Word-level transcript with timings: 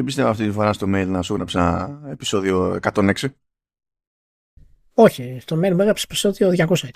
Δεν 0.00 0.08
πιστεύω 0.08 0.30
αυτή 0.30 0.46
τη 0.46 0.52
φορά 0.52 0.72
στο 0.72 0.86
mail 0.90 1.06
να 1.06 1.22
σου 1.22 1.32
έγραψα 1.32 2.00
επεισόδιο 2.10 2.78
106. 2.92 3.14
Όχι, 4.94 5.38
στο 5.40 5.56
mail 5.56 5.72
μου 5.72 5.80
έγραψες 5.80 6.02
επεισόδιο 6.04 6.66
206. 6.68 6.88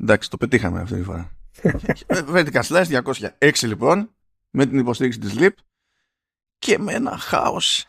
Εντάξει, 0.00 0.30
το 0.30 0.36
πετύχαμε 0.36 0.80
αυτή 0.80 0.94
τη 0.94 1.02
φορά. 1.02 1.36
Vertical 2.34 2.62
Slice 2.62 3.02
206 3.38 3.52
λοιπόν, 3.62 4.14
με 4.50 4.66
την 4.66 4.78
υποστήριξη 4.78 5.18
της 5.18 5.34
LIP 5.36 5.50
και 6.58 6.78
με 6.78 6.92
ένα 6.92 7.16
χάος 7.18 7.84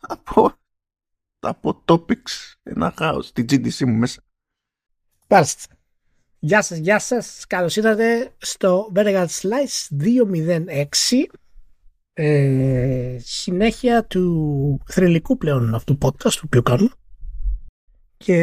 από, 0.00 0.52
από 1.38 1.82
topics, 1.84 2.54
ένα 2.62 2.94
χάος, 2.96 3.32
την 3.32 3.44
GDC 3.50 3.84
μου 3.84 3.94
μέσα. 3.94 4.22
Μάλιστα. 5.28 5.74
Γεια 6.38 6.62
σας, 6.62 6.78
γεια 6.78 6.98
σας. 6.98 7.44
Καλώς 7.46 7.76
ήρθατε 7.76 8.34
στο 8.38 8.92
Vertical 8.94 9.26
Slice 9.26 9.96
206 10.02 11.26
ε, 12.14 13.16
συνέχεια 13.20 14.04
του 14.04 14.80
θρηλυκού 14.86 15.36
πλέον 15.36 15.74
αυτού 15.74 15.98
podcast 16.02 16.32
του 16.32 16.42
οποίου 16.44 16.62
κάνουμε 16.62 16.90
και 18.16 18.34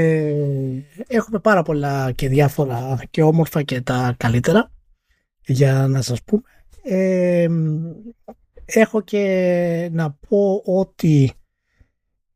έχουμε 1.08 1.40
πάρα 1.40 1.62
πολλά 1.64 2.12
και 2.12 2.28
διάφορα 2.28 3.04
και 3.10 3.24
όμορφα 3.24 3.64
και 3.64 3.82
τα 3.82 4.16
καλύτερα 4.18 4.72
για 5.46 5.88
να 5.88 6.02
σας 6.02 6.24
πούμε. 6.24 6.42
Ε, 6.84 7.48
έχω 8.66 9.02
και 9.02 9.90
να 9.92 10.12
πω 10.12 10.62
ότι 10.66 11.32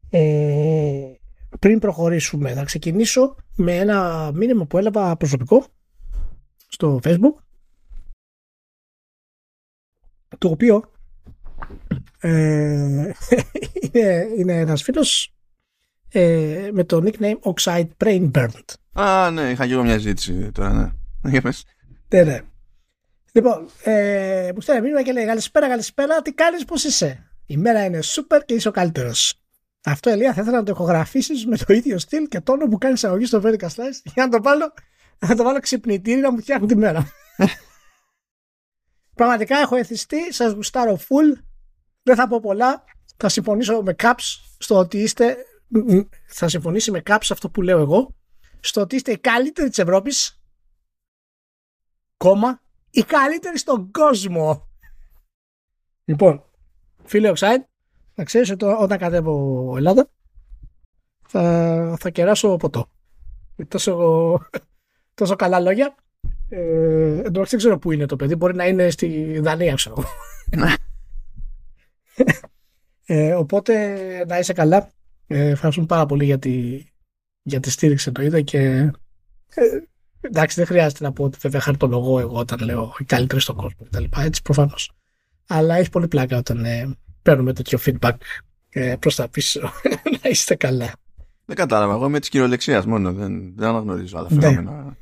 ε, 0.10 1.14
πριν 1.60 1.80
προχωρήσουμε 1.80 2.54
θα 2.54 2.64
ξεκινήσω 2.64 3.36
με 3.56 3.78
ένα 3.78 4.32
μήνυμα 4.34 4.66
που 4.66 4.78
έλαβα 4.78 5.18
προσωπικό 5.18 5.66
στο 6.68 7.00
facebook 7.04 7.36
το 10.38 10.50
οποίο 10.50 10.95
ε, 12.20 13.12
είναι, 13.82 14.28
είναι 14.38 14.60
ένας 14.60 14.84
φίλος 14.84 15.34
ε, 16.12 16.70
με 16.74 16.84
το 16.84 17.04
nickname 17.06 17.54
Oxide 17.54 17.88
Brain 18.04 18.32
Burned. 18.32 19.02
Α, 19.02 19.32
ναι, 19.32 19.50
είχα 19.50 19.68
και 19.68 19.74
εγώ 19.74 19.84
μια 19.84 19.98
ζήτηση 19.98 20.52
τώρα, 20.52 20.74
ναι. 20.74 21.40
Ναι, 22.10 22.24
ναι. 22.24 22.42
Λοιπόν, 23.32 23.70
ε, 23.84 24.52
μου 24.56 24.62
στέλνει 24.62 24.82
μήνυμα 24.82 25.02
και 25.02 25.12
λέει 25.12 25.26
Καλησπέρα, 25.26 25.68
καλησπέρα, 25.68 26.22
τι 26.22 26.34
κάνεις, 26.34 26.66
πώς 26.66 26.84
είσαι; 26.84 27.30
Η 27.46 27.58
μέρα 27.58 27.86
είναι 27.86 28.02
σούπερ 28.02 28.46
και 28.46 28.54
είσαι 28.54 28.68
ο 28.68 28.72
καλύτερος. 28.72 29.40
Αυτό, 29.86 30.10
Ελία, 30.10 30.34
θα 30.34 30.42
ήθελα 30.42 30.58
να 30.58 30.64
το 30.64 30.72
ηχογραφήσεις 30.72 31.46
με 31.46 31.58
το 31.58 31.74
ίδιο 31.74 32.00
στυλ 32.00 32.28
και 32.28 32.40
τόνο 32.40 32.68
που 32.68 32.78
κάνεις 32.78 33.04
αγωγή 33.04 33.26
στο 33.26 33.42
Vertical 33.44 33.68
Slice 33.68 34.12
για 34.14 34.26
να 34.26 34.30
το 34.30 34.42
βάλω, 34.42 34.74
να 35.20 35.36
το 35.36 35.44
βάλω 35.44 35.60
ξυπνητήρι 35.60 36.20
να 36.20 36.32
μου 36.32 36.40
φτιάχνει 36.40 36.68
τη 36.68 36.76
μέρα. 36.76 37.08
Πραγματικά 39.16 39.58
έχω 39.58 39.76
εθιστεί, 39.76 40.34
σας 40.34 40.52
γουστάρω 40.54 41.00
full. 41.00 41.45
Δεν 42.06 42.16
θα 42.16 42.28
πω 42.28 42.40
πολλά. 42.40 42.84
Θα 43.18 43.30
συμφωνήσω 43.30 43.82
με 43.82 43.96
caps 44.00 44.40
στο 44.58 44.78
ότι 44.78 44.98
είστε. 44.98 45.38
Θα 46.28 46.48
συμφωνήσει 46.48 46.92
με 46.92 47.02
caps 47.06 47.28
αυτό 47.32 47.50
που 47.50 47.62
λέω 47.62 47.80
εγώ. 47.80 48.16
Στο 48.60 48.82
ότι 48.82 48.96
είστε 48.96 49.12
οι 49.12 49.18
καλύτεροι 49.18 49.70
της 49.70 49.78
Ευρώπης. 49.78 50.42
Κόμμα. 52.18 52.62
Οι 52.90 53.04
καλύτεροι 53.04 53.58
στον 53.58 53.92
κόσμο. 53.92 54.68
Λοιπόν, 56.06 56.44
φίλε 57.04 57.32
Oxide, 57.36 57.64
να 58.16 58.24
ξέρεις 58.24 58.50
ότι 58.50 58.66
όταν 58.66 58.98
κατέβω 58.98 59.74
Ελλάδα 59.78 60.10
θα, 61.28 61.96
θα 62.00 62.10
κεράσω 62.10 62.56
ποτό. 62.56 62.90
Τόσο, 63.68 64.48
τόσο 65.14 65.36
καλά 65.36 65.60
λόγια. 65.60 65.96
Ε, 66.50 67.22
δεν 67.22 67.58
ξέρω 67.58 67.80
πού 67.80 67.92
είναι 67.92 68.06
το 68.06 68.16
παιδί. 68.16 68.36
Μπορεί 68.36 68.56
να 68.56 68.68
είναι 68.68 68.90
στη 68.90 69.40
Δανία, 69.40 69.76
ξέρω. 69.76 70.04
Ε, 73.06 73.34
οπότε 73.34 73.98
να 74.28 74.40
είσαι 74.40 74.54
καλά. 74.54 74.90
Ε, 75.28 75.50
ευχαριστούμε 75.50 75.88
πάρα 75.88 76.06
πολύ 76.06 76.26
για 76.26 76.40
τη, 76.40 76.86
για 77.42 77.60
τη 77.60 77.70
στήριξη 77.70 78.12
το 78.12 78.22
είδα 78.22 78.42
και 78.42 78.60
ε, 78.60 79.80
εντάξει 80.22 80.56
δεν 80.56 80.66
χρειάζεται 80.66 81.04
να 81.04 81.12
πω 81.12 81.24
ότι 81.24 81.38
βέβαια 81.42 81.62
χαρτολογώ 81.62 82.20
εγώ 82.20 82.38
όταν 82.38 82.60
λέω 82.60 82.96
οι 83.00 83.04
καλύτεροι 83.04 83.42
στον 83.42 83.56
κόσμο 83.56 83.88
κτλ. 83.90 84.04
Έτσι 84.18 84.42
προφανώς. 84.42 84.92
Αλλά 85.48 85.76
έχει 85.76 85.90
πολύ 85.90 86.08
πλάκα 86.08 86.38
όταν 86.38 86.66
ε, 86.66 86.98
παίρνουμε 87.22 87.54
τέτοιο 87.54 87.80
feedback 87.86 88.16
ε, 88.70 88.96
προς 89.00 89.16
τα 89.16 89.30
πίσω. 89.30 89.60
να 90.24 90.30
είστε 90.30 90.56
καλά. 90.56 90.92
Δεν 91.46 91.56
κατάλαβα. 91.56 91.94
Εγώ 91.94 92.06
είμαι 92.06 92.20
της 92.20 92.30
κυριολεξίας 92.30 92.86
μόνο. 92.86 93.14
Δεν, 93.14 93.54
δεν 93.56 93.68
αναγνωρίζω 93.68 94.18
άλλα 94.18 94.28
ναι. 94.32 94.42
φαινόμενα. 94.42 94.98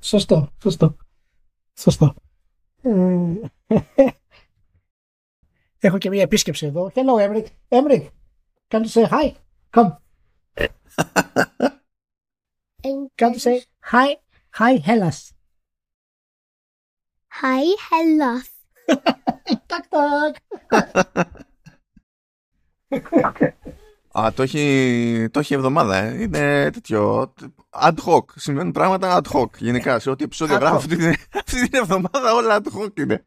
σωστό, 0.00 0.52
σωστό. 0.62 0.96
Σωστό. 1.78 2.14
Ε, 5.80 5.86
Έχω 5.86 5.98
και 5.98 6.08
μια 6.08 6.22
επίσκεψη 6.22 6.66
εδώ. 6.66 6.90
Hello, 6.94 7.28
Emric. 7.28 7.44
Emric, 7.68 8.08
can 8.68 8.82
you 8.82 8.88
say 8.88 9.04
hi? 9.04 9.34
Come. 9.70 9.96
can 13.16 13.32
you 13.32 13.38
say 13.38 13.62
hi? 13.92 14.16
Hi, 14.58 14.72
Hellas. 14.86 15.18
Hi, 17.40 17.64
Hellas. 17.88 18.48
τάκ, 19.66 19.84
τάκ. 19.88 20.36
Α, 24.18 24.32
το 24.32 24.42
έχει, 24.42 25.26
το 25.30 25.38
έχει 25.38 25.54
εβδομάδα, 25.54 25.96
ε. 25.96 26.22
Είναι 26.22 26.70
τέτοιο. 26.70 27.34
Ad 27.70 27.94
hoc. 28.06 28.24
Σημαίνουν 28.34 28.72
πράγματα 28.72 29.20
ad 29.20 29.32
hoc. 29.32 29.58
Γενικά, 29.58 29.98
σε 29.98 30.10
ό,τι 30.10 30.24
επεισόδιο 30.24 30.56
γράφω 30.56 30.76
αυτή, 30.76 31.16
αυτή 31.34 31.68
την 31.68 31.78
εβδομάδα, 31.80 32.34
όλα 32.34 32.60
ad 32.62 32.78
hoc 32.78 32.98
είναι. 33.00 33.24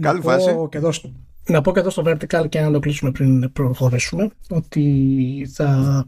Καλή 0.00 0.20
φάση. 0.20 0.68
Και 0.70 0.76
εδώ, 0.76 0.90
να 1.46 1.60
πω 1.60 1.72
και 1.72 1.80
εδώ 1.80 1.90
στο 1.90 2.02
Vertical 2.06 2.46
και 2.48 2.60
να 2.60 2.70
το 2.70 2.78
κλείσουμε 2.78 3.10
πριν 3.10 3.52
προχωρήσουμε 3.52 4.30
ότι 4.50 5.46
θα 5.52 6.04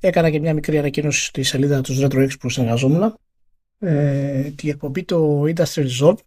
έκανα 0.00 0.30
και 0.30 0.40
μια 0.40 0.54
μικρή 0.54 0.78
ανακοίνωση 0.78 1.24
στη 1.24 1.42
σελίδα 1.42 1.80
τους 1.80 2.04
RetroX 2.04 2.30
που 2.40 2.48
συνεργαζόμουν. 2.48 3.14
Ε, 3.78 4.50
τη 4.50 4.68
εκπομπή 4.68 5.04
το 5.04 5.42
Industry 5.42 5.86
Resolve 5.86 6.18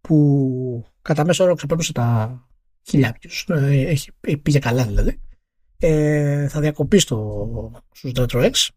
που 0.00 0.84
κατά 1.02 1.24
μέσο 1.24 1.44
όρο 1.44 1.54
ξεπέρασε 1.54 1.92
τα 1.92 2.38
χιλιάδες 2.82 3.44
ε, 3.48 3.80
έχει, 3.80 4.10
πήγε 4.42 4.58
καλά 4.58 4.84
δηλαδή. 4.84 5.20
Ε, 5.78 6.48
θα 6.48 6.60
διακοπεί 6.60 6.98
στο, 6.98 7.82
στους 7.92 8.12
RetroX 8.16 8.68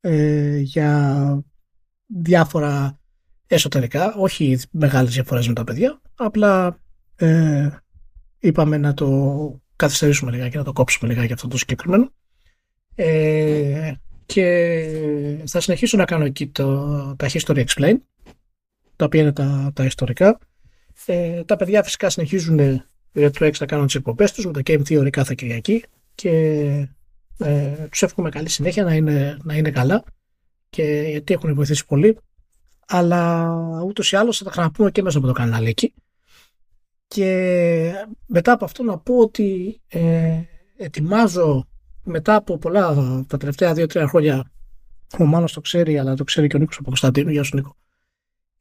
ε, 0.00 0.58
για 0.58 1.44
διάφορα 2.06 3.00
εσωτερικά, 3.54 4.14
όχι 4.14 4.58
μεγάλες 4.70 5.12
διαφορές 5.14 5.48
με 5.48 5.54
τα 5.54 5.64
παιδιά, 5.64 6.00
απλά 6.14 6.78
ε, 7.16 7.68
είπαμε 8.38 8.76
να 8.76 8.94
το 8.94 9.60
καθυστερήσουμε 9.76 10.30
λιγάκι, 10.30 10.56
να 10.56 10.64
το 10.64 10.72
κόψουμε 10.72 11.12
λιγάκι 11.12 11.32
αυτό 11.32 11.48
το 11.48 11.56
συγκεκριμένο. 11.56 12.10
Ε, 12.94 13.92
και 14.26 15.42
θα 15.46 15.60
συνεχίσω 15.60 15.96
να 15.96 16.04
κάνω 16.04 16.24
εκεί 16.24 16.46
το, 16.46 16.86
τα 17.16 17.28
History 17.32 17.64
Explain, 17.64 17.94
τα 18.96 19.04
οποία 19.04 19.20
είναι 19.20 19.32
τα, 19.32 19.70
τα 19.74 19.84
ιστορικά. 19.84 20.38
Ε, 21.06 21.44
τα 21.44 21.56
παιδιά 21.56 21.82
φυσικά 21.82 22.10
συνεχίζουν 22.10 22.82
Retro 23.14 23.50
X 23.50 23.52
να 23.60 23.66
κάνουν 23.66 23.86
τις 23.86 23.94
εκπομπές 23.94 24.32
τους 24.32 24.46
με 24.46 24.52
το 24.52 24.60
Game 24.64 24.82
Theory 24.88 25.10
κάθε 25.10 25.34
Κυριακή 25.34 25.84
και 26.14 26.30
ε, 27.38 27.86
τους 27.90 28.02
εύχομαι 28.02 28.28
καλή 28.28 28.48
συνέχεια 28.48 28.84
να 28.84 28.94
είναι, 28.94 29.36
να 29.42 29.54
είναι 29.54 29.70
καλά 29.70 30.04
και 30.70 30.82
γιατί 31.10 31.34
έχουν 31.34 31.54
βοηθήσει 31.54 31.86
πολύ 31.86 32.18
αλλά 32.94 33.48
ούτως 33.86 34.12
ή 34.12 34.16
άλλως 34.16 34.38
θα 34.38 34.44
τα 34.44 34.50
ξαναπούμε 34.50 34.90
και 34.90 35.02
μέσα 35.02 35.18
από 35.18 35.26
το 35.26 35.32
κανάλι 35.32 35.68
εκεί. 35.68 35.94
Και 37.08 37.92
μετά 38.26 38.52
από 38.52 38.64
αυτό 38.64 38.82
να 38.82 38.98
πω 38.98 39.18
ότι 39.18 39.80
ε, 39.88 40.40
ετοιμάζω 40.76 41.68
μετά 42.02 42.34
από 42.34 42.58
πολλά 42.58 42.94
τα 43.26 43.36
τελευταία 43.36 43.74
δύο-τρία 43.74 44.06
χρόνια 44.08 44.50
ο 45.18 45.24
Μάνος 45.24 45.52
το 45.52 45.60
ξέρει 45.60 45.98
αλλά 45.98 46.14
το 46.14 46.24
ξέρει 46.24 46.46
και 46.46 46.56
ο 46.56 46.58
Νίκος 46.58 46.76
από 46.76 46.88
Κωνσταντίνου, 46.88 47.30
γεια 47.30 47.42
σου 47.42 47.56
Νίκο. 47.56 47.76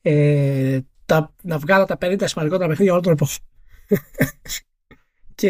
Ε, 0.02 0.80
τα, 1.06 1.34
να 1.44 1.58
βγάλω 1.58 1.86
τα 1.86 1.98
50 2.02 2.24
σημαντικότερα 2.26 2.68
παιχνίδια 2.70 2.92
όλων 2.92 3.04
των 3.04 3.14
εποχών. 3.14 3.38
Και 5.36 5.50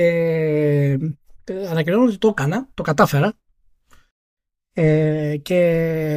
ε, 1.44 1.68
ανακοινώνω 1.70 2.04
ότι 2.04 2.18
το 2.18 2.28
έκανα, 2.28 2.68
το 2.74 2.84
κατάφερα 2.84 3.34
ε, 4.74 5.38
και 5.38 5.60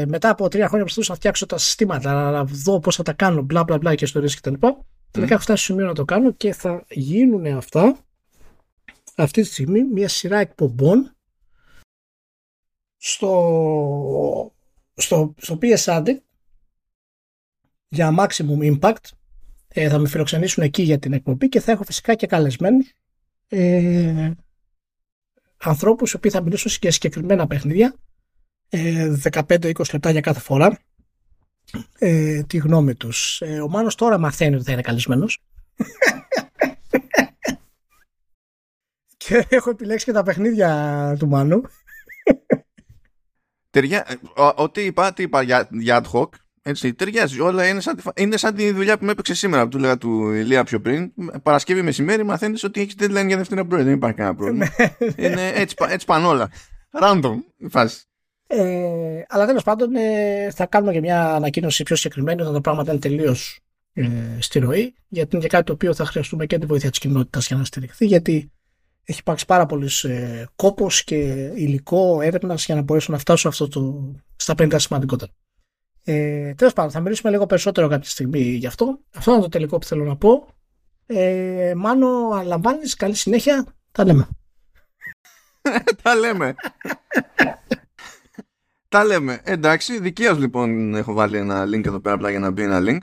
μετά 0.09 0.29
από 0.31 0.49
τρία 0.49 0.67
χρόνια 0.67 0.85
προσπαθούσα 0.85 1.11
να 1.11 1.17
φτιάξω 1.17 1.47
τα 1.47 1.59
συστήματα, 1.59 2.31
να 2.31 2.45
δω 2.45 2.79
πώς 2.79 2.97
θα 2.97 3.03
τα 3.03 3.13
κάνω, 3.13 3.43
μπλα 3.43 3.65
μπλα 3.65 3.79
μπλα 3.79 3.95
και 3.95 4.05
ιστορίε 4.05 4.29
κτλ. 4.37 4.55
Mm. 4.61 4.69
Τελικά 5.11 5.35
έχω 5.35 5.43
φτάσει 5.43 5.65
στο 5.65 5.73
σημείο 5.73 5.87
να 5.87 5.95
το 5.95 6.05
κάνω 6.05 6.33
και 6.33 6.53
θα 6.53 6.85
γίνουν 6.89 7.47
αυτά 7.47 7.97
αυτή 9.17 9.43
τη 9.43 9.49
στιγμή 9.49 9.85
μια 9.85 10.09
σειρά 10.09 10.39
εκπομπών 10.39 11.17
στο, 12.97 14.55
στο, 14.95 15.35
στο 15.37 15.59
PS 15.63 15.85
Addict 15.85 16.19
για 17.89 18.15
maximum 18.19 18.79
impact. 18.79 19.05
Ε, 19.69 19.89
θα 19.89 19.99
με 19.99 20.09
φιλοξενήσουν 20.09 20.63
εκεί 20.63 20.83
για 20.83 20.99
την 20.99 21.13
εκπομπή 21.13 21.49
και 21.49 21.61
θα 21.61 21.73
έχω 21.73 21.85
φυσικά 21.85 22.15
και 22.15 22.27
καλεσμένους 22.27 22.93
ε, 23.49 24.31
ανθρώπους 25.57 26.13
οι 26.13 26.17
οποίοι 26.17 26.31
θα 26.31 26.43
μιλήσουν 26.43 26.73
για 26.81 26.91
συγκεκριμένα 26.91 27.47
παιχνίδια 27.47 27.95
15-20 29.23 29.65
ε, 29.65 29.73
λεπτά 29.93 30.11
για 30.11 30.21
κάθε 30.21 30.41
φορά 30.41 30.79
ε, 31.99 32.43
τη 32.43 32.57
γνώμη 32.57 32.95
τους. 32.95 33.41
Ε, 33.41 33.61
ο 33.61 33.69
Μάνος 33.69 33.95
τώρα 33.95 34.19
μαθαίνει 34.19 34.55
ότι 34.55 34.65
θα 34.65 34.73
είναι 34.73 34.83
καλεσμένος. 34.83 35.39
και 39.17 39.47
έχω 39.49 39.71
επιλέξει 39.71 40.05
και 40.05 40.13
τα 40.13 40.23
παιχνίδια 40.23 41.17
του 41.19 41.29
Μάνου. 41.29 41.63
Ταιριά, 43.71 44.07
ε, 44.09 44.15
ό,τι 44.55 44.85
είπα, 44.85 45.13
τι 45.13 45.23
είπα 45.23 45.43
για, 45.43 45.69
για 45.71 46.03
ad 46.03 46.11
hoc, 46.13 46.29
έτσι, 46.63 46.95
ταιριάζει. 46.95 47.41
Όλα 47.41 47.69
είναι 47.69 47.81
σαν, 47.81 48.01
είναι 48.17 48.37
σαν 48.37 48.55
τη 48.55 48.71
δουλειά 48.71 48.99
που 48.99 49.05
με 49.05 49.13
έπαιξε 49.13 49.35
σήμερα, 49.35 49.63
που 49.63 49.69
του 49.69 49.79
λέγα 49.79 49.99
του 49.99 50.31
Ηλία 50.31 50.65
πιο 50.65 50.81
πριν. 50.81 51.13
Παρασκευή 51.43 51.83
μεσημέρι 51.83 52.25
μαθαίνεις 52.25 52.65
ότι 52.65 52.81
έχεις 52.81 52.95
deadline 52.99 53.27
για 53.27 53.37
Δευτέρα 53.37 53.65
πρωί. 53.65 53.83
Δεν 53.83 53.93
υπάρχει 53.93 54.17
κανένα 54.17 54.37
πρόβλημα. 54.37 54.69
Ναι. 54.79 55.27
είναι 55.27 55.49
έτσι, 55.55 55.77
έτσι 55.89 56.07
πάνε 56.07 56.27
όλα. 56.27 56.51
Random 57.01 57.35
η 57.57 57.69
φάση. 57.69 58.05
Ε, 58.57 59.25
αλλά 59.29 59.47
τέλος 59.47 59.63
πάντων 59.63 59.95
ε, 59.95 60.51
θα 60.55 60.67
κάνουμε 60.67 60.93
και 60.93 61.01
μια 61.01 61.35
ανακοίνωση 61.35 61.83
πιο 61.83 61.97
συγκεκριμένη 61.97 62.41
όταν 62.41 62.53
τα 62.53 62.61
πράγματα 62.61 62.91
είναι 62.91 63.01
τελείως 63.01 63.61
ε, 63.93 64.07
στη 64.39 64.59
ροή. 64.59 64.95
Γιατί 65.09 65.37
είναι 65.37 65.45
και 65.45 65.51
κάτι 65.51 65.65
το 65.65 65.73
οποίο 65.73 65.95
θα 65.95 66.05
χρειαστούμε 66.05 66.47
και 66.47 66.59
τη 66.59 66.67
βοήθεια 66.67 66.91
της 66.91 66.99
κοινότητας 66.99 67.47
για 67.47 67.57
να 67.57 67.65
στηριχθεί. 67.65 68.07
Γιατί 68.07 68.53
έχει 69.05 69.19
υπάρξει 69.19 69.47
πάρα 69.47 69.67
πολύ 69.67 69.89
ε, 70.03 70.45
κόπος 70.57 71.05
και 71.05 71.17
υλικό 71.55 72.21
έρευνας 72.21 72.65
για 72.65 72.75
να 72.75 72.83
μπορέσουν 72.83 73.13
να 73.13 73.21
φτάσουν 73.21 73.51
αυτό 73.51 73.69
το, 73.69 74.13
στα 74.37 74.55
50 74.59 74.75
σημαντικότερα. 74.77 75.33
Ε, 76.05 76.55
Τέλος 76.55 76.73
πάντων, 76.73 76.91
θα 76.91 77.01
μιλήσουμε 77.01 77.31
λίγο 77.31 77.47
περισσότερο 77.47 77.89
κάποια 77.89 78.11
στιγμή 78.11 78.41
γι' 78.41 78.67
αυτό. 78.67 78.99
Αυτό 79.15 79.33
είναι 79.33 79.41
το 79.41 79.49
τελικό 79.49 79.79
που 79.79 79.87
θέλω 79.87 80.05
να 80.05 80.17
πω. 80.17 80.47
Ε, 81.07 81.73
Μάνο, 81.77 82.29
αναλαμβάνει. 82.33 82.89
Καλή 82.89 83.15
συνέχεια. 83.15 83.67
Τα 83.93 84.05
λέμε. 84.05 84.29
Τα 86.03 86.15
λέμε. 86.15 86.55
Τα 88.95 89.05
λέμε. 89.05 89.41
Εντάξει, 89.45 90.01
δικαίως 90.01 90.39
λοιπόν 90.39 90.95
έχω 90.95 91.13
βάλει 91.13 91.37
ένα 91.37 91.65
link 91.65 91.87
εδώ 91.87 92.01
πέρα 92.01 92.15
απλά 92.15 92.31
για 92.31 92.39
να 92.39 92.51
μπει 92.51 92.63
ένα 92.63 92.81
link. 92.81 92.99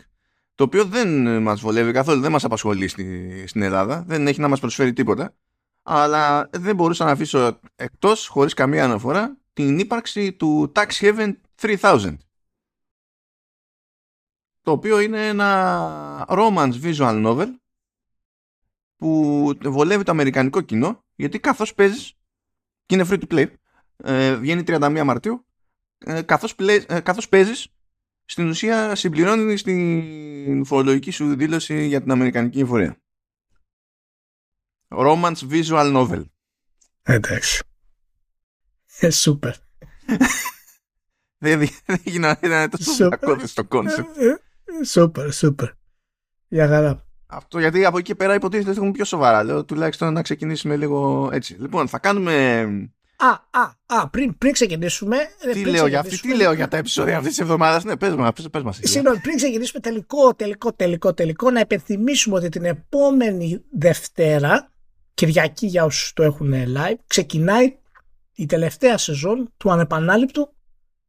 Το 0.56 0.64
οποίο 0.64 0.86
δεν 0.86 1.42
μας 1.42 1.62
βολεύει 1.62 1.92
καθόλου, 1.92 2.22
δεν 2.22 2.32
μας 2.32 2.44
απασχολεί 2.44 2.88
στη, 2.88 3.44
στην 3.48 3.62
Ελλάδα. 3.62 4.04
Δεν 4.08 4.28
έχει 4.28 4.40
να 4.40 4.48
μας 4.48 4.60
προσφέρει 4.60 4.94
τίποτα. 4.94 5.36
Αλλά 5.84 6.50
δεν 6.52 6.76
μπορούσα 6.76 7.06
να 7.06 7.12
αφήσω 7.12 7.60
εκτός, 7.76 8.28
χωρίς 8.28 8.54
καμία 8.54 8.84
αναφορά, 8.84 9.38
την 9.54 9.80
ύπαρξη 9.80 10.34
του 10.34 10.72
Tax 10.76 10.88
Heaven 11.00 11.36
3000 11.62 12.18
το 14.62 14.72
οποίο 14.72 15.00
είναι 15.00 15.28
ένα 15.28 16.26
romance 16.30 16.82
visual 16.84 17.26
novel 17.26 17.48
που 18.98 19.54
βολεύει 19.64 20.04
το 20.04 20.12
αμερικανικό 20.12 20.62
κοινό 20.62 21.04
γιατί 21.16 21.40
καθώς 21.40 21.74
παίζεις 21.74 22.14
και 22.86 22.96
είναι 22.96 23.06
free 23.10 23.20
to 23.20 23.34
play 23.34 23.48
ε, 23.98 24.36
βγαίνει 24.36 24.64
31 24.68 25.02
Μαρτίου 25.06 25.46
ε, 26.06 26.22
καθώς, 26.22 26.56
ε, 26.88 27.00
καθώς 27.00 27.30
παίζεις 27.30 27.68
στην 28.26 28.50
ουσία 28.50 28.96
συμπληρώνεις 28.96 29.64
την 29.64 30.66
φορολογική 30.66 31.12
σου 31.12 31.36
δήλωση 31.36 31.86
για 31.86 32.02
την 32.02 32.12
αμερικανική 32.12 32.60
εφορία 32.60 32.98
romance 34.88 35.50
visual 35.50 35.96
novel 35.96 36.24
εντάξει 37.04 37.64
ε, 39.00 39.10
σούπερ 39.10 39.54
δεν 41.38 41.68
έγινε 41.86 42.38
τόσο 42.70 43.10
κακό 43.10 43.48
στο 43.48 43.66
concept 43.66 44.18
ε, 44.18 44.36
Σούπερ, 44.84 45.32
σούπερ. 45.34 45.70
Για 46.48 46.68
χαρά. 46.68 47.06
Αυτό 47.26 47.60
γιατί 47.60 47.86
από 47.86 47.98
εκεί 47.98 48.06
και 48.06 48.16
πέρα 48.16 48.34
υποτίθεται 48.34 48.70
ότι 48.70 48.78
έχουμε 48.78 48.92
πιο 48.92 49.06
σοβαρά. 49.06 49.44
Λέω 49.44 49.66
τουλάχιστον 49.66 50.14
να 50.14 50.22
ξεκινήσουμε 50.22 50.76
λίγο 50.76 51.30
έτσι. 51.34 51.56
Λοιπόν, 51.60 51.88
θα 51.88 52.00
κάνουμε. 52.00 52.66
Α, 53.24 53.60
α, 53.60 53.76
α, 53.86 54.10
πριν, 54.10 54.38
πριν 54.38 54.54
ξεκινήσουμε. 54.54 55.18
Ε, 55.18 55.52
τι, 55.52 55.62
πριν 55.62 55.74
λέω, 55.74 55.88
για 55.88 56.00
αυτή, 56.00 56.20
τι 56.20 56.36
λέω 56.36 56.54
για 56.54 56.68
τα 56.68 56.78
επεισόδια 56.78 57.18
αυτής 57.18 57.30
της 57.32 57.40
εβδομάδας. 57.40 57.84
Ναι, 57.84 57.98
πες 57.98 58.16
μας, 58.16 58.34
πες 58.52 58.64
μας. 58.64 58.80
Συγγνώμη, 58.82 59.20
πριν 59.20 59.36
ξεκινήσουμε 59.36 59.82
τελικό, 59.82 60.36
τελικό, 60.36 60.74
τελικό, 60.74 61.14
τελικό, 61.14 61.52
να 61.52 61.60
υπενθυμίσουμε 61.60 62.36
ότι 62.36 62.50
την 62.50 62.66
επόμενη 62.66 63.64
Δευτέρα, 63.78 64.72
Κυριακή 65.14 65.68
για 65.68 65.84
όσους 65.84 66.14
το 66.14 66.24
έχουν 66.24 66.54
live, 66.54 66.96
ξεκινάει 67.08 67.78
η 68.34 68.46
τελευταία 68.46 68.98
σεζόν 68.98 69.54
του 69.58 69.72
ανεπανάληπτου, 69.72 70.54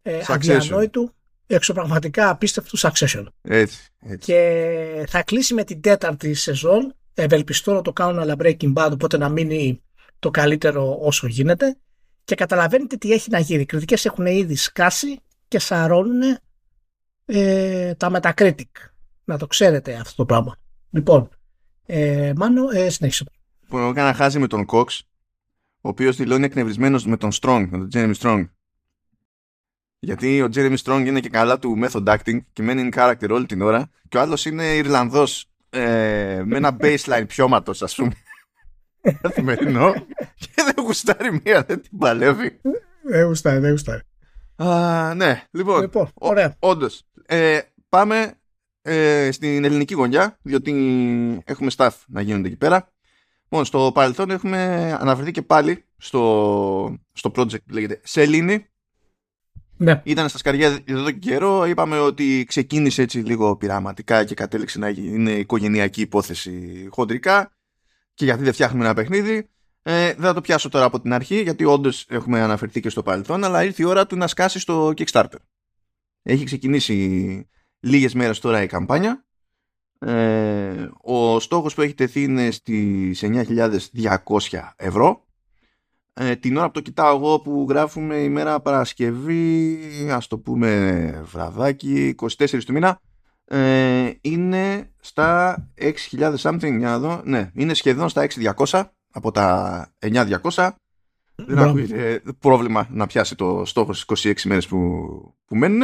ε, 0.03 0.21
αδιανόητου 0.27 1.15
εξωπραγματικά 1.47 2.29
απίστευτου 2.29 2.79
Succession. 2.79 3.25
Έτσι, 3.43 3.79
έτσι. 4.01 4.33
Και 4.33 5.07
θα 5.09 5.23
κλείσει 5.23 5.55
με 5.55 5.65
την 5.65 5.81
τέταρτη 5.81 6.35
σεζόν. 6.35 6.95
Ευελπιστώ 7.15 7.73
να 7.73 7.83
το 7.83 7.93
κάνουν 7.93 8.19
αλλά 8.19 8.35
Breaking 8.39 8.73
Bad, 8.73 8.89
οπότε 8.93 9.17
να 9.19 9.29
μείνει 9.29 9.83
το 10.19 10.31
καλύτερο 10.31 10.99
όσο 11.01 11.27
γίνεται. 11.27 11.77
Και 12.25 12.35
καταλαβαίνετε 12.35 12.97
τι 12.97 13.13
έχει 13.13 13.31
να 13.31 13.39
γίνει. 13.39 13.61
Οι 13.61 13.67
κριτικές 13.67 14.05
έχουν 14.05 14.27
ήδη 14.27 14.55
σκάσει 14.55 15.21
και 15.49 15.59
σαρώνουν 15.59 16.39
ε, 17.25 17.95
τα 17.95 18.11
Metacritic. 18.15 18.71
Να 19.25 19.39
το 19.39 19.47
ξέρετε 19.47 19.95
αυτό 19.95 20.15
το 20.17 20.25
πράγμα. 20.25 20.57
Λοιπόν, 20.91 21.29
ε, 21.87 22.33
Μάνο, 22.37 22.71
ε, 22.73 22.91
συνέχισε. 22.91 23.25
Που 23.69 23.79
έκανα 23.79 24.15
χάσει 24.15 24.39
με 24.39 24.47
τον 24.47 24.65
Cox, 24.69 24.87
ο 25.81 25.89
οποίος 25.89 26.17
δηλώνει 26.17 26.45
εκνευρισμένος 26.45 27.07
με 27.07 27.17
τον 27.17 27.31
Strong, 27.33 27.67
με 27.71 27.79
τον 27.79 27.89
Jeremy 27.93 28.15
Strong, 28.15 28.45
γιατί 29.99 30.43
ο 30.43 30.49
Jeremy 30.55 30.77
Strong 30.85 31.03
είναι 31.07 31.21
και 31.21 31.29
καλά 31.29 31.59
του 31.59 31.81
method 31.83 32.05
acting 32.05 32.39
και 32.53 32.63
μένει 32.63 32.89
in 32.93 32.99
character 32.99 33.29
όλη 33.31 33.47
την 33.47 33.63
ώρα 33.63 33.91
και 34.09 34.17
ο 34.17 34.21
άλλος 34.21 34.45
είναι 34.45 34.75
Ιρλανδός 34.75 35.47
ε, 35.71 36.43
με 36.45 36.57
ένα 36.57 36.77
baseline 36.81 37.25
πιώματος 37.27 37.83
ας 37.83 37.95
πούμε 37.95 38.13
καθημερινό 39.23 39.93
και 40.39 40.63
δεν 40.75 40.85
γουστάρει 40.85 41.41
μία, 41.45 41.63
δεν 41.63 41.83
την 41.83 41.99
παλεύει. 41.99 42.61
Δεν 43.03 43.27
γουστάρει, 43.27 43.59
δεν 43.59 43.71
γουστάρει. 43.71 44.03
Α, 44.57 45.15
ναι, 45.15 45.43
λοιπόν, 45.51 45.81
λοιπόν 45.81 46.09
ωραία. 46.15 46.57
όντως, 46.59 47.03
ε, 47.27 47.59
πάμε 47.89 48.35
ε, 48.83 49.29
στην 49.33 49.65
ελληνική 49.65 49.95
γωνιά, 49.95 50.39
διότι 50.43 50.73
έχουμε 51.45 51.71
staff 51.77 51.91
να 52.07 52.21
γίνονται 52.21 52.49
εκεί 52.49 52.57
πέρα. 52.57 52.93
Λοιπόν, 53.43 53.65
στο 53.65 53.91
παρελθόν 53.95 54.31
έχουμε 54.31 54.93
αναφερθεί 55.01 55.31
και 55.31 55.43
πάλι 55.43 55.85
στο, 55.97 56.99
στο 57.13 57.33
project 57.37 57.63
που 57.65 57.73
λέγεται 57.73 58.01
Σελήνη, 58.05 58.67
ναι. 59.83 60.01
Ήταν 60.05 60.29
στα 60.29 60.39
σκαριά 60.39 60.79
εδώ 60.85 61.11
και 61.11 61.19
καιρό. 61.19 61.67
Είπαμε 61.67 61.99
ότι 61.99 62.45
ξεκίνησε 62.49 63.03
έτσι 63.03 63.19
λίγο 63.19 63.57
πειραματικά 63.57 64.25
και 64.25 64.35
κατέληξε 64.35 64.79
να 64.79 64.89
είναι 64.89 65.31
οικογενειακή 65.33 66.01
υπόθεση 66.01 66.87
χοντρικά. 66.91 67.53
Και 68.15 68.25
γιατί 68.25 68.43
δεν 68.43 68.53
φτιάχνουμε 68.53 68.85
ένα 68.85 68.95
παιχνίδι. 68.95 69.49
Ε, 69.83 70.07
δεν 70.07 70.23
θα 70.23 70.35
το 70.35 70.41
πιάσω 70.41 70.69
τώρα 70.69 70.85
από 70.85 71.01
την 71.01 71.13
αρχή, 71.13 71.43
γιατί 71.43 71.65
όντως 71.65 72.07
έχουμε 72.09 72.41
αναφερθεί 72.41 72.81
και 72.81 72.89
στο 72.89 73.03
παρελθόν, 73.03 73.45
αλλά 73.45 73.65
ήρθε 73.65 73.83
η 73.83 73.87
ώρα 73.87 74.07
του 74.07 74.17
να 74.17 74.27
σκάσει 74.27 74.59
στο 74.59 74.93
Kickstarter. 74.97 75.39
Έχει 76.23 76.45
ξεκινήσει 76.45 77.49
λίγες 77.81 78.15
μέρες 78.15 78.39
τώρα 78.39 78.63
η 78.63 78.67
καμπάνια. 78.67 79.25
Ε, 79.99 80.89
ο 81.03 81.41
στόχος 81.41 81.75
που 81.75 81.81
έχει 81.81 81.95
τεθεί 81.95 82.23
είναι 82.23 82.51
στις 82.51 83.23
9.200 83.23 84.73
ευρώ 84.77 85.27
ε, 86.15 86.37
την 86.37 86.57
ώρα 86.57 86.67
που 86.67 86.73
το 86.73 86.81
κοιτάω 86.81 87.17
εγώ 87.17 87.41
που 87.41 87.67
γράφουμε 87.69 88.17
ημέρα 88.17 88.61
Παρασκευή, 88.61 89.79
ας 90.11 90.27
το 90.27 90.39
πούμε 90.39 91.21
βραδάκι, 91.25 92.15
24 92.19 92.63
του 92.65 92.73
μήνα, 92.73 93.01
ε, 93.53 94.11
είναι 94.21 94.91
στα 95.01 95.57
6.000 96.11 96.35
something, 96.37 96.79
για 96.79 96.89
να 96.89 96.99
δω, 96.99 97.21
ναι, 97.25 97.51
είναι 97.55 97.75
σχεδόν 97.75 98.09
στα 98.09 98.27
6.200 98.67 98.83
από 99.13 99.31
τα 99.31 99.89
9.200. 99.99 100.71
Δεν 101.35 101.59
ακούγεται 101.59 102.23
πρόβλημα 102.39 102.87
να 102.91 103.07
πιάσει 103.07 103.35
το 103.35 103.63
στόχος 103.65 104.01
στις 104.01 104.25
26 104.25 104.43
μέρες 104.45 104.67
που, 104.67 104.79
που 105.45 105.57
μένουν. 105.57 105.83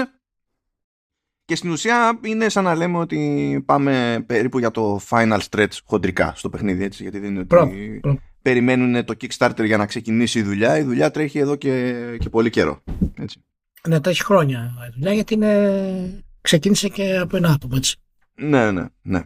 Και 1.45 1.57
στην 1.57 1.71
ουσία 1.71 2.19
είναι 2.25 2.49
σαν 2.49 2.65
να 2.65 2.75
λέμε 2.75 2.99
ότι 2.99 3.63
πάμε 3.67 4.25
περίπου 4.27 4.59
για 4.59 4.71
το 4.71 5.01
final 5.09 5.41
stretch 5.51 5.79
χοντρικά 5.85 6.33
στο 6.37 6.49
παιχνίδι, 6.51 6.85
έτσι, 6.85 7.03
γιατί 7.03 7.19
δεν 7.19 7.31
είναι 7.31 7.47
ότι 7.49 8.01
περιμένουν 8.43 9.05
το 9.05 9.15
Kickstarter 9.21 9.65
για 9.65 9.77
να 9.77 9.87
ξεκινήσει 9.87 10.39
η 10.39 10.43
δουλειά. 10.43 10.79
Η 10.79 10.83
δουλειά 10.83 11.11
τρέχει 11.11 11.39
εδώ 11.39 11.57
και, 11.57 11.95
και 12.19 12.29
πολύ 12.29 12.51
καιρό. 12.51 12.83
Έτσι. 13.19 13.43
Ναι, 13.89 14.01
τρέχει 14.01 14.25
χρόνια 14.25 14.73
η 14.89 14.93
δουλειά 14.95 15.13
γιατί 15.13 15.35
είναι... 15.35 16.23
ξεκίνησε 16.49 16.89
και 16.89 17.19
από 17.19 17.37
ένα 17.37 17.49
άτομο, 17.49 17.75
έτσι. 17.77 17.97
Ναι, 18.35 18.71
ναι, 18.71 18.85
ναι. 19.03 19.23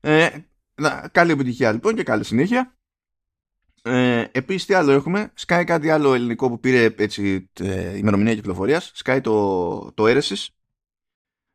Ε, 0.00 0.30
καλή 1.12 1.32
επιτυχία 1.32 1.72
λοιπόν 1.72 1.94
και 1.94 2.02
καλή 2.02 2.24
συνέχεια. 2.24 2.78
Ε, 3.82 4.24
Επίσης, 4.32 4.66
τι 4.66 4.74
άλλο 4.74 4.90
έχουμε; 4.90 5.30
Σκάει 5.34 5.64
κάτι 5.64 5.90
άλλο 5.90 6.14
ελληνικό 6.14 6.48
που 6.48 6.60
πήρε 6.60 6.94
έτσι, 6.96 7.50
ε, 7.60 7.96
ημερομηνία 7.96 8.34
κυκλοφορίας. 8.34 8.90
Σκάει 8.94 9.20
το, 9.20 9.92
το 9.92 10.04
Eresis. 10.06 10.46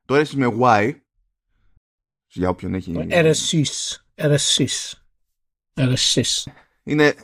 Το 0.05 0.15
Eresis 0.15 0.33
με 0.35 0.47
Y. 0.61 0.93
Για 2.27 2.49
όποιον 2.49 2.73
έχει. 2.73 2.93
Eresis. 3.09 3.95
Eresis. 4.15 4.91
Eresis. 5.73 6.51
Είναι. 6.83 7.15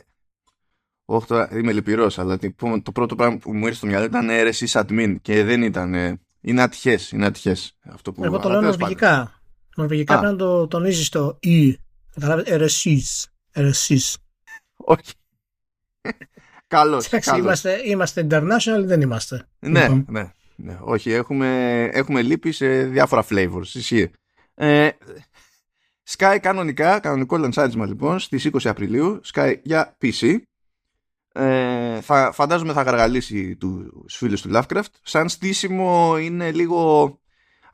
Όχι 1.04 1.26
τώρα 1.26 1.58
είμαι 1.58 1.72
λυπηρός, 1.72 2.18
αλλά 2.18 2.38
το 2.82 2.92
πρώτο 2.92 3.14
πράγμα 3.16 3.38
που 3.38 3.54
μου 3.54 3.64
ήρθε 3.64 3.76
στο 3.76 3.86
μυαλό 3.86 4.04
ήταν 4.04 4.30
αίρεση 4.30 4.66
admin 4.72 5.16
και 5.22 5.44
δεν 5.44 5.62
ήταν. 5.62 6.20
Είναι 6.42 6.62
ατυχές. 6.62 7.10
Είναι 7.10 7.26
ατυχές 7.26 7.76
αυτό 7.82 8.12
που 8.12 8.24
Εγώ 8.24 8.38
το 8.38 8.48
λέω 8.48 8.60
νορβηγικά. 8.60 9.40
Νορβηγικά 9.76 10.18
πρέπει 10.18 10.32
να 10.32 10.38
το 10.38 10.66
τονίζεις 10.66 11.08
το 11.08 11.38
E. 11.42 11.72
Καταλάβετε, 12.14 12.52
ερεσίς. 13.52 14.18
Όχι. 14.76 15.12
Καλώ. 16.66 17.04
Είμαστε, 17.36 17.80
είμαστε 17.84 18.26
international, 18.30 18.84
δεν 18.84 19.00
είμαστε. 19.00 19.48
Ναι, 19.58 19.82
λοιπόν. 19.82 20.06
ναι, 20.08 20.32
ναι. 20.56 20.78
Όχι, 20.80 21.12
έχουμε, 21.12 21.82
έχουμε 21.92 22.22
λύπη 22.22 22.52
σε 22.52 22.82
διάφορα 22.82 23.24
flavors. 23.30 23.66
Ισχύει. 23.72 24.10
Ε, 24.54 24.88
Sky 26.16 26.38
κανονικά, 26.42 27.00
κανονικό 27.00 27.36
λανσάρισμα 27.36 27.86
λοιπόν 27.86 28.18
στις 28.18 28.48
20 28.52 28.58
Απριλίου, 28.64 29.20
Sky 29.32 29.54
για 29.62 29.96
PC 30.02 30.36
Ε, 31.32 32.00
θα, 32.00 32.32
φαντάζομαι 32.32 32.72
θα 32.72 32.82
γαργαλίσει 32.82 33.56
τους 33.56 34.16
φίλους 34.16 34.42
του 34.42 34.50
Lovecraft. 34.54 34.92
Σαν 35.02 35.28
στήσιμο 35.28 36.18
είναι 36.18 36.52
λίγο... 36.52 37.16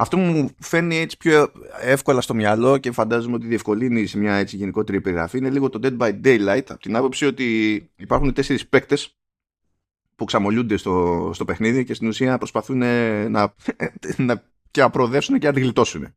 Αυτό 0.00 0.16
μου 0.16 0.50
φαίνει 0.58 0.96
έτσι 0.96 1.16
πιο 1.16 1.52
εύκολα 1.80 2.20
στο 2.20 2.34
μυαλό 2.34 2.78
και 2.78 2.92
φαντάζομαι 2.92 3.34
ότι 3.34 3.46
διευκολύνει 3.46 4.06
σε 4.06 4.18
μια 4.18 4.34
έτσι 4.34 4.56
γενικότερη 4.56 5.00
περιγραφή 5.00 5.38
είναι 5.38 5.50
λίγο 5.50 5.68
το 5.68 5.80
Dead 5.82 5.98
by 5.98 6.20
Daylight 6.24 6.64
από 6.68 6.80
την 6.80 6.96
άποψη 6.96 7.26
ότι 7.26 7.74
υπάρχουν 7.96 8.32
τέσσερις 8.32 8.68
παίκτες 8.68 9.16
που 10.16 10.24
ξαμολιούνται 10.24 10.76
στο, 10.76 11.30
στο 11.34 11.44
παιχνίδι 11.44 11.84
και 11.84 11.94
στην 11.94 12.08
ουσία 12.08 12.38
προσπαθούν 12.38 12.78
να, 13.30 13.54
να, 14.16 14.42
και 14.70 14.80
να 14.80 14.90
προοδεύσουν 14.90 15.38
και 15.38 15.44
να 15.44 15.50
αντιγλιτώσουν. 15.50 16.14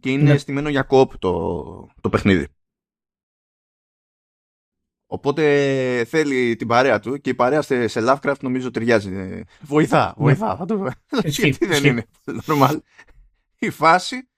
Και 0.00 0.10
είναι 0.10 0.30
ναι. 0.30 0.36
στημένο 0.36 0.68
για 0.68 0.82
κόπ 0.82 1.18
το, 1.18 1.88
το 2.00 2.08
παιχνίδι. 2.08 2.46
Οπότε 5.12 6.04
θέλει 6.08 6.56
την 6.56 6.66
παρέα 6.66 7.00
του 7.00 7.20
και 7.20 7.30
η 7.30 7.34
παρέα 7.34 7.62
σε, 7.62 7.88
Lovecraft 7.94 8.40
νομίζω 8.40 8.70
ταιριάζει. 8.70 9.42
Βοηθά, 9.60 10.14
ναι. 10.16 10.24
βοηθά. 10.24 10.56
Θα 10.56 10.64
το 10.64 10.90
Γιατί 11.24 11.66
δεν 11.66 11.84
είναι 11.84 12.06
normal. 12.46 12.78
Η 13.58 13.70
φάση 13.70 14.28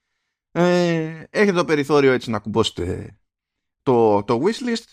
ε, 0.53 1.25
έχει 1.31 1.53
το 1.53 1.65
περιθώριο 1.65 2.13
έτσι 2.13 2.31
να 2.31 2.39
κουμπώσετε 2.39 3.17
το, 3.83 4.23
το 4.23 4.41
wishlist. 4.45 4.85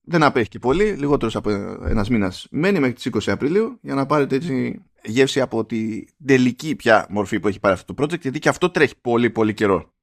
Δεν 0.00 0.22
απέχει 0.22 0.48
και 0.48 0.58
πολύ, 0.58 0.84
λιγότερος 0.84 1.36
από 1.36 1.50
ένας 1.84 2.08
μήνας. 2.08 2.46
Μένει 2.50 2.80
μέχρι 2.80 2.94
τις 2.94 3.28
20 3.28 3.32
Απριλίου 3.32 3.78
για 3.82 3.94
να 3.94 4.06
πάρετε 4.06 4.34
έτσι 4.34 4.84
γεύση 5.04 5.40
από 5.40 5.64
τη 5.64 6.04
τελική 6.26 6.76
πια 6.76 7.06
μορφή 7.10 7.40
που 7.40 7.48
έχει 7.48 7.60
πάρει 7.60 7.74
αυτό 7.74 7.94
το 7.94 8.02
project, 8.02 8.20
γιατί 8.20 8.38
και 8.38 8.48
αυτό 8.48 8.70
τρέχει 8.70 8.94
πολύ 9.00 9.30
πολύ 9.30 9.54
καιρό. 9.54 9.94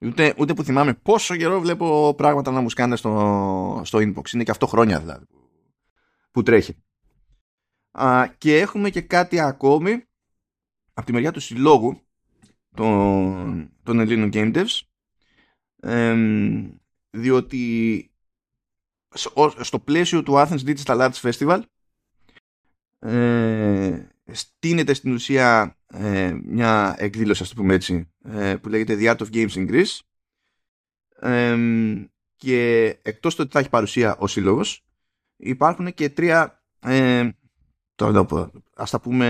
Ούτε, 0.00 0.34
ούτε 0.38 0.54
που 0.54 0.62
θυμάμαι 0.62 0.94
πόσο 0.94 1.36
καιρό 1.36 1.60
βλέπω 1.60 2.14
πράγματα 2.16 2.50
να 2.50 2.60
μου 2.60 2.70
σκάνε 2.70 2.96
στο, 2.96 3.82
στο 3.84 3.98
inbox. 3.98 4.32
Είναι 4.32 4.44
και 4.44 4.50
αυτό 4.50 4.66
χρόνια 4.66 5.00
δηλαδή 5.00 5.24
που 6.30 6.42
τρέχει. 6.42 6.76
Α, 7.90 8.26
και 8.38 8.58
έχουμε 8.58 8.90
και 8.90 9.00
κάτι 9.00 9.40
ακόμη 9.40 10.04
από 10.92 11.06
τη 11.06 11.12
μεριά 11.12 11.32
του 11.32 11.40
συλλόγου 11.40 12.00
των, 12.74 13.70
των 13.82 14.00
Ελλήνων 14.00 14.30
Game 14.32 14.54
Devs 14.54 14.80
διότι 17.10 18.04
στο 19.60 19.78
πλαίσιο 19.78 20.22
του 20.22 20.32
Athens 20.36 20.64
Digital 20.64 21.10
Arts 21.10 21.30
Festival 21.30 21.62
ε, 22.98 24.06
στείνεται 24.32 24.94
στην 24.94 25.12
ουσία 25.12 25.76
ε, 25.86 26.36
μια 26.44 26.94
εκδήλωση, 26.98 27.42
ας 27.42 27.48
το 27.48 27.54
πούμε 27.54 27.74
έτσι, 27.74 28.12
ε, 28.24 28.56
που 28.56 28.68
λέγεται 28.68 28.96
The 29.00 29.16
Art 29.16 29.26
of 29.26 29.30
Games 29.32 29.50
in 29.50 29.70
Greece 29.70 29.98
και 32.36 32.86
εκτός 33.02 33.34
του 33.34 33.40
ότι 33.42 33.52
θα 33.52 33.58
έχει 33.58 33.68
παρουσία 33.68 34.16
ο 34.16 34.26
σύλλογος 34.26 34.84
υπάρχουν 35.36 35.94
και 35.94 36.10
τρία 36.10 36.62
ε, 36.80 37.28
το, 37.94 38.50
ας 38.74 38.90
τα 38.90 39.00
πούμε 39.00 39.26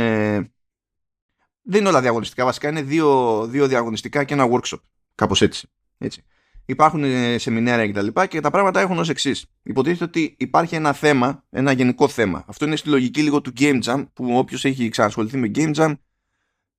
δεν 1.63 1.81
είναι 1.81 1.89
όλα 1.89 2.01
διαγωνιστικά 2.01 2.45
βασικά 2.45 2.69
είναι 2.69 2.83
δύο, 2.83 3.47
δύο 3.47 3.67
διαγωνιστικά 3.67 4.25
και 4.25 4.35
ένα 4.35 4.49
workshop 4.51 4.81
κάπως 5.15 5.43
έτσι, 5.43 5.69
έτσι. 5.99 6.25
Υπάρχουν 6.71 7.05
ε, 7.05 7.39
σεμινάρια 7.39 7.87
και 7.87 7.93
τα 7.93 8.03
λοιπά 8.03 8.27
και 8.27 8.41
τα 8.41 8.51
πράγματα 8.51 8.81
έχουν 8.81 8.99
ως 8.99 9.09
εξής. 9.09 9.47
Υποτίθεται 9.63 10.05
ότι 10.05 10.35
υπάρχει 10.39 10.75
ένα 10.75 10.93
θέμα, 10.93 11.45
ένα 11.51 11.73
γενικό 11.73 12.09
θέμα. 12.09 12.45
Αυτό 12.47 12.67
είναι 12.67 12.77
στη 12.77 12.89
λογική 12.89 13.23
λίγο 13.23 13.41
του 13.41 13.53
Game 13.59 13.83
Jam 13.83 14.05
που 14.13 14.39
όποιος 14.39 14.65
έχει 14.65 14.89
ξανασχοληθεί 14.89 15.37
με 15.37 15.51
Game 15.55 15.75
Jam 15.75 15.95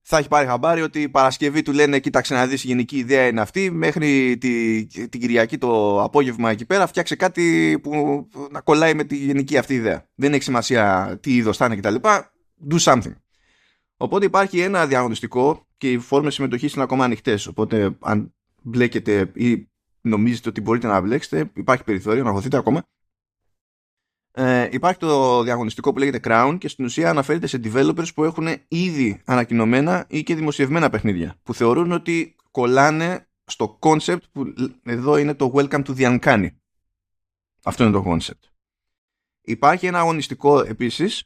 θα 0.01 0.17
έχει 0.17 0.27
πάρει 0.27 0.47
χαμπάρι 0.47 0.81
ότι 0.81 1.01
η 1.01 1.09
Παρασκευή 1.09 1.61
του 1.61 1.71
λένε 1.71 1.99
κοίταξε 1.99 2.33
να 2.33 2.47
δεις 2.47 2.63
η 2.63 2.67
γενική 2.67 2.97
ιδέα 2.97 3.27
είναι 3.27 3.41
αυτή 3.41 3.71
μέχρι 3.71 4.37
τη, 4.37 4.85
την 4.85 5.19
Κυριακή 5.19 5.57
το 5.57 6.01
απόγευμα 6.03 6.49
εκεί 6.51 6.65
πέρα 6.65 6.87
φτιάξε 6.87 7.15
κάτι 7.15 7.77
που 7.83 8.27
να 8.51 8.61
κολλάει 8.61 8.93
με 8.93 9.03
τη 9.03 9.15
γενική 9.15 9.57
αυτή 9.57 9.73
ιδέα. 9.73 10.09
Δεν 10.15 10.33
έχει 10.33 10.43
σημασία 10.43 11.17
τι 11.21 11.35
είδος 11.35 11.57
θα 11.57 11.65
είναι 11.65 11.75
κτλ. 11.75 11.95
Do 12.69 12.79
something. 12.79 13.15
Οπότε 13.97 14.25
υπάρχει 14.25 14.59
ένα 14.59 14.87
διαγωνιστικό 14.87 15.67
και 15.77 15.91
οι 15.91 15.97
φόρμες 15.97 16.33
συμμετοχής 16.33 16.73
είναι 16.73 16.83
ακόμα 16.83 17.03
ανοιχτές. 17.03 17.47
Οπότε 17.47 17.97
αν 17.99 18.33
μπλέκετε 18.61 19.31
ή 19.33 19.70
νομίζετε 20.01 20.49
ότι 20.49 20.61
μπορείτε 20.61 20.87
να 20.87 21.01
μπλέξετε 21.01 21.51
υπάρχει 21.53 21.83
περιθώριο 21.83 22.23
να 22.23 22.31
χωθείτε 22.31 22.57
ακόμα. 22.57 22.83
Ε, 24.33 24.67
υπάρχει 24.71 24.99
το 24.99 25.43
διαγωνιστικό 25.43 25.93
που 25.93 25.99
λέγεται 25.99 26.19
Crown 26.23 26.55
και 26.59 26.67
στην 26.67 26.85
ουσία 26.85 27.09
αναφέρεται 27.09 27.47
σε 27.47 27.59
developers 27.63 28.13
που 28.15 28.23
έχουν 28.23 28.47
ήδη 28.67 29.21
ανακοινωμένα 29.25 30.05
ή 30.09 30.23
και 30.23 30.35
δημοσιευμένα 30.35 30.89
παιχνίδια 30.89 31.35
που 31.43 31.53
θεωρούν 31.53 31.91
ότι 31.91 32.35
κολλάνε 32.51 33.27
στο 33.45 33.79
concept 33.81 34.21
που 34.31 34.53
εδώ 34.83 35.17
είναι 35.17 35.33
το 35.33 35.51
Welcome 35.55 35.83
to 35.83 35.95
the 35.97 36.19
Uncanny. 36.19 36.47
Αυτό 37.63 37.83
είναι 37.83 37.93
το 37.93 38.03
concept. 38.07 38.49
Υπάρχει 39.41 39.85
ένα 39.85 39.99
αγωνιστικό 39.99 40.59
επίσης 40.59 41.23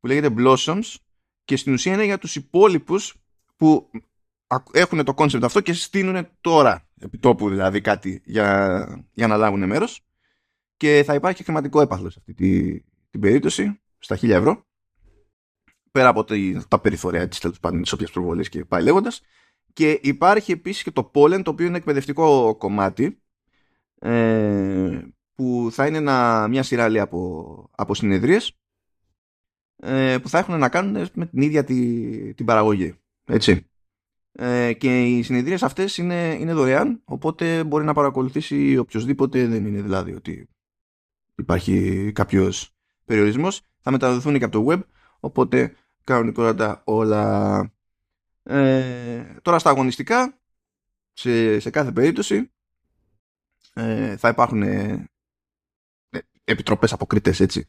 που 0.00 0.06
λέγεται 0.06 0.34
Blossoms 0.38 0.94
και 1.44 1.56
στην 1.56 1.72
ουσία 1.72 1.92
είναι 1.92 2.04
για 2.04 2.18
τους 2.18 2.36
υπόλοιπους 2.36 3.14
που 3.56 3.90
έχουν 4.72 5.04
το 5.04 5.14
concept 5.16 5.42
αυτό 5.42 5.60
και 5.60 5.72
στείλουν 5.72 6.28
τώρα 6.40 6.88
επί 7.00 7.18
τόπου 7.18 7.48
δηλαδή 7.48 7.80
κάτι 7.80 8.22
για, 8.24 9.06
για 9.12 9.26
να 9.26 9.36
λάβουν 9.36 9.66
μέρος 9.66 10.04
και 10.76 11.02
θα 11.06 11.14
υπάρχει 11.14 11.36
και 11.36 11.44
χρηματικό 11.44 11.80
έπαθλο 11.80 12.10
σε 12.10 12.18
αυτή 12.18 12.34
τη, 12.34 12.80
την 13.10 13.20
περίπτωση, 13.20 13.80
στα 13.98 14.16
1000 14.16 14.28
ευρώ. 14.28 14.66
Πέρα 15.90 16.08
από 16.08 16.24
τα 16.68 16.80
περιθώρια 16.80 17.28
της 17.28 17.38
τέλος 17.38 17.60
πάντων 17.60 17.82
της 17.82 17.92
όποιας 17.92 18.10
προβολής 18.10 18.48
και 18.48 18.64
πάει 18.64 18.82
λέγοντας. 18.82 19.20
Και 19.72 20.00
υπάρχει 20.02 20.52
επίσης 20.52 20.82
και 20.82 20.90
το 20.90 21.10
Pollen, 21.14 21.40
το 21.44 21.50
οποίο 21.50 21.66
είναι 21.66 21.76
εκπαιδευτικό 21.76 22.56
κομμάτι, 22.56 23.22
ε, 23.98 25.02
που 25.34 25.68
θα 25.70 25.86
είναι 25.86 25.96
ένα, 25.96 26.48
μια 26.48 26.62
σειρά 26.62 27.02
από, 27.02 27.70
από 27.76 27.94
συνεδρίες 27.94 28.58
ε, 29.76 30.18
που 30.22 30.28
θα 30.28 30.38
έχουν 30.38 30.58
να 30.58 30.68
κάνουν 30.68 31.08
με 31.14 31.26
την 31.26 31.42
ίδια 31.42 31.64
τη, 31.64 32.34
την 32.34 32.46
παραγωγή. 32.46 32.94
Έτσι. 33.24 33.68
Ε, 34.36 34.72
και 34.72 35.04
οι 35.04 35.22
συνεδρίες 35.22 35.62
αυτές 35.62 35.96
είναι, 35.96 36.36
είναι 36.40 36.52
δωρεάν 36.52 37.00
οπότε 37.04 37.64
μπορεί 37.64 37.84
να 37.84 37.94
παρακολουθήσει 37.94 38.76
οποιοδήποτε 38.76 39.46
δεν 39.46 39.66
είναι 39.66 39.82
δηλαδή 39.82 40.14
ότι 40.14 40.48
υπάρχει 41.34 42.10
κάποιος 42.14 42.74
περιορισμός. 43.04 43.62
Θα 43.80 43.90
μεταδοθούν 43.90 44.38
και 44.38 44.44
από 44.44 44.64
το 44.64 44.66
web 44.70 44.82
οπότε 45.20 45.76
κανονικότατα 46.04 46.82
όλα. 46.84 47.72
Ε, 48.42 49.24
τώρα 49.42 49.58
στα 49.58 49.70
αγωνιστικά 49.70 50.38
σε, 51.12 51.60
σε 51.60 51.70
κάθε 51.70 51.92
περίπτωση 51.92 52.50
ε, 53.74 54.16
θα 54.16 54.28
υπάρχουν 54.28 54.62
ε, 54.62 55.08
επιτροπές 56.44 56.92
αποκριτές 56.92 57.40
έτσι. 57.40 57.68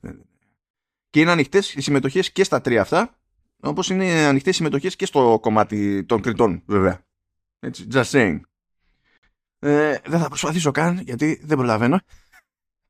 Και 1.09 1.19
είναι 1.19 1.31
ανοιχτές 1.31 1.73
οι 1.73 1.81
συμμετοχές 1.81 2.31
και 2.31 2.43
στα 2.43 2.61
τρία 2.61 2.81
αυτά 2.81 3.19
όπως 3.59 3.89
είναι 3.89 4.11
ανοιχτές 4.11 4.53
οι 4.53 4.57
συμμετοχές 4.57 4.95
και 4.95 5.05
στο 5.05 5.39
κομμάτι 5.41 6.05
των 6.05 6.21
κριτών 6.21 6.63
βέβαια 6.65 7.05
έτσι, 7.59 7.87
just 7.91 8.03
saying 8.03 8.39
ε, 9.59 9.97
δεν 10.05 10.19
θα 10.19 10.27
προσπαθήσω 10.27 10.71
καν 10.71 10.99
γιατί 10.99 11.41
δεν 11.43 11.57
προλαβαίνω 11.57 11.99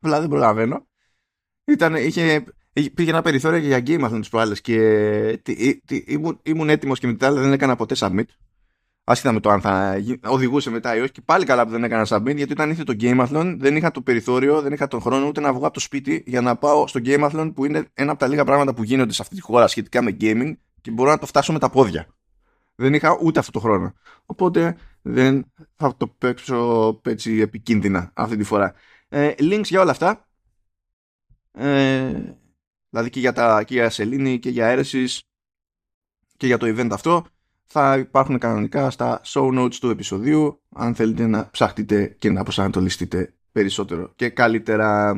Απλά 0.05 0.19
δεν 0.19 0.29
προλαβαίνω. 0.29 0.87
Ήταν, 1.65 1.95
είχε, 1.95 2.43
πήγε 2.93 3.09
ένα 3.09 3.21
περιθώριο 3.21 3.59
για 3.59 3.77
game 3.77 4.01
αυτόν 4.03 4.19
τις 4.19 4.29
προάλλες 4.29 4.61
και 4.61 5.39
τι, 5.43 5.79
τι, 5.79 6.03
ήμουν, 6.07 6.39
ήμουν 6.43 6.69
έτοιμος 6.69 6.99
και 6.99 7.07
μετά 7.07 7.33
δεν 7.33 7.51
έκανα 7.51 7.75
ποτέ 7.75 7.95
submit. 7.97 8.25
Άσχετα 9.07 9.33
με 9.33 9.39
το 9.39 9.49
αν 9.49 9.61
θα 9.61 9.97
οδηγούσε 10.23 10.69
μετά 10.69 10.95
ή 10.95 10.99
όχι. 10.99 11.11
Και 11.11 11.21
πάλι 11.25 11.45
καλά 11.45 11.65
που 11.65 11.71
δεν 11.71 11.83
έκανα 11.83 12.05
submit 12.09 12.35
γιατί 12.35 12.51
όταν 12.51 12.69
ήρθε 12.69 12.83
το 12.83 12.95
Gameathlon 12.99 13.55
δεν 13.57 13.75
είχα 13.75 13.91
το 13.91 14.01
περιθώριο, 14.01 14.61
δεν 14.61 14.73
είχα 14.73 14.87
τον 14.87 15.01
χρόνο 15.01 15.27
ούτε 15.27 15.41
να 15.41 15.53
βγω 15.53 15.65
από 15.65 15.73
το 15.73 15.79
σπίτι 15.79 16.23
για 16.25 16.41
να 16.41 16.55
πάω 16.55 16.87
στο 16.87 16.99
Gameathlon 17.05 17.51
που 17.55 17.65
είναι 17.65 17.87
ένα 17.93 18.11
από 18.11 18.19
τα 18.19 18.27
λίγα 18.27 18.43
πράγματα 18.43 18.73
που 18.73 18.83
γίνονται 18.83 19.13
σε 19.13 19.21
αυτή 19.21 19.35
τη 19.35 19.41
χώρα 19.41 19.67
σχετικά 19.67 20.01
με 20.01 20.17
gaming 20.21 20.53
και 20.81 20.91
μπορώ 20.91 21.09
να 21.09 21.17
το 21.17 21.25
φτάσω 21.25 21.53
με 21.53 21.59
τα 21.59 21.69
πόδια. 21.69 22.07
Δεν 22.75 22.93
είχα 22.93 23.17
ούτε 23.21 23.39
αυτό 23.39 23.51
το 23.51 23.59
χρόνο. 23.59 23.93
Οπότε 24.25 24.77
δεν 25.01 25.45
θα 25.75 25.95
το 25.97 26.07
παίξω 26.07 27.01
έτσι 27.03 27.39
επικίνδυνα 27.39 28.11
αυτή 28.13 28.37
τη 28.37 28.43
φορά. 28.43 28.73
Ε, 29.09 29.33
links 29.37 29.63
για 29.63 29.81
όλα 29.81 29.91
αυτά. 29.91 30.27
Ε, 31.51 32.13
δηλαδή 32.89 33.09
και 33.09 33.19
για, 33.19 33.33
τα, 33.33 33.63
και 33.63 33.73
για 33.73 33.89
σελήνη 33.89 34.39
και 34.39 34.49
για 34.49 34.67
αίρεσης 34.67 35.23
και 36.37 36.45
για 36.45 36.57
το 36.57 36.65
event 36.67 36.89
αυτό 36.91 37.25
θα 37.65 37.97
υπάρχουν 37.97 38.37
κανονικά 38.37 38.89
στα 38.89 39.21
show 39.25 39.59
notes 39.59 39.75
του 39.75 39.89
επεισοδίου 39.89 40.61
αν 40.75 40.95
θέλετε 40.95 41.27
να 41.27 41.49
ψάχτείτε 41.51 42.15
και 42.19 42.29
να 42.29 42.43
προσανατολιστείτε 42.43 43.33
περισσότερο 43.51 44.11
και 44.15 44.29
καλύτερα. 44.29 45.09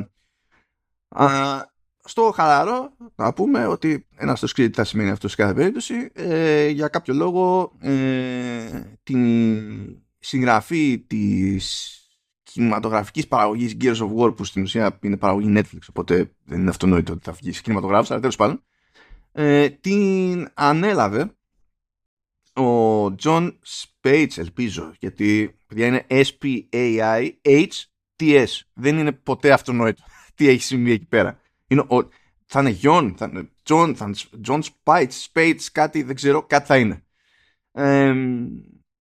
Α, 1.08 1.26
στο 2.04 2.32
χαλαρό 2.34 2.92
να 3.14 3.32
πούμε 3.32 3.66
ότι 3.66 4.06
ένα 4.16 4.36
στο 4.36 4.46
τι 4.46 4.70
θα 4.70 4.84
σημαίνει 4.84 5.10
αυτό 5.10 5.28
σε 5.28 5.36
κάθε 5.36 5.54
περίπτωση 5.54 6.10
ε, 6.12 6.68
για 6.68 6.88
κάποιο 6.88 7.14
λόγο 7.14 7.72
ε, 7.80 8.82
την 9.02 10.02
συγγραφή 10.18 10.98
της 11.06 11.92
κινηματογραφικής 12.42 13.28
παραγωγής 13.28 13.76
Gears 13.80 13.96
of 13.96 14.14
War 14.16 14.36
που 14.36 14.44
στην 14.44 14.62
ουσία 14.62 14.98
είναι 15.02 15.16
παραγωγή 15.16 15.52
Netflix 15.56 15.78
οπότε 15.88 16.32
δεν 16.44 16.60
είναι 16.60 16.70
αυτονόητο 16.70 17.12
ότι 17.12 17.24
θα 17.24 17.32
βγει 17.32 17.52
σε 17.52 17.62
κινηματογράφος 17.62 18.10
αλλά 18.10 18.20
τέλος 18.20 18.36
πάντων 18.36 18.62
ε, 19.32 19.68
την 19.68 20.48
ανέλαβε 20.54 21.37
ο 22.58 23.06
Jon 23.22 23.50
Spaihts 23.50 24.36
ελπίζω 24.36 24.92
γιατί 24.98 25.56
παιδιά 25.66 25.86
είναι 25.86 26.06
S-P-A-I-H-T-S 26.08 27.30
δεν 28.72 28.98
είναι 28.98 29.12
ποτέ 29.12 29.52
αυτονόητο 29.52 30.02
τι 30.34 30.48
έχει 30.48 30.62
συμβεί 30.62 30.90
εκεί 30.90 31.06
πέρα 31.06 31.40
είναι 31.68 31.80
ο, 31.80 32.08
θα 32.50 32.60
είναι 32.60 32.70
Γιον, 32.70 33.14
θα 33.16 33.28
είναι 33.30 33.50
Τζον, 33.62 33.96
θα 33.96 34.04
είναι 34.04 34.14
Τζον 34.40 34.62
Σπάιτς, 34.62 35.72
κάτι, 35.72 36.02
δεν 36.02 36.14
ξέρω, 36.14 36.42
κάτι 36.42 36.66
θα 36.66 36.78
είναι. 36.78 37.04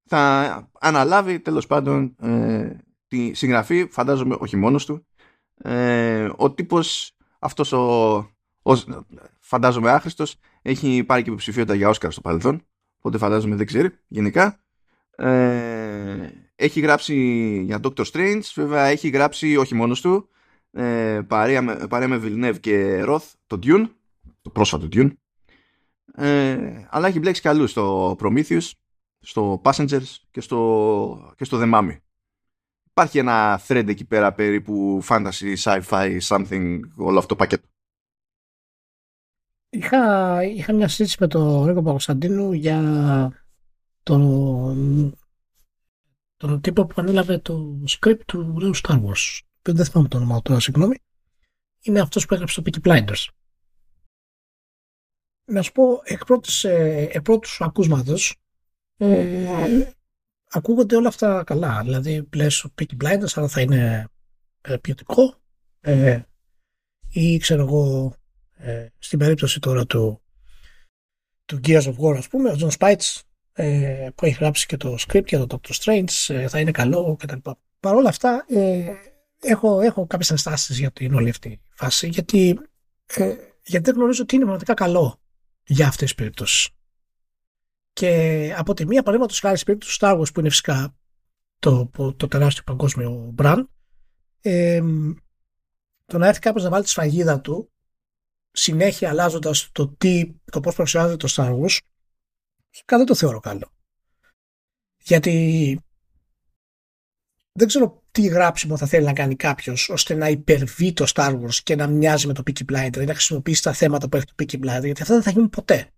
θα 0.06 0.70
αναλάβει 0.80 1.40
τέλος 1.40 1.68
πάντων 1.68 2.16
ε, 2.22 2.78
τη 3.08 3.34
συγγραφή, 3.34 3.88
φαντάζομαι 3.92 4.36
όχι 4.40 4.56
μόνος 4.56 4.86
του. 4.86 5.08
Ε, 5.58 6.30
ο 6.36 6.52
τύπος 6.52 7.18
αυτός 7.40 7.72
ο, 7.72 8.16
ο 8.62 8.74
φαντάζομαι 9.40 9.92
άχρηστος 9.92 10.36
έχει 10.62 11.04
πάρει 11.04 11.22
και 11.22 11.30
υποψηφιότητα 11.30 11.76
για 11.76 11.90
Όσκαρ 11.90 12.12
στο 12.12 12.22
παρελθόν 12.22 12.68
οπότε 12.98 13.18
φαντάζομαι 13.18 13.56
δεν 13.56 13.66
ξέρει 13.66 13.90
γενικά. 14.08 14.60
Ε, 15.16 16.30
έχει 16.56 16.80
γράψει 16.80 17.16
για 17.66 17.80
Doctor 17.84 18.04
Strange 18.12 18.42
βέβαια 18.56 18.86
έχει 18.86 19.10
γράψει 19.10 19.58
όχι 19.58 19.76
μόνος 19.76 20.02
του 20.02 20.30
ε, 20.72 21.22
παρέα, 21.28 21.62
με, 21.62 21.88
παρέα 21.90 22.08
με 22.08 22.22
Villeneuve 22.24 22.60
και 22.60 23.04
Roth 23.08 23.32
το 23.48 23.60
Dune 23.64 23.90
το 24.42 24.50
πρόσφατο 24.50 24.88
Dune. 24.92 25.12
Ε, 26.14 26.88
αλλά 26.90 27.08
έχει 27.08 27.20
μπλέξει 27.20 27.42
καλού 27.42 27.68
στο 27.68 28.16
Prometheus 28.20 28.72
στο 29.20 29.62
Passengers 29.64 30.16
και 30.32 30.42
στο, 30.42 31.34
και 31.36 31.44
στο 31.44 31.60
The 31.62 31.74
Mummy. 31.74 31.98
Υπάρχει 32.90 33.18
ένα 33.18 33.62
thread 33.68 33.88
εκεί 33.88 34.06
πέρα 34.06 34.34
περίπου 34.34 35.02
fantasy, 35.08 35.56
sci-fi, 35.64 36.18
something, 36.28 36.80
όλο 36.96 37.18
αυτό 37.18 37.28
το 37.28 37.36
πακέτο. 37.36 37.68
Είχα, 39.78 40.44
είχα 40.44 40.74
μια 40.74 40.88
συζήτηση 40.88 41.18
με 41.20 41.28
τον 41.28 41.66
Ρίκο 41.66 41.82
Παγκοσταντίνου 41.82 42.52
για 42.52 42.82
τον, 44.04 45.18
τον 46.38 46.62
τύπο 46.62 46.86
που 46.86 46.94
ανέλαβε 46.98 47.38
το 47.38 47.84
script 47.88 48.20
του 48.26 48.60
νέου 48.60 48.76
Star 48.76 49.04
Wars. 49.04 49.40
Δεν 49.62 49.86
θυμάμαι 49.86 50.08
το 50.08 50.18
όνομα 50.18 50.42
του, 50.42 50.60
συγγνώμη. 50.60 50.96
Είναι 51.82 52.00
αυτός 52.00 52.26
που 52.26 52.34
έγραψε 52.34 52.62
το 52.62 52.72
Peaky 52.72 52.88
Blinders. 52.88 53.28
Να 55.46 55.62
σου 55.62 55.72
πω, 55.72 56.02
εκ 56.04 56.26
πρώτης, 56.26 56.64
ε, 56.64 57.10
εκ 57.12 57.22
πρώτης 57.22 57.62
ακούσματος, 57.62 58.36
ε, 58.98 59.92
ακούγονται 60.50 60.96
όλα 60.96 61.08
αυτά 61.08 61.44
καλά. 61.44 61.82
Δηλαδή, 61.84 62.28
λες 62.36 62.64
ο 62.64 62.74
Peaky 62.82 63.04
Blinders, 63.04 63.32
αλλά 63.34 63.48
θα 63.48 63.62
είναι 63.62 64.08
ε, 64.62 64.78
ποιοτικό. 64.78 65.36
Ε, 65.80 66.22
ή 67.10 67.38
ξέρω 67.38 67.62
εγώ, 67.62 68.16
ε, 68.58 68.88
στην 68.98 69.20
περίπτωση 69.20 69.60
τώρα 69.60 69.86
του, 69.86 70.22
του 71.46 71.60
Gears 71.64 71.84
of 71.84 71.96
War, 71.98 72.16
ας 72.18 72.28
πούμε, 72.28 72.50
ο 72.50 72.56
John 72.60 72.78
Spites 72.78 73.22
ε, 73.54 74.10
που 74.16 74.26
έχει 74.26 74.38
γράψει 74.40 74.66
και 74.66 74.78
το 74.78 74.96
script 75.08 75.28
για 75.28 75.46
το 75.46 75.60
Doctor 75.60 75.72
Strange 75.84 76.36
ε, 76.36 76.48
θα 76.48 76.60
είναι 76.60 76.72
καλό 76.72 77.16
κτλ. 77.20 77.50
Παρ' 77.80 77.96
όλα 77.96 78.10
αυτά, 78.10 78.46
ε, 78.50 78.94
έχω, 79.42 79.82
έχω 79.82 80.08
κάποιες 80.08 80.30
ενστάσεις 80.30 80.80
για 80.80 80.92
την 80.92 81.14
όλη 81.14 81.30
αυτή 81.30 81.62
φάση, 81.74 82.08
γιατί, 82.08 82.60
ε, 83.06 83.36
γιατί 83.64 83.86
δεν 83.86 83.96
γνωρίζω 83.96 84.26
τι 84.26 84.36
είναι 84.36 84.44
πραγματικά 84.44 84.74
καλό 84.74 85.20
για 85.64 85.88
αυτές 85.88 86.04
τις 86.04 86.16
περιπτώσεις. 86.16 86.70
Και 87.94 88.54
από 88.58 88.74
τη 88.74 88.86
μία 88.86 89.00
παραδείγματος 89.00 89.40
χάρη 89.40 89.58
στην 89.58 89.66
περίπτωση 89.66 90.00
του 90.00 90.06
Star 90.06 90.20
Wars 90.20 90.34
που 90.34 90.40
είναι 90.40 90.50
φυσικά 90.50 90.96
το, 91.60 91.92
το 92.18 92.28
τεράστιο 92.28 92.64
παγκόσμιο 92.64 93.34
brand, 93.38 93.64
ε, 94.42 94.82
το 96.06 96.18
να 96.18 96.28
έρθει 96.28 96.40
κάποιος 96.40 96.64
να 96.64 96.70
βάλει 96.70 96.84
τη 96.84 96.90
σφαγίδα 96.90 97.42
του 97.42 97.72
συνέχεια 98.58 99.10
αλλάζοντας 99.10 99.70
το, 99.72 99.88
τι, 99.88 100.32
το 100.52 100.60
πώς 100.60 100.76
παρουσιάζεται 100.76 101.16
το 101.16 101.28
Star 101.32 101.60
Wars, 101.60 101.78
δεν 102.86 103.06
το 103.06 103.16
θεωρώ 103.16 103.40
καλό. 103.40 103.72
Γιατί 104.98 105.82
δεν 107.52 107.68
ξέρω 107.68 108.04
τι 108.12 108.22
γράψιμο 108.28 108.78
θα 108.78 108.86
θέλει 108.86 109.06
να 109.06 109.14
κάνει 109.14 109.36
κάποιος 109.36 109.90
ώστε 109.90 110.14
να 110.14 110.30
υπερβεί 110.30 110.94
το 110.94 111.06
Star 111.14 111.42
Wars 111.42 111.56
και 111.64 111.76
να 111.76 111.88
μοιάζει 111.88 112.28
με 112.28 112.34
το 112.34 112.44
Peaky 112.46 112.74
Blinder 112.74 112.98
ή 113.02 113.06
να 113.06 113.14
χρησιμοποιήσει 113.14 113.64
τα 113.64 113.74
θέματα 113.74 114.10
που 114.10 114.18
έχει 114.18 114.26
το 114.26 114.34
Peaky 114.38 114.56
Blinder, 114.56 114.84
γιατί 114.84 115.02
αυτά 115.02 115.14
δεν 115.14 115.24
θα 115.24 115.32
γίνουν 115.32 115.50
ποτέ 115.50 115.92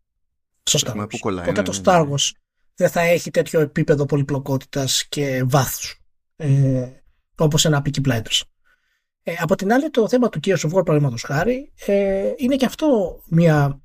στο 0.63 0.79
Star 0.79 0.95
Wars. 0.97 1.19
Ποτέ 1.45 1.61
το 1.61 1.71
ναι, 1.71 1.79
Star 1.83 2.05
ναι. 2.07 2.13
Wars 2.13 2.31
δεν 2.75 2.89
θα 2.89 3.01
έχει 3.01 3.31
τέτοιο 3.31 3.59
επίπεδο 3.59 4.05
πολυπλοκότητας 4.05 5.05
και 5.07 5.43
βάθους 5.45 6.01
ε, 6.35 6.89
όπως 7.37 7.65
ένα 7.65 7.81
Peaky 7.85 8.07
Blinders. 8.07 8.41
Ε, 9.29 9.35
από 9.39 9.55
την 9.55 9.73
άλλη 9.73 9.89
το 9.89 10.07
θέμα 10.07 10.29
του 10.29 10.39
Gears 10.43 10.59
of 10.59 10.69
War 10.69 10.85
παραδείγματος 10.85 11.21
χάρη 11.21 11.71
ε, 11.85 12.33
είναι 12.37 12.55
και 12.55 12.65
αυτό 12.65 13.19
μια 13.27 13.81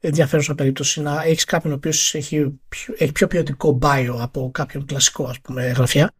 ενδιαφέρουσα 0.00 0.54
περίπτωση 0.54 1.00
να 1.00 1.22
έχεις 1.22 1.44
κάποιον 1.44 1.72
ο 1.72 1.76
οποίος 1.76 2.14
έχει, 2.14 2.60
έχει 2.96 3.12
πιο 3.12 3.26
ποιοτικό 3.26 3.78
bio 3.82 4.16
από 4.18 4.50
κάποιον 4.50 4.84
κλασικό 4.84 5.24
ας 5.24 5.40
πούμε 5.40 5.66
γραφιά 5.66 6.12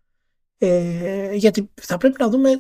ε, 0.59 1.35
γιατί 1.35 1.71
θα 1.75 1.97
πρέπει 1.97 2.17
να 2.19 2.29
δούμε 2.29 2.51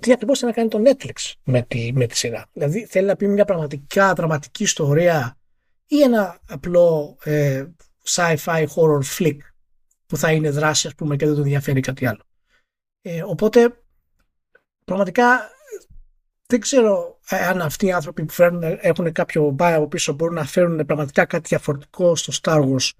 τι 0.00 0.12
ακριβώς 0.12 0.38
θέλει 0.38 0.52
να 0.56 0.56
κάνει 0.56 0.68
το 0.68 0.90
Netflix 0.90 1.32
με 1.44 1.62
τη, 1.62 1.92
με 1.92 2.06
τη 2.06 2.16
σειρά. 2.16 2.46
Δηλαδή 2.52 2.86
θέλει 2.86 3.06
να 3.06 3.16
πει 3.16 3.26
μια 3.26 3.44
πραγματικά 3.44 4.12
δραματική 4.12 4.62
ιστορία 4.62 5.38
ή 5.86 6.02
ένα 6.02 6.38
απλό 6.48 7.16
ε, 7.24 7.66
sci-fi 8.04 8.64
horror 8.64 9.02
flick 9.18 9.36
που 10.06 10.16
θα 10.16 10.32
είναι 10.32 10.50
δράση 10.50 10.86
ας 10.86 10.94
πούμε 10.94 11.16
και 11.16 11.24
δεν 11.26 11.34
τον 11.34 11.42
ενδιαφέρει 11.42 11.80
κάτι 11.80 12.06
άλλο. 12.06 12.22
Ε, 13.02 13.22
οπότε 13.22 13.82
πραγματικά 14.84 15.56
δεν 16.50 16.60
ξέρω 16.60 17.18
αν 17.28 17.60
αυτοί 17.60 17.86
οι 17.86 17.92
άνθρωποι 17.92 18.24
που 18.24 18.32
φέρνουν, 18.32 18.62
έχουν 18.80 19.12
κάποιο 19.12 19.56
buy 19.58 19.72
από 19.76 19.88
πίσω 19.88 20.12
μπορούν 20.12 20.34
να 20.34 20.44
φέρουν 20.44 20.86
πραγματικά 20.86 21.24
κάτι 21.24 21.48
διαφορετικό 21.48 22.16
στο 22.16 22.32
Star 22.42 22.64
Wars 22.64 22.90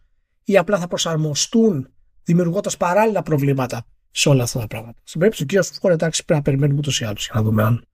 ή 0.45 0.57
απλά 0.57 0.79
θα 0.79 0.87
προσαρμοστούν 0.87 1.93
δημιουργώντας 2.25 2.77
παράλληλα 2.77 3.23
προβλήματα 3.23 3.87
σε 4.11 4.29
όλα 4.29 4.43
αυτά 4.43 4.59
τα 4.59 4.67
πράγματα. 4.67 5.01
Στην 5.05 5.21
περίπτωση 5.21 5.47
του 5.47 5.59
κ. 5.59 5.65
Φουκόρ, 5.65 5.91
εντάξει, 5.91 6.25
πρέπει 6.25 6.41
να 6.41 6.45
περιμένουμε 6.45 6.79
ούτως 6.79 7.01
ή 7.01 7.05
άλλως 7.05 7.25
για 7.25 7.35
να 7.35 7.43
δούμε 7.43 7.63
αν 7.63 7.85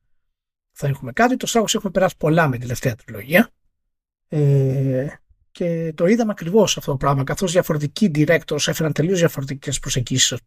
θα 0.73 0.87
έχουμε 0.87 1.13
κάτι. 1.13 1.37
Το 1.37 1.47
Star 1.51 1.61
Wars 1.61 1.75
έχουμε 1.75 1.93
περάσει 1.93 2.15
πολλά 2.17 2.47
με 2.47 2.51
την 2.51 2.61
τελευταία 2.61 2.95
τριλογία. 2.95 3.51
Ε, 4.29 5.07
και 5.51 5.93
το 5.95 6.07
είδαμε 6.07 6.33
ακριβώς 6.33 6.77
αυτό 6.77 6.91
το 6.91 6.97
πράγμα, 6.97 7.25
καθώς 7.25 7.53
διαφορετικοί 7.53 8.11
directors 8.15 8.69
έφεραν 8.69 8.93
τελείως 8.93 9.19
διαφορετικές 9.19 9.79
προσεγγίσεις, 9.79 10.39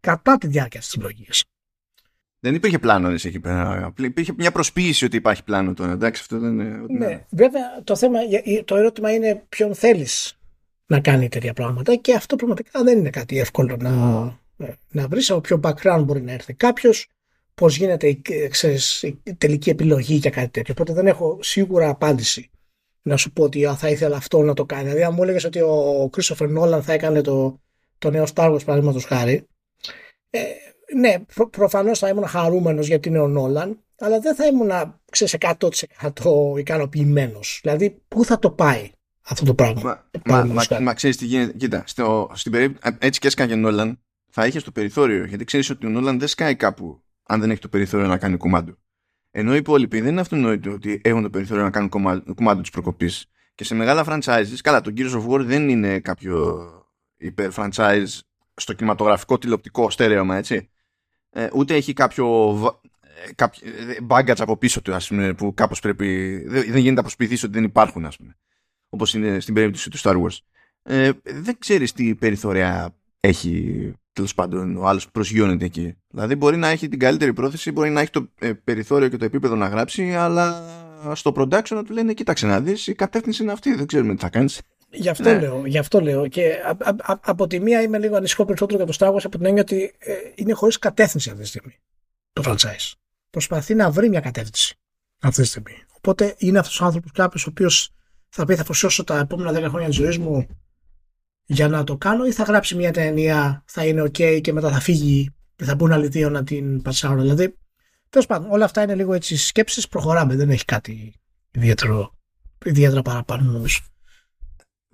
κατά 0.00 0.38
τη 0.38 0.46
διάρκεια 0.46 0.80
της 0.80 0.88
τριλογίας. 0.88 1.42
Δεν 2.40 2.54
υπήρχε 2.54 2.78
πλάνο 2.78 3.10
εκεί 3.10 3.40
πέρα. 3.40 3.92
Υπήρχε 3.98 4.32
μια 4.36 4.52
προσποίηση 4.52 5.04
ότι 5.04 5.16
υπάρχει 5.16 5.44
πλάνο 5.44 5.74
τώρα. 5.74 5.92
Εντάξει, 5.92 6.20
αυτό 6.20 6.38
δεν 6.38 6.60
είναι. 6.60 6.84
Ναι, 6.88 7.24
βέβαια 7.30 7.82
το 7.84 7.96
θέμα, 7.96 8.18
το 8.64 8.76
ερώτημα 8.76 9.12
είναι 9.12 9.44
ποιον 9.48 9.74
θέλεις 9.74 10.38
να 10.86 11.00
κάνει 11.00 11.28
τέτοια 11.28 11.52
πράγματα 11.52 11.94
και 11.94 12.14
αυτό 12.14 12.36
πραγματικά 12.36 12.82
δεν 12.82 12.98
είναι 12.98 13.10
κάτι 13.10 13.38
εύκολο 13.38 13.76
να, 13.76 13.90
να 14.88 15.08
βρεις 15.08 15.30
από 15.30 15.40
ποιο 15.40 15.60
background 15.62 16.02
μπορεί 16.04 16.22
να 16.22 16.32
έρθει 16.32 16.54
κάποιος, 16.54 17.08
πώς 17.54 17.76
γίνεται 17.76 18.08
η, 18.08 18.22
ξέρεις, 18.50 19.02
η 19.02 19.34
τελική 19.38 19.70
επιλογή 19.70 20.14
για 20.14 20.30
κάτι 20.30 20.48
τέτοιο. 20.48 20.74
Οπότε 20.76 20.92
δεν 20.92 21.06
έχω 21.06 21.38
σίγουρα 21.40 21.88
απάντηση 21.88 22.50
να 23.02 23.16
σου 23.16 23.32
πω 23.32 23.42
ότι 23.42 23.74
θα 23.76 23.88
ήθελα 23.88 24.16
αυτό 24.16 24.42
να 24.42 24.54
το 24.54 24.64
κάνει. 24.64 24.82
Δηλαδή, 24.82 25.02
αν 25.02 25.14
μου 25.14 25.22
έλεγες 25.22 25.44
ότι 25.44 25.60
ο 25.60 26.08
Κρίστοφερ 26.12 26.48
Νόλαν 26.48 26.82
θα 26.82 26.92
έκανε 26.92 27.20
το, 27.20 27.60
το 27.98 28.10
νέο 28.10 28.24
Star 28.34 28.52
Wars, 28.52 28.64
παραδείγματος 28.64 29.04
χάρη, 29.04 29.46
ε, 30.30 30.40
ναι, 30.96 31.14
προ, 31.34 31.48
προφανώς 31.48 31.98
θα 31.98 32.08
ήμουν 32.08 32.26
χαρούμενος 32.26 32.86
γιατί 32.86 33.08
είναι 33.08 33.18
ο 33.18 33.28
Νόλαν, 33.28 33.78
αλλά 33.98 34.20
δεν 34.20 34.34
θα 34.34 34.46
ήμουν 34.46 34.70
ξέρεις, 35.10 35.36
100% 35.38 36.58
ικανοποιημένος. 36.58 37.60
Δηλαδή, 37.62 38.02
πού 38.08 38.24
θα 38.24 38.38
το 38.38 38.50
πάει 38.50 38.90
αυτό 39.22 39.44
το 39.44 39.54
πράγμα; 39.54 39.82
Μα, 40.24 40.44
μα, 40.44 40.64
μα, 40.70 40.80
μα 40.80 40.94
ξέρεις 40.94 41.16
τι 41.16 41.26
γίνεται. 41.26 41.52
Κοίτα, 41.52 41.82
στο, 41.86 42.30
στην 42.34 42.52
περίπτωση, 42.52 42.96
έτσι 43.00 43.20
και 43.20 43.26
έσκανε 43.26 43.54
Νόλαν, 43.54 44.00
θα 44.30 44.46
είχες 44.46 44.62
το 44.62 44.70
περιθώριο. 44.70 45.24
Γιατί 45.24 45.44
ξέρεις 45.44 45.70
ότι 45.70 45.86
ο 45.86 45.88
Νόλαν 45.88 46.18
δεν 46.18 46.28
σκάει 46.28 46.56
κάπου 46.56 47.02
αν 47.22 47.40
δεν 47.40 47.50
έχει 47.50 47.60
το 47.60 47.68
περιθώριο 47.68 48.06
να 48.06 48.18
κάνει 48.18 48.36
κουμάντο. 48.36 48.74
Ενώ 49.30 49.54
οι 49.54 49.56
υπόλοιποι 49.56 50.00
δεν 50.00 50.10
είναι 50.10 50.20
αυτονόητο 50.20 50.70
ότι 50.70 51.00
έχουν 51.04 51.22
το 51.22 51.30
περιθώριο 51.30 51.62
να 51.62 51.70
κάνουν 51.70 51.88
κομμάτι 52.34 52.60
της 52.60 52.70
προκοπής. 52.70 53.26
Και 53.54 53.64
σε 53.64 53.74
μεγάλα 53.74 54.04
franchises, 54.06 54.56
καλά, 54.62 54.80
το 54.80 54.92
Gears 54.96 55.12
of 55.12 55.28
War 55.28 55.40
δεν 55.40 55.68
είναι 55.68 56.00
κάποιο 56.00 56.68
υπερ 57.16 57.50
franchise 57.56 58.18
στο 58.54 58.72
κινηματογραφικό 58.72 59.38
τηλεοπτικό 59.38 59.90
στέρεωμα, 59.90 60.36
έτσι. 60.36 60.70
Ε, 61.30 61.48
ούτε 61.52 61.74
έχει 61.74 61.92
κάποιο, 61.92 62.56
ε, 63.26 63.32
κάποιο 63.32 63.68
baggage 64.08 64.40
από 64.40 64.56
πίσω 64.56 64.82
του, 64.82 64.94
ας 64.94 65.08
πούμε, 65.08 65.34
που 65.34 65.54
κάπως 65.54 65.80
πρέπει. 65.80 66.36
Δεν, 66.46 66.62
δεν 66.62 66.76
γίνεται 66.76 66.94
να 66.94 67.02
προσποιηθεί 67.02 67.34
ότι 67.34 67.54
δεν 67.54 67.64
υπάρχουν, 67.64 68.04
ας 68.04 68.16
πούμε. 68.16 68.36
Όπως 68.88 69.14
είναι 69.14 69.40
στην 69.40 69.54
περίπτωση 69.54 69.90
του 69.90 69.98
Star 69.98 70.22
Wars. 70.22 70.38
Ε, 70.82 71.10
δεν 71.22 71.56
ξέρεις 71.58 71.92
τι 71.92 72.14
περιθώρια 72.14 72.94
έχει 73.20 73.92
τέλος 74.12 74.34
πάντων 74.34 74.76
ο 74.76 74.86
άλλος 74.86 75.10
προσγειώνεται 75.10 75.64
εκεί. 75.64 75.96
Δηλαδή 76.08 76.34
μπορεί 76.34 76.56
να 76.56 76.68
έχει 76.68 76.88
την 76.88 76.98
καλύτερη 76.98 77.32
πρόθεση, 77.32 77.72
μπορεί 77.72 77.90
να 77.90 78.00
έχει 78.00 78.10
το 78.10 78.28
ε, 78.38 78.52
περιθώριο 78.52 79.08
και 79.08 79.16
το 79.16 79.24
επίπεδο 79.24 79.54
να 79.54 79.68
γράψει, 79.68 80.14
αλλά 80.14 80.64
στο 81.14 81.32
production 81.36 81.70
να 81.70 81.84
του 81.84 81.92
λένε 81.92 82.12
κοίταξε 82.12 82.46
να 82.46 82.60
δεις, 82.60 82.86
η 82.86 82.94
κατεύθυνση 82.94 83.42
είναι 83.42 83.52
αυτή, 83.52 83.74
δεν 83.74 83.86
ξέρουμε 83.86 84.14
τι 84.14 84.20
θα 84.20 84.28
κάνεις. 84.28 84.60
Γι' 84.92 85.08
αυτό, 85.08 85.32
ναι. 85.32 85.40
λέω, 85.40 85.66
γι 85.66 85.78
αυτό 85.78 86.00
λέω. 86.00 86.28
Και 86.28 86.52
α, 86.52 86.94
α, 87.12 87.18
από 87.20 87.46
τη 87.46 87.60
μία 87.60 87.82
είμαι 87.82 87.98
λίγο 87.98 88.16
ανησυχό 88.16 88.44
περισσότερο 88.44 88.84
για 88.84 88.92
το 88.92 88.96
Star 88.98 89.14
Wars 89.14 89.24
από 89.24 89.36
την 89.36 89.46
έννοια 89.46 89.62
ότι 89.62 89.94
ε, 89.98 90.14
είναι 90.34 90.52
χωρίς 90.52 90.78
κατεύθυνση 90.78 91.30
αυτή 91.30 91.42
τη 91.42 91.48
στιγμή 91.48 91.78
το 92.32 92.42
franchise. 92.46 92.92
Προσπαθεί 93.30 93.74
να 93.74 93.90
βρει 93.90 94.08
μια 94.08 94.20
κατεύθυνση 94.20 94.74
αυτή 95.20 95.42
τη 95.42 95.48
στιγμή. 95.48 95.74
Οπότε 95.96 96.34
είναι 96.38 96.58
αυτός 96.58 96.80
ο 96.80 96.84
άνθρωπος 96.84 97.12
κάποιος 97.12 97.46
ο 97.46 97.50
οποίος 97.50 97.94
θα 98.28 98.44
πει 98.44 98.54
θα 98.54 98.62
αφοσιώσω 98.62 99.04
τα 99.04 99.18
επόμενα 99.18 99.66
10 99.66 99.68
χρόνια 99.68 99.88
της 99.88 99.96
ζωής 99.96 100.18
μου 100.18 100.46
για 101.44 101.68
να 101.68 101.84
το 101.84 101.96
κάνω 101.96 102.26
ή 102.26 102.32
θα 102.32 102.42
γράψει 102.42 102.74
μια 102.74 102.92
ταινία, 102.92 103.62
θα 103.66 103.86
είναι 103.86 104.02
ok 104.02 104.40
και 104.40 104.52
μετά 104.52 104.70
θα 104.70 104.80
φύγει 104.80 105.34
και 105.56 105.64
θα 105.64 105.74
μπουν 105.74 105.92
άλλοι 105.92 106.08
δύο 106.08 106.30
να 106.30 106.44
την 106.44 106.82
πατσάρουν. 106.82 107.20
Δηλαδή, 107.20 107.56
τέλος 108.08 108.26
πάντων, 108.26 108.50
όλα 108.50 108.64
αυτά 108.64 108.82
είναι 108.82 108.94
λίγο 108.94 109.14
έτσι 109.14 109.36
σκέψεις, 109.36 109.88
προχωράμε, 109.88 110.36
δεν 110.36 110.50
έχει 110.50 110.64
κάτι 110.64 111.14
ιδιαίτερο, 111.50 112.14
ιδιαίτερα 112.64 113.02
παραπάνω 113.02 113.52
νομίζω. 113.52 113.80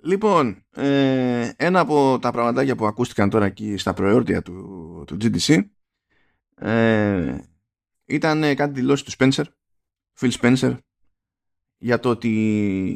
Λοιπόν, 0.03 0.65
ε, 0.71 1.51
ένα 1.55 1.79
από 1.79 2.19
τα 2.21 2.31
πραγματάκια 2.31 2.75
που 2.75 2.85
ακούστηκαν 2.85 3.29
τώρα 3.29 3.45
εκεί 3.45 3.77
στα 3.77 3.93
προεόρτια 3.93 4.41
του, 4.41 5.03
του 5.07 5.17
GDC 5.21 5.63
ε, 6.55 7.37
ήταν 8.05 8.55
κάτι 8.55 8.73
δηλώσεις 8.73 9.05
του 9.05 9.11
Spencer, 9.17 9.43
Phil 10.19 10.31
Spencer, 10.31 10.77
για 11.77 11.99
το 11.99 12.09
ότι 12.09 12.29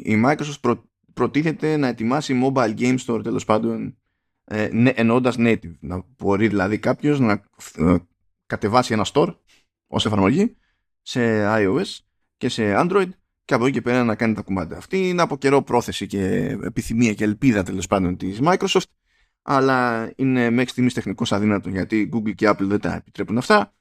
η 0.04 0.22
Microsoft 0.26 0.60
προ, 0.60 0.90
προτίθεται 1.12 1.76
να 1.76 1.86
ετοιμάσει 1.86 2.40
mobile 2.44 2.78
game 2.78 2.98
store 3.06 3.22
τέλος 3.22 3.44
πάντων 3.44 3.96
ε, 4.44 4.68
εννοώντας 4.94 5.36
native. 5.38 5.74
Να 5.80 6.04
μπορεί 6.16 6.48
δηλαδή 6.48 6.78
κάποιος 6.78 7.20
να 7.20 7.32
ε, 7.76 7.96
κατεβάσει 8.46 8.92
ένα 8.92 9.06
store 9.12 9.36
ως 9.86 10.06
εφαρμογή 10.06 10.56
σε 11.02 11.20
iOS 11.46 11.98
και 12.36 12.48
σε 12.48 12.74
Android 12.76 13.08
και 13.44 13.54
από 13.54 13.64
εκεί 13.64 13.72
και 13.72 13.80
πέρα 13.80 14.04
να 14.04 14.14
κάνει 14.14 14.34
τα 14.34 14.42
κουμάντα. 14.42 14.76
Αυτή. 14.76 15.08
Είναι 15.08 15.22
από 15.22 15.36
καιρό 15.36 15.62
πρόθεση 15.62 16.06
και 16.06 16.24
επιθυμία 16.62 17.14
και 17.14 17.24
ελπίδα 17.24 17.62
τέλος 17.62 17.86
πάντων 17.86 18.16
της 18.16 18.40
Microsoft. 18.42 18.90
Αλλά 19.42 20.10
είναι 20.16 20.50
μέχρι 20.50 20.70
στιγμής 20.70 20.94
τεχνικώς 20.94 21.32
αδύνατο 21.32 21.68
γιατί 21.68 22.10
Google 22.12 22.34
και 22.34 22.48
Apple 22.48 22.60
δεν 22.60 22.80
τα 22.80 22.94
επιτρέπουν 22.94 23.38
αυτά. 23.38 23.74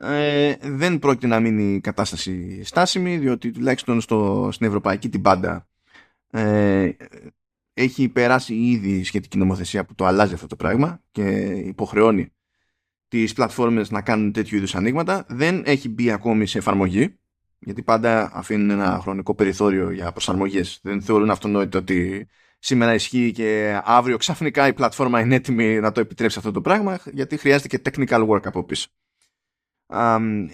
Ε, 0.00 0.54
δεν 0.62 0.98
πρόκειται 0.98 1.26
να 1.26 1.40
μείνει 1.40 1.74
η 1.74 1.80
κατάσταση 1.80 2.64
στάσιμη 2.64 3.16
διότι 3.16 3.50
τουλάχιστον 3.50 4.00
στο, 4.00 4.48
στην 4.52 4.66
ευρωπαϊκή 4.66 5.08
την 5.08 5.22
πάντα 5.22 5.68
ε, 6.30 6.90
έχει 7.74 8.08
περάσει 8.08 8.54
ήδη 8.54 8.90
η 8.90 9.04
σχετική 9.04 9.38
νομοθεσία 9.38 9.84
που 9.84 9.94
το 9.94 10.06
αλλάζει 10.06 10.34
αυτό 10.34 10.46
το 10.46 10.56
πράγμα 10.56 11.02
και 11.10 11.22
υποχρεώνει 11.64 12.32
τις 13.08 13.32
πλατφόρμες 13.32 13.90
να 13.90 14.02
κάνουν 14.02 14.32
τέτοιου 14.32 14.56
είδους 14.56 14.74
ανοίγματα. 14.74 15.26
Δεν 15.28 15.62
έχει 15.66 15.88
μπει 15.88 16.10
ακόμη 16.10 16.46
σε 16.46 16.58
εφαρμογή 16.58 17.17
γιατί 17.58 17.82
πάντα 17.82 18.30
αφήνουν 18.32 18.70
ένα 18.70 18.98
χρονικό 19.02 19.34
περιθώριο 19.34 19.90
για 19.90 20.12
προσαρμογές. 20.12 20.78
Δεν 20.82 21.02
θεωρούν 21.02 21.30
αυτονόητο 21.30 21.78
ότι 21.78 22.28
σήμερα 22.58 22.94
ισχύει 22.94 23.32
και 23.32 23.80
αύριο 23.84 24.16
ξαφνικά 24.16 24.66
η 24.66 24.72
πλατφόρμα 24.72 25.20
είναι 25.20 25.34
έτοιμη 25.34 25.80
να 25.80 25.92
το 25.92 26.00
επιτρέψει 26.00 26.38
αυτό 26.38 26.50
το 26.50 26.60
πράγμα 26.60 26.98
γιατί 27.12 27.36
χρειάζεται 27.36 27.76
και 27.76 27.90
technical 27.90 28.28
work 28.28 28.46
από 28.46 28.64
πίσω. 28.64 28.88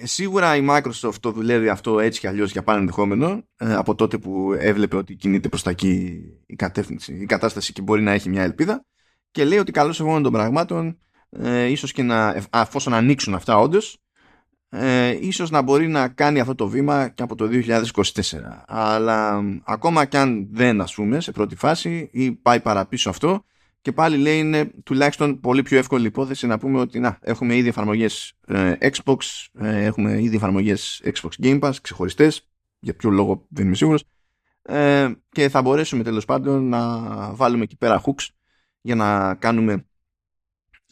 Σίγουρα 0.02 0.56
η 0.56 0.66
Microsoft 0.68 1.14
το 1.20 1.32
δουλεύει 1.32 1.68
αυτό 1.68 2.00
έτσι 2.00 2.20
κι 2.20 2.26
αλλιώς 2.26 2.52
για 2.52 2.62
πάνω 2.62 2.78
ενδεχόμενο 2.78 3.44
ε, 3.56 3.74
από 3.74 3.94
τότε 3.94 4.18
που 4.18 4.52
έβλεπε 4.58 4.96
ότι 4.96 5.14
κινείται 5.14 5.48
προς 5.48 5.62
τα 5.62 5.70
εκεί 5.70 6.20
η, 6.46 6.56
κατεύθυνση, 6.56 7.14
η 7.14 7.26
κατάσταση 7.26 7.72
και 7.72 7.82
μπορεί 7.82 8.02
να 8.02 8.12
έχει 8.12 8.28
μια 8.28 8.42
ελπίδα 8.42 8.84
και 9.30 9.44
λέει 9.44 9.58
ότι 9.58 9.72
καλώς 9.72 10.00
εγώ 10.00 10.20
των 10.20 10.32
πραγμάτων 10.32 10.98
ε, 11.30 11.64
ίσως 11.64 11.92
και 11.92 12.02
να, 12.02 12.46
αφόσον 12.50 12.94
ανοίξουν 12.94 13.34
αυτά 13.34 13.58
όντως, 13.58 13.98
ε, 14.76 15.18
ίσως 15.20 15.50
να 15.50 15.62
μπορεί 15.62 15.88
να 15.88 16.08
κάνει 16.08 16.40
αυτό 16.40 16.54
το 16.54 16.68
βήμα 16.68 17.08
και 17.08 17.22
από 17.22 17.34
το 17.34 17.48
2024 17.52 17.82
αλλά 18.66 19.42
ακόμα 19.64 20.04
κι 20.04 20.16
αν 20.16 20.48
δεν 20.50 20.80
ας 20.80 20.94
πούμε 20.94 21.20
σε 21.20 21.32
πρώτη 21.32 21.56
φάση 21.56 22.08
ή 22.12 22.32
πάει 22.32 22.60
παραπίσω 22.60 23.10
αυτό 23.10 23.44
και 23.84 23.92
πάλι 23.92 24.16
λέει 24.16 24.38
είναι 24.38 24.70
τουλάχιστον 24.84 25.40
πολύ 25.40 25.62
πιο 25.62 25.78
εύκολη 25.78 26.06
υπόθεση 26.06 26.46
να 26.46 26.58
πούμε 26.58 26.80
ότι 26.80 26.98
να, 26.98 27.18
έχουμε 27.20 27.56
ήδη 27.56 27.68
εφαρμογές 27.68 28.32
ε, 28.46 28.72
Xbox, 28.80 29.16
ε, 29.60 29.84
έχουμε 29.84 30.22
ήδη 30.22 30.36
εφαρμογές 30.36 31.02
Xbox 31.04 31.44
Game 31.44 31.60
Pass 31.60 31.72
ξεχωριστές, 31.82 32.48
για 32.80 32.94
ποιο 32.94 33.10
λόγο 33.10 33.46
δεν 33.48 33.66
είμαι 33.66 33.74
σίγουρος. 33.74 34.04
Ε, 34.62 35.12
και 35.30 35.48
θα 35.48 35.62
μπορέσουμε 35.62 36.02
τέλος 36.02 36.24
πάντων 36.24 36.68
να 36.68 36.98
βάλουμε 37.34 37.62
εκεί 37.62 37.76
πέρα 37.76 38.02
hooks 38.04 38.26
για 38.80 38.94
να 38.94 39.34
κάνουμε, 39.34 39.86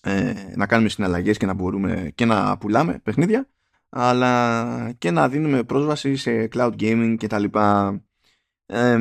ε, 0.03 0.35
να 0.55 0.66
κάνουμε 0.66 0.88
συναλλαγές 0.88 1.37
και 1.37 1.47
να 1.47 1.53
μπορούμε 1.53 2.12
και 2.14 2.25
να 2.25 2.59
πουλάμε 2.59 2.99
παιχνίδια 2.99 3.49
αλλά 3.94 4.92
και 4.98 5.11
να 5.11 5.28
δίνουμε 5.28 5.62
πρόσβαση 5.62 6.16
σε 6.16 6.48
cloud 6.52 6.72
gaming 6.81 7.14
και 7.18 7.26
τα 7.26 7.38
λοιπά. 7.38 8.00
Ε, 8.66 8.98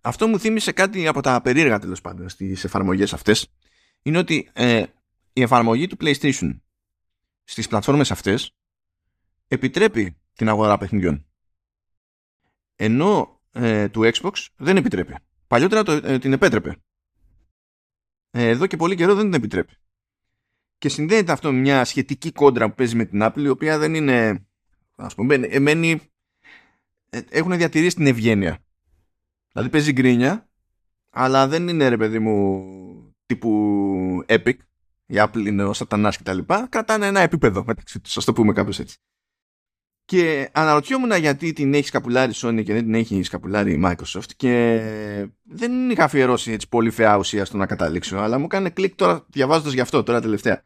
αυτό 0.00 0.26
μου 0.26 0.38
θύμισε 0.38 0.72
κάτι 0.72 1.06
από 1.06 1.20
τα 1.20 1.40
περίεργα 1.42 1.78
τέλος 1.78 2.00
πάντων 2.00 2.28
στις 2.28 2.64
εφαρμογές 2.64 3.12
αυτές. 3.12 3.48
Είναι 4.02 4.18
ότι 4.18 4.50
ε, 4.52 4.84
η 5.32 5.42
εφαρμογή 5.42 5.86
του 5.86 5.96
PlayStation 6.00 6.58
στις 7.44 7.68
πλατφόρμες 7.68 8.10
αυτές 8.10 8.54
επιτρέπει 9.48 10.16
την 10.34 10.48
αγορά 10.48 10.78
παιχνιδιών. 10.78 11.26
Ενώ 12.76 13.40
ε, 13.52 13.88
του 13.88 14.10
Xbox 14.12 14.46
δεν 14.56 14.76
επιτρέπει. 14.76 15.16
Παλιότερα 15.46 15.82
το, 15.82 15.92
ε, 15.92 16.18
την 16.18 16.32
επέτρεπε. 16.32 16.76
Ε, 18.30 18.48
εδώ 18.48 18.66
και 18.66 18.76
πολύ 18.76 18.96
καιρό 18.96 19.14
δεν 19.14 19.24
την 19.24 19.34
επιτρέπει 19.34 19.76
και 20.84 20.90
συνδέεται 20.90 21.32
αυτό 21.32 21.52
με 21.52 21.58
μια 21.58 21.84
σχετική 21.84 22.32
κόντρα 22.32 22.68
που 22.68 22.74
παίζει 22.74 22.96
με 22.96 23.04
την 23.04 23.20
Apple 23.22 23.40
η 23.40 23.48
οποία 23.48 23.78
δεν 23.78 23.94
είναι 23.94 24.46
ας 24.96 25.14
πούμε 25.14 25.34
εμένει, 25.34 26.00
έχουν 27.28 27.56
διατηρήσει 27.56 27.96
την 27.96 28.06
ευγένεια 28.06 28.58
Δηλαδή 29.52 29.70
παίζει 29.70 29.92
γκρίνια, 29.92 30.48
αλλά 31.10 31.48
δεν 31.48 31.68
είναι 31.68 31.88
ρε 31.88 31.96
παιδί 31.96 32.18
μου 32.18 32.64
τύπου 33.26 34.24
epic. 34.28 34.54
Η 35.06 35.14
Apple 35.16 35.46
είναι 35.46 35.64
ο 35.64 35.72
σατανάς 35.72 36.18
κτλ. 36.18 36.38
Κρατάνε 36.68 37.06
ένα 37.06 37.20
επίπεδο 37.20 37.64
μεταξύ 37.66 38.00
τους, 38.00 38.16
ας 38.16 38.24
το 38.24 38.32
πούμε 38.32 38.52
κάπως 38.52 38.78
έτσι. 38.78 38.96
Και 40.04 40.50
αναρωτιόμουν 40.52 41.12
γιατί 41.16 41.52
την 41.52 41.74
έχει 41.74 41.86
σκαπουλάρει 41.86 42.32
η 42.32 42.36
Sony 42.36 42.62
και 42.64 42.72
δεν 42.72 42.84
την 42.84 42.94
έχει 42.94 43.22
σκαπουλάρει 43.22 43.72
η 43.72 43.82
Microsoft 43.84 44.32
και 44.36 44.82
δεν 45.42 45.90
είχα 45.90 46.04
αφιερώσει 46.04 46.52
έτσι 46.52 46.68
πολύ 46.68 46.90
φαιά 46.90 47.16
ουσία 47.16 47.44
στο 47.44 47.56
να 47.56 47.66
καταλήξω 47.66 48.16
αλλά 48.16 48.38
μου 48.38 48.46
κάνει 48.46 48.70
κλικ 48.70 48.94
τώρα 48.94 49.26
διαβάζοντας 49.28 49.72
γι' 49.72 49.80
αυτό 49.80 50.02
τώρα 50.02 50.20
τελευταία. 50.20 50.64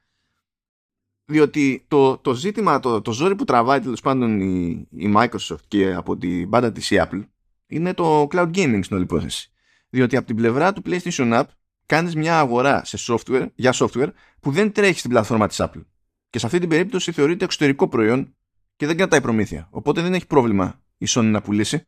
Διότι 1.30 1.84
το, 1.88 2.18
το 2.18 2.34
ζήτημα, 2.34 2.80
το, 2.80 3.00
το 3.00 3.12
ζόρι 3.12 3.34
που 3.34 3.44
τραβάει 3.44 3.80
τέλος 3.80 4.00
πάντων 4.00 4.40
η, 4.40 4.86
η 4.90 5.12
Microsoft 5.16 5.62
και 5.68 5.94
από 5.94 6.16
την 6.16 6.50
πάντα 6.50 6.72
της 6.72 6.90
η 6.90 6.96
Apple 6.98 7.24
είναι 7.66 7.94
το 7.94 8.28
cloud 8.30 8.50
gaming 8.54 8.80
στην 8.82 8.96
όλη 8.96 9.04
υπόθεση. 9.04 9.52
Διότι 9.90 10.16
από 10.16 10.26
την 10.26 10.36
πλευρά 10.36 10.72
του 10.72 10.82
PlayStation 10.86 11.32
App 11.32 11.44
κάνεις 11.86 12.14
μια 12.14 12.38
αγορά 12.38 12.84
σε 12.84 12.98
software, 13.00 13.46
για 13.54 13.74
software 13.74 14.08
που 14.40 14.50
δεν 14.50 14.72
τρέχει 14.72 14.98
στην 14.98 15.10
πλατφόρμα 15.10 15.46
της 15.46 15.60
Apple. 15.60 15.84
Και 16.30 16.38
σε 16.38 16.46
αυτή 16.46 16.58
την 16.58 16.68
περίπτωση 16.68 17.12
θεωρείται 17.12 17.44
εξωτερικό 17.44 17.88
προϊόν 17.88 18.34
και 18.76 18.86
δεν 18.86 18.96
κρατάει 18.96 19.20
προμήθεια. 19.20 19.68
Οπότε 19.70 20.02
δεν 20.02 20.14
έχει 20.14 20.26
πρόβλημα 20.26 20.80
η 20.98 21.06
Sony 21.08 21.24
να 21.24 21.42
πουλήσει. 21.42 21.86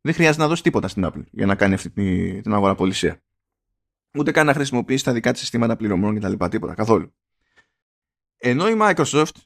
Δεν 0.00 0.14
χρειάζεται 0.14 0.42
να 0.42 0.48
δώσει 0.48 0.62
τίποτα 0.62 0.88
στην 0.88 1.06
Apple 1.06 1.24
για 1.30 1.46
να 1.46 1.54
κάνει 1.54 1.74
αυτή 1.74 1.90
την 2.42 2.54
αγορά 2.54 2.74
πολισία. 2.74 3.22
Ούτε 4.18 4.30
καν 4.30 4.46
να 4.46 4.54
χρησιμοποιήσει 4.54 5.04
τα 5.04 5.12
δικά 5.12 5.32
της 5.32 5.40
συστήματα 5.40 5.76
πληρωμών 5.76 6.14
και 6.14 6.20
τα 6.20 6.28
λοιπά 6.28 6.48
τίποτα 6.48 6.74
καθόλου. 6.74 7.12
Ενώ 8.36 8.68
η 8.68 8.76
Microsoft 8.80 9.36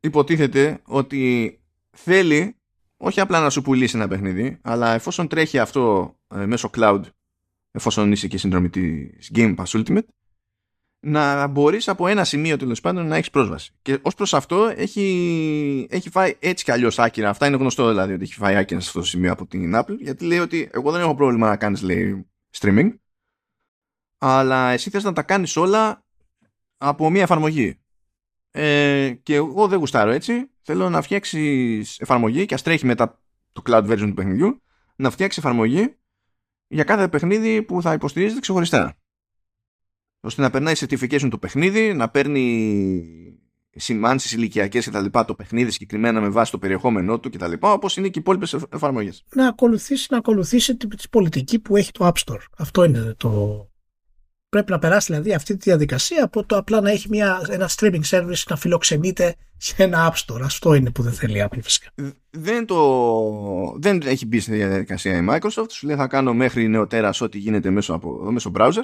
υποτίθεται 0.00 0.80
ότι 0.84 1.54
θέλει 1.90 2.56
όχι 2.96 3.20
απλά 3.20 3.40
να 3.40 3.50
σου 3.50 3.62
πουλήσει 3.62 3.96
ένα 3.96 4.08
παιχνίδι, 4.08 4.58
αλλά 4.62 4.94
εφόσον 4.94 5.28
τρέχει 5.28 5.58
αυτό 5.58 6.14
ε, 6.34 6.46
μέσω 6.46 6.70
cloud, 6.76 7.00
εφόσον 7.70 8.12
είσαι 8.12 8.28
και 8.28 8.38
συνδρομητής 8.38 9.30
Game 9.34 9.54
Pass 9.56 9.64
Ultimate, 9.64 10.06
να 11.00 11.46
μπορείς 11.46 11.88
από 11.88 12.06
ένα 12.06 12.24
σημείο 12.24 12.56
τέλος 12.56 12.80
πάντων 12.80 13.06
να 13.06 13.16
έχεις 13.16 13.30
πρόσβαση. 13.30 13.72
Και 13.82 13.98
ως 14.02 14.14
προς 14.14 14.34
αυτό 14.34 14.72
έχει, 14.76 15.86
έχει 15.90 16.10
φάει 16.10 16.36
έτσι 16.38 16.64
κι 16.64 16.70
αλλιώς 16.70 16.98
άκυρα. 16.98 17.28
Αυτά 17.28 17.46
είναι 17.46 17.56
γνωστό 17.56 17.88
δηλαδή 17.88 18.12
ότι 18.12 18.22
έχει 18.22 18.34
φάει 18.34 18.56
άκυρα 18.56 18.80
σε 18.80 18.86
αυτό 18.88 19.00
το 19.00 19.06
σημείο 19.06 19.32
από 19.32 19.46
την 19.46 19.72
Apple, 19.76 19.96
γιατί 20.00 20.24
λέει 20.24 20.38
ότι 20.38 20.68
εγώ 20.72 20.90
δεν 20.90 21.00
έχω 21.00 21.14
πρόβλημα 21.14 21.48
να 21.48 21.56
κάνεις 21.56 21.84
streaming, 22.58 22.88
αλλά 24.18 24.70
εσύ 24.70 24.90
θες 24.90 25.04
να 25.04 25.12
τα 25.12 25.22
κάνεις 25.22 25.56
όλα 25.56 26.05
από 26.76 27.10
μία 27.10 27.22
εφαρμογή. 27.22 27.78
Ε, 28.50 29.10
και 29.22 29.34
εγώ 29.34 29.68
δεν 29.68 29.78
γουστάρω 29.78 30.10
έτσι. 30.10 30.50
Θέλω 30.62 30.90
να 30.90 31.02
φτιάξεις 31.02 32.00
εφαρμογή 32.00 32.46
και 32.46 32.54
ας 32.54 32.62
τρέχει 32.62 32.86
μετά 32.86 33.20
το 33.52 33.62
cloud 33.66 33.90
version 33.90 34.06
του 34.06 34.14
παιχνιδιού, 34.14 34.62
να 34.96 35.10
φτιάξει 35.10 35.38
εφαρμογή 35.38 35.96
για 36.68 36.84
κάθε 36.84 37.08
παιχνίδι 37.08 37.62
που 37.62 37.82
θα 37.82 37.92
υποστηρίζεται 37.92 38.40
ξεχωριστά. 38.40 38.96
ώστε 40.20 40.42
να 40.42 40.50
περνάει 40.50 40.74
certification 40.76 41.28
το 41.30 41.38
παιχνίδι, 41.38 41.94
να 41.94 42.08
παίρνει 42.08 43.40
σημάνσεις 43.76 44.32
ηλικιακές 44.32 44.86
κτλ. 44.86 45.20
Το 45.26 45.34
παιχνίδι 45.34 45.70
συγκεκριμένα 45.70 46.20
με 46.20 46.28
βάση 46.28 46.50
το 46.50 46.58
περιεχόμενό 46.58 47.20
του 47.20 47.30
κτλ. 47.30 47.52
Όπως 47.60 47.96
είναι 47.96 48.08
και 48.08 48.18
οι 48.18 48.22
υπόλοιπες 48.22 48.56
εφαρμογές. 48.72 49.24
Να 49.34 49.48
ακολουθήσει, 49.48 50.06
να 50.10 50.16
ακολουθήσει 50.16 50.76
τη 50.76 51.08
πολιτική 51.10 51.58
που 51.58 51.76
έχει 51.76 51.92
το 51.92 52.06
App 52.06 52.24
Store. 52.24 52.42
Αυτό 52.58 52.84
είναι 52.84 53.14
το, 53.16 53.70
Πρέπει 54.48 54.70
να 54.70 54.78
περάσει 54.78 55.12
δηλαδή 55.12 55.34
αυτή 55.34 55.56
τη 55.56 55.70
διαδικασία 55.70 56.24
από 56.24 56.44
το 56.44 56.56
απλά 56.56 56.80
να 56.80 56.90
έχει 56.90 57.08
μια, 57.08 57.46
ένα 57.48 57.68
streaming 57.76 58.02
service 58.10 58.42
να 58.48 58.56
φιλοξενείται 58.56 59.36
σε 59.56 59.82
ένα 59.82 60.12
App 60.12 60.16
Store. 60.24 60.40
Αυτό 60.42 60.74
είναι 60.74 60.90
που 60.90 61.02
δεν 61.02 61.12
θέλει 61.12 61.38
η 61.38 61.48
Apple 61.50 61.58
φυσικά. 61.62 61.88
Δεν, 62.30 62.66
το, 62.66 63.76
δεν 63.78 64.00
έχει 64.04 64.26
μπει 64.26 64.40
στη 64.40 64.52
διαδικασία 64.52 65.16
η 65.16 65.26
Microsoft. 65.30 65.70
Σου 65.70 65.86
λέει 65.86 65.96
θα 65.96 66.06
κάνω 66.06 66.34
μέχρι 66.34 66.68
νεοτέρα 66.68 67.12
ό,τι 67.20 67.38
γίνεται 67.38 67.70
μέσω, 67.70 67.94
από, 67.94 68.30
μέσω 68.30 68.50
browser. 68.54 68.82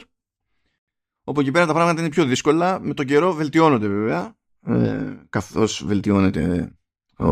Όπου 1.25 1.41
εκεί 1.41 1.51
πέρα 1.51 1.67
τα 1.67 1.73
πράγματα 1.73 2.01
είναι 2.01 2.11
πιο 2.11 2.25
δύσκολα. 2.25 2.81
Με 2.81 2.95
τον 2.95 3.07
καιρό 3.07 3.33
βελτιώνονται 3.33 3.89
βέβαια. 3.89 4.37
Ε, 4.67 5.17
καθώς 5.29 5.85
βελτιώνεται 5.87 6.73
ο, 7.17 7.31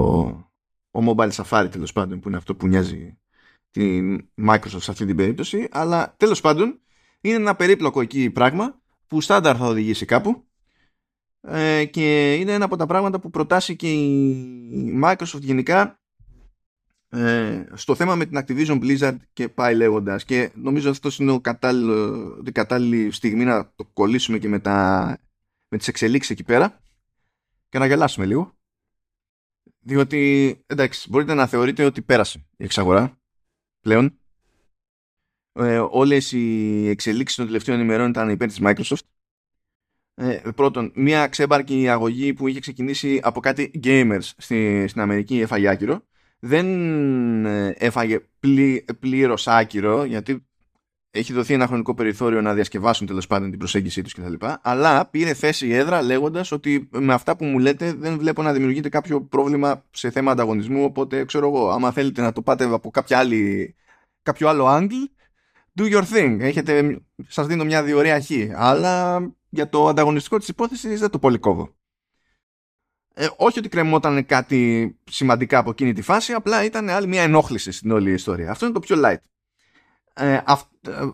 ο 0.90 1.04
mobile 1.06 1.30
safari 1.30 1.68
τέλος 1.70 1.92
πάντων 1.92 2.20
που 2.20 2.28
είναι 2.28 2.36
αυτό 2.36 2.54
που 2.54 2.66
νοιάζει 2.66 3.18
τη 3.70 4.00
Microsoft 4.48 4.80
σε 4.80 4.90
αυτή 4.90 5.06
την 5.06 5.16
περίπτωση. 5.16 5.68
Αλλά 5.70 6.14
τέλος 6.16 6.40
πάντων 6.40 6.80
είναι 7.20 7.34
ένα 7.34 7.56
περίπλοκο 7.56 8.00
εκεί 8.00 8.30
πράγμα 8.30 8.80
που 9.06 9.20
στάνταρ 9.20 9.56
θα 9.58 9.66
οδηγήσει 9.66 10.04
κάπου 10.04 10.44
ε, 11.40 11.84
και 11.84 12.34
είναι 12.34 12.52
ένα 12.52 12.64
από 12.64 12.76
τα 12.76 12.86
πράγματα 12.86 13.20
που 13.20 13.30
προτάσει 13.30 13.76
και 13.76 13.92
η 13.92 15.00
Microsoft 15.04 15.40
γενικά 15.40 16.00
ε, 17.08 17.64
στο 17.74 17.94
θέμα 17.94 18.14
με 18.14 18.26
την 18.26 18.38
Activision 18.38 18.80
Blizzard 18.82 19.16
και 19.32 19.48
πάει 19.48 19.74
λέγοντας. 19.74 20.24
Και 20.24 20.50
νομίζω 20.54 20.90
αυτό 20.90 21.10
είναι 21.18 21.30
ο 21.30 21.40
κατάλληλο, 21.40 22.42
η 22.46 22.52
κατάλληλη 22.52 23.10
στιγμή 23.10 23.44
να 23.44 23.72
το 23.76 23.84
κολλήσουμε 23.84 24.38
και 24.38 24.48
με, 24.48 24.58
τα, 24.58 25.18
με 25.68 25.78
τις 25.78 25.88
εξελίξεις 25.88 26.30
εκεί 26.30 26.44
πέρα 26.44 26.80
και 27.68 27.78
να 27.78 27.86
γελάσουμε 27.86 28.26
λίγο. 28.26 28.54
Διότι, 29.80 30.62
εντάξει, 30.66 31.08
μπορείτε 31.10 31.34
να 31.34 31.46
θεωρείτε 31.46 31.84
ότι 31.84 32.02
πέρασε 32.02 32.46
η 32.56 32.64
εξαγορά 32.64 33.18
πλέον. 33.80 34.19
Ε, 35.52 35.78
όλες 35.90 36.32
οι 36.32 36.88
εξελίξεις 36.88 37.36
των 37.36 37.46
τελευταίων 37.46 37.80
ημερών 37.80 38.08
ήταν 38.08 38.28
υπέρ 38.28 38.48
της 38.48 38.60
Microsoft. 38.62 39.06
Ε, 40.14 40.40
πρώτον, 40.54 40.92
μια 40.94 41.26
ξέμπαρκη 41.26 41.88
αγωγή 41.88 42.34
που 42.34 42.48
είχε 42.48 42.60
ξεκινήσει 42.60 43.20
από 43.22 43.40
κάτι 43.40 43.80
gamers 43.84 44.30
στη, 44.36 44.84
στην 44.88 45.00
Αμερική 45.00 45.40
έφαγε 45.40 45.68
άκυρο 45.68 46.04
δεν 46.40 46.66
ε, 47.46 47.74
έφαγε 47.78 48.20
πλή, 48.40 48.84
πλήρως 49.00 49.46
άκυρο 49.46 50.04
γιατί 50.04 50.44
έχει 51.10 51.32
δοθεί 51.32 51.54
ένα 51.54 51.66
χρονικό 51.66 51.94
περιθώριο 51.94 52.40
να 52.40 52.54
διασκευάσουν 52.54 53.06
τέλος 53.06 53.26
πάντων 53.26 53.50
την 53.50 53.58
προσέγγιση 53.58 54.02
τους 54.02 54.14
κτλ. 54.14 54.46
Αλλά 54.62 55.06
πήρε 55.06 55.34
θέση 55.34 55.66
η 55.66 55.74
έδρα 55.74 56.02
λέγοντας 56.02 56.52
ότι 56.52 56.88
με 56.92 57.12
αυτά 57.12 57.36
που 57.36 57.44
μου 57.44 57.58
λέτε 57.58 57.92
δεν 57.92 58.18
βλέπω 58.18 58.42
να 58.42 58.52
δημιουργείται 58.52 58.88
κάποιο 58.88 59.22
πρόβλημα 59.22 59.84
σε 59.90 60.10
θέμα 60.10 60.30
ανταγωνισμού. 60.30 60.84
Οπότε 60.84 61.24
ξέρω 61.24 61.46
εγώ, 61.46 61.70
άμα 61.70 61.90
θέλετε 61.90 62.22
να 62.22 62.32
το 62.32 62.42
πάτε 62.42 62.64
από 62.64 62.90
κάποια 62.90 63.18
άλλη, 63.18 63.74
κάποιο 64.22 64.48
άλλο 64.48 64.66
angle, 64.68 65.10
do 65.78 65.92
your 65.92 66.04
thing. 66.12 66.36
Έχετε, 66.40 67.00
σας 67.28 67.46
δίνω 67.46 67.64
μια 67.64 67.82
διορία 67.82 68.20
χ. 68.20 68.30
Αλλά 68.54 69.20
για 69.48 69.68
το 69.68 69.88
ανταγωνιστικό 69.88 70.38
της 70.38 70.48
υπόθεσης 70.48 71.00
δεν 71.00 71.10
το 71.10 71.18
πολύ 71.18 71.38
κόβω. 71.38 71.74
Ε, 73.14 73.28
όχι 73.36 73.58
ότι 73.58 73.68
κρεμόταν 73.68 74.26
κάτι 74.26 74.90
σημαντικά 75.10 75.58
από 75.58 75.70
εκείνη 75.70 75.92
τη 75.92 76.02
φάση, 76.02 76.32
απλά 76.32 76.64
ήταν 76.64 76.88
άλλη 76.88 77.06
μια 77.06 77.22
ενόχληση 77.22 77.72
στην 77.72 77.90
όλη 77.90 78.12
ιστορία. 78.12 78.50
Αυτό 78.50 78.64
είναι 78.64 78.74
το 78.74 78.80
πιο 78.80 78.96
light. 79.04 79.16
Ε, 80.14 80.32
ε, 80.34 80.42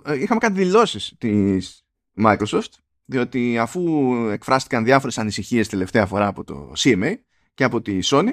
ε, 0.04 0.20
είχαμε 0.20 0.40
κάτι 0.40 0.52
δηλώσεις 0.52 1.14
της 1.18 1.84
Microsoft, 2.22 2.70
διότι 3.04 3.58
αφού 3.58 4.12
εκφράστηκαν 4.30 4.84
διάφορες 4.84 5.18
ανησυχίες 5.18 5.68
τελευταία 5.68 6.06
φορά 6.06 6.26
από 6.26 6.44
το 6.44 6.72
CMA 6.78 7.14
και 7.54 7.64
από 7.64 7.80
τη 7.80 7.98
Sony, 8.02 8.30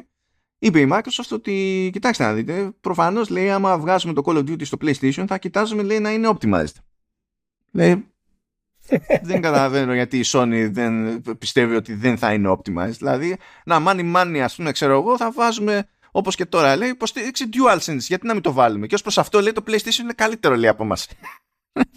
είπε 0.63 0.79
η 0.79 0.89
Microsoft 0.91 1.29
ότι 1.31 1.89
κοιτάξτε 1.93 2.23
να 2.23 2.33
δείτε, 2.33 2.71
προφανώς 2.81 3.29
λέει 3.29 3.49
άμα 3.49 3.77
βγάζουμε 3.79 4.13
το 4.13 4.21
Call 4.25 4.35
of 4.35 4.39
Duty 4.39 4.65
στο 4.65 4.77
PlayStation 4.81 5.25
θα 5.27 5.37
κοιτάζουμε 5.37 5.83
λέει 5.83 5.99
να 5.99 6.11
είναι 6.11 6.29
optimized. 6.33 6.75
Λέει 7.71 8.07
δεν 9.23 9.41
καταλαβαίνω 9.41 9.93
γιατί 9.93 10.19
η 10.19 10.23
Sony 10.25 10.69
δεν 10.71 11.21
πιστεύει 11.39 11.75
ότι 11.75 11.93
δεν 11.93 12.17
θα 12.17 12.33
είναι 12.33 12.55
optimized. 12.57 12.95
Δηλαδή, 12.97 13.37
να 13.65 13.83
money 13.87 14.15
money, 14.15 14.37
ας 14.37 14.55
πούμε, 14.55 14.71
ξέρω 14.71 14.93
εγώ, 14.93 15.17
θα 15.17 15.31
βάζουμε 15.31 15.87
όπως 16.11 16.35
και 16.35 16.45
τώρα 16.45 16.75
λέει 16.75 16.89
υποστήριξη 16.89 17.49
DualSense. 17.53 17.97
Γιατί 17.97 18.27
να 18.27 18.33
μην 18.33 18.41
το 18.41 18.51
βάλουμε; 18.51 18.87
Και 18.87 18.95
ως 18.95 19.01
προς 19.01 19.17
αυτό 19.17 19.41
λέει 19.41 19.51
το 19.51 19.63
PlayStation 19.67 19.99
είναι 20.01 20.13
καλύτερο 20.13 20.55
λέει 20.55 20.69
από 20.69 20.83
εμάς. 20.83 21.07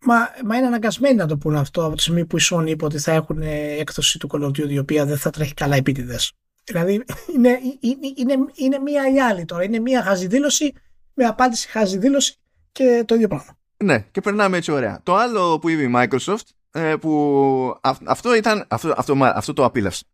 Μα, 0.00 0.28
μα 0.44 0.56
είναι 0.56 0.66
αναγκασμένοι 0.66 1.14
να 1.14 1.26
το 1.26 1.36
πούνε 1.36 1.58
αυτό 1.58 1.84
από 1.84 1.96
τη 1.96 2.02
στιγμή 2.02 2.26
που 2.26 2.36
η 2.36 2.40
Sony 2.50 2.66
είπε 2.66 2.84
ότι 2.84 2.98
θα 2.98 3.12
έχουν 3.12 3.42
έκδοση 3.42 4.18
του 4.18 4.28
Call 4.32 4.42
of 4.42 4.48
Duty 4.48 4.68
η 4.68 4.78
οποία 4.78 5.04
δεν 5.04 5.18
θα 5.18 5.30
τρέχει 5.30 5.54
καλά 5.54 5.76
επίτηδες. 5.76 6.32
Δηλαδή 6.68 7.04
είναι, 7.34 7.60
είναι, 7.80 8.12
είναι, 8.14 8.34
είναι 8.54 8.78
μία 8.78 9.12
ή 9.12 9.20
άλλη 9.20 9.44
τώρα. 9.44 9.64
Είναι 9.64 9.78
μία 9.78 10.02
χαζή 10.02 10.26
δήλωση 10.26 10.72
με 11.14 11.24
απάντηση 11.24 11.68
χαζή 11.68 11.98
δήλωση 11.98 12.34
και 12.72 13.04
το 13.06 13.14
ίδιο 13.14 13.28
πράγμα. 13.28 13.58
Ναι, 13.84 14.04
και 14.10 14.20
περνάμε 14.20 14.56
έτσι 14.56 14.72
ωραία. 14.72 15.00
Το 15.02 15.14
άλλο 15.14 15.58
που 15.58 15.68
είπε 15.68 15.82
η 15.82 15.92
Microsoft, 15.94 16.48
ε, 16.70 16.96
που 16.96 17.80
αυτό 18.04 18.34
ήταν, 18.34 18.64
αυτό, 18.68 18.94
αυτό, 18.96 19.14
αυτό 19.22 19.52
το 19.52 19.64
απίλαυσε. 19.64 20.04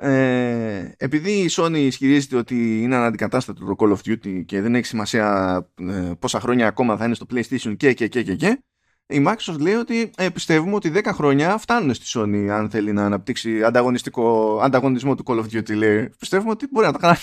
Ε, 0.00 0.92
επειδή 0.96 1.32
η 1.32 1.50
Sony 1.50 1.76
ισχυρίζεται 1.76 2.36
ότι 2.36 2.82
είναι 2.82 2.96
αναντικατάστατο 2.96 3.64
το 3.64 3.74
Call 3.78 3.96
of 3.96 4.10
Duty 4.10 4.44
και 4.44 4.60
δεν 4.60 4.74
έχει 4.74 4.86
σημασία 4.86 5.58
ε, 5.74 6.12
πόσα 6.18 6.40
χρόνια 6.40 6.66
ακόμα 6.66 6.96
θα 6.96 7.04
είναι 7.04 7.14
στο 7.14 7.26
PlayStation 7.30 7.76
και 7.76 7.92
και 7.92 8.08
και 8.08 8.22
και, 8.22 8.34
και 8.34 8.62
η 9.06 9.24
Microsoft 9.26 9.58
λέει 9.58 9.74
ότι 9.74 10.10
ε, 10.16 10.28
πιστεύουμε 10.28 10.74
ότι 10.74 10.92
10 10.94 11.02
χρόνια 11.12 11.58
φτάνουν 11.58 11.94
στη 11.94 12.06
Sony 12.14 12.48
αν 12.50 12.70
θέλει 12.70 12.92
να 12.92 13.04
αναπτύξει 13.04 13.62
ανταγωνιστικό, 13.62 14.58
ανταγωνισμό 14.62 15.14
του 15.14 15.24
Call 15.26 15.38
of 15.38 15.44
Duty 15.44 15.74
λέει. 15.74 16.14
Πιστεύουμε 16.18 16.50
ότι 16.50 16.68
μπορεί 16.70 16.86
να 16.86 16.92
το 16.92 16.98
κάνει. 16.98 17.18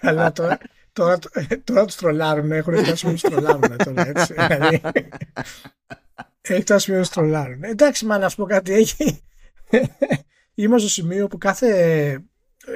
Αλλά 0.00 0.32
τώρα, 0.32 0.58
Τώρα, 0.94 1.18
τώρα 1.64 1.84
τους 1.84 1.96
τρολάρουν, 1.96 2.52
έχουν 2.52 2.76
φτάσει 2.76 3.06
να 3.06 3.14
τρολάρουν 3.14 3.76
τώρα, 3.84 4.08
έτσι. 4.08 4.34
Δηλαδή, 4.34 4.80
έχει 6.40 6.60
φτάσει 6.60 6.92
να 6.92 7.04
τρολάρουν. 7.04 7.62
Εντάξει, 7.62 8.06
μα 8.06 8.18
να 8.18 8.28
σου 8.28 8.36
πω 8.36 8.44
κάτι, 8.44 8.72
έχει... 8.72 9.22
Είμαστε 10.54 10.88
στο 10.88 11.02
σημείο 11.02 11.26
που 11.26 11.38
κάθε 11.38 12.24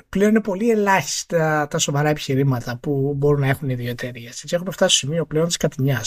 πλέον 0.08 0.30
είναι 0.30 0.40
πολύ 0.40 0.70
ελάχιστα 0.70 1.68
τα 1.68 1.78
σοβαρά 1.78 2.08
επιχειρήματα 2.08 2.76
που 2.76 3.14
μπορούν 3.16 3.40
να 3.40 3.46
έχουν 3.46 3.68
οι 3.68 3.74
δύο 3.74 3.90
εταιρείες. 3.90 4.44
Έχουμε 4.50 4.70
φτάσει 4.70 4.96
στο 4.96 5.06
σημείο 5.06 5.26
πλέον 5.26 5.46
της 5.46 5.56
κατηνιά 5.56 6.02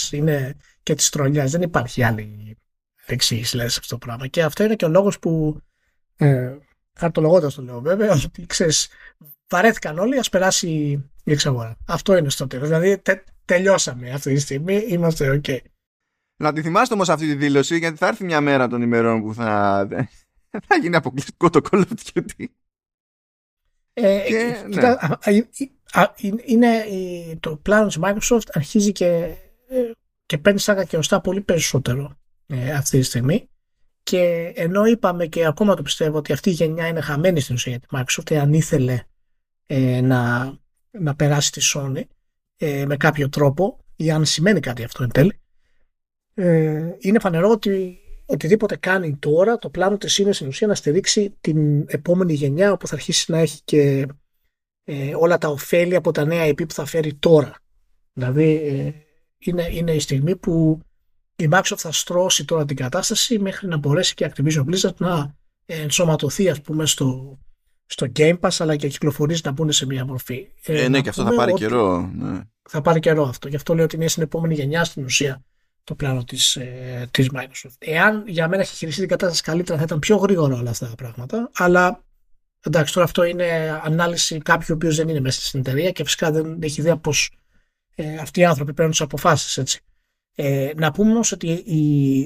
και 0.83 0.95
της 0.95 1.09
τρολιάς. 1.09 1.51
Δεν 1.51 1.61
υπάρχει 1.61 2.03
άλλη 2.03 2.57
εξήγηση 3.05 3.51
δηλαδή, 3.51 3.69
σε 3.69 3.77
αυτό 3.79 3.97
το 3.97 4.05
πράγμα. 4.05 4.27
Και 4.27 4.43
αυτό 4.43 4.63
είναι 4.63 4.75
και 4.75 4.85
ο 4.85 4.89
λόγος 4.89 5.19
που. 5.19 5.61
Ε, 6.15 6.57
χαρτολογώντας 6.99 7.53
το 7.53 7.61
λέω 7.61 7.81
βέβαια, 7.81 8.11
ότι 8.25 8.45
ξέρεις, 8.45 8.89
βαρέθηκαν 9.49 9.99
όλοι, 9.99 10.17
ας 10.17 10.29
περάσει 10.29 10.69
η 11.23 11.31
εξαγορά. 11.31 11.77
Αυτό 11.87 12.17
είναι 12.17 12.29
στο 12.29 12.47
τέλος. 12.47 12.67
Δηλαδή 12.67 12.97
τε, 12.97 13.23
τελειώσαμε 13.45 14.11
αυτή 14.11 14.33
τη 14.33 14.39
στιγμή, 14.39 14.75
είμαστε 14.75 15.41
OK. 15.43 15.57
Να 16.35 16.53
τη 16.53 16.61
θυμάστε 16.61 16.93
όμως 16.93 17.09
αυτή 17.09 17.25
τη 17.25 17.35
δήλωση, 17.35 17.77
γιατί 17.77 17.97
θα 17.97 18.07
έρθει 18.07 18.23
μια 18.23 18.41
μέρα 18.41 18.67
των 18.67 18.81
ημερών 18.81 19.21
που 19.21 19.33
θα, 19.33 19.87
θα 20.67 20.75
γίνει 20.81 20.95
αποκλειστικό 20.95 21.49
το 21.49 21.61
Call 21.71 21.83
of 21.83 22.13
Duty. 22.13 22.45
Ε, 23.93 24.23
και, 24.27 24.65
κοίτα, 24.69 25.19
ναι. 25.31 26.41
είναι 26.45 26.67
το 27.39 27.55
πλάνο 27.55 27.87
της 27.87 27.99
Microsoft 28.01 28.47
αρχίζει 28.53 28.91
και, 28.91 29.35
ε, 29.67 29.91
και 30.25 30.37
παίρνει 30.37 30.59
σαν 30.59 30.87
ωστά 30.97 31.21
πολύ 31.21 31.41
περισσότερο 31.41 32.17
ε, 32.47 32.71
αυτή 32.71 32.97
τη 32.97 33.03
στιγμή 33.03 33.49
και 34.03 34.51
ενώ 34.55 34.85
είπαμε 34.85 35.25
και 35.25 35.45
ακόμα 35.45 35.75
το 35.75 35.81
πιστεύω 35.81 36.17
ότι 36.17 36.33
αυτή 36.33 36.49
η 36.49 36.53
γενιά 36.53 36.87
είναι 36.87 37.01
χαμένη 37.01 37.39
στην 37.39 37.55
ουσία 37.55 37.71
για 37.71 37.79
τη 37.79 37.87
Microsoft 37.91 38.35
αν 38.35 38.53
ήθελε 38.53 38.99
ε, 39.65 40.01
να, 40.01 40.53
να 40.91 41.15
περάσει 41.15 41.51
τη 41.51 41.61
Sony 41.73 42.01
ε, 42.57 42.85
με 42.85 42.97
κάποιο 42.97 43.29
τρόπο 43.29 43.77
ή 43.95 44.11
αν 44.11 44.25
σημαίνει 44.25 44.59
κάτι 44.59 44.83
αυτό 44.83 45.03
εν 45.03 45.09
τέλει 45.09 45.41
ε, 46.33 46.95
είναι 46.99 47.19
φανερό 47.19 47.49
ότι 47.49 48.00
οτιδήποτε 48.31 48.75
κάνει 48.75 49.15
τώρα 49.15 49.57
το 49.57 49.69
πλάνο 49.69 49.97
της 49.97 50.17
είναι 50.17 50.31
στην 50.31 50.47
ουσία 50.47 50.67
να 50.67 50.75
στηρίξει 50.75 51.37
την 51.41 51.85
επόμενη 51.87 52.33
γενιά 52.33 52.71
όπου 52.71 52.87
θα 52.87 52.95
αρχίσει 52.95 53.31
να 53.31 53.37
έχει 53.37 53.61
και 53.63 54.07
ε, 54.83 55.15
όλα 55.15 55.37
τα 55.37 55.47
ωφέλη 55.47 55.95
από 55.95 56.11
τα 56.11 56.25
νέα 56.25 56.49
IP 56.49 56.67
που 56.67 56.73
θα 56.73 56.85
φέρει 56.85 57.13
τώρα 57.13 57.55
δηλαδή 58.13 58.53
ε, 58.53 58.93
είναι, 59.37 59.67
είναι 59.71 59.91
η 59.91 59.99
στιγμή 59.99 60.35
που 60.35 60.79
η 61.35 61.47
Microsoft 61.51 61.77
θα 61.77 61.91
στρώσει 61.91 62.45
τώρα 62.45 62.65
την 62.65 62.75
κατάσταση 62.75 63.39
μέχρι 63.39 63.67
να 63.67 63.77
μπορέσει 63.77 64.13
και 64.13 64.25
η 64.25 64.31
Activision 64.33 64.65
Blizzard 64.65 64.95
να 64.97 65.35
ενσωματωθεί 65.65 66.49
ας 66.49 66.61
πούμε 66.61 66.85
στο, 66.85 67.39
στο 67.85 68.07
Game 68.15 68.39
Pass 68.39 68.55
αλλά 68.59 68.75
και 68.75 68.87
κυκλοφορήσει 68.87 69.41
να 69.45 69.51
μπουν 69.51 69.71
σε 69.71 69.85
μια 69.85 70.05
μορφή. 70.05 70.47
Ε, 70.63 70.87
ναι, 70.87 71.01
και 71.01 71.09
αυτό 71.09 71.23
θα 71.23 71.35
πάρει 71.35 71.53
καιρό. 71.53 72.11
Ναι. 72.15 72.39
Θα 72.69 72.81
πάρει 72.81 72.99
καιρό 72.99 73.23
αυτό. 73.23 73.47
Γι' 73.47 73.55
αυτό 73.55 73.75
λέω 73.75 73.83
ότι 73.83 73.95
είναι 73.95 74.07
στην 74.07 74.23
επόμενη 74.23 74.53
γενιά 74.53 74.83
στην 74.83 75.03
ουσία 75.03 75.43
το 75.83 75.95
πλάνο 75.95 76.23
της, 76.23 76.55
ε, 76.55 77.07
της 77.11 77.29
Microsoft. 77.33 77.75
Εάν 77.79 78.23
για 78.27 78.47
μένα 78.47 78.61
έχει 78.61 78.75
χειριστεί 78.75 78.99
την 78.99 79.09
κατάσταση 79.09 79.41
καλύτερα 79.41 79.77
θα 79.77 79.83
ήταν 79.83 79.99
πιο 79.99 80.15
γρήγορα 80.15 80.55
όλα 80.55 80.69
αυτά 80.69 80.89
τα 80.89 80.95
πράγματα, 80.95 81.49
αλλά 81.53 82.03
εντάξει 82.65 82.93
τώρα 82.93 83.05
αυτό 83.05 83.23
είναι 83.23 83.79
ανάλυση 83.83 84.37
κάποιου 84.37 84.67
ο 84.69 84.73
οποίος 84.73 84.95
δεν 84.95 85.09
είναι 85.09 85.19
μέσα 85.19 85.41
στην 85.41 85.59
εταιρεία 85.59 85.91
και 85.91 86.03
φυσικά 86.03 86.31
δεν 86.31 86.61
έχει 86.61 86.79
ιδέα 86.79 86.97
πως 86.97 87.31
ε, 87.95 88.15
αυτοί 88.15 88.39
οι 88.39 88.45
άνθρωποι 88.45 88.73
παίρνουν 88.73 88.91
τις 88.91 89.01
αποφάσεις 89.01 89.57
έτσι. 89.57 89.79
Ε, 90.35 90.71
να 90.75 90.91
πούμε 90.91 91.11
όμως 91.11 91.31
ότι 91.31 91.47
η, 91.51 92.19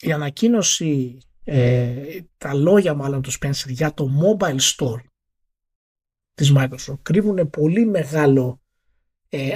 η 0.00 0.12
ανακοίνωση 0.12 1.18
ε, 1.44 2.20
τα 2.38 2.54
λόγια 2.54 2.94
μάλλον 2.94 3.22
του 3.22 3.32
Spencer 3.32 3.68
για 3.68 3.94
το 3.94 4.10
mobile 4.22 4.60
store 4.60 5.00
της 6.34 6.52
Microsoft 6.56 6.98
κρύβουν 7.02 7.50
πολύ 7.50 7.86
μεγάλο 7.86 8.60
ε, 9.28 9.54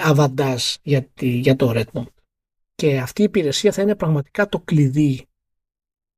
για, 0.83 1.09
για 1.15 1.57
το 1.57 1.73
Redmond 1.75 2.20
και 2.81 2.99
αυτή 2.99 3.21
η 3.21 3.25
υπηρεσία 3.25 3.73
θα 3.73 3.83
είναι 3.83 3.95
πραγματικά 3.95 4.49
το 4.49 4.61
κλειδί 4.61 5.29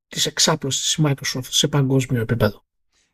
της 0.07 0.25
εξάπλωσης 0.25 0.81
της 0.81 1.05
Microsoft 1.05 1.43
σε 1.49 1.67
παγκόσμιο 1.67 2.21
επίπεδο. 2.21 2.63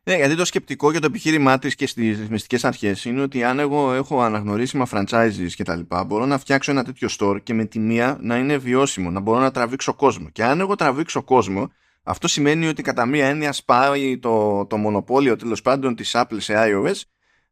Ναι, 0.04 0.16
γιατί 0.16 0.36
το 0.36 0.46
σκεπτικό 0.46 0.92
για 0.92 1.00
το 1.00 1.06
επιχείρημά 1.06 1.60
της 1.60 1.76
και 1.76 1.88
στις 1.88 2.20
ρυθμιστικές 2.20 2.64
αρχές 2.64 3.06
είναι 3.06 3.22
ότι 3.22 3.44
αν 3.44 3.60
εγώ 3.60 3.94
έχω 3.94 4.22
αναγνωρίσιμα 4.22 4.88
franchises 4.92 5.50
και 5.56 5.64
τα 5.64 5.76
λοιπά, 5.76 6.04
μπορώ 6.04 6.26
να 6.26 6.38
φτιάξω 6.38 6.72
ένα 6.72 6.84
τέτοιο 6.84 7.08
store 7.20 7.38
και 7.44 7.54
με 7.54 7.66
τη 7.66 7.80
μία 7.80 8.18
να 8.22 8.38
είναι 8.38 8.58
βιώσιμο, 8.58 9.10
να 9.10 9.20
μπορώ 9.20 9.40
να 9.40 9.52
τραβήξω 9.52 9.94
κόσμο. 9.94 10.30
Και 10.30 10.44
αν 10.44 10.60
εγώ 10.60 10.76
τραβήξω 10.76 11.24
κόσμο, 11.24 11.72
αυτό 12.04 12.28
σημαίνει 12.28 12.68
ότι 12.68 12.82
κατά 12.82 13.06
μία 13.06 13.28
έννοια 13.28 13.52
σπάει 13.52 14.20
το, 14.20 14.66
το 14.66 14.78
μονοπόλιο 14.78 15.36
τέλος 15.36 15.62
πάντων 15.62 15.96
της 15.96 16.12
Apple 16.14 16.38
σε 16.38 16.54
iOS 16.58 17.02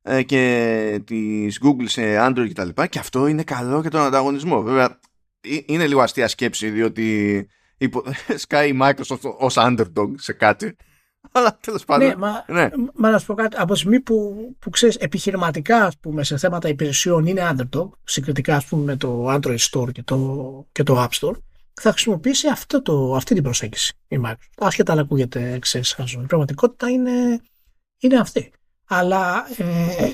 ε, 0.02 0.24
και 0.24 1.02
της 1.06 1.60
Google 1.64 1.86
σε 1.86 2.02
Android 2.20 2.50
κτλ. 2.50 2.70
Και, 2.70 2.88
και 2.88 3.00
αυτό 3.00 3.28
είναι 3.28 3.44
καλό 3.44 3.80
για 3.82 3.90
τον 3.90 4.02
ανταγωνισμό. 4.02 4.62
Βέβαια, 4.62 5.00
είναι 5.66 5.88
λίγο 5.88 6.02
αστεία 6.02 6.28
σκέψη 6.28 6.70
διότι 6.70 7.48
υπο... 7.78 8.04
σκάει 8.44 8.70
η 8.70 8.80
Microsoft 8.82 9.36
ως 9.38 9.56
underdog 9.58 10.12
σε 10.16 10.34
κάτι. 10.34 10.76
Αλλά 11.32 11.58
τέλος 11.62 11.86
πάντων. 11.86 12.08
Ναι, 12.08 12.16
μα, 12.16 12.46
ναι. 12.48 12.70
μα 12.94 13.10
να 13.10 13.18
σου 13.20 13.26
πω 13.26 13.34
κάτι. 13.34 13.58
Από 13.60 13.74
τη 13.74 13.80
στιγμή 13.80 14.00
που, 14.00 14.36
που 14.60 14.70
ξέρεις 14.70 14.96
επιχειρηματικά 14.96 15.86
ας 15.86 15.98
πούμε, 15.98 16.24
σε 16.24 16.38
θέματα 16.38 16.70
υπηρεσιών 16.70 17.26
είναι 17.26 17.50
underdog, 17.52 17.90
συγκριτικά 18.04 18.56
ας 18.56 18.66
πούμε, 18.66 18.84
με 18.84 18.96
το 18.96 19.34
Android 19.34 19.58
Store 19.72 19.92
και 19.92 20.04
το, 20.04 20.68
και 20.72 20.84
το 20.84 21.04
App 21.04 21.20
Store, 21.20 21.36
θα 21.74 21.92
χρησιμοποιήσει 21.92 22.48
αυτό 22.48 22.82
το, 22.82 23.16
αυτή 23.16 23.34
την 23.34 23.44
προσέγγιση 23.44 23.94
η 24.08 24.20
Microsoft. 24.26 24.36
Άσχετα 24.58 24.92
αν 24.92 25.00
ακούγεται 25.00 25.52
εξέσχαζο. 25.52 26.22
Η 26.22 26.26
πραγματικότητα 26.26 26.90
είναι, 26.90 27.42
είναι 28.00 28.18
αυτή. 28.20 28.52
Αλλά 28.88 29.46
ε, 29.58 30.12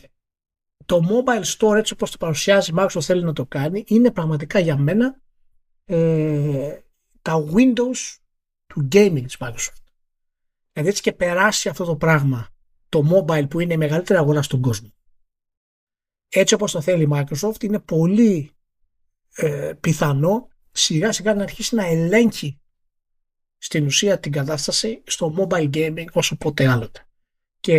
το 0.93 1.01
mobile 1.09 1.43
store 1.43 1.75
έτσι 1.75 1.93
όπως 1.93 2.11
το 2.11 2.17
παρουσιάζει 2.17 2.71
η 2.71 2.73
Microsoft 2.77 3.01
θέλει 3.01 3.23
να 3.23 3.33
το 3.33 3.45
κάνει 3.45 3.83
είναι 3.87 4.11
πραγματικά 4.11 4.59
για 4.59 4.77
μένα 4.77 5.21
ε, 5.85 6.79
τα 7.21 7.45
Windows 7.53 8.17
του 8.65 8.87
gaming 8.91 9.23
της 9.23 9.37
Microsoft. 9.39 9.83
Δηλαδή 10.71 10.89
έτσι 10.89 11.01
και 11.01 11.13
περάσει 11.13 11.69
αυτό 11.69 11.85
το 11.85 11.95
πράγμα 11.95 12.49
το 12.89 13.03
mobile 13.11 13.49
που 13.49 13.59
είναι 13.59 13.73
η 13.73 13.77
μεγαλύτερη 13.77 14.19
αγορά 14.19 14.41
στον 14.41 14.61
κόσμο. 14.61 14.93
Έτσι 16.29 16.53
όπως 16.53 16.71
το 16.71 16.81
θέλει 16.81 17.03
η 17.03 17.09
Microsoft 17.11 17.63
είναι 17.63 17.79
πολύ 17.79 18.51
ε, 19.35 19.73
πιθανό 19.79 20.47
σιγά 20.71 21.11
σιγά 21.11 21.33
να 21.33 21.43
αρχίσει 21.43 21.75
να 21.75 21.85
ελέγχει 21.85 22.59
στην 23.57 23.85
ουσία 23.85 24.19
την 24.19 24.31
κατάσταση 24.31 25.03
στο 25.05 25.33
mobile 25.37 25.69
gaming 25.73 26.07
όσο 26.11 26.35
ποτέ 26.35 26.67
άλλοτε. 26.67 27.07
Και 27.59 27.75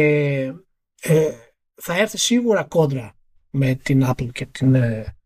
ε, 1.01 1.33
θα 1.75 1.99
έρθει 1.99 2.19
σίγουρα 2.19 2.65
κόντρα 2.65 3.15
με 3.51 3.75
την 3.75 4.03
Apple 4.07 4.29
και 4.33 4.47
την, 4.47 4.75
ε, 4.75 5.17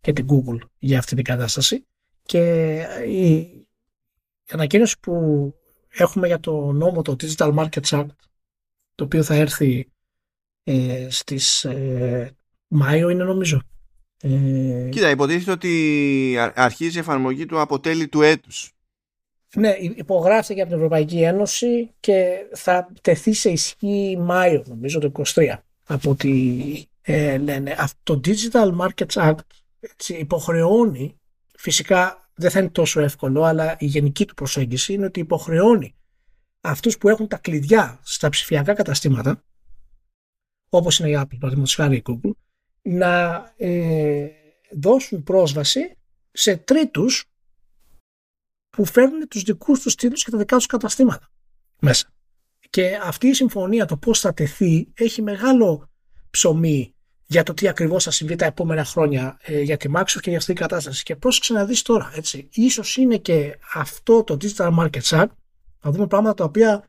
και 0.00 0.12
την 0.12 0.26
Google 0.28 0.58
για 0.78 0.98
αυτή 0.98 1.14
την 1.14 1.24
κατάσταση 1.24 1.86
και 2.22 2.74
η, 3.06 3.30
η 3.30 3.66
ανακοίνωση 4.50 4.98
που 5.00 5.14
έχουμε 5.88 6.26
για 6.26 6.40
το 6.40 6.72
νόμο 6.72 7.02
το 7.02 7.16
Digital 7.20 7.54
Markets 7.54 7.88
Act 7.88 8.06
το 8.94 9.04
οποίο 9.04 9.22
θα 9.22 9.34
έρθει 9.34 9.88
ε, 10.64 11.06
στις 11.10 11.64
ε, 11.64 12.36
Μάιο 12.68 13.08
είναι 13.08 13.24
νομίζω. 13.24 13.62
Ε, 14.20 14.88
Κοίτα, 14.90 15.10
υποτίθεται 15.10 15.50
ότι 15.50 16.36
αρχίζει 16.54 16.96
η 16.96 17.00
εφαρμογή 17.00 17.46
του 17.46 17.60
από 17.60 17.80
τέλη 17.80 18.08
του 18.08 18.22
έτους. 18.22 18.72
Ναι, 19.54 19.76
υπογράφηκε 19.78 20.60
από 20.60 20.68
την 20.68 20.78
Ευρωπαϊκή 20.78 21.22
Ένωση 21.22 21.94
και 22.00 22.48
θα 22.54 22.92
τεθεί 23.00 23.32
σε 23.32 23.50
ισχύ 23.50 24.16
Μάιο, 24.20 24.64
νομίζω, 24.66 24.98
το 24.98 25.12
23. 25.34 25.56
Από 25.90 26.10
ότι 26.10 26.88
ε, 27.00 27.38
λένε. 27.38 27.76
Αυτό 27.78 28.20
το 28.20 28.20
Digital 28.24 28.76
Markets 28.78 29.30
Act 29.30 29.38
έτσι, 29.80 30.14
υποχρεώνει, 30.14 31.20
φυσικά 31.56 32.30
δεν 32.34 32.50
θα 32.50 32.58
είναι 32.58 32.68
τόσο 32.68 33.00
εύκολο, 33.00 33.42
αλλά 33.42 33.76
η 33.78 33.86
γενική 33.86 34.24
του 34.24 34.34
προσέγγιση 34.34 34.92
είναι 34.92 35.04
ότι 35.04 35.20
υποχρεώνει 35.20 35.94
αυτούς 36.60 36.98
που 36.98 37.08
έχουν 37.08 37.28
τα 37.28 37.36
κλειδιά 37.36 38.00
στα 38.02 38.28
ψηφιακά 38.28 38.74
καταστήματα, 38.74 39.44
όπως 40.68 40.98
είναι 40.98 41.08
η 41.08 41.14
Apple, 41.16 41.38
παραδείγματος 41.38 41.74
χάρη 41.74 41.96
η 41.96 42.02
Google, 42.06 42.30
να 42.82 43.44
ε, 43.56 44.28
δώσουν 44.70 45.22
πρόσβαση 45.22 45.96
σε 46.30 46.56
τρίτους 46.56 47.24
που 48.70 48.84
φέρνουν 48.84 49.28
τους 49.28 49.42
δικούς 49.42 49.80
τους 49.80 49.94
τίτλους 49.94 50.24
και 50.24 50.30
τα 50.30 50.38
δικά 50.38 50.56
τους 50.56 50.66
καταστήματα 50.66 51.30
μέσα. 51.80 52.12
Και 52.70 52.98
αυτή 53.02 53.26
η 53.26 53.34
συμφωνία, 53.34 53.84
το 53.84 53.96
πώς 53.96 54.20
θα 54.20 54.34
τεθεί, 54.34 54.88
έχει 54.94 55.22
μεγάλο 55.22 55.90
ψωμί 56.30 56.94
για 57.26 57.42
το 57.42 57.54
τι 57.54 57.68
ακριβώς 57.68 58.04
θα 58.04 58.10
συμβεί 58.10 58.36
τα 58.36 58.44
επόμενα 58.44 58.84
χρόνια 58.84 59.38
ε, 59.42 59.60
για 59.60 59.76
τη 59.76 59.90
Microsoft 59.94 60.20
και 60.20 60.28
για 60.28 60.38
αυτή 60.38 60.52
την 60.52 60.62
κατάσταση. 60.62 61.02
Και 61.02 61.16
πρόσεξε 61.16 61.52
να 61.52 61.64
δεις 61.64 61.82
τώρα, 61.82 62.10
έτσι. 62.14 62.48
Ίσως 62.52 62.96
είναι 62.96 63.16
και 63.16 63.58
αυτό 63.74 64.24
το 64.24 64.36
Digital 64.40 64.78
Market 64.78 65.02
Act, 65.02 65.26
θα 65.78 65.90
δούμε 65.90 66.06
πράγματα 66.06 66.34
τα 66.34 66.44
οποία 66.44 66.88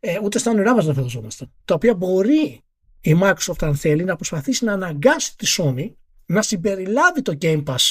ε, 0.00 0.18
ούτε 0.22 0.38
στα 0.38 0.50
όνειρά 0.50 0.74
μας 0.74 0.84
δεν 0.84 0.94
φανταζόμαστε. 0.94 1.50
Τα 1.64 1.74
οποία 1.74 1.94
μπορεί 1.94 2.64
η 3.00 3.18
Microsoft 3.22 3.60
αν 3.60 3.76
θέλει 3.76 4.04
να 4.04 4.16
προσπαθήσει 4.16 4.64
να 4.64 4.72
αναγκάσει 4.72 5.36
τη 5.36 5.54
Sony 5.58 5.92
να 6.26 6.42
συμπεριλάβει 6.42 7.22
το 7.22 7.38
Game 7.40 7.64
Pass 7.64 7.90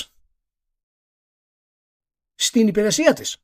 στην 2.36 2.68
υπηρεσία 2.68 3.14
της. 3.14 3.38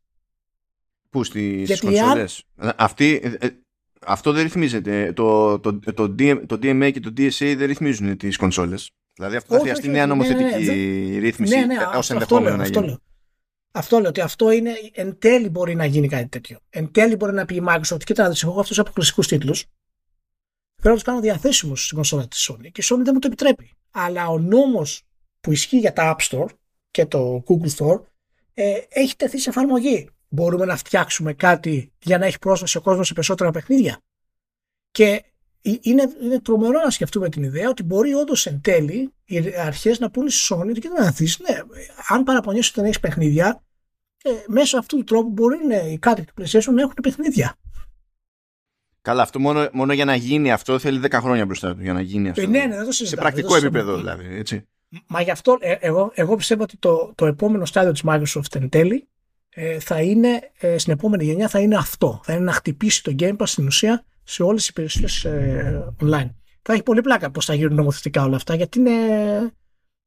Πού 1.10 1.24
στις 1.24 1.80
κονσόλες; 1.80 2.44
Αυτή, 2.76 3.20
ε, 3.24 3.46
ε, 3.46 3.50
αυτό 4.06 4.32
δεν 4.32 4.44
ρυθμίζεται. 4.44 5.14
Το, 5.14 5.60
το, 5.60 5.80
το, 5.80 5.94
το, 6.46 6.60
DMA 6.62 6.92
και 6.94 7.00
το 7.00 7.14
DSA 7.18 7.56
δεν 7.58 7.68
ρυθμίζουν 7.68 8.18
τις 8.18 8.38
κονσόλες. 8.38 8.92
Δηλαδή 9.14 9.36
αυτό 9.36 9.54
θα 9.54 9.60
χρειαστεί 9.60 9.88
νέα 9.88 10.06
νομοθετική 10.06 10.44
ναι, 10.44 10.74
ναι, 10.74 11.20
ρύθμιση 11.20 11.56
ναι, 11.56 11.66
ναι, 11.66 11.76
ως 11.96 12.10
ενδεχόμενο 12.10 12.56
να 12.56 12.66
γίνει. 12.66 12.78
Αυτό 12.78 13.02
αυτό 13.72 14.00
λέω 14.00 14.10
ότι 14.10 14.22
αυτό 14.22 14.52
είναι, 14.52 14.72
εν 14.94 15.18
τέλει 15.20 15.50
μπορεί 15.50 15.76
να 15.76 15.86
γίνει 15.86 16.08
κάτι 16.08 16.28
τέτοιο. 16.28 16.60
Εν 16.70 16.92
τέλει 16.92 17.16
μπορεί 17.16 17.34
να 17.34 17.46
πει 17.46 17.56
η 17.56 17.64
Microsoft, 17.68 18.04
κοίτα 18.04 18.24
να 18.24 18.30
δεις, 18.30 18.44
εγώ 18.44 18.60
αυτού 18.60 18.74
του 18.74 18.82
αποκλειστικού 18.82 19.22
τίτλους 19.22 19.66
Θέλω 20.82 20.94
να 20.94 21.00
τους 21.00 21.04
κάνω 21.04 21.20
διαθέσιμους 21.20 21.84
στην 21.84 21.96
κονσόλα 21.96 22.28
της 22.28 22.52
Sony 22.52 22.72
και 22.72 22.82
η 22.82 22.84
Sony 22.90 23.02
δεν 23.04 23.12
μου 23.14 23.20
το 23.20 23.28
επιτρέπει. 23.28 23.72
Αλλά 23.92 24.28
ο 24.28 24.40
νόμος 24.40 25.04
που 25.42 25.52
ισχύει 25.52 25.78
για 25.78 25.94
τα 25.94 26.16
App 26.16 26.28
Store 26.30 26.48
και 26.92 27.06
το 27.06 27.44
Google 27.48 27.70
Store 27.78 28.02
ε, 28.54 28.80
έχει 28.90 29.16
τεθεί 29.16 29.40
σε 29.40 29.50
εφαρμογή. 29.50 30.10
Μπορούμε 30.30 30.66
να 30.66 30.78
φτιάξουμε 30.78 31.34
κάτι 31.34 31.92
για 32.00 32.18
να 32.18 32.26
έχει 32.26 32.40
πρόσβαση 32.40 32.78
ο 32.78 32.82
κόσμος 32.82 33.08
σε 33.08 33.14
περισσότερα 33.14 33.52
παιχνίδια. 33.52 34.00
Και 34.92 35.24
είναι, 35.62 36.04
είναι 36.22 36.40
τρομερό 36.40 36.82
να 36.84 36.90
σκεφτούμε 36.90 37.30
την 37.30 37.44
ιδέα 37.44 37.70
ότι 37.70 37.84
μπορεί 37.84 38.14
όντως 38.14 38.46
εν 38.46 38.62
τέλει 38.62 39.14
οι 39.26 39.58
αρχές 39.58 40.00
να 40.00 40.10
πούνε 40.10 40.30
στη 40.30 40.54
Sony 40.54 40.70
ότι 40.70 40.90
να 41.00 41.12
δεις, 41.12 41.40
ναι, 41.40 41.58
αν 42.08 42.24
παραπονιέσαι 42.24 42.70
ότι 42.70 42.80
δεν 42.80 42.86
έχεις 42.90 43.00
παιχνίδια, 43.00 43.64
ε, 44.24 44.30
μέσω 44.48 44.78
αυτού 44.78 44.98
του 44.98 45.04
τρόπου 45.04 45.30
μπορεί 45.30 45.66
ναι, 45.66 45.76
οι 45.76 45.98
κάτοικοι 45.98 46.32
του 46.34 46.44
PlayStation 46.44 46.74
να 46.74 46.82
έχουν 46.82 46.94
παιχνίδια. 47.02 47.56
Καλά, 49.02 49.22
αυτό 49.22 49.40
μόνο, 49.40 49.68
μόνο 49.72 49.94
για 49.94 50.06
να 50.06 50.16
γίνει 50.16 50.52
αυτό 50.52 50.80
θέλει 50.80 51.02
10 51.04 51.12
χρόνια 51.12 51.46
μπροστά 51.46 51.76
του 51.76 51.82
για 51.82 51.94
να 51.94 52.02
γίνει 52.02 52.30
αυτό. 52.30 52.42
Ε, 52.42 52.46
ναι, 52.46 52.66
ναι, 52.66 52.76
δεν 52.76 52.86
το 52.86 52.92
Σε 52.92 53.16
πρακτικό 53.16 53.56
επίπεδο 53.56 53.96
δηλαδή. 53.98 54.36
Έτσι. 54.36 54.68
Μα 55.08 55.22
γι' 55.22 55.32
αυτό 55.32 55.58
ε, 55.60 55.72
εγώ, 55.80 56.12
εγώ 56.14 56.36
πιστεύω 56.36 56.64
ότι 56.64 56.78
το, 56.78 57.14
το 57.16 57.26
επόμενο 57.26 57.66
στάδιο 57.66 57.92
της 57.92 58.04
Microsoft 58.06 58.56
εν 58.56 58.70
τέλει 58.70 58.96
ε, 58.96 59.17
θα 59.80 60.02
είναι, 60.02 60.40
ε, 60.60 60.78
στην 60.78 60.94
επόμενη 60.94 61.24
γενιά 61.24 61.48
θα 61.48 61.60
είναι 61.60 61.76
αυτό. 61.76 62.22
Θα 62.24 62.34
είναι 62.34 62.44
να 62.44 62.52
χτυπήσει 62.52 63.04
το 63.04 63.16
Game 63.20 63.36
Pass 63.38 63.48
στην 63.48 63.66
ουσία 63.66 64.06
σε 64.24 64.44
όλες 64.44 64.60
τις 64.60 64.70
υπηρεσίες 64.70 65.26
ε, 65.26 65.94
online. 66.02 66.30
Θα 66.62 66.74
έχει 66.74 66.84
πολύ 66.84 67.02
πλάκα 67.02 67.32
πώς 67.32 67.46
θα 67.46 67.54
γίνουν 67.54 67.76
νομοθετικά 67.76 68.24
όλα 68.24 68.36
αυτά 68.36 68.56
γιατί 68.56 68.80
είναι, 68.80 68.92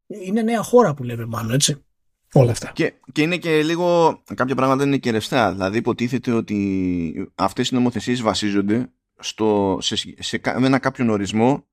είναι 0.06 0.42
νέα 0.42 0.62
χώρα 0.62 0.94
που 0.94 1.02
λέμε 1.02 1.24
μάλλον 1.24 1.52
έτσι. 1.52 1.84
Όλα 2.32 2.50
αυτά. 2.50 2.70
Και, 2.74 2.92
και 3.12 3.22
είναι 3.22 3.36
και 3.36 3.62
λίγο, 3.62 4.20
κάποια 4.34 4.54
πράγματα 4.54 4.84
είναι 4.84 4.96
και 4.96 5.10
ρευστά. 5.10 5.52
Δηλαδή 5.52 5.78
υποτίθεται 5.78 6.32
ότι 6.32 7.32
αυτές 7.34 7.68
οι 7.68 7.74
νομοθεσίες 7.74 8.20
βασίζονται 8.20 8.90
στο, 9.18 9.78
σε, 9.80 9.96
σε, 10.18 10.40
με 10.58 10.66
ένα 10.66 10.78
κάποιον 10.78 11.08
ορισμό 11.08 11.66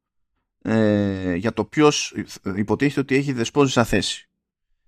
ε, 0.61 1.35
για 1.35 1.53
το 1.53 1.65
ποιος 1.65 2.15
υποτίθεται 2.55 2.99
ότι 2.99 3.15
έχει 3.15 3.33
δεσπόζουσα 3.33 3.83
θέση. 3.83 4.29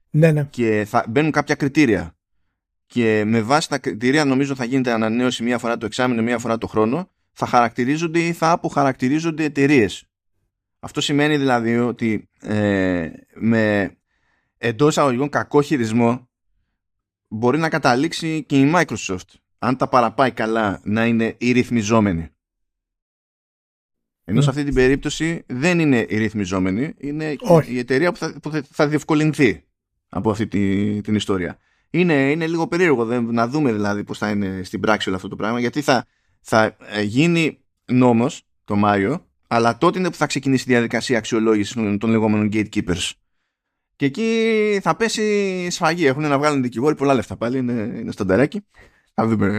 Ναι, 0.09 0.31
ναι. 0.31 0.43
Και 0.49 0.85
θα 0.87 1.05
μπαίνουν 1.09 1.31
κάποια 1.31 1.55
κριτήρια. 1.55 2.18
Και 2.89 3.23
με 3.25 3.41
βάση 3.41 3.69
τα 3.69 3.77
κριτήρια 3.77 4.25
νομίζω 4.25 4.55
θα 4.55 4.65
γίνεται 4.65 4.91
ανανέωση 4.91 5.43
μία 5.43 5.57
φορά 5.57 5.77
το 5.77 5.85
εξάμεινο, 5.85 6.21
μία 6.21 6.37
φορά 6.37 6.57
το 6.57 6.67
χρόνο, 6.67 7.09
θα 7.31 7.45
χαρακτηρίζονται 7.45 8.19
ή 8.19 8.33
θα 8.33 8.51
αποχαρακτηρίζονται 8.51 9.43
εταιρείες. 9.43 10.05
Αυτό 10.79 11.01
σημαίνει 11.01 11.37
δηλαδή 11.37 11.77
ότι 11.77 12.29
ε, 12.41 13.09
με 13.33 13.95
εντός 14.57 14.97
αγωγικών 14.97 15.29
κακό 15.29 15.61
χειρισμό 15.61 16.29
μπορεί 17.27 17.57
να 17.57 17.69
καταλήξει 17.69 18.43
και 18.43 18.59
η 18.59 18.71
Microsoft 18.75 19.33
αν 19.59 19.77
τα 19.77 19.87
παραπάει 19.87 20.31
καλά 20.31 20.81
να 20.83 21.05
είναι 21.05 21.35
η 21.37 21.51
ρυθμιζόμενη. 21.51 22.29
Ενώ 24.23 24.41
σε 24.41 24.45
ναι. 24.45 24.51
αυτή 24.51 24.63
την 24.63 24.73
περίπτωση 24.73 25.43
δεν 25.47 25.79
είναι 25.79 26.05
η 26.09 26.17
ρυθμιζόμενη, 26.17 26.93
είναι 26.97 27.35
η 27.65 27.77
εταιρεία 27.77 28.11
που 28.11 28.17
θα, 28.17 28.39
που 28.41 28.61
θα 28.71 28.87
διευκολυνθεί 28.87 29.63
από 30.09 30.31
αυτή 30.31 30.47
τη, 30.47 31.01
την 31.01 31.15
ιστορία. 31.15 31.59
Είναι, 31.89 32.31
είναι 32.31 32.47
λίγο 32.47 32.67
περίεργο 32.67 33.03
να 33.05 33.47
δούμε 33.47 33.71
δηλαδή 33.71 34.03
πώς 34.03 34.17
θα 34.17 34.29
είναι 34.29 34.61
στην 34.63 34.79
πράξη 34.79 35.07
όλο 35.07 35.17
αυτό 35.17 35.27
το 35.27 35.35
πράγμα, 35.35 35.59
γιατί 35.59 35.81
θα, 35.81 36.05
θα 36.41 36.77
ε, 36.91 37.01
γίνει 37.01 37.59
νόμος 37.85 38.43
το 38.63 38.75
Μάιο, 38.75 39.25
αλλά 39.47 39.77
τότε 39.77 39.99
είναι 39.99 40.09
που 40.09 40.15
θα 40.15 40.25
ξεκινήσει 40.25 40.63
η 40.67 40.71
διαδικασία 40.71 41.17
αξιολόγησης 41.17 41.73
των 41.73 42.09
λεγόμενων 42.09 42.49
gatekeepers. 42.53 43.11
Και 43.95 44.05
εκεί 44.05 44.79
θα 44.81 44.95
πέσει 44.95 45.67
σφαγή. 45.69 46.05
Έχουν 46.05 46.21
να 46.21 46.37
βγάλουν 46.37 46.61
δικηγόροι 46.61 46.95
πολλά 46.95 47.13
λεφτά 47.13 47.35
πάλι. 47.37 47.57
Είναι, 47.57 47.71
είναι 47.71 48.11
στο 48.11 48.25
ντεράκι. 48.25 48.65
Θα 49.13 49.27
δούμε. 49.27 49.49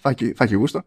Θα, 0.00 0.14
θα 0.34 0.44
έχει 0.44 0.54
γούστο. 0.54 0.82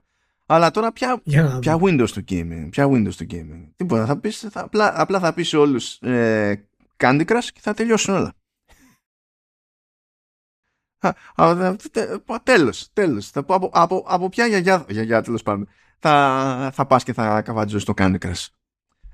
Αλλά 0.46 0.72
τώρα 0.72 0.92
πια, 0.92 1.22
πια 1.60 1.80
Windows 1.82 2.10
το 2.10 2.24
gaming. 2.30 2.68
Πια 2.70 2.88
Windows 2.88 3.14
το 3.14 3.26
gaming. 3.32 3.68
Τίποτα. 3.76 4.06
Θα 4.06 4.18
πεις, 4.18 4.48
θα, 4.52 4.62
απλά, 4.62 5.02
απλά 5.02 5.20
θα 5.20 5.34
πεις 5.34 5.48
σε 5.48 5.58
όλους 5.58 5.94
ε, 6.02 6.68
Candy 6.98 7.26
Crush 7.26 7.48
και 7.54 7.60
θα 7.62 7.74
τελειώσουν 7.74 8.16
όλα. 8.16 8.34
Τέλος, 12.44 12.90
τέλος. 12.94 13.32
Από, 13.34 13.70
από, 13.74 14.06
από 14.08 14.30
ποια 14.30 14.46
γιαγιά, 14.46 14.86
γιαγιά 14.90 15.22
τέλος 15.22 15.44
πάντων, 15.44 15.68
θα, 16.00 16.72
θα 16.74 16.86
πας 16.86 17.04
και 17.04 17.14
θα 17.14 17.42
καβατζώσεις 17.42 17.86
το 17.86 17.94
Candy 17.98 18.18
Crush. 18.26 18.46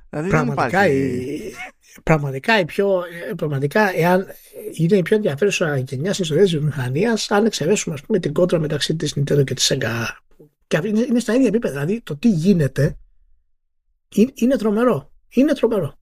Δηλαδή 0.09 0.29
πραγματικά, 0.29 0.87
η, 0.87 1.39
πραγματικά, 2.03 2.59
η 2.59 2.65
πιο, 2.65 3.03
πραγματικά 3.37 3.97
εάν 3.97 4.25
είναι 4.73 4.97
η 4.97 5.01
πιο 5.01 5.15
ενδιαφέρουσα 5.15 5.77
γενιά 5.77 6.11
στην 6.11 6.23
ιστορία 6.23 6.43
της 6.43 6.51
βιομηχανίας 6.51 7.31
αν 7.31 7.45
εξαιρέσουμε 7.45 7.95
ας 7.95 8.01
πούμε 8.01 8.19
την 8.19 8.33
κόντρα 8.33 8.59
μεταξύ 8.59 8.95
της 8.95 9.13
Nintendo 9.17 9.43
και 9.43 9.53
της 9.53 9.73
Sega 9.73 10.05
Και 10.67 10.79
είναι, 10.83 10.99
είναι 10.99 11.19
στα 11.19 11.33
ίδια 11.33 11.47
επίπεδα. 11.47 11.73
Δηλαδή 11.73 12.01
το 12.01 12.17
τι 12.17 12.29
γίνεται 12.29 12.97
είναι, 14.15 14.31
είναι 14.35 14.55
τρομερό. 14.55 15.11
Είναι 15.29 15.53
τρομερό. 15.53 15.99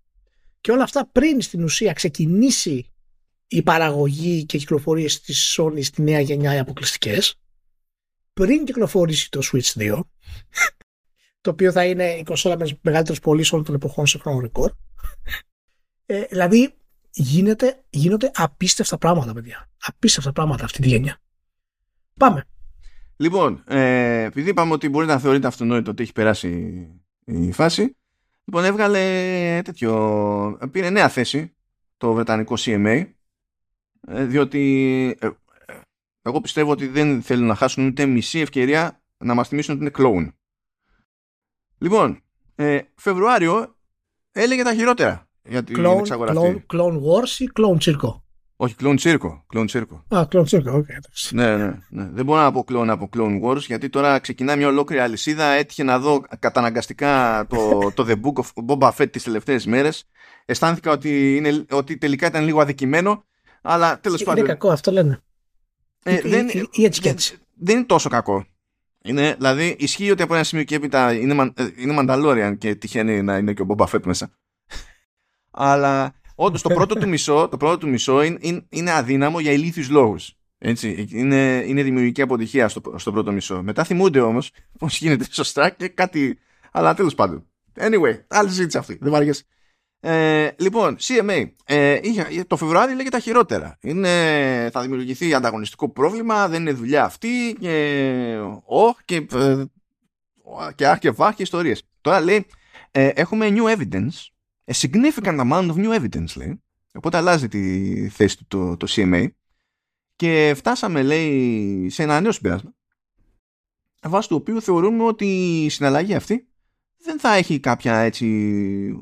Και 0.62 0.72
όλα 0.72 0.84
αυτά 0.84 1.10
πριν 1.12 1.42
στην 1.42 1.64
ουσία 1.64 1.94
ξεκινήσει 1.94 2.94
η 3.56 3.62
παραγωγή 3.64 4.46
και 4.46 4.58
κυκλοφορίες 4.58 5.22
της 5.22 5.58
Sony 5.60 5.84
στη 5.84 6.02
νέα 6.02 6.20
γενιά 6.20 6.56
οι 6.56 6.60
αποκλειστικές, 6.60 7.40
πριν 8.34 8.66
κυκλοφορήσει 8.66 9.30
το 9.30 9.42
Switch 9.52 9.92
2, 9.92 10.00
το 11.42 11.50
οποίο 11.50 11.72
θα 11.72 11.86
είναι 11.86 12.04
η 12.04 12.24
κονσόλα 12.24 12.58
με 12.58 12.80
μεγαλύτερες 12.82 13.20
πωλήσεις 13.20 13.52
όλων 13.52 13.66
των 13.66 13.76
εποχών 13.76 14.08
σε 14.08 14.18
χρόνο 14.18 14.40
ρεκόρ. 14.40 14.72
Ε, 16.06 16.24
δηλαδή 16.30 16.74
γίνεται, 17.12 17.84
γίνονται 17.90 18.32
απίστευτα 18.34 18.98
πράγματα, 18.98 19.34
παιδιά. 19.34 19.70
Απίστευτα 19.82 20.32
πράγματα 20.32 20.64
αυτή 20.64 20.82
τη 20.82 20.88
γενιά. 20.88 21.22
Πάμε. 22.20 22.44
Λοιπόν, 23.16 23.64
ε, 23.68 24.24
επειδή 24.24 24.50
είπαμε 24.50 24.74
ότι 24.74 24.90
μπορεί 24.90 25.06
να 25.06 25.20
θεωρείται 25.20 25.48
αυτονόητο 25.48 25.92
ότι 25.92 26.04
έχει 26.04 26.14
περάσει 26.14 26.88
η 27.26 27.52
φάση, 27.52 27.96
λοιπόν 28.44 28.64
έβγαλε 28.64 29.62
τέτοιο, 29.64 30.70
πήρε 30.72 30.90
νέα 30.90 31.10
θέση 31.10 31.56
το 31.98 32.14
βρετανικό 32.14 32.56
CMA, 32.60 32.86
ε, 32.88 33.15
διότι 34.08 35.16
ε, 35.20 35.30
εγώ 36.22 36.42
πιστεύω 36.42 36.72
ότι 36.72 36.88
δεν 36.88 37.22
θέλουν 37.22 37.48
να 37.48 37.56
χάσουν 37.56 37.88
ούτε 37.88 38.06
μισή 38.06 38.40
ευκαιρία 38.40 39.02
να 39.18 39.34
μας 39.34 39.48
θυμίσουν 39.48 39.74
ότι 39.74 39.82
είναι 39.82 39.92
κλόουν. 39.92 40.36
Λοιπόν, 41.78 42.24
ε, 42.56 42.80
Φεβρουάριο 42.96 43.76
έλεγε 44.32 44.64
τα 44.64 44.74
χειρότερα 44.74 45.28
για 45.44 45.64
την 45.64 45.76
κλόουν, 45.80 45.98
εξαγορά 46.00 46.34
κλόουν, 46.36 46.62
Clone 46.74 46.96
Wars 46.96 47.30
ή 47.38 47.50
κλόουν 47.60 47.78
τσίρκο. 47.78 48.20
Όχι, 48.58 48.76
κλόουν 48.80 48.98
τσίρκο. 49.00 49.42
Κλόουν 49.54 49.68
τσίρκο. 49.68 50.18
Α, 50.18 50.28
κλόουν 50.32 50.46
τσίρκο, 50.46 50.74
OK. 50.74 50.88
ναι, 51.32 51.58
ναι, 51.58 51.80
ναι. 51.90 52.10
Δεν 52.12 52.26
μπορώ 52.26 52.42
να 52.42 52.52
πω 52.52 52.66
κλόουν 52.68 52.88
από 52.88 53.10
Clone 53.18 53.42
Wars 53.44 53.60
γιατί 53.60 53.90
τώρα 53.90 54.20
ξεκινά 54.20 54.56
μια 54.56 54.68
ολόκληρη 54.68 55.02
αλυσίδα. 55.02 55.46
Έτυχε 55.46 55.84
να 55.84 56.00
δω 56.00 56.22
καταναγκαστικά 56.40 57.46
το, 57.50 57.92
το 57.94 58.06
The 58.08 58.16
Book 58.22 58.44
of 58.44 58.66
Boba 58.68 58.92
Fett 58.92 59.12
τις 59.12 59.24
τελευταίες 59.24 59.66
μέρες. 59.66 60.08
Αισθάνθηκα 60.46 60.92
ότι, 60.92 61.36
είναι, 61.36 61.66
ότι 61.72 61.98
τελικά 61.98 62.28
ήταν 62.28 62.44
λίγο 62.44 62.62
αδικημένο, 62.62 63.26
αλλά 63.66 64.00
τέλος 64.00 64.20
είναι 64.20 64.30
πάντων... 64.30 64.44
Είναι 64.44 64.54
κακό, 64.54 64.70
αυτό 64.70 64.92
λένε. 64.92 65.20
Ε, 66.04 66.14
ή, 66.14 66.30
δεν, 66.30 66.48
ή, 66.72 66.84
έτσι 66.84 67.02
και 67.02 67.10
έτσι. 67.10 67.32
Δεν, 67.36 67.46
δεν 67.56 67.76
είναι 67.76 67.86
τόσο 67.86 68.10
κακό. 68.10 68.46
Είναι, 69.04 69.36
δηλαδή, 69.36 69.76
ισχύει 69.80 70.12
ότι 70.12 70.22
από 70.22 70.34
ένα 70.34 70.44
σημείο 70.44 70.64
και 70.64 70.76
έπειτα 70.76 71.14
είναι, 71.14 71.52
ε, 71.56 71.68
είναι 71.78 71.96
Mandalorian 72.00 72.56
και 72.58 72.76
τυχαίνει 72.76 73.22
να 73.22 73.38
είναι 73.38 73.54
και 73.54 73.62
ο 73.62 73.66
Boba 73.70 73.86
Fett 73.86 74.06
μέσα. 74.06 74.32
Αλλά 75.52 76.16
όντως 76.36 76.62
το 76.62 76.70
πρώτο 76.70 76.96
του 76.96 77.08
μισό, 77.08 77.48
το 77.48 77.58
πρώτο 77.58 77.78
του 77.78 77.88
μισό 77.88 78.22
είναι, 78.22 78.66
είναι, 78.70 78.92
αδύναμο 78.92 79.40
για 79.40 79.52
ηλίθιους 79.52 79.90
λόγους. 79.90 80.34
Έτσι, 80.58 81.08
είναι, 81.10 81.64
είναι 81.68 81.84
δημιουργική 81.84 82.22
αποτυχία 82.22 82.68
στο, 82.68 82.82
στο 82.96 83.12
πρώτο 83.12 83.32
μισό. 83.32 83.62
Μετά 83.64 83.84
θυμούνται 83.84 84.20
όμως 84.20 84.52
πώς 84.80 84.98
γίνεται 84.98 85.26
σωστά 85.30 85.70
και 85.70 85.88
κάτι. 85.88 86.40
Αλλά 86.72 86.94
τέλος 86.94 87.16
πάντων. 87.16 87.48
Anyway, 87.76 88.20
άλλη 88.28 88.50
συζήτηση 88.50 88.78
αυτή. 88.78 88.98
Δεν 89.02 89.12
βαριέσαι. 89.12 89.44
Ε, 90.00 90.50
λοιπόν, 90.58 90.98
CMA. 91.00 91.46
Ε, 91.66 92.00
είχε, 92.02 92.44
το 92.48 92.58
Φεβρουάριο 92.58 92.96
λέγεται 92.96 93.16
τα 93.16 93.20
χειρότερα. 93.20 93.78
Είναι, 93.82 94.70
θα 94.72 94.82
δημιουργηθεί 94.82 95.34
ανταγωνιστικό 95.34 95.90
πρόβλημα, 95.90 96.48
δεν 96.48 96.62
είναι 96.62 96.72
δουλειά 96.72 97.04
αυτή 97.04 97.58
και 97.60 98.38
όχ 98.66 98.98
και, 99.06 99.16
ε, 99.34 99.64
και 100.76 100.88
αχ 100.88 101.00
και 101.00 101.12
βάχ 101.12 101.36
και 101.36 101.44
ιστορίες. 101.44 101.88
Τώρα 102.02 102.20
λέει, 102.20 102.46
ε, 102.92 103.08
έχουμε 103.08 103.48
new 103.50 103.78
evidence, 103.78 104.30
a 104.66 104.74
significant 104.74 105.40
amount 105.40 105.72
of 105.72 105.76
new 105.76 106.02
evidence 106.02 106.36
λέει. 106.36 106.64
Οπότε 106.94 107.18
αλλάζει 107.18 107.48
τη 107.48 108.10
θέση 108.10 108.38
του 108.38 108.46
το, 108.48 108.78
το 108.78 108.88
CMA 108.90 109.28
και 110.16 110.54
φτάσαμε 110.56 111.04
λέει 111.04 111.90
σε 111.90 112.04
ένα 112.04 112.22
νέο 112.22 112.32
συμπέρασμα 112.32 112.74
βάσει 114.10 114.28
του 114.28 114.36
οποίου 114.36 114.62
θεωρούμε 114.62 115.04
ότι 115.04 115.26
η 115.64 115.70
συναλλαγή 115.70 116.16
αυτή 116.16 116.48
δεν 117.06 117.20
θα 117.20 117.34
έχει 117.34 117.60
κάποια 117.60 117.98
έτσι 117.98 118.26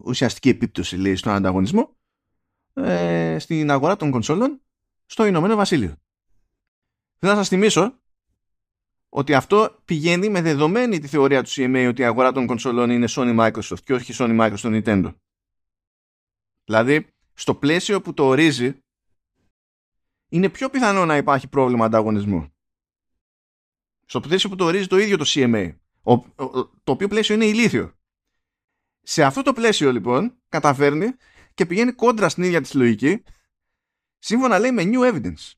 ουσιαστική 0.03 0.49
επίπτωση 0.49 0.97
λέει, 0.97 1.15
στον 1.15 1.33
ανταγωνισμό 1.33 1.97
ε, 2.73 3.37
στην 3.39 3.71
αγορά 3.71 3.95
των 3.95 4.11
κονσόλων 4.11 4.61
στο 5.05 5.25
Ηνωμένο 5.25 5.55
Βασίλειο. 5.55 5.95
Θέλω 7.19 7.31
να 7.31 7.37
σας 7.37 7.47
θυμίσω 7.47 7.99
ότι 9.09 9.33
αυτό 9.33 9.81
πηγαίνει 9.85 10.29
με 10.29 10.41
δεδομένη 10.41 10.99
τη 10.99 11.07
θεωρία 11.07 11.43
του 11.43 11.49
CMA 11.49 11.85
ότι 11.89 12.01
η 12.01 12.05
αγορά 12.05 12.31
των 12.31 12.45
κονσόλων 12.45 12.89
είναι 12.89 13.07
Sony 13.09 13.39
Microsoft 13.39 13.83
και 13.83 13.93
όχι 13.93 14.13
Sony 14.17 14.39
Microsoft 14.39 14.83
Nintendo. 14.83 15.13
Δηλαδή, 16.65 17.07
στο 17.33 17.55
πλαίσιο 17.55 18.01
που 18.01 18.13
το 18.13 18.25
ορίζει, 18.25 18.77
είναι 20.29 20.49
πιο 20.49 20.69
πιθανό 20.69 21.05
να 21.05 21.17
υπάρχει 21.17 21.47
πρόβλημα 21.47 21.85
ανταγωνισμού. 21.85 22.53
Στο 24.05 24.19
πλαίσιο 24.19 24.49
που 24.49 24.55
το 24.55 24.65
ορίζει 24.65 24.87
το 24.87 24.97
ίδιο 24.97 25.17
το 25.17 25.25
CMA 25.27 25.75
το 26.83 26.91
οποίο 26.91 27.07
πλαίσιο 27.07 27.35
είναι 27.35 27.45
ηλίθιο. 27.45 27.93
Σε 29.01 29.23
αυτό 29.23 29.41
το 29.41 29.53
πλαίσιο 29.53 29.91
λοιπόν 29.91 30.37
καταφέρνει 30.49 31.07
και 31.53 31.65
πηγαίνει 31.65 31.91
κόντρα 31.91 32.29
στην 32.29 32.43
ίδια 32.43 32.61
της 32.61 32.73
λογική 32.73 33.23
σύμφωνα 34.19 34.59
λέει 34.59 34.71
με 34.71 34.83
new 34.85 35.13
evidence. 35.13 35.51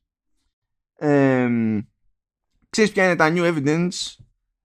Ε, 0.94 1.48
ξέρεις 2.68 2.92
ποια 2.92 3.04
είναι 3.04 3.16
τα 3.16 3.32
new 3.34 3.54
evidence 3.54 4.16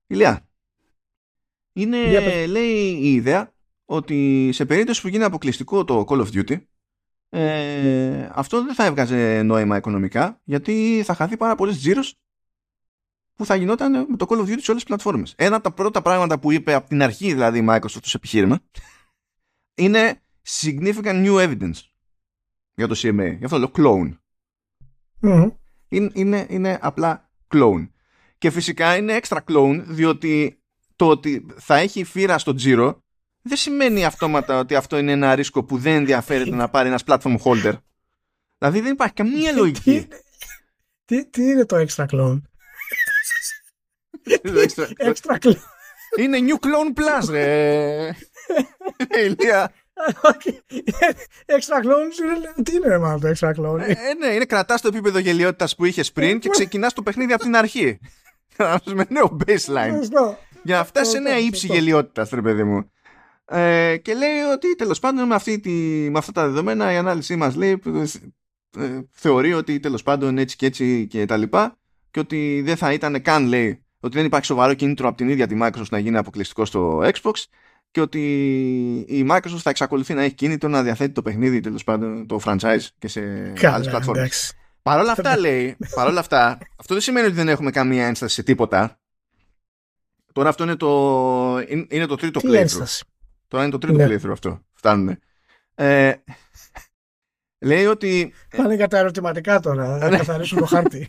Ηλία; 0.07 0.49
Είναι 1.73 2.45
λέει 2.45 2.99
η 3.01 3.13
ιδέα 3.13 3.53
ότι 3.85 4.49
σε 4.53 4.65
περίπτωση 4.65 5.01
που 5.01 5.07
γίνει 5.07 5.23
αποκλειστικό 5.23 5.83
το 5.83 6.05
Call 6.07 6.25
of 6.25 6.27
Duty 6.33 6.63
ε, 7.29 8.29
αυτό 8.31 8.63
δεν 8.63 8.75
θα 8.75 8.85
έβγαζε 8.85 9.41
νόημα 9.43 9.77
οικονομικά 9.77 10.41
γιατί 10.43 11.01
θα 11.05 11.13
χαθεί 11.13 11.37
πάρα 11.37 11.55
πολλές 11.55 11.77
τζίρος 11.77 12.19
που 13.41 13.47
θα 13.47 13.55
γινόταν 13.55 14.07
με 14.09 14.17
το 14.17 14.25
Call 14.29 14.37
of 14.37 14.41
Duty 14.41 14.45
σε 14.45 14.71
όλες 14.71 14.83
τις 14.83 14.83
πλατφόρμες. 14.83 15.33
Ένα 15.37 15.55
από 15.55 15.63
τα 15.63 15.71
πρώτα 15.71 16.01
πράγματα 16.01 16.39
που 16.39 16.51
είπε 16.51 16.73
από 16.73 16.87
την 16.87 17.01
αρχή 17.01 17.33
δηλαδή 17.33 17.59
η 17.59 17.65
Microsoft 17.69 18.03
ως 18.03 18.13
επιχείρημα 18.13 18.59
είναι 19.75 20.21
significant 20.61 21.25
new 21.25 21.35
evidence 21.35 21.79
για 22.75 22.87
το 22.87 22.95
CMA. 22.97 23.35
Γι' 23.37 23.45
αυτό 23.45 23.57
λέω 23.57 23.71
clone. 23.75 24.17
Είναι, 25.87 26.09
είναι, 26.13 26.45
είναι 26.49 26.79
απλά 26.81 27.29
clone. 27.53 27.89
Και 28.37 28.49
φυσικά 28.49 28.95
είναι 28.95 29.19
extra 29.21 29.37
clone 29.51 29.81
διότι 29.85 30.61
το 30.95 31.07
ότι 31.07 31.45
θα 31.57 31.75
έχει 31.75 32.03
φύρα 32.03 32.37
στο 32.37 32.53
τζίρο 32.53 33.03
δεν 33.41 33.57
σημαίνει 33.57 34.05
αυτόματα 34.05 34.59
ότι 34.59 34.75
αυτό 34.75 34.97
είναι 34.97 35.11
ένα 35.11 35.35
ρίσκο 35.35 35.63
που 35.63 35.77
δεν 35.77 35.93
ενδιαφέρεται 35.93 36.55
να 36.55 36.69
πάρει 36.69 36.87
ένας 36.87 37.03
platform 37.05 37.37
holder. 37.43 37.73
Δηλαδή 38.57 38.79
δεν 38.79 38.91
υπάρχει 38.91 39.13
καμία 39.13 39.51
λογική. 39.51 40.07
Τι, 41.05 41.29
τι 41.29 41.43
είναι 41.43 41.65
το 41.65 41.85
extra 41.87 42.05
clone? 42.05 42.41
Extra 44.97 45.37
clone. 45.39 45.55
Είναι 46.17 46.37
New 46.41 46.65
Clone 46.65 46.99
Plus, 46.99 47.29
ρε. 47.29 48.15
Ηλία. 49.25 49.71
Extra 51.45 51.77
clone, 51.85 52.63
τι 52.63 52.75
είναι 52.75 52.97
μάλλον 52.97 53.19
το 53.19 53.31
extra 53.39 53.49
clone. 53.49 53.79
Ε, 53.79 54.13
ναι, 54.19 54.27
είναι 54.27 54.45
κρατάς 54.45 54.81
το 54.81 54.87
επίπεδο 54.87 55.19
γελιότητας 55.19 55.75
που 55.75 55.85
είχες 55.85 56.11
πριν 56.11 56.39
και 56.39 56.49
ξεκινάς 56.49 56.93
το 56.93 57.03
παιχνίδι 57.03 57.33
από 57.33 57.43
την 57.43 57.55
αρχή. 57.55 57.99
με 58.85 59.05
νέο 59.09 59.37
baseline. 59.45 59.99
Για 60.63 60.77
να 60.77 60.83
φτάσεις 60.83 61.13
σε 61.13 61.19
νέα 61.19 61.37
ύψη 61.37 61.67
γελιότητας, 61.67 62.29
ρε 62.29 62.41
παιδί 62.41 62.63
μου. 62.63 62.91
Ε, 63.45 63.97
και 63.97 64.13
λέει 64.13 64.39
ότι 64.53 64.75
τέλος 64.75 64.99
πάντων 64.99 65.27
με, 65.27 65.35
αυτή 65.35 65.59
τη, 65.59 65.69
με 66.09 66.17
αυτά 66.17 66.31
τα 66.31 66.47
δεδομένα 66.47 66.93
η 66.93 66.95
ανάλυση 66.95 67.35
μας 67.35 67.55
λέει 67.55 67.81
ε, 68.77 68.99
θεωρεί 69.11 69.53
ότι 69.53 69.79
τέλος 69.79 70.03
πάντων 70.03 70.37
έτσι 70.37 70.55
και 70.55 70.65
έτσι 70.65 71.07
και 71.07 71.25
τα 71.25 71.37
λοιπά 71.37 71.80
και 72.11 72.19
ότι 72.19 72.61
δεν 72.65 72.75
θα 72.75 72.93
ήταν 72.93 73.21
καν 73.21 73.45
λέει 73.45 73.83
ότι 73.99 74.17
δεν 74.17 74.25
υπάρχει 74.25 74.45
σοβαρό 74.45 74.73
κίνητρο 74.73 75.07
από 75.07 75.17
την 75.17 75.29
ίδια 75.29 75.47
τη 75.47 75.57
Microsoft 75.61 75.89
να 75.89 75.99
γίνει 75.99 76.17
αποκλειστικό 76.17 76.65
στο 76.65 77.01
Xbox 77.03 77.33
και 77.91 78.01
ότι 78.01 78.19
η 79.07 79.25
Microsoft 79.29 79.59
θα 79.61 79.69
εξακολουθεί 79.69 80.13
να 80.13 80.23
έχει 80.23 80.33
κίνητρο 80.33 80.69
να 80.69 80.83
διαθέτει 80.83 81.11
το 81.11 81.21
παιχνίδι 81.21 81.59
τέλος 81.59 81.83
πάντων 81.83 82.27
το 82.27 82.39
franchise 82.45 82.87
και 82.99 83.07
σε 83.07 83.21
άλλες 83.61 83.87
πλατφόρμες. 83.87 84.53
Παρ' 84.81 84.99
όλα 84.99 85.11
αυτά 85.11 85.37
λέει, 85.37 85.77
παρόλα 85.95 86.19
αυτά, 86.19 86.57
αυτό 86.75 86.93
δεν 86.93 87.03
σημαίνει 87.03 87.25
ότι 87.25 87.35
δεν 87.35 87.47
έχουμε 87.47 87.71
καμία 87.71 88.05
ένσταση 88.05 88.33
σε 88.33 88.43
τίποτα. 88.43 88.99
Τώρα 90.33 90.49
αυτό 90.49 90.63
είναι 90.63 90.75
το, 90.75 91.59
είναι 91.89 92.05
το 92.05 92.15
τρίτο 92.15 92.39
playthrough. 92.43 92.99
Τώρα 93.47 93.63
είναι 93.63 93.71
το 93.71 93.77
τρίτο 93.77 93.97
ναι. 93.97 94.15
playthrough 94.15 94.31
αυτό. 94.31 94.61
Φτάνουν. 94.73 95.19
Ε, 95.75 96.13
λέει 97.61 97.85
ότι... 97.85 98.33
Πάνε 98.57 98.75
για 98.75 98.87
τα 98.87 98.97
ερωτηματικά 98.97 99.59
τώρα, 99.59 99.97
να 99.97 100.17
καθαρίσουν 100.17 100.57
το 100.57 100.65
χάρτη. 100.65 101.07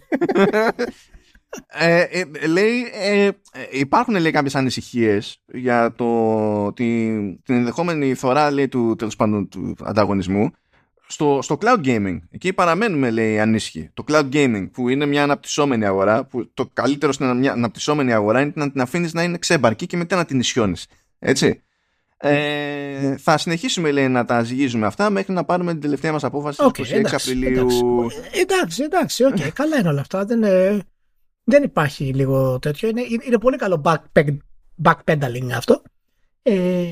Ε, 1.67 2.01
ε, 2.01 2.47
λέει, 2.47 2.73
ε, 2.93 3.29
υπάρχουν 3.71 4.21
λέει 4.21 4.31
κάποιες 4.31 4.55
ανησυχίες 4.55 5.43
για 5.53 5.95
το, 5.97 6.73
την, 6.73 7.43
την 7.43 7.55
ενδεχόμενη 7.55 8.15
θωρά 8.15 8.51
λέει, 8.51 8.69
του, 8.69 8.95
τέλος 8.99 9.17
πάντων, 9.17 9.49
του 9.49 9.75
ανταγωνισμού 9.83 10.51
στο, 11.07 11.39
στο 11.43 11.59
cloud 11.61 11.87
gaming. 11.87 12.19
Εκεί 12.31 12.53
παραμένουμε 12.53 13.11
λέει 13.11 13.41
ανήσυχοι. 13.41 13.91
Το 13.95 14.05
cloud 14.09 14.29
gaming 14.33 14.69
που 14.73 14.89
είναι 14.89 15.07
μια 15.07 15.23
αναπτυσσόμενη 15.23 15.85
αγορά 15.85 16.25
που 16.25 16.51
το 16.55 16.71
καλύτερο 16.73 17.13
στην 17.13 17.37
μια 17.37 17.53
αναπτυσσόμενη 17.53 18.13
αγορά 18.13 18.41
είναι 18.41 18.53
να 18.55 18.71
την 18.71 18.81
αφήνεις 18.81 19.13
να 19.13 19.23
είναι 19.23 19.39
ξέμπαρκη 19.39 19.87
και 19.87 19.97
μετά 19.97 20.17
να 20.17 20.25
την 20.25 20.39
ισιώνεις. 20.39 20.87
Έτσι. 21.19 21.63
Ε, 22.25 23.17
θα 23.17 23.39
συνεχίσουμε 23.39 23.91
λέει, 23.91 24.09
να 24.09 24.25
τα 24.25 24.43
ζυγίζουμε 24.43 24.87
αυτά 24.87 25.11
μέχρι 25.11 25.33
να 25.33 25.45
πάρουμε 25.45 25.73
την 25.73 25.81
τελευταία 25.81 26.13
μας 26.13 26.25
απόφαση 26.25 26.63
okay, 26.65 26.81
26 26.81 27.05
Απριλίου. 27.13 27.67
Εντάξει, 28.41 28.83
εντάξει, 28.83 29.25
okay, 29.33 29.49
καλά 29.61 29.79
είναι 29.79 29.89
όλα 29.89 30.01
αυτά. 30.01 30.25
Δεν 30.25 30.43
είναι 30.43 30.83
Δεν 31.45 31.63
υπάρχει 31.63 32.05
λίγο 32.05 32.59
τέτοιο. 32.59 32.89
Είναι, 32.89 33.03
είναι 33.27 33.39
πολύ 33.39 33.57
καλό 33.57 33.83
back, 33.85 34.25
backpedaling 34.83 35.51
αυτό. 35.57 35.83
Ε, 36.43 36.85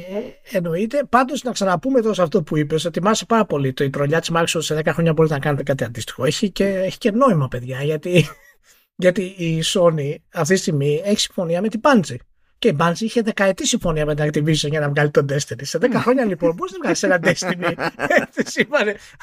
εννοείται. 0.51 1.05
Πάντως, 1.09 1.43
να 1.43 1.53
ξαναπούμε 1.53 1.99
εδώ 1.99 2.15
σε 2.15 2.23
αυτό 2.23 2.43
που 2.43 2.57
είπες, 2.57 2.85
ότι 2.85 3.03
μ' 3.03 3.11
πάρα 3.29 3.45
πολύ 3.45 3.73
το 3.73 3.85
η 3.85 3.91
τρολιά 3.91 4.21
της 4.21 4.31
Microsoft 4.35 4.63
σε 4.63 4.79
10 4.85 4.87
χρόνια 4.87 5.13
μπορείτε 5.13 5.35
να 5.35 5.41
κάνετε 5.41 5.63
κάτι 5.63 5.85
αντίστοιχο. 5.85 6.25
Έχει 6.25 6.51
και, 6.51 6.65
έχει 6.65 6.99
και 6.99 7.11
νόημα, 7.11 7.49
παιδιά, 7.49 7.83
γιατί, 7.83 8.29
γιατί 9.05 9.23
η 9.23 9.63
Sony 9.65 10.15
αυτή 10.33 10.55
τη 10.55 10.61
στιγμή 10.61 11.03
έχει 11.05 11.21
συμφωνία 11.21 11.61
με 11.61 11.69
την 11.69 11.81
Bungie. 11.83 12.17
Και 12.61 12.69
η 12.69 12.77
Bungie 12.81 13.01
είχε 13.01 13.23
δεκαετή 13.23 13.67
συμφωνία 13.67 14.07
με 14.07 14.15
την 14.15 14.25
Activision 14.25 14.69
για 14.71 14.81
να 14.81 14.89
βγάλει 14.89 15.11
τον 15.11 15.27
Destiny. 15.31 15.61
Σε 15.61 15.79
10 15.81 15.91
χρόνια 15.95 16.25
λοιπόν 16.25 16.55
μπορεί 16.55 16.73
να 16.73 16.79
βγάλεις 16.79 17.03
ένα 17.03 17.21
Destiny; 17.23 17.89
Έτσι 18.37 18.69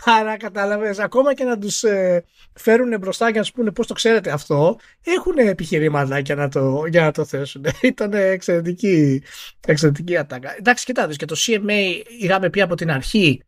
Άρα 0.05 0.37
κατάλαβες, 0.37 0.99
ακόμα 0.99 1.33
και 1.33 1.43
να 1.43 1.57
τους 1.57 1.83
ε, 1.83 2.23
φέρουν 2.53 2.99
μπροστά 2.99 3.31
και 3.31 3.37
να 3.37 3.43
σου 3.43 3.51
πούνε 3.51 3.71
πώς 3.71 3.87
το 3.87 3.93
ξέρετε 3.93 4.31
αυτό, 4.31 4.79
έχουν 5.03 5.37
επιχειρήματα 5.37 6.19
για 6.19 6.35
να 6.35 6.49
το, 6.49 6.85
για 6.85 7.01
να 7.01 7.11
το 7.11 7.25
θέσουν. 7.25 7.65
Ήταν 7.81 8.13
εξαιρετική, 8.13 9.23
εξαιρετική 9.67 10.17
ατάκα. 10.17 10.55
Εντάξει, 10.57 10.85
κοιτάξτε, 10.85 11.15
και 11.15 11.25
το 11.25 11.35
CMA 11.39 12.01
είχαμε 12.19 12.49
πει 12.49 12.61
από 12.61 12.75
την 12.75 12.91
αρχή 12.91 13.41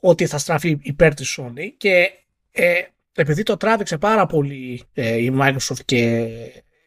ότι 0.00 0.26
θα 0.26 0.38
στραφεί 0.38 0.78
υπέρ 0.82 1.14
της 1.14 1.38
Sony 1.40 1.72
και 1.76 2.10
ε, 2.50 2.82
επειδή 3.14 3.42
το 3.42 3.56
τράβηξε 3.56 3.98
πάρα 3.98 4.26
πολύ 4.26 4.82
ε, 4.92 5.16
η 5.16 5.38
Microsoft 5.40 5.84
και 5.84 6.28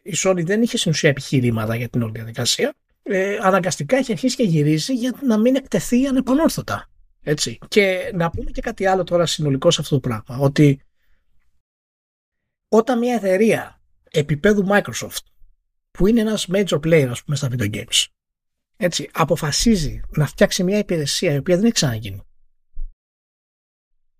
η 0.06 0.14
Sony 0.16 0.44
δεν 0.44 0.62
είχε 0.62 0.76
στην 0.76 0.90
ουσία 0.90 1.08
επιχειρήματα 1.08 1.76
για 1.76 1.88
την 1.88 2.02
όλη 2.02 2.12
διαδικασία. 2.12 2.74
Ε, 3.02 3.38
αναγκαστικά 3.40 3.96
έχει 3.96 4.12
αρχίσει 4.12 4.36
και 4.36 4.42
γυρίζει 4.42 4.94
για 4.94 5.18
να 5.22 5.38
μην 5.38 5.56
εκτεθεί 5.56 6.06
ανεπανόρθωτα. 6.06 6.88
Έτσι. 7.22 7.58
Και 7.68 8.10
να 8.14 8.30
πούμε 8.30 8.50
και 8.50 8.60
κάτι 8.60 8.86
άλλο 8.86 9.04
τώρα 9.04 9.26
συνολικό 9.26 9.70
σε 9.70 9.80
αυτό 9.80 9.94
το 9.94 10.00
πράγμα. 10.00 10.38
Ότι 10.38 10.80
όταν 12.68 12.98
μια 12.98 13.14
εταιρεία 13.14 13.80
επίπεδου 14.10 14.66
Microsoft 14.68 15.24
που 15.90 16.06
είναι 16.06 16.20
ένας 16.20 16.46
major 16.52 16.80
player 16.80 17.08
ας 17.10 17.24
πούμε 17.24 17.36
στα 17.36 17.48
video 17.50 17.74
games 17.74 18.06
έτσι, 18.76 19.10
αποφασίζει 19.12 20.00
να 20.08 20.26
φτιάξει 20.26 20.62
μια 20.62 20.78
υπηρεσία 20.78 21.32
η 21.32 21.36
οποία 21.36 21.54
δεν 21.56 21.64
έχει 21.64 21.74
ξαναγίνει 21.74 22.22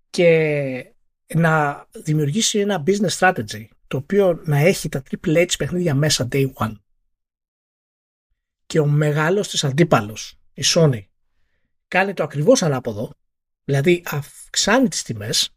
και 0.09 0.93
να 1.35 1.85
δημιουργήσει 1.91 2.59
ένα 2.59 2.83
business 2.87 3.17
strategy 3.19 3.65
το 3.95 4.01
οποίο 4.01 4.41
να 4.45 4.57
έχει 4.57 4.89
τα 4.89 5.03
Triple 5.09 5.45
H 5.45 5.51
παιχνίδια 5.57 5.95
μέσα 5.95 6.27
day 6.31 6.53
one 6.53 6.75
και 8.65 8.79
ο 8.79 8.85
μεγάλος 8.85 9.47
της 9.47 9.63
αντίπαλος, 9.63 10.39
η 10.53 10.61
Sony, 10.65 11.05
κάνει 11.87 12.13
το 12.13 12.23
ακριβώς 12.23 12.61
ανάποδο, 12.61 13.13
δηλαδή 13.63 14.03
αυξάνει 14.05 14.87
τις 14.87 15.03
τιμές 15.03 15.49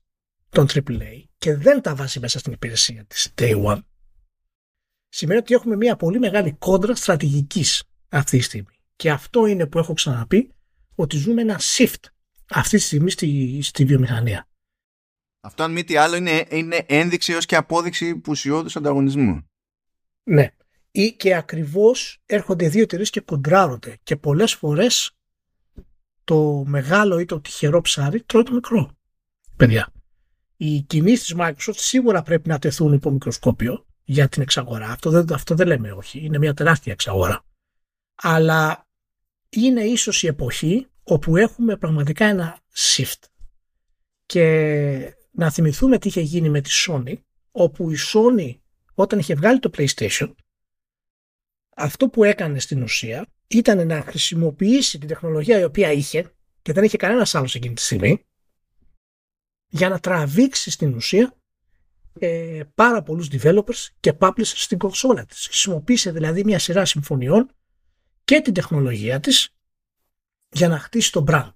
των 0.48 0.66
AAA 0.72 1.22
και 1.38 1.56
δεν 1.56 1.82
τα 1.82 1.94
βάζει 1.94 2.20
μέσα 2.20 2.38
στην 2.38 2.52
υπηρεσία 2.52 3.04
της 3.04 3.32
day 3.34 3.64
one, 3.64 3.82
σημαίνει 5.08 5.38
ότι 5.38 5.54
έχουμε 5.54 5.76
μια 5.76 5.96
πολύ 5.96 6.18
μεγάλη 6.18 6.52
κόντρα 6.52 6.94
στρατηγικής 6.94 7.84
αυτή 8.08 8.38
τη 8.38 8.44
στιγμή. 8.44 8.76
Και 8.96 9.10
αυτό 9.10 9.46
είναι 9.46 9.66
που 9.66 9.78
έχω 9.78 9.92
ξαναπεί 9.92 10.54
ότι 10.94 11.16
ζούμε 11.16 11.40
ένα 11.40 11.60
shift 11.76 12.04
αυτή 12.48 12.76
τη 12.76 12.82
στιγμή 12.82 13.10
στη, 13.10 13.60
στη 13.62 13.84
βιομηχανία. 13.84 14.48
Αυτό 15.48 15.62
αν 15.62 15.72
μη 15.72 15.84
τι 15.84 15.96
άλλο 15.96 16.16
είναι, 16.16 16.44
είναι 16.50 16.84
ένδειξη 16.86 17.32
έως 17.32 17.46
και 17.46 17.56
απόδειξη 17.56 18.16
πουσιώδους 18.16 18.76
ανταγωνισμού. 18.76 19.48
Ναι. 20.22 20.50
Ή 20.90 21.12
και 21.12 21.34
ακριβώς 21.34 22.22
έρχονται 22.26 22.68
δύο 22.68 22.82
εταιρείες 22.82 23.10
και 23.10 23.20
κοντράρονται 23.20 23.98
και 24.02 24.16
πολλές 24.16 24.54
φορές 24.54 25.10
το 26.24 26.64
μεγάλο 26.66 27.18
ή 27.18 27.24
το 27.24 27.40
τυχερό 27.40 27.80
ψάρι 27.80 28.22
τρώει 28.22 28.42
το 28.42 28.52
μικρό. 28.52 28.90
Παιδιά, 29.56 29.92
οι 30.56 30.82
κινήσεις 30.82 31.26
της 31.26 31.34
Microsoft 31.38 31.76
σίγουρα 31.76 32.22
πρέπει 32.22 32.48
να 32.48 32.58
τεθούν 32.58 32.92
υπό 32.92 33.10
μικροσκόπιο 33.10 33.86
για 34.04 34.28
την 34.28 34.42
εξαγορά. 34.42 34.90
Αυτό 34.90 35.10
δεν, 35.10 35.32
αυτό 35.32 35.54
δεν 35.54 35.66
λέμε 35.66 35.92
όχι. 35.92 36.24
Είναι 36.24 36.38
μια 36.38 36.54
τεράστια 36.54 36.92
εξαγορά. 36.92 37.44
Αλλά 38.14 38.86
είναι 39.48 39.82
ίσως 39.82 40.22
η 40.22 40.26
εποχή 40.26 40.86
όπου 41.02 41.36
έχουμε 41.36 41.76
πραγματικά 41.76 42.24
ένα 42.24 42.58
shift. 42.74 43.22
Και 44.26 45.16
να 45.38 45.50
θυμηθούμε 45.50 45.98
τι 45.98 46.08
είχε 46.08 46.20
γίνει 46.20 46.48
με 46.48 46.60
τη 46.60 46.70
Sony, 46.86 47.14
όπου 47.50 47.90
η 47.90 47.96
Sony 48.12 48.58
όταν 48.94 49.18
είχε 49.18 49.34
βγάλει 49.34 49.58
το 49.58 49.70
PlayStation, 49.76 50.32
αυτό 51.76 52.08
που 52.08 52.24
έκανε 52.24 52.58
στην 52.58 52.82
ουσία 52.82 53.26
ήταν 53.46 53.86
να 53.86 54.02
χρησιμοποιήσει 54.02 54.98
την 54.98 55.08
τεχνολογία 55.08 55.58
η 55.58 55.64
οποία 55.64 55.92
είχε 55.92 56.32
και 56.62 56.72
δεν 56.72 56.84
είχε 56.84 56.96
κανένας 56.96 57.34
άλλος 57.34 57.54
εκείνη 57.54 57.74
τη 57.74 57.82
στιγμή 57.82 58.26
για 59.68 59.88
να 59.88 59.98
τραβήξει 59.98 60.70
στην 60.70 60.94
ουσία 60.94 61.36
ε, 62.18 62.62
πάρα 62.74 63.02
πολλούς 63.02 63.28
developers 63.32 63.86
και 64.00 64.16
publishers 64.18 64.42
στην 64.42 64.78
κονσόλα 64.78 65.24
της. 65.24 65.46
Χρησιμοποίησε 65.46 66.10
δηλαδή 66.12 66.44
μια 66.44 66.58
σειρά 66.58 66.84
συμφωνιών 66.84 67.50
και 68.24 68.40
την 68.40 68.54
τεχνολογία 68.54 69.20
της 69.20 69.54
για 70.50 70.68
να 70.68 70.78
χτίσει 70.78 71.12
το 71.12 71.24
brand. 71.28 71.52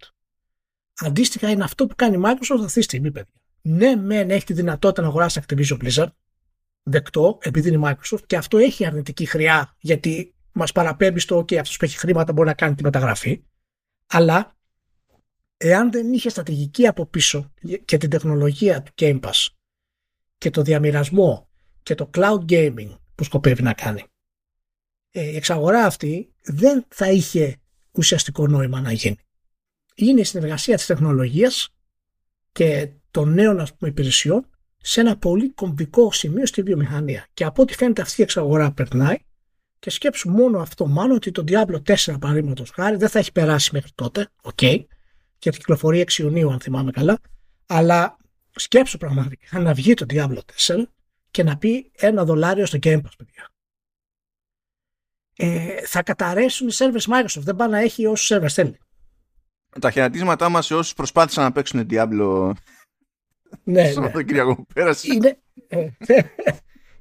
Αντίστοιχα 0.95 1.51
είναι 1.51 1.65
αυτό 1.65 1.87
που 1.87 1.95
κάνει 1.95 2.17
η 2.17 2.21
Microsoft 2.25 2.65
αυτή 2.65 2.79
τη 2.79 2.83
στιγμή, 2.83 3.11
παιδιά 3.11 3.42
ναι, 3.63 3.97
μεν 3.97 4.31
έχει 4.31 4.45
τη 4.45 4.53
δυνατότητα 4.53 5.03
να 5.03 5.09
αγοράσει 5.09 5.41
Activision 5.47 5.79
Blizzard, 5.79 6.11
δεκτό, 6.83 7.39
επειδή 7.43 7.69
είναι 7.69 7.81
Microsoft, 7.91 8.27
και 8.27 8.37
αυτό 8.37 8.59
έχει 8.59 8.87
αρνητική 8.87 9.25
χρειά, 9.27 9.77
γιατί 9.79 10.35
μας 10.53 10.73
παραπέμπει 10.73 11.21
στο 11.21 11.39
OK, 11.39 11.55
αυτός 11.55 11.77
που 11.77 11.85
έχει 11.85 11.99
χρήματα 11.99 12.33
μπορεί 12.33 12.49
να 12.49 12.55
κάνει 12.55 12.75
τη 12.75 12.83
μεταγραφή. 12.83 13.45
Αλλά 14.07 14.57
εάν 15.57 15.93
δεν 15.93 16.13
είχε 16.13 16.29
στρατηγική 16.29 16.87
από 16.87 17.07
πίσω 17.07 17.53
και 17.85 17.97
την 17.97 18.11
τεχνολογία 18.11 18.83
του 18.83 18.93
Game 18.95 19.21
Pass 19.21 19.47
και 20.39 20.51
το 20.51 20.63
διαμοιρασμό 20.63 21.49
και 21.83 21.95
το 21.95 22.11
cloud 22.15 22.45
gaming 22.49 22.97
που 23.15 23.25
σκοπεύει 23.25 23.63
να 23.63 23.75
κάνει, 23.75 24.05
ε, 25.11 25.31
η 25.31 25.37
εξαγορά 25.37 25.85
αυτή 25.85 26.33
δεν 26.43 26.85
θα 26.89 27.11
είχε 27.11 27.57
ουσιαστικό 27.93 28.47
νόημα 28.47 28.81
να 28.81 28.93
γίνει. 28.93 29.19
Είναι 29.95 30.21
η 30.21 30.25
συνεργασία 30.25 30.77
της 30.77 30.87
τεχνολογίας 30.87 31.69
και 32.53 32.91
των 33.13 33.33
νέων 33.33 33.61
ας 33.61 33.75
πούμε, 33.75 33.91
υπηρεσιών 33.91 34.47
σε 34.79 35.01
ένα 35.01 35.17
πολύ 35.17 35.51
κομβικό 35.51 36.13
σημείο 36.13 36.47
στη 36.47 36.63
βιομηχανία. 36.63 37.27
Και 37.35 37.45
από 37.45 37.63
ό,τι 37.63 37.75
φαίνεται 37.75 38.03
αυτή 38.03 38.21
η 38.21 38.25
εξαγορά 38.25 38.73
περνάει 38.73 39.17
και 39.79 39.91
σκέψου 39.91 40.31
μόνο 40.31 40.59
αυτό 40.59 40.87
μάλλον 40.87 41.17
ότι 41.17 41.31
το 41.31 41.45
Diablo 41.49 41.83
4 41.83 42.17
παραδείγματος 42.21 42.71
χάρη 42.71 42.97
δεν 42.97 43.09
θα 43.09 43.19
έχει 43.19 43.33
περάσει 43.33 43.71
μέχρι 43.73 43.91
τότε, 43.95 44.29
OK, 44.43 44.59
okay, 44.61 44.85
και 45.39 45.51
θα 45.51 45.57
κυκλοφορεί 45.57 46.05
6 46.09 46.19
Ιουνίου 46.19 46.53
αν 46.53 46.61
θυμάμαι 46.61 46.91
καλά, 46.91 47.19
αλλά 47.67 48.17
σκέψου 48.51 48.99
πραγματικά 48.99 49.59
να 49.59 49.75
βγει 49.75 49.95
το 49.95 50.07
Diablo 50.09 50.39
4 50.67 50.83
και 51.31 51.43
να 51.43 51.57
πει 51.57 51.91
ένα 51.97 52.25
δολάριο 52.25 52.67
στο 52.67 52.79
Game 52.83 52.97
Pass, 52.97 53.13
παιδιά. 53.17 53.51
Ε, 55.37 55.87
θα 55.87 56.03
καταρρέσουν 56.03 56.69
οι 56.69 56.73
servers 56.75 57.13
Microsoft, 57.13 57.43
δεν 57.43 57.57
πάει 57.57 57.69
να 57.69 57.79
έχει 57.79 58.07
όσους 58.07 58.37
servers 58.37 58.53
θέλει. 58.53 58.79
Τα 59.81 59.91
χαιρετίσματά 59.91 60.49
μας 60.49 60.67
σε 60.67 60.75
όσους 60.75 60.95
προσπάθησαν 60.95 61.45
να 61.45 61.53
παίξουν 61.53 61.87
Diablo 61.91 62.53
ναι, 63.65 63.93
ναι. 64.01 64.55
πέρασε. 64.75 65.13
Είναι, 65.13 65.39
ε, 65.69 65.89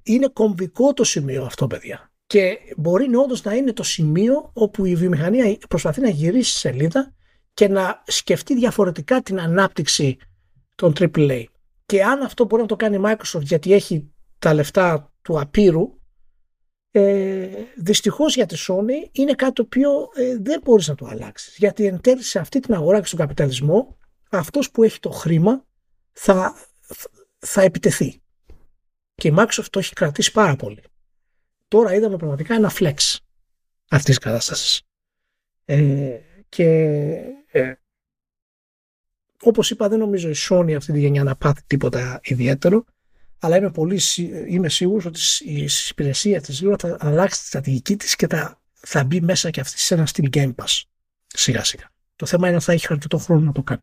είναι 0.03 0.27
κομβικό 0.33 0.93
το 0.93 1.03
σημείο 1.03 1.43
αυτό, 1.43 1.67
παιδιά. 1.67 2.11
Και 2.27 2.57
μπορεί 2.77 3.15
όντως 3.15 3.43
να 3.43 3.53
είναι 3.53 3.73
το 3.73 3.83
σημείο 3.83 4.51
όπου 4.53 4.85
η 4.85 4.95
βιομηχανία 4.95 5.57
προσπαθεί 5.69 6.01
να 6.01 6.09
γυρίσει 6.09 6.57
σελίδα 6.57 7.13
και 7.53 7.67
να 7.67 8.03
σκεφτεί 8.05 8.55
διαφορετικά 8.55 9.21
την 9.21 9.39
ανάπτυξη 9.39 10.17
των 10.75 10.93
AAA. 10.99 11.43
Και 11.85 12.03
αν 12.03 12.21
αυτό 12.21 12.45
μπορεί 12.45 12.61
να 12.61 12.67
το 12.67 12.75
κάνει 12.75 12.95
η 12.95 13.01
Microsoft 13.03 13.41
γιατί 13.41 13.73
έχει 13.73 14.11
τα 14.39 14.53
λεφτά 14.53 15.13
του 15.21 15.39
απείρου, 15.39 15.99
ε, 16.91 17.47
δυστυχώς 17.77 18.35
για 18.35 18.45
τη 18.45 18.55
Sony 18.67 19.09
είναι 19.11 19.33
κάτι 19.33 19.53
το 19.53 19.61
οποίο 19.61 19.91
ε, 20.15 20.37
δεν 20.41 20.61
μπορείς 20.63 20.87
να 20.87 20.95
το 20.95 21.05
αλλάξεις. 21.05 21.55
Γιατί 21.57 21.85
εν 21.85 22.01
τέλει 22.01 22.23
σε 22.23 22.39
αυτή 22.39 22.59
την 22.59 22.73
αγορά 22.73 22.99
και 22.99 23.05
στον 23.05 23.19
καπιταλισμό 23.19 23.97
αυτός 24.29 24.71
που 24.71 24.83
έχει 24.83 24.99
το 24.99 25.09
χρήμα 25.09 25.65
θα, 26.11 26.55
θα 27.39 27.61
επιτεθεί. 27.61 28.21
Και 29.15 29.27
η 29.27 29.33
Microsoft 29.37 29.67
το 29.69 29.79
έχει 29.79 29.93
κρατήσει 29.93 30.31
πάρα 30.31 30.55
πολύ. 30.55 30.83
Τώρα 31.67 31.93
είδαμε 31.93 32.17
πραγματικά 32.17 32.55
ένα 32.55 32.71
flex 32.73 33.17
αυτής 33.89 34.15
της 34.15 34.17
κατάστασης. 34.17 34.81
Ε, 35.65 36.19
και 36.49 36.65
ε, 37.51 37.73
όπως 39.41 39.71
είπα 39.71 39.89
δεν 39.89 39.99
νομίζω 39.99 40.29
η 40.29 40.35
Sony 40.49 40.73
αυτή 40.73 40.91
τη 40.91 40.99
γενιά 40.99 41.23
να 41.23 41.35
πάθει 41.35 41.61
τίποτα 41.67 42.19
ιδιαίτερο 42.23 42.85
αλλά 43.43 43.57
είμαι, 43.57 43.71
πολύ, 43.71 43.99
είμαι 44.47 44.69
σίγουρος 44.69 45.05
ότι 45.05 45.19
η 45.39 45.69
υπηρεσία 45.89 46.41
της 46.41 46.61
λίγο 46.61 46.75
θα 46.79 46.97
αλλάξει 46.99 47.39
τη 47.39 47.45
στρατηγική 47.45 47.95
της 47.95 48.15
και 48.15 48.27
θα, 48.27 48.61
θα 48.73 49.03
μπει 49.03 49.21
μέσα 49.21 49.49
και 49.49 49.59
αυτή 49.59 49.79
σε 49.79 49.93
ένα 49.93 50.05
στυλ 50.05 50.29
Game 50.33 50.55
Pass 50.55 50.81
σιγά 51.27 51.63
σιγά. 51.63 51.91
Το 52.15 52.25
θέμα 52.25 52.47
είναι 52.47 52.55
αν 52.55 52.61
θα 52.61 52.71
έχει 52.71 52.87
αρκετό 52.89 53.17
χρόνο 53.17 53.45
να 53.45 53.51
το 53.51 53.63
κάνει. 53.63 53.81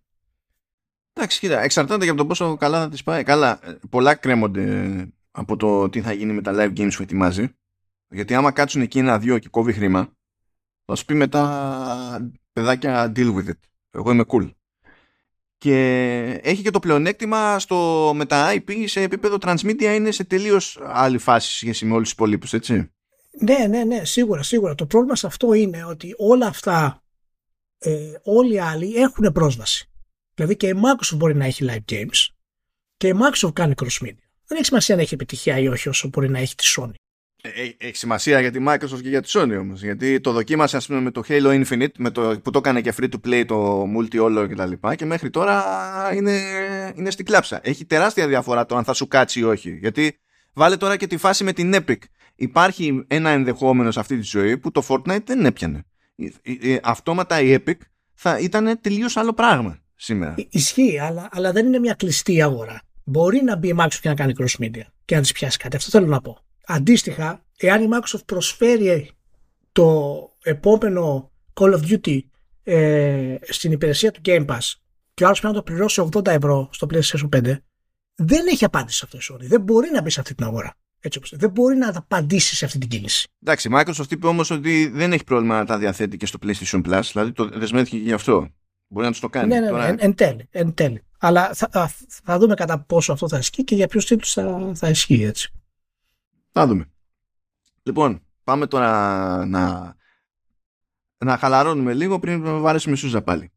Εντάξει, 1.20 1.38
κοίτα, 1.38 1.60
εξαρτάται 1.60 2.04
για 2.04 2.14
το 2.14 2.26
πόσο 2.26 2.56
καλά 2.56 2.80
θα 2.80 2.88
τη 2.88 3.02
πάει. 3.04 3.22
Καλά, 3.22 3.60
πολλά 3.90 4.14
κρέμονται 4.14 5.08
από 5.30 5.56
το 5.56 5.88
τι 5.88 6.00
θα 6.00 6.12
γίνει 6.12 6.32
με 6.32 6.42
τα 6.42 6.52
live 6.54 6.78
games 6.78 6.92
που 6.96 7.02
ετοιμάζει. 7.02 7.48
Γιατί 8.08 8.34
άμα 8.34 8.50
κάτσουν 8.50 8.82
εκεί 8.82 8.98
ένα-δύο 8.98 9.38
και 9.38 9.48
κόβει 9.48 9.72
χρήμα, 9.72 10.08
θα 10.84 10.94
σου 10.94 11.04
πει 11.04 11.14
μετά 11.14 12.30
παιδάκια 12.52 13.12
deal 13.16 13.34
with 13.34 13.48
it. 13.48 13.58
Εγώ 13.90 14.10
είμαι 14.10 14.24
cool. 14.28 14.50
Και 15.58 15.76
έχει 16.42 16.62
και 16.62 16.70
το 16.70 16.78
πλεονέκτημα 16.78 17.58
στο 17.58 18.10
με 18.14 18.26
τα 18.26 18.54
IP 18.54 18.84
σε 18.86 19.00
επίπεδο 19.00 19.36
transmedia 19.40 19.92
είναι 19.94 20.10
σε 20.10 20.24
τελείως 20.24 20.80
άλλη 20.82 21.18
φάση 21.18 21.50
σχέση 21.50 21.84
με 21.84 21.92
όλους 21.92 22.02
τους 22.02 22.12
υπολείπους, 22.12 22.52
έτσι. 22.52 22.90
Ναι, 23.40 23.66
ναι, 23.66 23.84
ναι, 23.84 24.04
σίγουρα, 24.04 24.42
σίγουρα. 24.42 24.74
Το 24.74 24.86
πρόβλημα 24.86 25.16
σε 25.16 25.26
αυτό 25.26 25.52
είναι 25.52 25.84
ότι 25.84 26.14
όλα 26.16 26.46
αυτά 26.46 27.02
ε, 27.78 28.12
όλοι 28.22 28.54
οι 28.54 28.60
άλλοι 28.60 28.94
έχουν 28.94 29.32
πρόσβαση. 29.32 29.88
Δηλαδή 30.38 30.56
και 30.56 30.66
η 30.66 30.74
Microsoft 30.74 31.16
μπορεί 31.16 31.36
να 31.36 31.44
έχει 31.44 31.64
live 31.68 31.92
games 31.92 32.26
και 32.96 33.08
η 33.08 33.14
Microsoft 33.14 33.52
κάνει 33.52 33.74
cross 33.76 34.04
media. 34.04 34.22
Δεν 34.46 34.56
έχει 34.56 34.64
σημασία 34.64 34.96
να 34.96 35.02
έχει 35.02 35.14
επιτυχία 35.14 35.58
ή 35.58 35.68
όχι 35.68 35.88
όσο 35.88 36.08
μπορεί 36.08 36.28
να 36.28 36.38
έχει 36.38 36.54
τη 36.54 36.64
Sony. 36.76 36.92
Ε, 37.42 37.48
ε, 37.48 37.74
έχει 37.78 37.96
σημασία 37.96 38.40
για 38.40 38.50
τη 38.50 38.64
Microsoft 38.66 39.02
και 39.02 39.08
για 39.08 39.22
τη 39.22 39.30
Sony 39.32 39.56
όμως 39.60 39.82
γιατί 39.82 40.20
το 40.20 40.32
δοκίμασε 40.32 40.76
ας 40.76 40.86
πούμε 40.86 41.00
με 41.00 41.10
το 41.10 41.22
Halo 41.28 41.64
Infinite 41.64 41.92
με 41.98 42.10
το, 42.10 42.40
που 42.42 42.50
το 42.50 42.58
έκανε 42.58 42.80
και 42.80 42.94
free 43.00 43.08
to 43.08 43.28
play 43.28 43.44
το 43.46 43.82
multi 43.96 44.18
όλο 44.20 44.46
και 44.46 44.54
τα 44.54 44.66
λοιπά 44.66 44.94
και 44.94 45.04
μέχρι 45.04 45.30
τώρα 45.30 45.64
είναι, 46.14 46.40
είναι 46.96 47.10
στην 47.10 47.24
κλάψα 47.24 47.60
έχει 47.62 47.84
τεράστια 47.84 48.28
διαφορά 48.28 48.66
το 48.66 48.76
αν 48.76 48.84
θα 48.84 48.92
σου 48.92 49.08
κάτσει 49.08 49.40
ή 49.40 49.42
όχι 49.42 49.70
γιατί 49.70 50.18
βάλε 50.52 50.76
τώρα 50.76 50.96
και 50.96 51.06
τη 51.06 51.16
φάση 51.16 51.44
με 51.44 51.52
την 51.52 51.74
Epic 51.74 51.98
υπάρχει 52.34 53.04
ένα 53.06 53.30
ενδεχόμενο 53.30 53.90
σε 53.90 54.00
αυτή 54.00 54.16
τη 54.16 54.24
ζωή 54.24 54.58
που 54.58 54.70
το 54.70 54.84
Fortnite 54.88 55.24
δεν 55.24 55.44
έπιανε 55.44 55.84
αυτόματα 56.82 57.40
η 57.40 57.56
Epic 57.58 57.78
θα 58.14 58.38
ήταν 58.38 58.78
τελείως 58.80 59.16
άλλο 59.16 59.32
πράγμα 59.32 59.78
σήμερα. 59.98 60.34
Ισχύει, 60.50 60.98
αλλά, 60.98 61.28
αλλά 61.30 61.52
δεν 61.52 61.66
είναι 61.66 61.78
μια 61.78 61.94
κλειστή 61.94 62.42
αγορά. 62.42 62.82
Μπορεί 63.04 63.42
να 63.42 63.56
μπει 63.56 63.68
η 63.68 63.74
Microsoft 63.78 63.98
και 64.00 64.08
να 64.08 64.14
κάνει 64.14 64.32
cross 64.38 64.64
media 64.64 64.82
και 65.04 65.14
να 65.14 65.20
της 65.20 65.32
πιάσει 65.32 65.58
κάτι. 65.58 65.76
Αυτό 65.76 65.90
θέλω 65.90 66.06
να 66.06 66.20
πω. 66.20 66.38
Αντίστοιχα, 66.66 67.44
εάν 67.56 67.82
η 67.82 67.88
Microsoft 67.92 68.24
προσφέρει 68.26 69.10
το 69.72 70.18
επόμενο 70.42 71.30
Call 71.54 71.74
of 71.74 71.80
Duty 71.80 72.18
ε, 72.62 73.36
στην 73.40 73.72
υπηρεσία 73.72 74.10
του 74.10 74.20
Game 74.24 74.46
Pass 74.46 74.72
και 75.14 75.24
ο 75.24 75.26
άλλος 75.26 75.40
πρέπει 75.40 75.54
να 75.54 75.62
το 75.62 75.62
πληρώσει 75.62 76.08
80 76.12 76.26
ευρώ 76.26 76.68
στο 76.72 76.86
PlayStation 76.90 77.28
5, 77.36 77.56
δεν 78.14 78.46
έχει 78.46 78.64
απάντηση 78.64 78.98
σε 78.98 79.04
αυτό 79.04 79.18
η 79.18 79.20
Sony. 79.44 79.48
Δεν 79.48 79.60
μπορεί 79.60 79.90
να 79.92 80.02
μπει 80.02 80.10
σε 80.10 80.20
αυτή 80.20 80.34
την 80.34 80.44
αγορά. 80.44 80.74
Έτσι 81.00 81.18
όπως. 81.18 81.32
Δεν 81.36 81.50
μπορεί 81.50 81.76
να 81.76 81.88
απαντήσει 81.88 82.56
σε 82.56 82.64
αυτή 82.64 82.78
την 82.78 82.88
κίνηση. 82.88 83.28
Εντάξει, 83.42 83.68
η 83.68 83.72
Microsoft 83.74 84.10
είπε 84.10 84.26
όμως 84.26 84.50
ότι 84.50 84.86
δεν 84.86 85.12
έχει 85.12 85.24
πρόβλημα 85.24 85.58
να 85.58 85.64
τα 85.64 85.78
διαθέτει 85.78 86.16
και 86.16 86.26
στο 86.26 86.38
PlayStation 86.42 86.82
Plus, 86.82 87.00
δηλαδή 87.12 87.32
το 87.32 87.48
δεσμεύτηκε 87.52 87.96
γι' 87.96 88.12
αυτό. 88.12 88.48
Μπορεί 88.88 89.06
να 89.06 89.10
τους 89.12 89.20
το 89.20 89.28
κάνει. 89.28 89.48
Ναι, 89.48 89.60
ναι, 89.60 89.70
ναι, 89.70 89.86
εν, 89.86 89.96
εν, 89.98 90.14
τέλει, 90.14 90.48
εν 90.50 90.74
τέλει. 90.74 91.02
Αλλά 91.18 91.54
θα, 91.54 91.90
θα, 92.08 92.38
δούμε 92.38 92.54
κατά 92.54 92.78
πόσο 92.78 93.12
αυτό 93.12 93.28
θα 93.28 93.38
ισχύει 93.38 93.64
και 93.64 93.74
για 93.74 93.88
ποιους 93.88 94.06
τίτλους 94.06 94.32
θα, 94.32 94.72
θα 94.74 94.88
ισχύει 94.88 95.22
έτσι. 95.22 95.52
Θα 96.52 96.66
δούμε. 96.66 96.90
Λοιπόν, 97.82 98.22
πάμε 98.44 98.66
τώρα 98.66 99.46
να, 99.46 99.94
να 101.18 101.36
χαλαρώνουμε 101.36 101.94
λίγο 101.94 102.18
πριν 102.18 102.42
να 102.42 102.58
βαρέσουμε 102.58 102.96
σούζα 102.96 103.22
πάλι. 103.22 103.52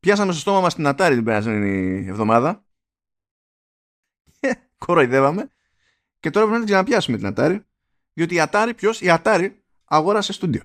Πιάσαμε 0.00 0.32
στο 0.32 0.40
στόμα 0.40 0.60
μας 0.60 0.74
την 0.74 0.86
Atari 0.88 1.10
την 1.12 1.24
περασμένη 1.24 2.06
εβδομάδα. 2.06 2.64
Κοροϊδεύαμε. 4.84 5.48
Και 6.20 6.30
τώρα 6.30 6.46
πρέπει 6.46 6.60
να 6.60 6.66
την 6.66 6.74
ξαναπιάσουμε 6.74 7.16
την 7.16 7.34
Atari. 7.36 7.60
Διότι 8.12 8.34
η 8.34 8.42
Atari, 8.50 8.72
ποιος, 8.76 9.00
η 9.00 9.06
Atari 9.08 9.50
αγόρασε 9.84 10.32
στούντιο. 10.32 10.62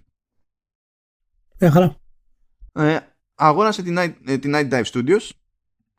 Ε, 1.58 1.70
χαρά. 1.70 1.96
Ε, 2.74 3.00
αγόρασε 3.42 3.84
την 3.84 3.96
Night, 4.00 4.14
ε, 4.26 4.38
την 4.38 4.54
Night 4.56 4.70
Dive 4.70 4.84
Studios. 4.84 5.30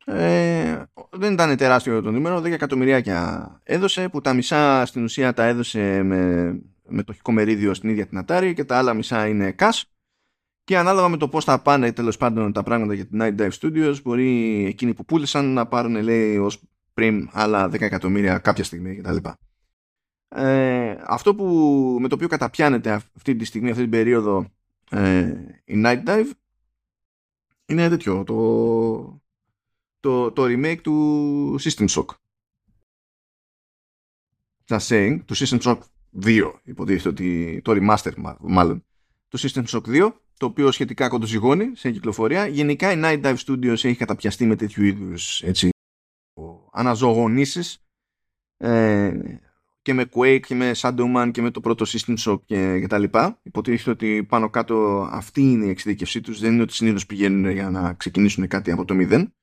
Ε, 0.05 0.83
δεν 1.11 1.33
ήταν 1.33 1.57
τεράστιο 1.57 2.03
το 2.03 2.11
νούμερο, 2.11 2.41
10 2.41 2.45
εκατομμυριάκια 2.45 3.61
έδωσε, 3.63 4.09
που 4.09 4.21
τα 4.21 4.33
μισά 4.33 4.87
στην 4.87 5.05
ουσία 5.05 5.33
τα 5.33 5.45
έδωσε 5.45 6.03
με, 6.03 6.45
με 6.89 7.03
το 7.03 7.33
μερίδιο 7.33 7.75
στην 7.75 7.89
ίδια 7.89 8.07
την 8.07 8.25
Atari 8.27 8.53
και 8.55 8.65
τα 8.65 8.79
άλλα 8.79 8.95
μισά 8.95 9.27
είναι 9.27 9.55
cash. 9.59 9.83
Και 10.65 10.79
ανάλογα 10.79 11.09
με 11.09 11.17
το 11.17 11.29
πώς 11.29 11.45
θα 11.45 11.63
πάνε 11.63 11.93
τέλος 11.93 12.17
πάντων 12.17 12.53
τα 12.53 12.63
πράγματα 12.63 12.95
για 12.95 13.07
την 13.07 13.19
Night 13.23 13.41
Dive 13.41 13.51
Studios, 13.61 13.95
μπορεί 14.03 14.65
εκείνοι 14.67 14.95
που 14.95 15.05
πούλησαν 15.05 15.53
να 15.53 15.67
πάρουν, 15.67 16.03
λέει, 16.03 16.37
ως 16.37 16.63
πριν 16.95 17.29
άλλα 17.33 17.67
10 17.67 17.81
εκατομμύρια 17.81 18.39
κάποια 18.39 18.65
στιγμή 18.65 18.97
κτλ. 18.97 19.17
Ε, 20.29 20.97
αυτό 21.07 21.35
που, 21.35 21.45
με 22.01 22.09
το 22.09 22.15
οποίο 22.15 22.29
καταπιάνεται 22.29 22.91
αυτή 22.91 23.37
τη 23.37 23.45
στιγμή, 23.45 23.71
αυτή 23.71 23.83
την 23.83 23.91
περίοδο 23.91 24.47
ε, 24.91 25.35
η 25.65 25.83
Night 25.85 26.03
Dive 26.07 26.31
είναι 27.67 27.89
τέτοιο, 27.89 28.25
το, 28.25 29.23
το, 30.01 30.33
το 30.33 30.45
remake 30.45 30.81
του 30.83 31.57
System 31.61 31.89
Shock. 31.89 32.07
Just 34.67 34.87
saying, 34.89 35.21
του 35.25 35.37
System 35.37 35.61
Shock 35.61 35.79
2, 36.23 36.53
υποτίθεται 36.63 37.09
ότι 37.09 37.61
το 37.65 37.73
remaster 37.73 38.37
μάλλον, 38.41 38.85
του 39.29 39.39
System 39.39 39.65
Shock 39.65 39.83
2, 39.87 40.13
το 40.37 40.47
οποίο 40.47 40.71
σχετικά 40.71 41.09
κοντοζυγώνει 41.09 41.77
σε 41.77 41.91
κυκλοφορία. 41.91 42.47
Γενικά 42.47 42.93
η 42.93 43.01
Night 43.03 43.23
Dive 43.23 43.37
Studios 43.47 43.73
έχει 43.73 43.97
καταπιαστεί 43.97 44.47
με 44.47 44.57
τέτοιου 44.57 44.85
είδους 44.85 45.43
έτσι, 45.43 45.69
αναζωογονήσεις 46.73 47.85
ε, 48.57 49.13
και 49.83 49.95
με 49.95 50.09
Quake 50.15 50.41
και 50.47 50.55
με 50.55 50.71
Shadowman 50.77 51.31
και 51.33 51.43
με 51.43 51.51
το 51.51 51.61
πρώτο 51.61 51.85
System 51.89 52.15
Shock 52.19 52.41
και, 52.45 52.81
και 52.81 52.87
τα 52.87 52.99
λοιπά. 52.99 53.39
Υποτίθεται 53.43 53.91
ότι 53.91 54.25
πάνω 54.29 54.51
κάτω 54.51 55.09
αυτή 55.13 55.41
είναι 55.41 55.67
η 55.67 55.69
εξειδικευσή 55.69 56.21
τους, 56.21 56.41
δεν 56.41 56.53
είναι 56.53 56.63
ότι 56.63 56.73
συνήθως 56.73 57.07
πηγαίνουν 57.07 57.51
για 57.51 57.71
να 57.71 57.93
ξεκινήσουν 57.95 58.49
κάτι 58.49 58.71
από 58.71 58.85
το 58.85 58.95
μηδέν. 58.95 59.35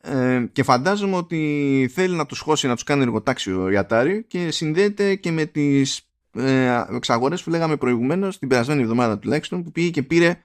Ε, 0.00 0.46
και 0.52 0.62
φαντάζομαι 0.62 1.16
ότι 1.16 1.90
θέλει 1.92 2.16
να 2.16 2.26
τους 2.26 2.40
χώσει, 2.40 2.66
να 2.66 2.74
τους 2.74 2.84
κάνει 2.84 3.02
εργοτάξιο 3.02 3.70
η 3.70 3.80
Atari 3.88 4.20
και 4.26 4.50
συνδέεται 4.50 5.14
και 5.14 5.30
με 5.30 5.44
τις 5.44 6.08
ε, 6.32 6.84
εξαγορές 6.90 7.42
που 7.42 7.50
λέγαμε 7.50 7.76
προηγουμένως 7.76 8.38
την 8.38 8.48
περασμένη 8.48 8.82
εβδομάδα 8.82 9.18
τουλάχιστον 9.18 9.62
που 9.62 9.72
πήγε 9.72 9.90
και 9.90 10.02
πήρε 10.02 10.42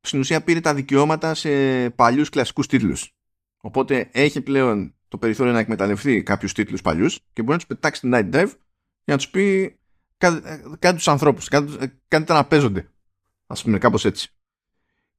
στην 0.00 0.20
ουσία 0.20 0.42
πήρε 0.42 0.60
τα 0.60 0.74
δικαιώματα 0.74 1.34
σε 1.34 1.50
παλιούς 1.90 2.28
κλασικούς 2.28 2.66
τίτλους 2.66 3.14
Οπότε 3.60 4.08
έχει 4.12 4.40
πλέον 4.40 4.94
το 5.10 5.18
περιθώριο 5.18 5.52
να 5.52 5.58
εκμεταλλευτεί 5.58 6.22
κάποιους 6.22 6.52
τίτλους 6.52 6.82
παλιούς 6.82 7.20
και 7.32 7.42
μπορεί 7.42 7.50
να 7.52 7.56
τους 7.56 7.66
πετάξει 7.66 8.00
την 8.00 8.10
Night 8.14 8.34
Dive 8.34 8.52
για 9.04 9.14
να 9.14 9.16
τους 9.16 9.28
πει 9.28 9.78
κάτι 10.78 10.96
τους 10.96 11.08
ανθρώπους, 11.08 11.48
κάτι 12.08 12.32
να 12.32 12.44
παίζονται. 12.44 12.90
Α 13.46 13.54
πούμε, 13.54 13.78
κάπως 13.78 14.04
έτσι. 14.04 14.32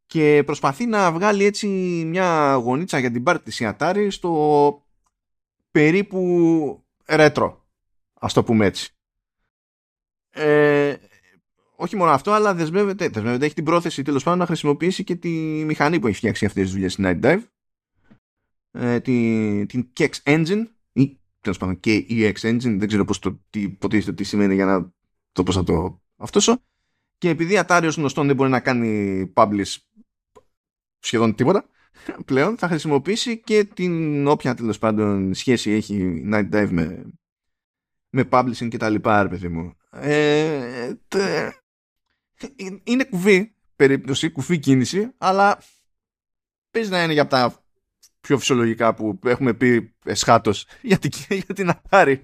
Και 0.06 0.44
προσπαθεί 0.46 0.86
να 0.86 1.12
βγάλει 1.12 1.44
έτσι 1.44 1.68
μια 2.08 2.54
γονίτσα 2.54 3.00
για 3.00 3.12
την 3.12 3.24
πάρτι 3.24 3.44
της 3.44 3.60
Atari 3.64 4.08
στο 4.10 4.86
περίπου 5.72 6.84
ρέτρο. 7.06 7.66
Α 8.14 8.28
το 8.34 8.44
πούμε 8.44 8.66
έτσι. 8.66 8.96
Ε, 10.30 10.96
όχι 11.76 11.96
μόνο 11.96 12.12
αυτό, 12.12 12.32
αλλά 12.32 12.54
δεσμεύεται, 12.54 13.10
δεσμεύεται, 13.10 13.46
έχει 13.46 13.54
την 13.54 13.64
πρόθεση 13.64 14.04
τέλος 14.04 14.24
πάντων 14.24 14.40
να 14.40 14.46
χρησιμοποιήσει 14.46 15.04
και 15.04 15.16
τη 15.16 15.30
μηχανή 15.66 16.00
που 16.00 16.08
έχει 16.08 16.18
φτιάξει 16.18 16.46
αυτές 16.46 16.64
τις 16.64 16.72
δουλειές 16.72 16.94
στην 16.94 17.06
Night 17.08 17.26
Dive 17.26 17.44
ε, 18.72 19.00
την, 19.00 19.68
την 19.68 19.90
Kex 19.98 20.10
Engine 20.24 20.64
ή 20.94 21.20
τέλος 21.42 21.58
πάντων 21.58 21.80
και 21.80 22.06
EX 22.10 22.34
Engine, 22.34 22.76
δεν 22.78 22.88
ξέρω 22.88 23.06
πώς 23.06 23.20
το, 23.20 23.40
τι 23.50 23.62
υποτίθεται 23.62 24.14
τι 24.14 24.24
σημαίνει 24.24 24.54
για 24.54 24.66
να 24.66 24.92
το 25.32 25.44
πώς 25.44 25.56
θα 25.56 25.64
το 25.64 26.02
αυτόσω. 26.16 26.64
Και 27.18 27.30
επειδή 27.30 27.62
Atari 27.66 27.84
ως 27.86 27.96
γνωστόν 27.96 28.28
δεν 28.28 28.36
μπορεί 28.36 28.50
να 28.50 28.60
κάνει 28.60 29.34
publish 29.36 29.76
σχεδόν 31.00 31.36
τίποτα 31.36 31.66
πλέον, 32.26 32.58
θα 32.58 32.68
χρησιμοποιήσει 32.68 33.42
και 33.42 33.64
την 33.64 34.28
όποια 34.28 34.56
τέλος 34.56 34.78
πάντων 34.78 35.34
σχέση 35.34 35.72
έχει 35.72 35.96
η 35.96 36.30
Night 36.34 36.50
Dive 36.52 36.70
με, 36.70 37.12
με 38.10 38.28
publishing 38.32 38.68
και 38.70 38.78
τα 38.78 38.90
λοιπά, 38.90 39.24
ρε 39.24 39.30
παιδί 39.30 39.48
μου. 39.48 39.76
Ε, 39.92 40.94
τε, 41.08 41.52
είναι 42.84 43.04
κουφή 43.04 43.52
περίπτωση, 43.76 44.30
κουφή 44.30 44.60
κίνηση, 44.60 45.12
αλλά 45.18 45.64
παίζει 46.72 46.90
να 46.90 47.04
είναι 47.04 47.14
για 47.14 47.28
τα 47.28 47.66
πιο 48.22 48.38
φυσιολογικά 48.38 48.94
που 48.94 49.20
έχουμε 49.26 49.54
πει 49.54 49.94
εσχάτως 50.06 50.66
για 50.82 50.98
την, 50.98 51.12
για 51.46 51.54
την 51.54 51.72
Atari. 51.72 52.22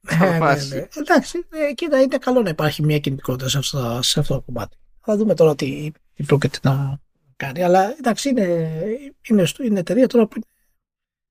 Ναι, 0.00 0.38
ναι, 0.38 0.38
ναι. 0.38 0.86
Εντάξει, 0.96 1.46
ε, 1.50 1.72
κοίτα, 1.72 2.00
είναι 2.00 2.18
καλό 2.18 2.42
να 2.42 2.48
υπάρχει 2.48 2.84
μια 2.84 2.98
κινητικότητα 2.98 3.48
σε 3.48 3.58
αυτό, 3.58 4.02
σε 4.02 4.20
αυτό 4.20 4.34
το 4.34 4.40
κομμάτι. 4.40 4.76
Θα 5.00 5.16
δούμε 5.16 5.34
τώρα 5.34 5.54
τι, 5.54 5.90
τι 6.14 6.22
πρόκειται 6.22 6.58
να 6.62 7.00
κάνει. 7.36 7.62
Αλλά 7.62 7.94
εντάξει, 7.98 8.28
είναι, 8.28 8.80
είναι, 9.28 9.46
είναι 9.64 9.78
εταιρεία 9.78 10.06
τώρα 10.06 10.26
που 10.26 10.32
είναι 10.36 10.46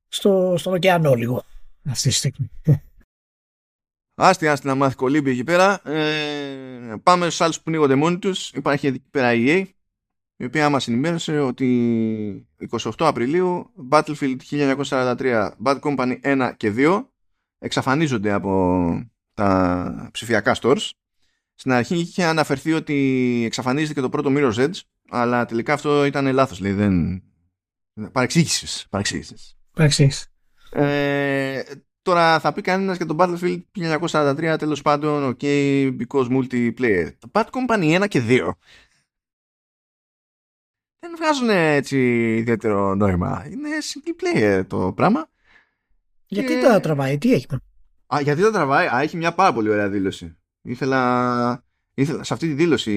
στο, 0.08 0.56
στον 0.58 0.74
ωκεανό 0.74 1.14
λίγο 1.14 1.44
αυτή 1.90 2.08
τη 2.08 2.14
στιγμή. 2.14 2.50
Άστι, 4.20 4.48
άστι 4.48 4.68
να 4.68 4.76
μάθει 4.76 4.96
κολύμπη 4.96 5.32
εκεί 5.32 5.44
πέρα. 5.44 5.90
Ε, 5.90 6.96
πάμε 7.04 7.26
στους 7.26 7.42
άλλους 7.42 7.58
που 7.58 7.64
πνίγονται 7.64 7.96
μόνοι 7.96 8.20
τους. 8.20 8.52
Υπάρχει 8.52 8.88
εκεί 8.88 9.04
πέρα 9.12 9.34
η 9.34 9.46
EA 9.48 9.66
η 10.38 10.46
οποία 10.46 10.70
μας 10.70 10.88
ενημέρωσε 10.88 11.40
ότι 11.40 12.48
28 12.70 12.92
Απριλίου 12.98 13.72
Battlefield 13.90 14.38
1943 14.50 15.50
Bad 15.64 15.80
Company 15.80 16.20
1 16.24 16.52
και 16.58 16.74
2 16.78 17.06
εξαφανίζονται 17.60 18.32
από 18.32 18.86
τα 19.34 20.10
ψηφιακά 20.12 20.56
stores. 20.62 20.90
Στην 21.56 21.72
αρχή 21.72 21.96
είχε 21.96 22.24
αναφερθεί 22.24 22.74
ότι 22.74 23.44
εξαφανίζεται 23.46 23.94
και 23.94 24.02
το 24.02 24.10
πρώτο 24.10 24.32
Mirror's 24.34 24.56
Edge 24.56 24.80
αλλά 25.10 25.46
τελικά 25.46 25.74
αυτό 25.74 26.06
ήταν 26.06 26.34
λάθος. 26.34 26.60
Λέει, 26.60 26.72
δεν... 26.72 27.24
Παρεξήγησης. 28.12 28.88
Παρεξήγησης. 29.74 30.28
Ε, 30.72 31.62
τώρα 32.02 32.40
θα 32.40 32.54
πει 32.54 32.62
κανένας 32.62 32.98
για 32.98 33.06
το 33.06 33.16
Battlefield 33.20 33.62
1943 34.00 34.56
τέλος 34.60 34.82
πάντων 34.82 35.38
ok 35.40 35.44
because 36.00 36.28
multiplayer. 36.30 37.10
Bad 37.32 37.44
Company 37.44 38.02
1 38.02 38.08
και 38.08 38.22
2 38.28 38.50
δεν 41.08 41.18
βγάζουν 41.18 41.50
έτσι 41.50 41.98
ιδιαίτερο 42.36 42.96
νόημα. 42.96 43.46
Είναι 43.52 43.70
single 43.82 44.24
player 44.24 44.64
το 44.68 44.94
πράγμα. 44.96 45.30
Γιατί 46.28 46.54
και... 46.54 46.62
τα 46.62 46.80
τραβάει, 46.80 47.18
τι 47.18 47.34
έχει. 47.34 47.48
Α, 48.16 48.22
γιατί 48.22 48.42
τα 48.42 48.52
τραβάει, 48.52 48.88
Α, 48.88 49.02
έχει 49.02 49.18
μια 49.18 49.34
πάρα 49.34 49.54
πολύ 49.54 49.70
ωραία 49.70 49.90
δήλωση. 49.90 50.38
Ήθελα, 50.62 51.64
ήθελα 51.94 52.24
σε 52.24 52.34
αυτή 52.34 52.48
τη 52.48 52.54
δήλωση 52.54 52.94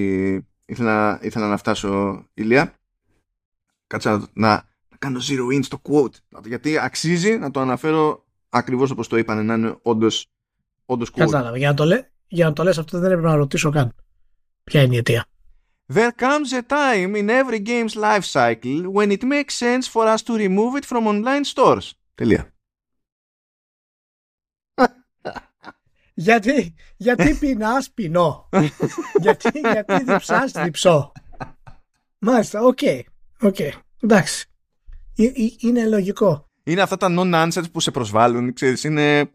ήθελα, 0.65 1.19
ήθελα 1.21 1.47
να 1.47 1.57
φτάσω 1.57 2.23
ηλία. 2.33 2.73
Κάτσα 3.87 4.11
να, 4.11 4.27
να, 4.33 4.63
κάνω 4.99 5.19
zero 5.19 5.57
in 5.57 5.59
στο 5.63 5.81
quote. 5.83 6.41
Γιατί 6.45 6.77
αξίζει 6.77 7.37
να 7.37 7.51
το 7.51 7.59
αναφέρω 7.59 8.25
ακριβώς 8.49 8.91
όπως 8.91 9.07
το 9.07 9.17
είπαν, 9.17 9.45
να 9.45 9.53
είναι 9.53 9.77
όντως, 9.81 10.27
όντως 10.85 11.09
quote. 11.09 11.17
Κατάλαβα. 11.17 11.57
Για 11.57 11.69
να 11.69 11.75
το, 11.75 11.85
λέ, 11.85 12.09
για 12.27 12.45
να 12.45 12.53
το 12.53 12.63
λες 12.63 12.77
αυτό 12.77 12.99
δεν 12.99 13.11
έπρεπε 13.11 13.27
να 13.27 13.35
ρωτήσω 13.35 13.69
καν. 13.69 13.95
Ποια 14.63 14.81
είναι 14.81 14.95
η 14.95 14.97
αιτία. 14.97 15.25
There 15.95 16.13
comes 16.13 16.53
a 16.53 16.61
time 16.61 17.11
in 17.21 17.29
every 17.29 17.59
game's 17.59 17.95
life 17.97 18.25
cycle 18.37 18.79
when 18.97 19.11
it 19.11 19.23
makes 19.23 19.55
sense 19.55 19.85
for 19.93 20.03
us 20.13 20.21
to 20.27 20.33
remove 20.45 20.73
it 20.79 20.85
from 20.85 21.07
online 21.07 21.43
stores. 21.43 21.93
Τελεία. 22.15 22.53
γιατί, 26.13 26.75
γιατί 26.97 27.35
πεινάς, 27.35 27.91
πεινώ. 27.91 28.49
γιατί, 29.21 29.59
γιατί 29.59 30.03
διψάς, 30.03 30.51
διψώ. 30.51 31.11
Μάλιστα, 32.19 32.61
OK. 32.61 32.77
Okay, 32.81 33.01
okay. 33.41 33.71
Εντάξει. 33.99 34.49
Ε, 35.17 35.23
ε, 35.23 35.31
είναι 35.57 35.87
λογικό. 35.87 36.49
Είναι 36.63 36.81
αυτά 36.81 36.97
τα 36.97 37.07
non-answers 37.09 37.71
που 37.71 37.79
σε 37.79 37.91
προσβάλλουν, 37.91 38.53
ξέρεις, 38.53 38.83
είναι... 38.83 39.31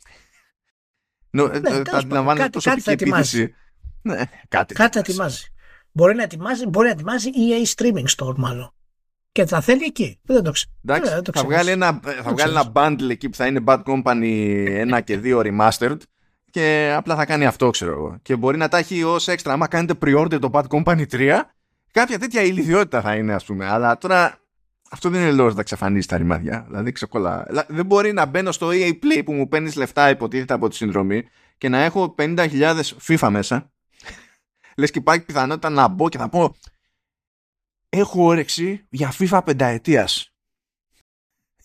No, 1.31 1.61
ναι, 1.61 1.71
ε, 1.71 1.83
τα 1.83 1.97
αντιλαμβάνεσαι 1.97 2.51
προσωπική 2.51 2.91
επίθεση. 2.91 3.55
Ναι, 4.03 4.23
κάτι, 4.49 4.75
κάτι 4.75 4.93
θα 4.93 4.99
ετοιμάζεις. 4.99 5.51
Μπορεί 5.97 6.15
να 6.15 6.23
ετοιμάζει, 6.23 6.67
μπορεί 6.67 6.87
να 6.87 6.93
ετοιμάζει 6.93 7.31
EA 7.35 7.75
Streaming 7.75 8.05
Store 8.17 8.35
μάλλον. 8.37 8.75
Και 9.33 9.47
θα 9.47 9.61
θέλει 9.61 9.85
εκεί. 9.85 10.21
Δεν 10.23 10.43
το 10.43 10.51
ξέρω. 10.51 10.71
Εντάξει, 10.85 11.31
θα, 11.33 11.45
βγάλει 11.45 11.71
ένα, 11.71 12.01
θα 12.23 12.33
βγάλει 12.33 12.53
ένα 12.53 12.73
bundle 12.73 13.11
εκεί 13.11 13.29
που 13.29 13.37
θα 13.37 13.47
είναι 13.47 13.61
Bad 13.67 13.83
Company 13.83 14.95
1 14.95 15.01
και 15.05 15.21
2 15.25 15.41
remastered 15.41 15.97
και 16.51 16.93
απλά 16.97 17.17
θα 17.17 17.25
κάνει 17.25 17.47
αυτό, 17.47 17.71
ξέρω 17.71 17.93
εγώ. 17.93 18.19
Και 18.23 18.37
μπορεί 18.37 18.57
να 18.57 18.69
τα 18.69 18.79
έχει 18.79 19.03
ως 19.03 19.29
έξτρα. 19.29 19.53
Άμα 19.53 19.67
κάνετε 19.67 19.95
pre-order 20.05 20.41
το 20.41 20.51
Bad 20.53 20.65
Company 20.69 21.05
3, 21.13 21.41
κάποια 21.93 22.19
τέτοια 22.19 22.43
ηλικιότητα 22.43 23.01
θα 23.01 23.15
είναι, 23.15 23.35
ας 23.35 23.45
πούμε. 23.45 23.67
Αλλά 23.67 23.99
τώρα 23.99 24.39
αυτό 24.91 25.11
δεν 25.11 25.21
είναι 25.21 25.33
λόγος 25.33 25.55
να 25.55 25.61
εξαφανίσει 25.61 26.09
τα 26.09 26.17
ρημάδια. 26.17 26.65
Δηλαδή 26.69 26.93
ξεκολλά. 26.93 27.47
Δεν 27.69 27.87
μπορεί 27.87 28.13
να 28.13 28.27
μπαίνω 28.27 28.53
στο 28.53 28.69
EA 28.69 28.91
Play 28.91 29.23
που 29.25 29.33
μου 29.33 29.49
παίρνεις 29.49 29.77
λεφτά 29.77 30.11
υποτίθεται 30.11 30.55
από 30.55 30.69
τη 30.69 30.75
συνδρομή 30.75 31.23
και 31.59 31.69
να 31.69 31.79
έχω 31.79 32.15
50.000 32.19 32.75
FIFA 33.07 33.29
μέσα. 33.31 33.71
Λες 34.77 34.91
και 34.91 34.99
υπάρχει 34.99 35.25
πιθανότητα 35.25 35.71
να 35.71 35.89
μπω 35.89 36.09
και 36.09 36.19
να 36.19 36.29
πω 36.29 36.55
έχω 37.89 38.25
όρεξη 38.25 38.87
για 38.91 39.15
FIFA 39.19 39.41
πενταετίας. 39.45 40.31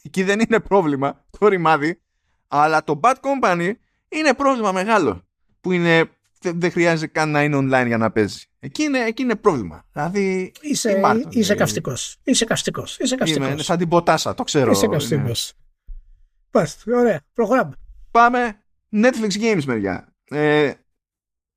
Εκεί 0.01 0.23
δεν 0.23 0.39
είναι 0.39 0.59
πρόβλημα 0.59 1.25
το 1.39 1.47
ρημάδι, 1.47 2.01
αλλά 2.47 2.83
το 2.83 2.99
Bad 3.03 3.15
Company 3.15 3.73
είναι 4.09 4.33
πρόβλημα 4.33 4.71
μεγάλο. 4.71 5.27
Που 5.61 5.71
είναι, 5.71 6.09
δεν 6.41 6.71
χρειάζεται 6.71 7.07
καν 7.07 7.29
να 7.29 7.43
είναι 7.43 7.57
online 7.57 7.87
για 7.87 7.97
να 7.97 8.11
παίζει. 8.11 8.45
Εκεί 8.59 8.83
είναι, 8.83 8.99
εκεί 8.99 9.21
είναι 9.21 9.35
πρόβλημα. 9.35 9.85
Δηλαδή. 9.91 10.51
Είσαι, 10.61 10.99
Μάρτον, 10.99 11.31
είσαι 11.31 11.55
καυστικός. 11.55 12.17
Είσαι 12.23 12.45
καυστικός. 12.45 12.99
Είσαι 12.99 13.15
καυστικός. 13.15 13.49
Είμαι 13.51 13.63
σαν 13.63 13.77
την 13.77 13.87
ποτάσα, 13.87 14.33
το 14.33 14.43
ξέρω. 14.43 14.71
Είσαι 14.71 14.87
καυστικός. 14.87 15.53
Πάστε, 16.51 16.95
ωραία. 16.95 17.21
Προχωράμε. 17.33 17.75
Πάμε. 18.11 18.61
Netflix 18.91 19.41
Games 19.41 19.63
μεριά. 19.65 20.13
Ε, 20.23 20.73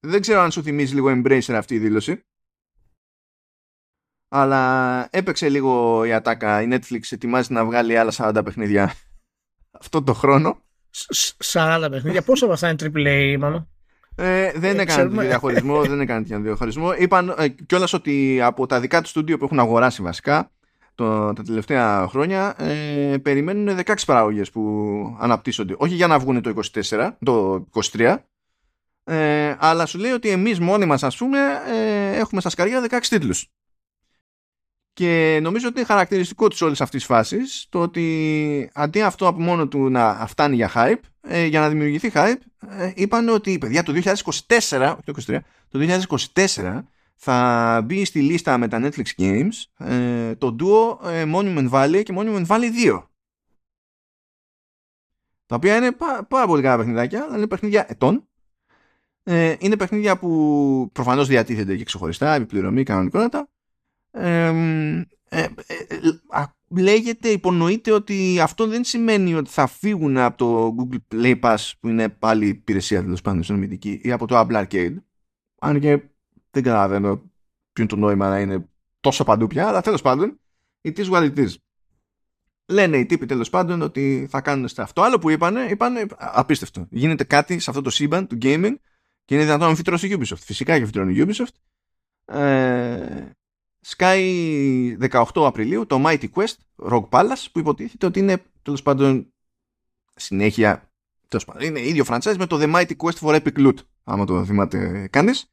δεν 0.04 0.20
ξέρω 0.20 0.40
αν 0.40 0.50
σου 0.50 0.62
θυμίζει 0.62 0.94
λίγο 0.94 1.08
Embracer 1.10 1.52
αυτή 1.52 1.74
η 1.74 1.78
δήλωση. 1.78 2.24
Αλλά 4.28 5.08
έπαιξε 5.10 5.48
λίγο 5.48 6.04
η 6.04 6.12
ατάκα. 6.12 6.62
Η 6.62 6.68
Netflix 6.70 7.00
ετοιμάζει 7.10 7.52
να 7.52 7.64
βγάλει 7.64 7.96
άλλα 7.96 8.12
40 8.16 8.40
παιχνίδια 8.44 8.94
αυτό 9.80 10.02
το 10.02 10.14
χρόνο. 10.14 10.62
40 11.44 11.86
παιχνίδια. 11.90 12.22
Πόσο 12.22 12.44
από 12.44 12.54
αυτά 12.54 12.68
είναι 12.68 12.76
AAA, 12.80 13.38
μάλλον; 13.38 13.68
Ε, 14.14 14.52
δεν 14.52 14.78
ε, 14.78 14.82
έκανε 14.82 15.08
τέτοιο 15.08 15.20
διαχωρισμό. 15.20 15.82
δεν 15.90 16.00
έκανε 16.00 16.22
τέτοιο 16.22 16.40
διαχωρισμό. 16.40 16.92
Είπαν 16.92 17.34
ε, 17.38 17.48
κιόλας 17.48 17.92
ότι 17.92 18.40
από 18.42 18.66
τα 18.66 18.80
δικά 18.80 19.00
του 19.02 19.08
στούντιο 19.08 19.38
που 19.38 19.44
έχουν 19.44 19.58
αγοράσει 19.58 20.02
βασικά 20.02 20.50
το, 20.94 21.32
τα 21.32 21.42
τελευταία 21.42 22.08
χρόνια 22.08 22.54
ε, 22.58 23.16
περιμένουν 23.22 23.78
16 23.84 23.94
παραγωγές 24.06 24.50
που 24.50 25.16
αναπτύσσονται. 25.18 25.74
Όχι 25.78 25.94
για 25.94 26.06
να 26.06 26.18
βγουν 26.18 26.42
το 26.42 26.62
24, 26.90 27.10
το 27.24 27.66
23, 27.92 28.16
ε, 29.04 29.56
αλλά 29.58 29.86
σου 29.86 29.98
λέει 29.98 30.12
ότι 30.12 30.28
εμείς 30.28 30.60
μόνοι 30.60 30.86
μας 30.86 31.02
ας 31.02 31.16
πούμε 31.16 31.38
ε, 31.66 32.16
έχουμε 32.16 32.40
στα 32.40 32.50
σκαριά 32.50 32.86
16 32.90 32.98
τίτλους. 33.08 33.48
Και 34.92 35.38
νομίζω 35.42 35.68
ότι 35.68 35.78
είναι 35.78 35.86
χαρακτηριστικό 35.86 36.48
της 36.48 36.60
όλης 36.62 36.80
αυτής 36.80 36.98
της 36.98 37.08
φάσης 37.14 37.66
το 37.68 37.80
ότι 37.80 38.70
αντί 38.74 39.02
αυτό 39.02 39.26
από 39.26 39.40
μόνο 39.40 39.68
του 39.68 39.90
να 39.90 40.26
φτάνει 40.26 40.54
για 40.54 40.70
hype, 40.74 41.00
ε, 41.20 41.44
για 41.44 41.60
να 41.60 41.68
δημιουργηθεί 41.68 42.10
hype, 42.14 42.36
ε, 42.68 42.92
είπαν 42.94 43.28
ότι 43.28 43.58
παιδιά 43.58 43.82
το 43.82 43.92
2024, 43.92 44.96
το, 45.04 45.12
23, 45.26 45.38
το 45.68 45.78
2024 46.34 46.82
θα 47.14 47.80
μπει 47.84 48.04
στη 48.04 48.20
λίστα 48.20 48.58
με 48.58 48.68
τα 48.68 48.80
Netflix 48.82 49.06
Games 49.18 49.86
ε, 49.88 50.34
το 50.34 50.56
duo 50.60 51.08
ε, 51.10 51.24
Monument 51.34 51.70
Valley 51.70 52.02
και 52.02 52.14
Monument 52.16 52.46
Valley 52.46 52.70
2. 52.86 53.02
Τα 55.46 55.54
οποία 55.54 55.76
είναι 55.76 55.92
πάρα 56.28 56.46
πολύ 56.46 56.62
καλά 56.62 56.76
παιχνιδάκια, 56.76 57.24
αλλά 57.24 57.36
είναι 57.36 57.46
παιχνίδια 57.46 57.84
ετών. 57.88 58.28
Ε, 59.26 59.54
είναι 59.58 59.76
παιχνίδια 59.76 60.18
που 60.18 60.90
προφανώς 60.92 61.28
διατίθενται 61.28 61.76
και 61.76 61.84
ξεχωριστά, 61.84 62.34
επιπληρωμή, 62.34 62.82
κανονικότατα 62.82 63.48
ε, 64.10 64.46
ε, 65.28 65.48
λέγεται, 66.68 67.28
υπονοείται 67.28 67.92
ότι 67.92 68.40
αυτό 68.40 68.66
δεν 68.66 68.84
σημαίνει 68.84 69.34
ότι 69.34 69.50
θα 69.50 69.66
φύγουν 69.66 70.16
από 70.16 70.36
το 70.36 70.74
Google 70.78 71.14
Play 71.14 71.40
Pass 71.40 71.72
που 71.80 71.88
είναι 71.88 72.08
πάλι 72.08 72.46
υπηρεσία 72.46 73.02
τέλος 73.02 73.20
πάντων 73.20 73.42
συνομιλητική 73.42 74.00
ή 74.02 74.12
από 74.12 74.26
το 74.26 74.38
Apple 74.40 74.64
Arcade. 74.64 74.94
Αν 75.60 75.80
και 75.80 76.02
δεν 76.50 76.62
καταλαβαίνω 76.62 77.16
ποιο 77.72 77.82
είναι 77.82 77.86
το 77.86 77.96
νόημα 77.96 78.28
να 78.28 78.40
είναι 78.40 78.68
τόσο 79.00 79.24
παντού 79.24 79.46
πια, 79.46 79.68
αλλά 79.68 79.80
τέλος 79.80 80.02
πάντων, 80.02 80.40
it 80.82 80.96
is 80.96 81.10
what 81.10 81.34
it 81.34 81.38
is. 81.38 81.54
Λένε 82.66 82.96
οι 82.96 83.06
τύποι 83.06 83.26
τέλος 83.26 83.50
πάντων 83.50 83.82
ότι 83.82 84.26
θα 84.30 84.40
κάνουν 84.40 84.68
αυτό. 84.76 85.02
άλλο 85.02 85.18
που 85.18 85.30
είπανε, 85.30 85.60
είπανε 85.70 86.06
απίστευτο. 86.16 86.86
Γίνεται 86.90 87.24
κάτι 87.24 87.58
σε 87.58 87.70
αυτό 87.70 87.82
το 87.82 87.90
σύμπαν 87.90 88.26
του 88.26 88.38
gaming 88.42 88.74
και 89.24 89.34
είναι 89.34 89.44
δυνατόν 89.44 89.68
να 89.68 89.74
φυτρώσει 89.74 90.06
η 90.06 90.16
Ubisoft. 90.18 90.38
Φυσικά 90.40 90.78
και 90.78 90.86
φυτρώνει 90.86 91.14
η 91.14 91.26
Ubisoft. 91.26 91.54
Ε, 92.34 93.30
Sky 93.86 94.96
18 95.10 95.24
Απριλίου 95.34 95.86
το 95.86 96.02
Mighty 96.06 96.24
Quest 96.34 96.54
Rogue 96.90 97.08
Palace 97.08 97.46
που 97.52 97.58
υποτίθεται 97.58 98.06
ότι 98.06 98.18
είναι 98.18 98.42
τέλος 98.62 98.82
πάντων 98.82 99.32
συνέχεια 100.14 100.92
τέλος 101.28 101.44
πάντων, 101.44 101.62
είναι 101.62 101.80
ίδιο 101.80 102.04
franchise 102.08 102.36
με 102.38 102.46
το 102.46 102.58
The 102.60 102.74
Mighty 102.74 102.92
Quest 102.96 103.18
for 103.20 103.40
Epic 103.40 103.56
Loot 103.56 103.74
άμα 104.04 104.24
το 104.24 104.44
θυμάται 104.44 105.08
κανείς 105.12 105.52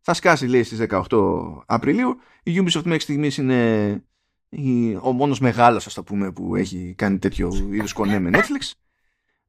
θα 0.00 0.14
σκάσει 0.14 0.46
λέει 0.46 0.62
στις 0.62 0.86
18 0.90 1.06
Απριλίου 1.66 2.16
η 2.42 2.58
Ubisoft 2.58 2.82
μέχρι 2.84 3.00
στιγμής 3.00 3.36
είναι 3.36 4.02
ο 5.02 5.12
μόνος 5.12 5.40
μεγάλος 5.40 5.86
ας 5.86 5.94
το 5.94 6.02
πούμε 6.02 6.32
που 6.32 6.56
έχει 6.56 6.94
κάνει 6.96 7.18
τέτοιο 7.18 7.68
είδους 7.70 7.92
κονέ 7.92 8.18
με 8.18 8.30
Netflix 8.32 8.72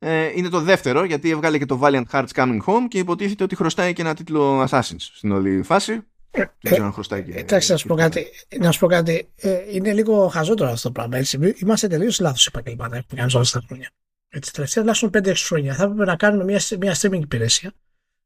ε, 0.03 0.31
είναι 0.35 0.49
το 0.49 0.59
δεύτερο 0.59 1.03
γιατί 1.03 1.29
έβγαλε 1.29 1.57
και 1.57 1.65
το 1.65 1.79
Valiant 1.83 2.03
Hearts 2.11 2.31
Coming 2.33 2.59
Home 2.65 2.87
και 2.87 2.97
υποτίθεται 2.97 3.43
ότι 3.43 3.55
χρωστάει 3.55 3.93
και 3.93 4.01
ένα 4.01 4.13
τίτλο 4.13 4.67
Assassins 4.69 4.95
στην 4.97 5.31
όλη 5.31 5.63
φάση 5.63 6.03
δεν 6.31 6.51
ξέρω 6.61 6.85
αν 6.85 6.93
χρωστάει 6.93 7.23
και. 7.23 7.31
Εντάξει, 7.31 7.71
να 7.71 7.77
σου 7.77 7.87
πω 7.87 7.95
κάτι. 7.95 8.27
Να 8.59 8.71
σου 8.71 8.79
πω 8.79 8.87
κάτι. 8.87 9.31
Ε, 9.35 9.59
είναι 9.71 9.93
λίγο 9.93 10.27
χαζότερο 10.27 10.69
αυτό 10.69 10.87
το 10.87 10.91
πράγμα. 10.91 11.17
Έτσι. 11.17 11.55
Είμαστε 11.55 11.87
τελείως 11.87 12.19
λάθος 12.19 12.47
επαγγελμάτα 12.47 13.03
που 13.07 13.15
κάνουμε 13.15 13.33
όλα 13.33 13.43
αυτά 13.43 13.59
τα 13.59 13.65
χρόνια. 13.67 13.89
Έτσι, 14.29 14.53
τελευταία 14.53 14.83
τουλάχιστον 14.83 15.09
5-6 15.23 15.33
χρόνια 15.35 15.75
θα 15.75 15.83
έπρεπε 15.83 16.05
να 16.05 16.15
κάνουμε 16.15 16.43
μια, 16.43 16.59
μια 16.79 16.95
streaming 16.99 17.21
υπηρεσία. 17.21 17.71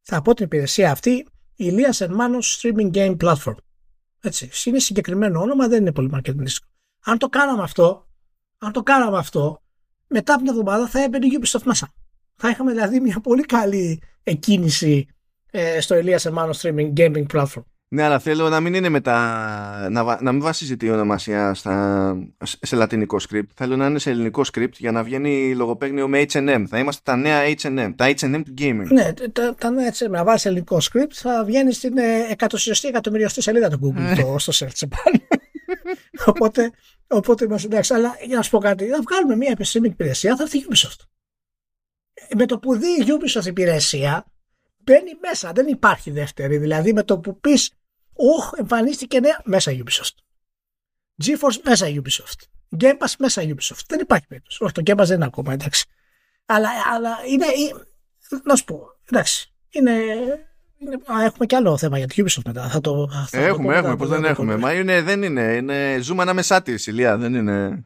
Θα 0.02 0.22
πω 0.22 0.34
την 0.34 0.46
υπηρεσία 0.46 0.92
αυτή 0.92 1.28
Ηλία 1.56 1.96
Ερμάνο 2.00 2.38
Streaming 2.42 2.92
Game 2.92 3.18
Platform. 3.18 3.56
Έτσι. 4.22 4.50
Είναι 4.66 4.80
συγκεκριμένο 4.80 5.42
όνομα, 5.42 5.68
δεν 5.68 5.82
είναι 5.82 5.92
πολύ 5.92 6.10
marketingιστικό. 6.14 6.68
Αν 7.04 7.18
το 7.18 7.30
κάναμε 7.30 7.64
αυτό, 7.64 8.08
αν 8.58 8.72
το 8.72 8.84
κάναμε 8.84 9.18
αυτό, 9.18 9.62
μετά 10.16 10.34
από 10.34 10.42
μια 10.42 10.52
εβδομάδα 10.52 10.88
θα 10.88 11.04
έμπαινε 11.04 11.26
η 11.26 11.40
Ubisoft 11.42 11.64
μέσα. 11.64 11.94
Θα 12.36 12.50
είχαμε 12.50 12.72
δηλαδή 12.72 13.00
μια 13.00 13.20
πολύ 13.20 13.44
καλή 13.44 14.02
εκκίνηση 14.24 15.08
ε, 15.52 15.82
στο 15.82 15.98
Ηλία 15.98 16.20
Ερμάνο 16.24 16.54
Streaming 16.62 16.94
Gaming 16.98 17.26
Platform. 17.34 17.64
Ναι, 17.88 18.04
αλλά 18.04 18.20
θέλω 18.20 18.50
να 18.50 18.60
μην 18.60 18.74
είναι 18.74 18.90
μετά. 18.90 19.18
Να, 19.92 20.22
να 20.22 20.32
μην 20.32 20.42
βασίζεται 20.42 20.86
η 20.86 20.90
ονομασία 20.90 21.54
στα, 21.54 22.16
σε 22.62 22.76
λατινικό 22.76 23.18
script. 23.30 23.50
Θέλω 23.56 23.76
να 23.76 23.86
είναι 23.86 24.00
σε 24.00 24.10
ελληνικό 24.10 24.42
script 24.54 24.74
για 24.78 24.92
να 24.92 25.04
βγαίνει 25.04 25.56
λογοπαίγνιο 25.56 26.08
με 26.08 26.26
HM. 26.32 26.64
Θα 26.68 26.80
είμαστε 26.80 27.02
τα 27.04 27.16
νέα 27.16 27.42
HM. 27.62 27.94
Τα 27.96 28.08
HM 28.08 28.42
του 28.46 28.54
gaming. 28.58 28.88
Ναι, 28.92 29.14
τα, 29.14 29.56
τα 29.58 29.70
νέα 29.70 29.94
HM. 29.94 30.10
Να 30.10 30.24
βάλεις 30.24 30.46
ελληνικό 30.46 30.78
script 30.78 31.14
θα 31.14 31.44
βγαίνει 31.46 31.74
στην 31.74 31.98
ε, 31.98 32.28
εκατοσιωστή 32.30 32.88
εκατομμυριωστή 32.88 33.42
σελίδα 33.42 33.70
του 33.70 33.80
Google 33.84 34.02
ναι. 34.02 34.16
το, 34.16 34.36
στο 34.40 34.66
search 34.66 34.88
οπότε, 36.26 36.72
οπότε 37.08 37.46
είμαστε 37.46 37.68
εντάξει. 37.68 37.94
Αλλά 37.94 38.16
για 38.26 38.36
να 38.36 38.42
σου 38.42 38.50
πω 38.50 38.58
κάτι, 38.58 38.86
θα 38.88 39.02
βγάλουμε 39.02 39.36
μια 39.36 39.52
επιστήμη 39.52 39.88
υπηρεσία, 39.88 40.36
θα 40.36 40.44
έρθει 40.44 40.58
η 40.58 40.66
Ubisoft. 40.70 41.00
Με 42.36 42.46
το 42.46 42.60
που 42.60 42.78
δει 42.78 42.88
η 42.88 43.06
Ubisoft 43.08 43.46
υπηρεσία, 43.46 44.26
μπαίνει 44.78 45.12
μέσα. 45.22 45.52
Δεν 45.52 45.68
υπάρχει 45.68 46.12
δεύτερη. 46.12 46.58
Δηλαδή 46.58 46.94
με 46.94 47.04
το 47.04 47.20
που 47.20 47.40
πεις, 47.40 47.72
Ωχ, 48.14 48.52
εμφανίστηκε 48.58 49.20
νέα 49.20 49.42
μέσα 49.44 49.72
Ubisoft. 49.72 50.16
GeForce 51.24 51.62
μέσα 51.64 51.88
Ubisoft. 51.88 52.40
Game 52.80 52.98
Pass 52.98 53.14
μέσα 53.18 53.42
Ubisoft. 53.42 53.86
Δεν 53.88 54.00
υπάρχει 54.00 54.28
περίπτωση. 54.28 54.64
Όχι, 54.64 54.74
το 54.74 54.82
Game 54.86 55.00
Pass 55.02 55.06
δεν 55.06 55.16
είναι 55.16 55.26
ακόμα, 55.26 55.54
εντάξει. 55.54 55.86
Αλλά, 56.46 56.70
αλλά 56.94 57.18
είναι, 57.28 57.46
να 58.44 58.56
σου 58.56 58.64
πω, 58.64 58.80
εντάξει, 59.10 59.54
είναι, 59.70 59.94
είναι 60.78 60.98
έχουμε 61.26 61.46
κι 61.46 61.56
άλλο 61.56 61.78
θέμα 61.78 61.98
για 61.98 62.08
το 62.08 62.14
Ubisoft 62.18 62.42
μετά. 62.46 62.70
Θα 62.70 62.82
το, 62.82 63.10
θα 63.28 63.40
έχουμε, 63.40 63.74
το 63.74 63.80
έχουμε, 63.80 63.96
πώς 63.96 64.10
δεν 64.10 64.26
έχουμε. 64.26 64.58
Μα 64.58 64.74
είναι, 64.74 65.02
δεν 65.02 65.24
είναι, 65.24 65.42
είναι, 65.42 66.00
ζούμε 66.02 66.22
ανάμεσά 66.22 66.62
της, 66.62 66.88
Ηλία, 66.88 67.18
δεν 67.18 67.34
είναι... 67.34 67.86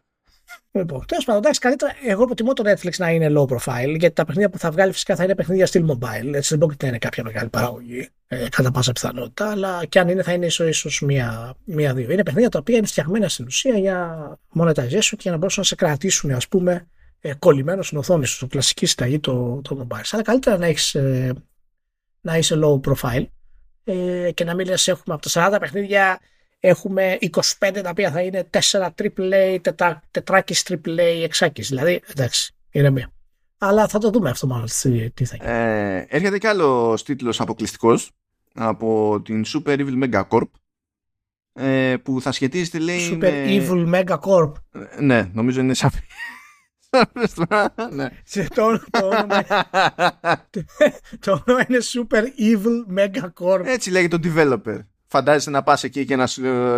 Λοιπόν, 0.72 1.06
τέλος 1.06 1.26
πάντων, 1.26 1.42
εντάξει, 1.42 1.60
καλύτερα. 1.60 1.92
Εγώ 2.06 2.26
προτιμώ 2.26 2.54
το 2.54 2.64
Netflix 2.72 2.92
να 2.98 3.10
είναι 3.10 3.32
low 3.36 3.46
profile, 3.46 3.96
γιατί 3.98 4.16
τα 4.16 4.26
παιχνίδια 4.26 4.50
που 4.50 4.58
θα 4.58 4.72
βγάλει 4.72 4.92
φυσικά 4.92 5.16
θα 5.16 5.24
είναι 5.24 5.36
παιχνίδια 5.36 5.68
still 5.68 5.86
mobile. 5.86 6.34
Έτσι 6.34 6.50
δεν 6.50 6.58
μπορεί 6.58 6.76
να 6.82 6.88
είναι 6.88 6.98
κάποια 6.98 7.24
μεγάλη 7.24 7.50
παραγωγή, 7.50 8.10
ε, 8.28 8.50
κατά 8.50 8.72
πάσα 8.72 8.92
πιθανότητα, 8.92 9.52
αλλά 9.52 9.86
και 9.86 10.00
αν 10.00 10.10
είναι, 10.10 10.24
θα 10.24 10.32
είναι 10.32 10.46
ίσω 10.46 10.68
ίσως 10.68 11.02
μία-δύο. 11.66 12.12
είναι 12.12 12.24
παιχνίδια 12.24 12.50
τα 12.50 12.60
οποία 12.60 12.78
είναι 12.78 12.88
φτιαγμένα 12.88 13.30
στην 13.30 13.46
ουσία 13.46 13.78
για 13.78 14.18
monetization 14.56 15.10
και 15.10 15.18
για 15.20 15.32
να 15.32 15.38
μπορέσουν 15.38 15.62
να 15.62 15.64
σε 15.64 15.76
κρατήσουν, 15.76 16.32
ας 16.32 16.48
πούμε, 16.48 16.88
ε, 17.20 17.34
κολλημένος 17.34 17.86
στην 17.86 17.98
οθόνη 17.98 18.26
σου, 18.26 18.48
κλασική 18.48 18.86
συνταγή 18.86 19.20
το, 19.20 19.62
το 19.64 19.78
mobile. 19.82 20.10
Αλλά 20.12 20.24
καλύτερα 20.24 20.58
να, 20.58 20.66
έχεις, 20.66 20.96
ε, 20.96 21.34
να 22.22 22.38
είσαι 22.38 22.60
low 22.64 22.80
profile 22.90 23.26
ε, 23.84 24.32
και 24.32 24.44
να 24.44 24.56
μην 24.56 24.68
λες 24.68 24.88
έχουμε 24.88 25.16
από 25.16 25.30
τα 25.30 25.56
40 25.56 25.60
παιχνίδια 25.60 26.20
έχουμε 26.60 27.18
25 27.60 27.80
τα 27.84 27.90
οποία 27.90 28.12
θα 28.12 28.22
είναι 28.22 28.50
4 28.72 28.90
AAA, 28.96 29.58
τετρά, 29.62 30.02
τετράκις 30.12 30.66
AAA, 30.70 31.22
εξάκις. 31.24 31.68
Δηλαδή, 31.68 32.02
εντάξει, 32.08 32.56
είναι 32.72 32.90
μία. 32.90 33.12
Αλλά 33.58 33.88
θα 33.88 34.00
το 34.00 34.10
δούμε 34.10 34.30
αυτό 34.30 34.48
μάλλον 34.48 34.68
τι 35.14 35.26
θα 35.26 35.36
γίνει. 35.36 35.52
Ε, 35.52 36.06
έρχεται 36.08 36.38
κι 36.38 36.48
άλλο 36.48 37.00
τίτλος 37.06 37.40
αποκλειστικός 37.40 38.12
από 38.54 39.22
την 39.24 39.46
Super 39.46 39.80
Evil 39.80 40.04
Mega 40.04 40.24
Corp 40.28 40.50
ε, 41.54 41.96
που 42.04 42.22
θα 42.22 42.32
σχετίζεται 42.32 42.80
λέει 42.80 43.00
Super 43.12 43.48
Evil 43.48 43.94
Mega 43.96 44.20
Corp. 44.20 44.52
Ε, 44.72 45.02
ναι, 45.02 45.30
νομίζω 45.34 45.62
είναι 45.62 45.74
σαν 45.74 45.92
ναι. 47.92 48.10
το, 48.56 48.64
όνομα, 49.02 49.44
το 51.26 51.44
όνομα 51.46 51.66
είναι 51.68 51.80
Super 51.82 52.24
Evil 52.24 52.98
Mega 52.98 53.30
Corp. 53.44 53.66
Έτσι 53.66 53.92
λέγει 53.92 54.08
το 54.08 54.20
developer. 54.24 54.80
Φαντάζεσαι 55.08 55.50
να 55.50 55.64
πας 55.64 55.84
εκεί 55.84 56.06
και 56.06 56.16
να, 56.16 56.28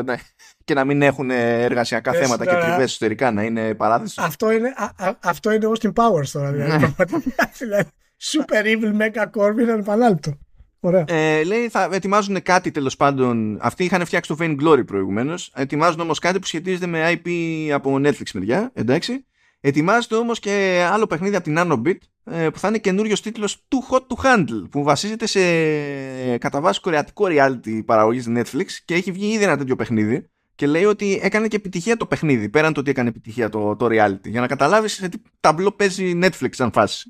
να, 0.03 0.20
και 0.64 0.74
να 0.74 0.86
μην 0.86 1.01
έχουν 1.01 1.30
εργασιακά 1.32 2.14
θέματα 2.14 2.45
και 2.45 2.55
τριβές 2.55 2.84
εσωτερικά, 2.84 3.32
να 3.32 3.43
είναι 3.43 3.74
παράδεισο. 3.74 4.22
Αυτό 4.22 4.51
είναι, 4.51 4.74
α, 4.95 5.12
αυτό 5.24 5.51
είναι 5.51 5.68
Austin 5.74 5.93
Powers 5.93 6.28
τώρα. 6.32 6.51
Δηλαδή, 6.51 6.95
δηλαδή 7.59 7.89
Super 8.22 8.64
Evil 8.66 9.01
Mega 9.01 9.24
Corp 9.24 9.59
είναι 9.59 9.72
επανάληπτο. 9.72 10.38
Ωραία. 10.80 11.03
Ε, 11.07 11.43
λέει 11.43 11.70
θα 11.70 11.89
ετοιμάζουν 11.91 12.41
κάτι 12.41 12.72
τέλος 12.72 12.95
πάντων. 12.95 13.57
Αυτοί 13.62 13.84
είχαν 13.84 14.05
φτιάξει 14.05 14.36
το 14.36 14.38
Vain 14.39 14.55
Glory 14.62 14.86
προηγουμένως. 14.86 15.51
Ετοιμάζουν 15.55 15.99
όμως 15.99 16.20
κάτι 16.20 16.39
που 16.39 16.45
σχετίζεται 16.45 16.86
με 16.86 17.12
IP 17.14 17.30
από 17.74 17.95
Netflix 17.95 18.32
μεριά. 18.34 18.72
Εντάξει. 18.74 19.26
Ετοιμάζεται 19.62 20.16
όμως 20.16 20.39
και 20.39 20.86
άλλο 20.91 21.07
παιχνίδι 21.07 21.36
από 21.36 21.43
την 21.43 21.55
Nanobit 21.57 21.97
ε, 22.24 22.49
που 22.49 22.59
θα 22.59 22.68
είναι 22.68 22.78
καινούριος 22.78 23.22
τίτλος 23.22 23.68
Too 23.68 23.95
Hot 23.95 23.99
to 23.99 24.26
Handle 24.26 24.68
που 24.72 24.84
βασίζεται 24.84 25.26
σε 25.26 26.38
κατά 26.38 26.62
βάση 26.62 26.82
κορεατικό 26.82 27.26
reality 27.30 27.86
παραγωγής 27.86 28.26
Netflix 28.30 28.66
και 28.86 28.93
έχει 28.93 29.12
βγει 29.12 29.28
ήδη 29.28 29.43
ένα 29.43 29.57
τέτοιο 29.57 29.76
παιχνίδι 29.76 30.30
και 30.55 30.68
λέει 30.68 30.86
ότι 30.86 31.20
έκανε 31.24 31.47
και 31.47 31.55
επιτυχία 31.55 31.97
το 31.97 32.05
παιχνίδι 32.05 32.49
πέραν 32.49 32.74
το 32.74 32.80
ότι 32.80 32.89
έκανε 32.89 33.09
επιτυχία 33.09 33.49
το, 33.49 33.76
το 33.76 33.86
reality 33.86 34.24
για 34.24 34.41
να 34.41 34.47
καταλάβεις 34.47 34.93
σε 34.93 35.09
τι 35.09 35.18
ταμπλό 35.39 35.72
παίζει 35.72 36.20
Netflix 36.24 36.49
σαν 36.49 36.72
φάση. 36.72 37.09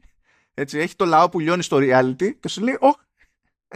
Έτσι, 0.54 0.78
έχει 0.78 0.96
το 0.96 1.06
λαό 1.06 1.30
που 1.30 1.40
λιώνει 1.40 1.64
στο 1.64 1.78
reality 1.82 2.30
και 2.40 2.48
σου 2.48 2.64
λέει, 2.64 2.78
oh, 2.82 2.92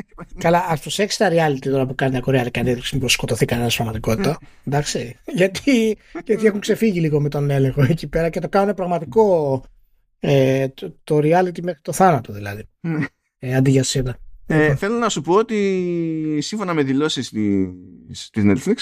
Καλά, 0.43 0.65
ας 0.69 0.79
προσέξεις 0.81 1.17
τα 1.17 1.29
reality 1.31 1.59
τώρα 1.59 1.85
που 1.85 1.95
κάνει 1.95 2.13
τα 2.13 2.19
κορεάτικα 2.19 2.59
ανέδειξη 2.59 2.95
μήπω 2.95 3.07
σκοτωθεί 3.07 3.45
κανένας 3.45 3.75
πραγματικότητα. 3.75 4.37
Εντάξει. 4.63 5.19
γιατί, 5.39 5.97
γιατί 6.25 6.45
έχουν 6.45 6.59
ξεφύγει 6.59 6.99
λίγο 6.99 7.21
με 7.21 7.29
τον 7.29 7.49
έλεγχο 7.49 7.81
εκεί 7.81 8.07
πέρα 8.07 8.29
και 8.29 8.39
το 8.39 8.49
κάνουν 8.49 8.73
πραγματικό 8.73 9.63
ε, 10.19 10.67
το, 10.67 10.95
το, 11.03 11.17
reality 11.17 11.61
μέχρι 11.61 11.81
το 11.81 11.91
θάνατο 11.91 12.33
δηλαδή. 12.33 12.69
ε, 13.39 13.55
αντί 13.55 13.71
για 13.71 13.83
σένα. 13.83 14.17
Ε, 14.47 14.61
λοιπόν. 14.61 14.77
θέλω 14.77 14.97
να 14.97 15.09
σου 15.09 15.21
πω 15.21 15.33
ότι 15.33 16.37
σύμφωνα 16.41 16.73
με 16.73 16.83
δηλώσεις 16.83 17.29
της, 17.29 18.29
της 18.29 18.43
Netflix 18.45 18.75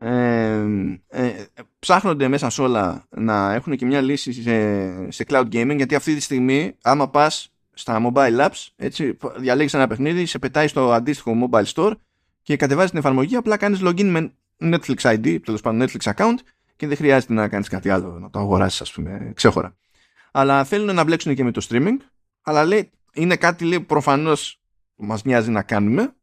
ε, 0.00 0.64
ε, 1.08 1.32
ψάχνονται 1.78 2.28
μέσα 2.28 2.50
σε 2.50 2.62
όλα 2.62 3.06
να 3.10 3.54
έχουν 3.54 3.76
και 3.76 3.86
μια 3.86 4.00
λύση 4.00 4.32
σε, 4.32 5.10
σε 5.10 5.24
cloud 5.28 5.46
gaming 5.52 5.76
γιατί 5.76 5.94
αυτή 5.94 6.14
τη 6.14 6.20
στιγμή 6.20 6.76
άμα 6.82 7.10
πας 7.10 7.52
στα 7.78 8.10
mobile 8.12 8.46
apps, 8.46 8.66
έτσι, 8.76 9.16
διαλέγεις 9.36 9.74
ένα 9.74 9.86
παιχνίδι, 9.86 10.26
σε 10.26 10.38
πετάει 10.38 10.68
στο 10.68 10.92
αντίστοιχο 10.92 11.48
mobile 11.50 11.64
store 11.74 11.92
και 12.42 12.56
κατεβάζει 12.56 12.90
την 12.90 12.98
εφαρμογή, 12.98 13.36
απλά 13.36 13.56
κάνεις 13.56 13.80
login 13.82 14.04
με 14.04 14.32
Netflix 14.60 14.96
ID, 14.96 15.38
τέλος 15.44 15.60
πάντων 15.60 15.88
Netflix 15.88 16.12
account 16.14 16.36
και 16.76 16.86
δεν 16.86 16.96
χρειάζεται 16.96 17.32
να 17.32 17.48
κάνεις 17.48 17.68
κάτι 17.68 17.90
άλλο, 17.90 18.18
να 18.18 18.30
το 18.30 18.38
αγοράσεις 18.38 18.80
ας 18.80 18.92
πούμε 18.92 19.32
ξέχωρα. 19.34 19.76
Αλλά 20.32 20.64
θέλουν 20.64 20.94
να 20.94 21.04
μπλέξουν 21.04 21.34
και 21.34 21.44
με 21.44 21.50
το 21.50 21.66
streaming, 21.70 21.96
αλλά 22.42 22.64
λέει, 22.64 22.90
είναι 23.12 23.36
κάτι 23.36 23.64
λέει, 23.64 23.80
προφανώς 23.80 24.60
μας 24.94 25.24
νοιάζει 25.24 25.50
να 25.50 25.62
κάνουμε, 25.62 26.14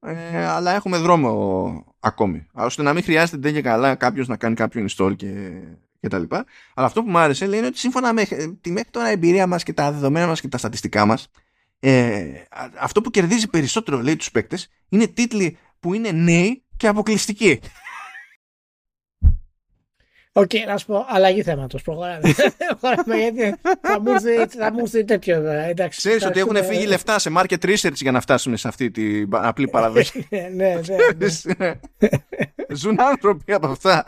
ε, 0.00 0.44
αλλά 0.44 0.74
έχουμε 0.74 0.96
δρόμο 0.96 1.94
ακόμη. 2.00 2.46
ώστε 2.52 2.82
να 2.82 2.92
μην 2.92 3.02
χρειάζεται 3.02 3.36
δεν 3.36 3.52
και 3.52 3.62
καλά 3.62 3.94
κάποιος 3.94 4.28
να 4.28 4.36
κάνει 4.36 4.54
κάποιο 4.54 4.86
install 4.88 5.16
και 5.16 5.60
κτλ. 6.08 6.22
Αλλά 6.74 6.86
αυτό 6.86 7.02
που 7.02 7.10
μου 7.10 7.18
άρεσε 7.18 7.46
λέει, 7.46 7.58
είναι 7.58 7.68
ότι 7.68 7.78
σύμφωνα 7.78 8.12
με 8.12 8.24
τη 8.60 8.70
μέχρι 8.70 8.90
τώρα 8.90 9.08
εμπειρία 9.08 9.46
μας 9.46 9.62
και 9.62 9.72
τα 9.72 9.92
δεδομένα 9.92 10.26
μας 10.26 10.40
και 10.40 10.48
τα 10.48 10.58
στατιστικά 10.58 11.06
μας 11.06 11.28
ε, 11.80 12.24
αυτό 12.78 13.00
που 13.00 13.10
κερδίζει 13.10 13.48
περισσότερο 13.48 13.98
λέει 13.98 14.16
τους 14.16 14.30
παίκτες 14.30 14.68
είναι 14.88 15.06
τίτλοι 15.06 15.58
που 15.80 15.94
είναι 15.94 16.10
νέοι 16.10 16.64
και 16.76 16.86
αποκλειστικοί. 16.86 17.60
OK, 20.32 20.50
okay, 20.52 20.66
να 20.66 20.76
σου 20.76 20.86
πω, 20.86 21.06
αλλαγή 21.08 21.42
θέματος. 21.42 21.82
Προχωράμε. 21.82 22.20
γιατί 24.36 24.56
θα 24.56 24.72
μου 24.72 24.80
έρθει 24.80 25.04
τέτοιο. 25.04 25.50
Εντάξει, 25.50 25.98
Ξέρεις 25.98 26.24
ότι 26.24 26.40
έχουν 26.40 26.64
φύγει 26.64 26.86
λεφτά 26.86 27.18
σε 27.18 27.30
market 27.36 27.64
research 27.64 27.94
για 27.94 28.12
να 28.12 28.20
φτάσουν 28.20 28.56
σε 28.56 28.68
αυτή 28.68 28.90
την 28.90 29.28
απλή 29.30 29.68
παραδοχή. 29.68 30.26
ναι, 30.30 30.48
ναι, 30.54 30.80
ναι. 31.56 31.74
Ζουν 32.76 33.00
άνθρωποι 33.00 33.52
από 33.52 33.66
αυτά 33.66 34.04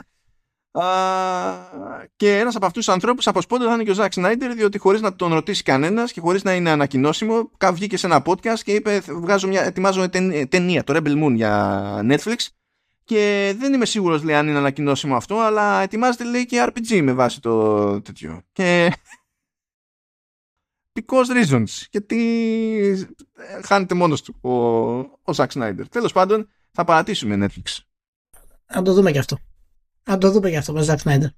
και 2.17 2.39
ένας 2.39 2.57
από 2.57 2.67
αυτούς 2.67 2.85
τους 2.85 2.95
ανθρώπους 2.95 3.27
από 3.27 3.41
θα 3.41 3.73
είναι 3.73 3.83
και 3.83 3.91
ο 3.91 3.95
Ζακ 3.95 4.13
Σνάιντερ, 4.13 4.55
διότι 4.55 4.79
χωρίς 4.79 5.01
να 5.01 5.17
τον 5.17 5.33
ρωτήσει 5.33 5.63
κανένας 5.63 6.13
και 6.13 6.21
χωρίς 6.21 6.43
να 6.43 6.55
είναι 6.55 6.71
ανακοινώσιμο, 6.71 7.51
βγήκε 7.73 7.97
σε 7.97 8.07
ένα 8.07 8.23
podcast 8.27 8.59
και 8.65 8.73
είπε: 8.73 9.01
βγάζω 9.01 9.49
μια, 9.49 9.63
Ετοιμάζω 9.63 10.09
ταινία, 10.49 10.85
το 10.85 10.95
Rebel 10.97 11.25
Moon 11.25 11.35
για 11.35 12.01
Netflix. 12.11 12.37
Και 13.05 13.55
δεν 13.59 13.73
είμαι 13.73 13.85
σίγουρος 13.85 14.23
λέει 14.23 14.35
αν 14.35 14.49
είναι 14.49 14.59
ανακοινώσιμο 14.59 15.17
αυτό, 15.17 15.39
αλλά 15.39 15.81
ετοιμάζεται 15.81 16.25
λέει 16.25 16.47
και 16.47 16.67
RPG 16.69 17.01
με 17.03 17.13
βάση 17.13 17.41
το 17.41 18.01
τέτοιο. 18.01 18.43
Και. 18.53 18.93
Because 20.93 21.45
reasons. 21.45 21.87
Γιατί 21.91 23.09
χάνεται 23.65 23.95
μόνος 23.95 24.23
του 24.23 24.35
ο, 24.41 24.51
ο 25.23 25.33
Ζακ 25.33 25.51
Σνάιντερ. 25.51 25.89
Τέλος 25.89 26.13
πάντων, 26.13 26.49
θα 26.73 26.85
παρατήσουμε 26.85 27.47
Netflix. 27.47 27.79
Να 28.75 28.83
το 28.83 28.93
δούμε 28.93 29.11
κι 29.13 29.19
αυτό. 29.19 29.39
Να 30.09 30.19
το 30.19 30.31
δούμε 30.31 30.49
για 30.49 30.59
αυτό 30.59 30.73
με 30.73 30.85
Zack 30.89 30.97
Snyder. 30.97 31.29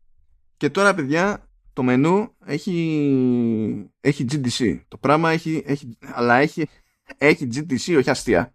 Και 0.57 0.71
τώρα, 0.71 0.95
παιδιά, 0.95 1.49
το 1.73 1.83
μενού 1.83 2.35
έχει, 2.45 3.91
έχει 4.01 4.25
GDC. 4.31 4.81
Το 4.89 4.97
πράγμα 4.97 5.31
έχει, 5.31 5.63
έχει 5.67 5.99
αλλά 6.01 6.37
έχει, 6.37 6.69
έχει 7.19 7.49
GDC, 7.55 7.97
όχι 7.99 8.11
αστεία. 8.11 8.55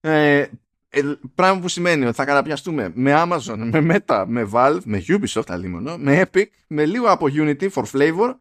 Ε, 0.00 0.46
ε, 0.88 1.02
πράγμα 1.34 1.60
που 1.60 1.68
σημαίνει 1.68 2.04
ότι 2.04 2.16
θα 2.16 2.24
καταπιαστούμε 2.24 2.92
με 2.94 3.12
Amazon, 3.16 3.70
με 3.72 3.86
Meta, 4.06 4.24
με 4.28 4.48
Valve, 4.52 4.80
με 4.84 5.04
Ubisoft 5.08 5.46
αλίμονο, 5.46 5.96
με 5.96 6.22
Epic, 6.22 6.46
με 6.68 6.84
λίγο 6.84 7.10
από 7.10 7.26
Unity 7.30 7.68
for 7.70 7.84
flavor, 7.92 8.34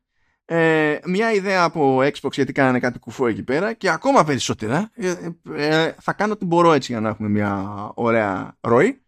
ε, 0.45 0.97
μια 1.05 1.33
ιδέα 1.33 1.63
από 1.63 1.97
Xbox 1.97 2.31
γιατί 2.31 2.51
κάνανε 2.51 2.79
κάτι 2.79 2.99
κουφό 2.99 3.27
εκεί 3.27 3.43
πέρα 3.43 3.73
και 3.73 3.89
ακόμα 3.89 4.23
περισσότερα. 4.23 4.91
Ε, 4.93 5.15
ε, 5.55 5.95
θα 6.01 6.13
κάνω 6.13 6.33
ό,τι 6.33 6.45
μπορώ 6.45 6.73
έτσι 6.73 6.91
για 6.91 7.01
να 7.01 7.09
έχουμε 7.09 7.29
μια 7.29 7.91
ωραία 7.95 8.57
ροή. 8.61 9.04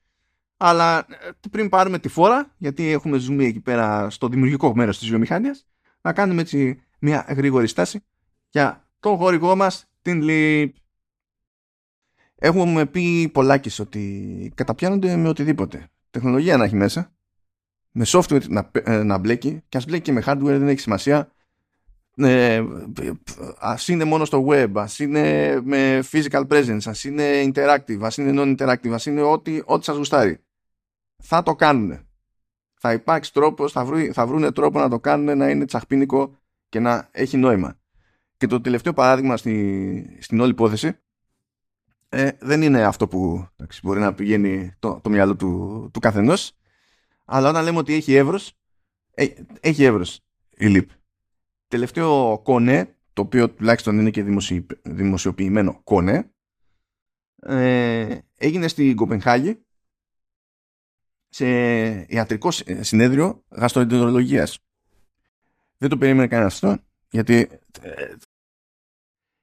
Αλλά 0.58 0.98
ε, 0.98 1.30
πριν 1.52 1.70
πάρουμε 1.70 2.00
τη 2.00 2.08
φόρα, 2.08 2.54
γιατί 2.58 2.88
έχουμε 2.92 3.18
ζουμί 3.18 3.46
εκεί 3.46 3.60
πέρα 3.60 4.10
στο 4.10 4.28
δημιουργικό 4.28 4.76
μέρος 4.76 5.00
της 5.00 5.10
βιομηχανίας, 5.10 5.68
να 6.02 6.14
κάνουμε 6.14 6.42
έτσι 6.42 6.82
μια 7.00 7.26
γρήγορη 7.30 7.68
στάση 7.68 8.04
για 8.50 8.88
το 9.00 9.16
χορηγό 9.16 9.56
μας, 9.56 9.86
την 10.02 10.22
ΛΥΠ. 10.22 10.76
Έχουμε 12.36 12.86
πει 12.86 13.30
πολλάκι 13.34 13.82
ότι 13.82 14.52
καταπιάνονται 14.56 15.16
με 15.16 15.28
οτιδήποτε. 15.28 15.88
Τεχνολογία 16.10 16.58
να 16.58 16.64
έχει 16.64 16.76
μέσα, 16.76 17.16
με 17.92 18.06
software 18.08 18.48
να, 18.48 18.72
ε, 18.72 19.04
να 19.04 19.18
μπλέκει, 19.18 19.64
και 19.70 19.78
ας 19.78 19.86
μπλέκει 19.86 20.04
και 20.04 20.12
με 20.12 20.24
hardware 20.26 20.44
δεν 20.44 20.68
έχει 20.68 20.80
σημασία. 20.80 21.32
Ε, 22.16 22.64
ας 23.60 23.88
είναι 23.88 24.04
μόνο 24.04 24.26
στο 24.26 24.46
web, 24.50 24.72
ας 24.74 25.00
είναι 25.00 25.56
με 25.62 26.04
physical 26.12 26.48
presence, 26.48 26.82
ας 26.86 27.04
είναι 27.04 27.52
interactive, 27.54 28.00
ας 28.02 28.18
είναι 28.18 28.34
non-interactive, 28.36 28.92
ας 28.92 29.06
είναι 29.06 29.22
ό,τι, 29.22 29.62
ό,τι 29.66 29.84
σας 29.84 29.98
γουστάρει 29.98 30.40
θα 31.18 31.44
το 31.44 31.56
κάνουν. 31.56 32.08
Θα 32.80 32.94
υπάρξει 32.94 33.34
τρόπος, 33.34 33.72
θα, 33.72 33.86
βρουν, 33.86 34.14
θα 34.14 34.28
βρούνε 34.28 34.52
τρόπο 34.52 34.80
να 34.80 34.90
το 34.90 35.00
κάνουν 35.00 35.38
να 35.38 35.50
είναι 35.50 35.66
τσαχπίνικο 35.66 36.38
και 36.70 36.80
να 36.80 37.10
έχει 37.12 37.38
νόημα. 37.38 37.80
Και 38.38 38.48
το 38.48 38.62
τελευταίο 38.62 38.94
παράδειγμα 38.94 39.38
στη, 39.38 40.18
στην 40.22 40.40
όλη 40.40 40.52
υπόθεση 40.52 41.00
ε, 42.10 42.32
δεν 42.40 42.62
είναι 42.62 42.84
αυτό 42.84 43.08
που 43.08 43.48
εντάξει, 43.56 43.80
μπορεί 43.84 44.00
να 44.00 44.14
πηγαίνει 44.14 44.76
το, 44.80 45.00
το 45.04 45.10
μυαλό 45.10 45.36
του, 45.36 45.90
του 45.94 46.00
καθενός. 46.00 46.58
Αλλά 47.26 47.50
όταν 47.50 47.64
λέμε 47.64 47.78
ότι 47.78 47.94
έχει 47.94 48.14
εύρος, 48.14 48.54
ε, 49.12 49.28
έχει 49.60 49.84
εύρος 49.84 50.20
η 50.58 50.68
ΛΥΠ. 50.68 50.90
Τελευταίο 51.68 52.40
κονέ, 52.44 52.96
το 53.14 53.22
οποίο 53.22 53.50
τουλάχιστον 53.50 54.00
είναι 54.00 54.10
και 54.10 54.26
δημοσιοποιημένο 54.84 55.82
κονέ, 55.84 56.32
ε, 57.42 58.18
έγινε 58.36 58.68
στην 58.68 58.96
Κοπενχάγη 58.96 59.66
σε 61.30 61.48
ιατρικό 62.02 62.52
συνέδριο 62.80 63.44
γαστροεντερολογίας. 63.50 64.60
Δεν 65.78 65.90
το 65.90 65.98
περίμενε 65.98 66.28
κανένας 66.28 66.54
αυτό, 66.54 66.84
γιατί, 67.10 67.50
ε, 67.82 68.14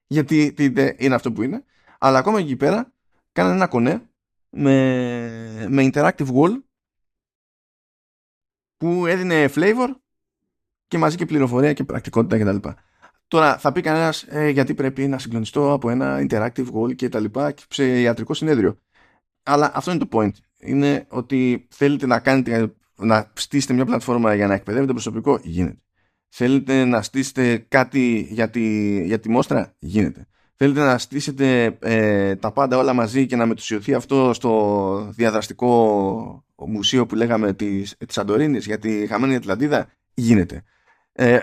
γιατί 0.06 0.54
είναι 0.98 1.14
αυτό 1.14 1.32
που 1.32 1.42
είναι. 1.42 1.64
Αλλά 1.98 2.18
ακόμα 2.18 2.38
εκεί 2.38 2.56
πέρα 2.56 2.92
κάνανε 3.32 3.54
ένα 3.54 3.66
κονέ 3.66 4.08
με, 4.50 5.66
με 5.68 5.90
interactive 5.92 6.34
wall 6.34 6.62
που 8.76 9.06
έδινε 9.06 9.48
flavor 9.54 9.88
και 10.86 10.98
μαζί 10.98 11.16
και 11.16 11.26
πληροφορία 11.26 11.72
και 11.72 11.84
πρακτικότητα 11.84 12.38
κτλ. 12.38 12.68
Τώρα 13.28 13.58
θα 13.58 13.72
πει 13.72 13.80
κανένας 13.80 14.22
ε, 14.22 14.48
γιατί 14.48 14.74
πρέπει 14.74 15.08
να 15.08 15.18
συγκλονιστώ 15.18 15.72
από 15.72 15.90
ένα 15.90 16.26
interactive 16.28 16.72
wall 16.72 16.94
και 16.94 17.08
τα 17.08 17.20
λοιπά 17.20 17.54
σε 17.68 18.00
ιατρικό 18.00 18.34
συνέδριο. 18.34 18.78
Αλλά 19.44 19.70
αυτό 19.74 19.90
είναι 19.90 20.04
το 20.04 20.08
point. 20.12 20.32
Είναι 20.58 21.06
ότι 21.08 21.66
θέλετε 21.70 22.06
να 22.06 22.18
κάνετε 22.18 22.74
να 22.96 23.30
στήσετε 23.34 23.72
μια 23.72 23.84
πλατφόρμα 23.84 24.34
για 24.34 24.46
να 24.46 24.54
εκπαιδεύετε 24.54 24.92
προσωπικό, 24.92 25.40
γίνεται. 25.42 25.78
Θέλετε 26.28 26.84
να 26.84 27.02
στήσετε 27.02 27.56
κάτι 27.68 28.28
για 28.30 28.50
τη, 28.50 29.04
για 29.04 29.20
τη 29.20 29.28
μόστρα, 29.28 29.74
γίνεται. 29.78 30.26
Θέλετε 30.56 30.80
να 30.80 30.98
στήσετε 30.98 31.64
ε, 31.80 32.36
τα 32.36 32.52
πάντα 32.52 32.78
όλα 32.78 32.92
μαζί 32.92 33.26
και 33.26 33.36
να 33.36 33.46
μετουσιωθεί 33.46 33.94
αυτό 33.94 34.32
στο 34.32 35.12
διαδραστικό 35.14 36.44
μουσείο 36.56 37.06
που 37.06 37.14
λέγαμε 37.14 37.52
της, 37.52 37.96
της 38.06 38.18
Αντορίνης 38.18 38.66
για 38.66 38.78
τη 38.78 39.06
χαμένη 39.06 39.34
Ατλαντίδα, 39.34 39.86
γίνεται. 40.14 40.62
Ε, 41.12 41.38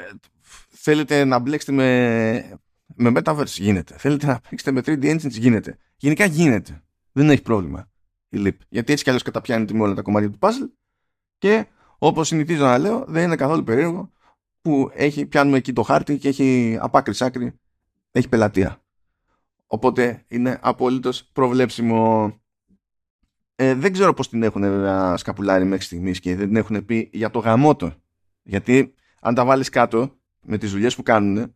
θέλετε 0.69 1.25
να 1.25 1.39
μπλέξετε 1.39 1.71
με, 1.71 2.59
με 2.95 3.11
Metaverse, 3.15 3.45
γίνεται. 3.45 3.95
Θέλετε 3.97 4.25
να 4.25 4.39
μπλέξετε 4.47 4.71
με 4.71 4.81
3D 4.85 5.15
Engines, 5.15 5.31
γίνεται. 5.31 5.77
Γενικά 5.97 6.25
γίνεται. 6.25 6.83
Δεν 7.11 7.29
έχει 7.29 7.41
πρόβλημα 7.41 7.90
η 8.31 8.41
LIP. 8.45 8.55
Γιατί 8.69 8.91
έτσι 8.91 9.03
κι 9.03 9.09
αλλιώς 9.09 9.23
καταπιάνει 9.23 9.73
με 9.73 9.81
όλα 9.81 9.93
τα 9.93 10.01
κομμάτια 10.01 10.29
του 10.29 10.37
puzzle 10.41 10.69
και 11.37 11.65
όπως 11.97 12.27
συνηθίζω 12.27 12.63
να 12.63 12.77
λέω 12.77 13.05
δεν 13.07 13.23
είναι 13.23 13.35
καθόλου 13.35 13.63
περίεργο 13.63 14.11
που 14.61 14.91
έχει, 14.93 15.25
πιάνουμε 15.25 15.57
εκεί 15.57 15.73
το 15.73 15.81
χάρτη 15.81 16.17
και 16.17 16.27
έχει 16.27 16.77
από 16.81 16.97
άκρη 16.97 17.15
άκρη 17.19 17.59
έχει 18.11 18.29
πελατεία. 18.29 18.81
Οπότε 19.67 20.25
είναι 20.27 20.59
απολύτως 20.61 21.23
προβλέψιμο. 21.23 22.33
Ε, 23.55 23.73
δεν 23.73 23.93
ξέρω 23.93 24.13
πώς 24.13 24.29
την 24.29 24.43
έχουν 24.43 24.61
βέβαια 24.61 25.17
σκαπουλάρει 25.17 25.65
μέχρι 25.65 25.85
στιγμής 25.85 26.19
και 26.19 26.35
δεν 26.35 26.47
την 26.47 26.55
έχουν 26.55 26.85
πει 26.85 27.09
για 27.13 27.29
το 27.29 27.39
γαμότο. 27.39 27.93
Γιατί 28.43 28.93
αν 29.19 29.35
τα 29.35 29.45
βάλεις 29.45 29.69
κάτω 29.69 30.17
με 30.41 30.57
τις 30.57 30.71
δουλειές 30.71 30.95
που 30.95 31.03
κάνουν 31.03 31.55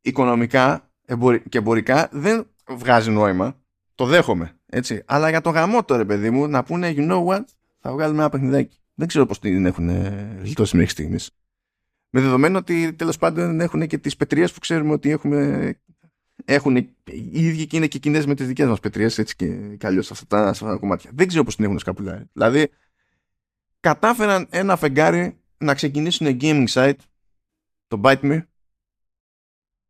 οικονομικά 0.00 0.90
και 1.48 1.58
εμπορικά 1.58 2.08
δεν 2.12 2.46
βγάζει 2.68 3.10
νόημα. 3.10 3.60
Το 3.94 4.06
δέχομαι. 4.06 4.56
Έτσι. 4.74 5.02
Αλλά 5.06 5.28
για 5.28 5.40
το 5.40 5.50
γαμότο 5.50 5.96
ρε 5.96 6.04
παιδί 6.04 6.30
μου 6.30 6.48
να 6.48 6.62
πούνε 6.62 6.94
you 6.96 7.10
know 7.10 7.24
what 7.26 7.44
θα 7.80 7.92
βγάλουμε 7.92 8.20
ένα 8.20 8.28
παιχνιδάκι. 8.28 8.78
Δεν 8.94 9.08
ξέρω 9.08 9.26
πώς 9.26 9.38
την 9.38 9.66
έχουν 9.66 9.88
γλιτώσει 10.42 10.76
μέχρι 10.76 10.90
στιγμής. 10.90 11.30
Με 12.10 12.20
δεδομένο 12.20 12.58
ότι 12.58 12.92
τέλος 12.92 13.18
πάντων 13.18 13.60
έχουν 13.60 13.86
και 13.86 13.98
τις 13.98 14.16
πετρίες 14.16 14.52
που 14.52 14.58
ξέρουμε 14.58 14.92
ότι 14.92 15.10
έχουμε 15.10 15.72
έχουν 16.44 16.76
οι 16.76 16.96
ίδιοι 17.32 17.66
και 17.66 17.76
είναι 17.76 17.86
και 17.86 17.98
κοινέ 17.98 18.26
με 18.26 18.34
τις 18.34 18.46
δικές 18.46 18.66
μας 18.66 18.80
πετρίε 18.80 19.06
έτσι 19.16 19.36
και, 19.36 19.76
και 19.76 19.86
αλλιώς 19.86 20.10
αυτά, 20.10 20.26
τα, 20.26 20.48
αυτά 20.48 20.66
τα 20.66 20.76
κομμάτια. 20.76 21.10
Δεν 21.14 21.28
ξέρω 21.28 21.44
πώς 21.44 21.56
την 21.56 21.64
έχουν 21.64 21.78
σκαπουλάρει. 21.78 22.24
Δηλαδή, 22.32 22.70
κατάφεραν 23.80 24.46
ένα 24.50 24.76
φεγγάρι 24.76 25.40
να 25.58 25.74
ξεκινήσουν 25.74 26.38
gaming 26.40 26.66
site, 26.68 26.96
το 27.86 28.00
Bite 28.04 28.20
Me, 28.20 28.42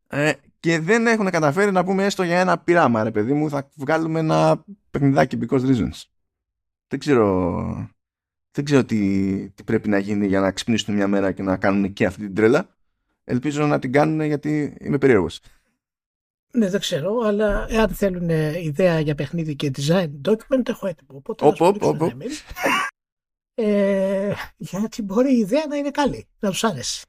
ε, 0.09 0.33
και 0.63 0.79
δεν 0.79 1.07
έχουν 1.07 1.31
καταφέρει 1.31 1.73
να 1.73 1.85
πούμε 1.85 2.05
έστω 2.05 2.23
για 2.23 2.41
ένα 2.41 2.59
πειράμα, 2.59 3.03
ρε 3.03 3.11
παιδί 3.11 3.33
μου, 3.33 3.51
θα 3.51 3.71
βγάλουμε 3.75 4.19
ένα 4.19 4.65
παιχνιδάκι 4.91 5.39
because 5.41 5.61
reasons. 5.61 6.03
Δεν 6.89 6.99
ξέρω, 6.99 7.91
δεν 8.51 8.65
ξέρω 8.65 8.85
τι, 8.85 9.51
τι 9.51 9.63
πρέπει 9.63 9.89
να 9.89 9.99
γίνει 9.99 10.27
για 10.27 10.41
να 10.41 10.53
ξυπνήσουν 10.53 10.95
μια 10.95 11.09
μέρα 11.09 11.33
και 11.33 11.43
να 11.43 11.57
κάνουν 11.57 11.93
και 11.93 12.07
αυτή 12.07 12.21
την 12.21 12.35
τρέλα. 12.35 12.77
Ελπίζω 13.25 13.67
να 13.67 13.79
την 13.79 13.93
κάνουν 13.93 14.21
γιατί 14.21 14.77
είμαι 14.81 14.99
περίεργος. 14.99 15.41
Ναι, 16.53 16.69
δεν 16.71 16.81
ξέρω, 16.81 17.19
αλλά 17.19 17.67
εάν 17.69 17.89
θέλουν 17.89 18.29
ιδέα 18.63 19.01
για 19.01 19.15
παιχνίδι 19.15 19.57
και 19.57 19.71
design 19.77 20.11
document, 20.29 20.69
έχω 20.69 20.87
έτοιμο. 20.87 21.17
Οπότε 21.17 21.47
οπ, 21.47 21.61
οπ, 21.61 21.83
οπ. 21.83 22.13
Ε, 23.55 24.35
γιατί 24.57 25.03
μπορεί 25.03 25.35
η 25.35 25.39
ιδέα 25.39 25.67
να 25.69 25.77
είναι 25.77 25.91
καλή, 25.91 26.27
να 26.39 26.51
τους 26.51 26.65
άρεσε. 26.65 27.07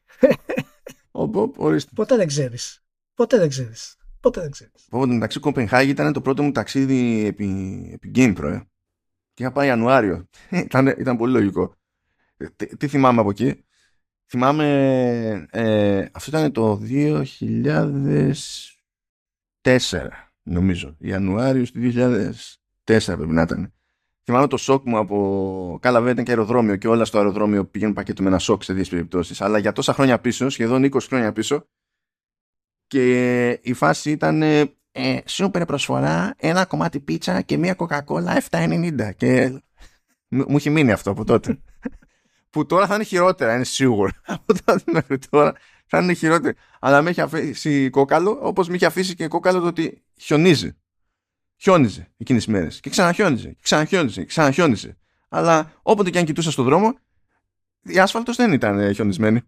Οπ, 1.11 1.35
οπ, 1.35 1.59
ορίστε. 1.59 1.91
Ποτέ 1.95 2.15
δεν 2.15 2.27
ξέρεις. 2.27 2.82
Ποτέ 3.13 3.37
δεν 3.37 3.49
ξέρεις. 3.49 3.97
Ποτέ 4.19 4.41
δεν 4.41 4.51
ξέρεις. 4.51 4.87
Οπότε 4.89 5.13
μεταξύ 5.13 5.39
Κοπενχάγη 5.39 5.89
ήταν 5.89 6.13
το 6.13 6.21
πρώτο 6.21 6.43
μου 6.43 6.51
ταξίδι 6.51 7.25
επί, 7.25 7.89
επί 7.93 8.11
GamePro. 8.15 8.51
Ε. 8.51 8.59
Και 9.33 9.43
είχα 9.43 9.51
πάει 9.51 9.67
Ιανουάριο. 9.67 10.27
ήταν, 10.49 10.87
ήταν 10.87 11.17
πολύ 11.17 11.33
λογικό. 11.33 11.75
Ε, 12.37 12.45
τι, 12.55 12.77
τι 12.77 12.87
θυμάμαι 12.87 13.19
από 13.19 13.29
εκεί; 13.29 13.63
Θυμάμαι. 14.35 15.47
Ε, 15.51 16.05
αυτό 16.11 16.37
ήταν 16.37 16.51
το 16.51 16.81
2000 19.61 20.07
νομίζω. 20.43 20.95
Ιανουάριο 20.99 21.63
του 21.63 21.79
2004 21.79 22.31
πρέπει 22.83 23.25
να 23.31 23.41
ήταν. 23.41 23.73
Θυμάμαι 24.23 24.47
το 24.47 24.57
σοκ 24.57 24.85
μου 24.85 24.97
από. 24.97 25.77
Καλά, 25.81 25.97
βέβαια 25.97 26.11
ήταν 26.11 26.23
και 26.23 26.31
αεροδρόμιο 26.31 26.75
και 26.75 26.87
όλα 26.87 27.05
στο 27.05 27.17
αεροδρόμιο 27.17 27.65
πηγαίνουν 27.65 27.93
πακέτο 27.93 28.21
με 28.21 28.27
ένα 28.27 28.39
σοκ 28.39 28.63
σε 28.63 28.73
δύο 28.73 28.85
περιπτώσεις. 28.89 29.41
Αλλά 29.41 29.57
για 29.57 29.71
τόσα 29.71 29.93
χρόνια 29.93 30.19
πίσω, 30.19 30.49
σχεδόν 30.49 30.83
20 30.83 30.99
χρόνια 31.01 31.31
πίσω, 31.33 31.67
και 32.93 33.59
η 33.61 33.73
φάση 33.73 34.11
ήταν 34.11 34.41
ε, 34.41 34.65
σούπερ 35.25 35.65
προσφορά, 35.65 36.35
ένα 36.37 36.65
κομμάτι 36.65 36.99
πίτσα 36.99 37.41
και 37.41 37.57
μία 37.57 37.73
κοκακόλα 37.73 38.41
7,90. 38.49 39.11
Και 39.17 39.61
μου 40.27 40.55
έχει 40.55 40.69
μείνει 40.69 40.91
αυτό 40.91 41.11
από 41.11 41.25
τότε. 41.25 41.59
που 42.49 42.65
τώρα 42.65 42.87
θα 42.87 42.95
είναι 42.95 43.03
χειρότερα, 43.03 43.55
είναι 43.55 43.63
σίγουρο. 43.63 44.09
από 44.25 44.53
τότε 44.63 44.83
μέχρι 44.91 45.17
τώρα 45.29 45.53
θα 45.85 45.99
είναι 45.99 46.13
χειρότερη. 46.13 46.55
Αλλά 46.79 47.01
με 47.01 47.09
έχει 47.09 47.21
αφήσει 47.21 47.89
κόκαλο, 47.89 48.39
όπως 48.41 48.67
με 48.67 48.75
έχει 48.75 48.85
αφήσει 48.85 49.15
και 49.15 49.27
κόκαλο 49.27 49.59
το 49.59 49.67
ότι 49.67 50.03
χιονίζει. 50.17 50.75
Χιόνιζε 51.57 52.11
εκείνες 52.17 52.43
τις 52.43 52.53
μέρες. 52.53 52.79
Και 52.79 52.89
ξαναχιόνιζε. 52.89 53.47
Και 53.47 53.61
ξαναχιόνιζε. 53.61 54.19
Και 54.19 54.27
ξαναχιόνιζε. 54.27 54.97
Αλλά 55.29 55.71
όποτε 55.81 56.09
και 56.09 56.17
αν 56.17 56.25
κοιτούσα 56.25 56.51
στον 56.51 56.65
δρόμο, 56.65 56.97
η 57.81 57.99
άσφαλτος 57.99 58.35
δεν 58.35 58.53
ήταν 58.53 58.93
χιονισμένη. 58.93 59.41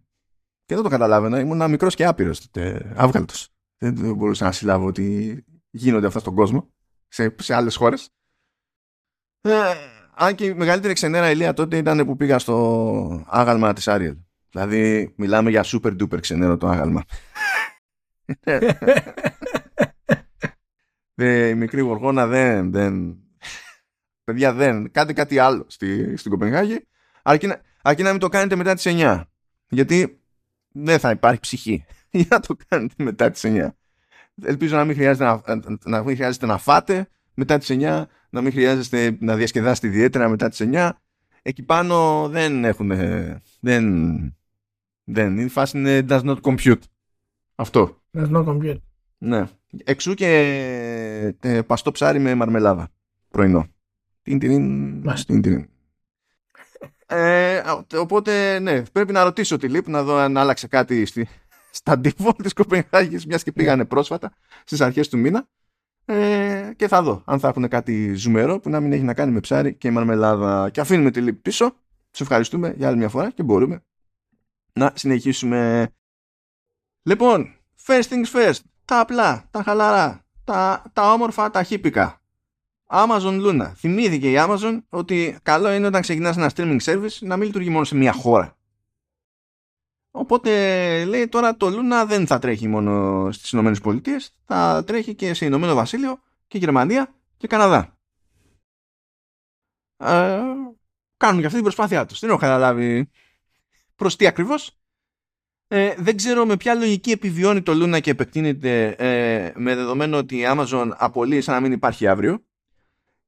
Και 0.66 0.74
δεν 0.74 0.82
το 0.82 0.88
καταλάβαινα. 0.88 1.40
Ήμουν 1.40 1.70
μικρός 1.70 1.94
και 1.94 2.04
άπειρος 2.04 2.40
τότε. 2.40 2.92
Άβγαλτος. 2.96 3.48
Δεν 3.78 4.14
μπορούσα 4.14 4.44
να 4.44 4.52
συλλάβω 4.52 4.86
ότι 4.86 5.44
γίνονται 5.70 6.06
αυτά 6.06 6.18
στον 6.18 6.34
κόσμο 6.34 6.70
σε, 7.08 7.34
σε 7.38 7.54
άλλες 7.54 7.76
χώρες. 7.76 8.10
Ε, 9.40 9.52
αν 10.14 10.34
και 10.34 10.44
η 10.44 10.54
μεγαλύτερη 10.54 10.94
ξενέρα 10.94 11.30
ηλία 11.30 11.52
τότε 11.52 11.76
ήταν 11.76 12.06
που 12.06 12.16
πήγα 12.16 12.38
στο 12.38 13.24
άγαλμα 13.26 13.72
της 13.72 13.88
Άριελ. 13.88 14.16
Δηλαδή, 14.50 15.14
μιλάμε 15.16 15.50
για 15.50 15.64
super 15.64 16.02
duper 16.02 16.20
ξενέρο 16.20 16.56
το 16.56 16.68
άγαλμα. 16.68 17.02
η 21.50 21.54
μικρή 21.54 21.80
γοργόνα 21.80 22.26
δεν, 22.26 22.72
δεν... 22.72 23.16
Παιδιά 24.24 24.52
δεν. 24.52 24.90
Κάντε 24.90 25.12
κάτι 25.12 25.38
άλλο 25.38 25.64
στη, 25.66 26.16
στην 26.16 26.30
Κοπενχάγη. 26.30 26.86
Αρκεί 27.22 27.46
να, 27.46 27.60
αρκεί 27.82 28.02
να 28.02 28.10
μην 28.10 28.20
το 28.20 28.28
κάνετε 28.28 28.56
μετά 28.56 28.74
τις 28.74 28.84
9. 28.86 29.22
Γιατί 29.68 30.15
δεν 30.76 30.98
θα 30.98 31.10
υπάρχει 31.10 31.40
ψυχή 31.40 31.84
για 32.10 32.26
να 32.30 32.40
το 32.40 32.56
κάνετε 32.68 32.94
μετά 33.04 33.30
τις 33.30 33.42
9. 33.46 33.68
Ελπίζω 34.42 34.76
να 34.76 34.84
μην 34.84 34.94
χρειάζεται 34.94 35.24
να, 35.24 35.42
να, 35.84 36.02
μην 36.02 36.16
χρειάζεται 36.16 36.46
να 36.46 36.58
φάτε 36.58 37.08
μετά 37.34 37.58
τις 37.58 37.68
9, 37.70 38.04
να 38.30 38.40
μην 38.40 38.52
χρειάζεστε 38.52 39.16
να 39.20 39.36
διασκεδάσετε 39.36 39.86
ιδιαίτερα 39.86 40.28
μετά 40.28 40.48
τις 40.48 40.60
9. 40.62 40.90
Εκεί 41.42 41.62
πάνω 41.62 42.28
δεν 42.28 42.64
έχουν... 42.64 42.92
Δεν, 43.60 44.36
δεν. 45.04 45.38
Η 45.38 45.48
φάση 45.48 45.78
είναι 45.78 46.04
does 46.08 46.22
not 46.22 46.40
compute. 46.40 46.80
Αυτό. 47.54 48.02
Does 48.12 48.30
not 48.30 48.44
compute. 48.44 48.80
Ναι. 49.18 49.44
Εξού 49.84 50.14
και 50.14 50.26
ε, 51.40 51.62
παστό 51.62 51.90
ψάρι 51.90 52.18
με 52.18 52.34
μαρμελάδα. 52.34 52.88
Πρωινό. 53.28 53.66
Την 54.22 54.38
την. 54.38 55.68
Ε, 57.06 57.62
οπότε, 57.96 58.58
ναι, 58.58 58.82
πρέπει 58.82 59.12
να 59.12 59.24
ρωτήσω 59.24 59.56
τη 59.56 59.68
ΛΥΠ 59.68 59.88
να 59.88 60.02
δω 60.02 60.16
αν 60.16 60.36
άλλαξε 60.36 60.66
κάτι 60.66 61.06
στη, 61.06 61.28
στα 61.70 62.00
default 62.04 62.42
της 62.42 62.52
Κοπενχάγης 62.52 63.26
μιας 63.26 63.42
και 63.42 63.52
πήγανε 63.52 63.84
πρόσφατα 63.84 64.32
στις 64.64 64.80
αρχές 64.80 65.08
του 65.08 65.18
μήνα 65.18 65.48
ε, 66.04 66.70
και 66.76 66.88
θα 66.88 67.02
δω 67.02 67.22
αν 67.26 67.40
θα 67.40 67.48
έχουν 67.48 67.68
κάτι 67.68 68.14
ζουμερό 68.14 68.60
που 68.60 68.70
να 68.70 68.80
μην 68.80 68.92
έχει 68.92 69.02
να 69.02 69.14
κάνει 69.14 69.32
με 69.32 69.40
ψάρι 69.40 69.74
και 69.74 69.90
μαρμελάδα 69.90 70.70
και 70.70 70.80
αφήνουμε 70.80 71.10
τη 71.10 71.20
ΛΥΠ 71.20 71.42
πίσω. 71.42 71.76
Σας 72.10 72.20
ευχαριστούμε 72.20 72.74
για 72.76 72.88
άλλη 72.88 72.96
μια 72.96 73.08
φορά 73.08 73.30
και 73.30 73.42
μπορούμε 73.42 73.84
να 74.72 74.92
συνεχίσουμε. 74.94 75.88
Λοιπόν, 77.02 77.54
first 77.86 78.02
things 78.02 78.30
first, 78.32 78.58
τα 78.84 79.00
απλά, 79.00 79.48
τα 79.50 79.62
χαλαρά, 79.62 80.24
τα, 80.44 80.82
τα 80.92 81.12
όμορφα, 81.12 81.50
τα 81.50 81.62
χύπικα. 81.62 82.20
Amazon 82.86 83.46
Luna. 83.46 83.72
Θυμήθηκε 83.74 84.30
η 84.30 84.34
Amazon 84.38 84.82
ότι 84.88 85.38
καλό 85.42 85.72
είναι 85.72 85.86
όταν 85.86 86.02
ξεκινάς 86.02 86.36
ένα 86.36 86.50
streaming 86.54 86.80
service 86.80 87.18
να 87.20 87.36
μην 87.36 87.46
λειτουργεί 87.46 87.70
μόνο 87.70 87.84
σε 87.84 87.96
μια 87.96 88.12
χώρα. 88.12 88.56
Οπότε 90.10 91.04
λέει 91.04 91.28
τώρα 91.28 91.56
το 91.56 91.66
Luna 91.66 92.06
δεν 92.06 92.26
θα 92.26 92.38
τρέχει 92.38 92.68
μόνο 92.68 93.28
στις 93.32 93.50
Ηνωμένες 93.50 93.80
Πολιτείες, 93.80 94.34
θα 94.44 94.84
τρέχει 94.86 95.14
και 95.14 95.34
σε 95.34 95.44
Ηνωμένο 95.44 95.74
Βασίλειο 95.74 96.20
και 96.46 96.58
Γερμανία 96.58 97.14
και 97.36 97.46
Καναδά. 97.46 97.98
Ε, 99.96 100.40
κάνουν 101.16 101.40
και 101.40 101.46
αυτή 101.46 101.54
την 101.54 101.62
προσπάθειά 101.62 102.06
τους. 102.06 102.18
Δεν 102.18 102.30
έχω 102.30 102.38
καταλάβει 102.38 103.10
προς 103.94 104.16
τι 104.16 104.26
ακριβώς. 104.26 104.78
Ε, 105.68 105.94
δεν 105.98 106.16
ξέρω 106.16 106.46
με 106.46 106.56
ποια 106.56 106.74
λογική 106.74 107.10
επιβιώνει 107.10 107.62
το 107.62 107.72
Luna 107.72 108.00
και 108.00 108.10
επεκτείνεται 108.10 108.88
ε, 108.88 109.52
με 109.54 109.74
δεδομένο 109.74 110.16
ότι 110.16 110.36
η 110.36 110.44
Amazon 110.46 110.90
απολύει 110.96 111.40
σαν 111.40 111.54
να 111.54 111.60
μην 111.60 111.72
υπάρχει 111.72 112.06
αύριο. 112.06 112.44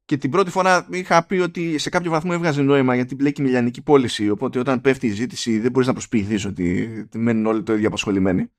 Και 0.09 0.17
την 0.17 0.31
πρώτη 0.31 0.51
φορά 0.51 0.87
είχα 0.91 1.27
πει 1.27 1.37
ότι 1.37 1.79
σε 1.79 1.89
κάποιο 1.89 2.11
βαθμό 2.11 2.31
έβγαζε 2.35 2.63
νόημα 2.63 2.95
γιατί 2.95 3.15
μπλέκει 3.15 3.43
με 3.43 3.49
λιανική 3.49 3.83
πώληση. 3.83 4.31
Οπότε 4.31 4.59
όταν 4.59 4.81
πέφτει 4.81 5.07
η 5.07 5.11
ζήτηση 5.11 5.59
δεν 5.59 5.71
μπορείς 5.71 5.87
να 5.87 5.93
προσποιηθείς 5.93 6.45
ότι 6.45 7.09
μένουν 7.15 7.47
όλοι 7.47 7.63
το 7.63 7.73
ίδιο 7.73 7.89
απασχολημένοι. 7.89 8.51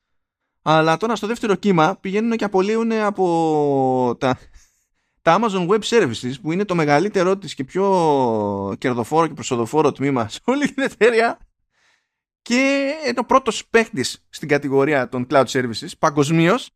Αλλά 0.61 0.97
τώρα 0.97 1.15
στο 1.15 1.27
δεύτερο 1.27 1.55
κύμα 1.55 1.97
πηγαίνουν 2.01 2.37
και 2.37 2.43
απολύουν 2.43 2.91
από 2.91 4.15
τα, 4.19 4.37
τα 5.21 5.39
Amazon 5.39 5.67
Web 5.67 5.79
Services 5.79 6.33
που 6.41 6.51
είναι 6.51 6.65
το 6.65 6.75
μεγαλύτερό 6.75 7.37
της 7.37 7.53
και 7.53 7.63
πιο 7.63 8.75
κερδοφόρο 8.77 9.27
και 9.27 9.33
προσοδοφόρο 9.33 9.91
τμήμα 9.91 10.27
σε 10.29 10.39
όλη 10.43 10.73
την 10.73 10.83
εταιρεία 10.83 11.39
και 12.41 12.91
είναι 13.07 13.19
ο 13.19 13.25
πρώτος 13.25 13.67
παίχτης 13.69 14.25
στην 14.29 14.47
κατηγορία 14.47 15.09
των 15.09 15.27
cloud 15.29 15.45
services 15.45 15.89
παγκοσμίως. 15.99 16.69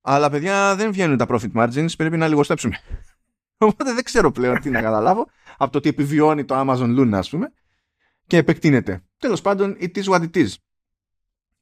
αλλά 0.00 0.30
παιδιά 0.30 0.76
δεν 0.76 0.92
βγαίνουν 0.92 1.16
τα 1.16 1.26
profit 1.28 1.52
margins 1.54 1.96
πρέπει 1.96 2.16
να 2.16 2.28
λιγοστέψουμε 2.28 2.80
οπότε 3.58 3.92
δεν 3.92 4.04
ξέρω 4.04 4.30
πλέον 4.30 4.60
τι 4.60 4.70
να 4.70 4.80
καταλάβω 4.80 5.26
από 5.56 5.72
το 5.72 5.78
ότι 5.78 5.88
επιβιώνει 5.88 6.44
το 6.44 6.60
Amazon 6.60 6.98
Luna 6.98 7.12
ας 7.12 7.30
πούμε 7.30 7.52
και 8.26 8.36
επεκτείνεται. 8.36 9.04
Τέλος 9.18 9.40
πάντων 9.40 9.76
it 9.80 9.96
is 9.96 10.04
what 10.04 10.20
it 10.20 10.36
is. 10.36 10.48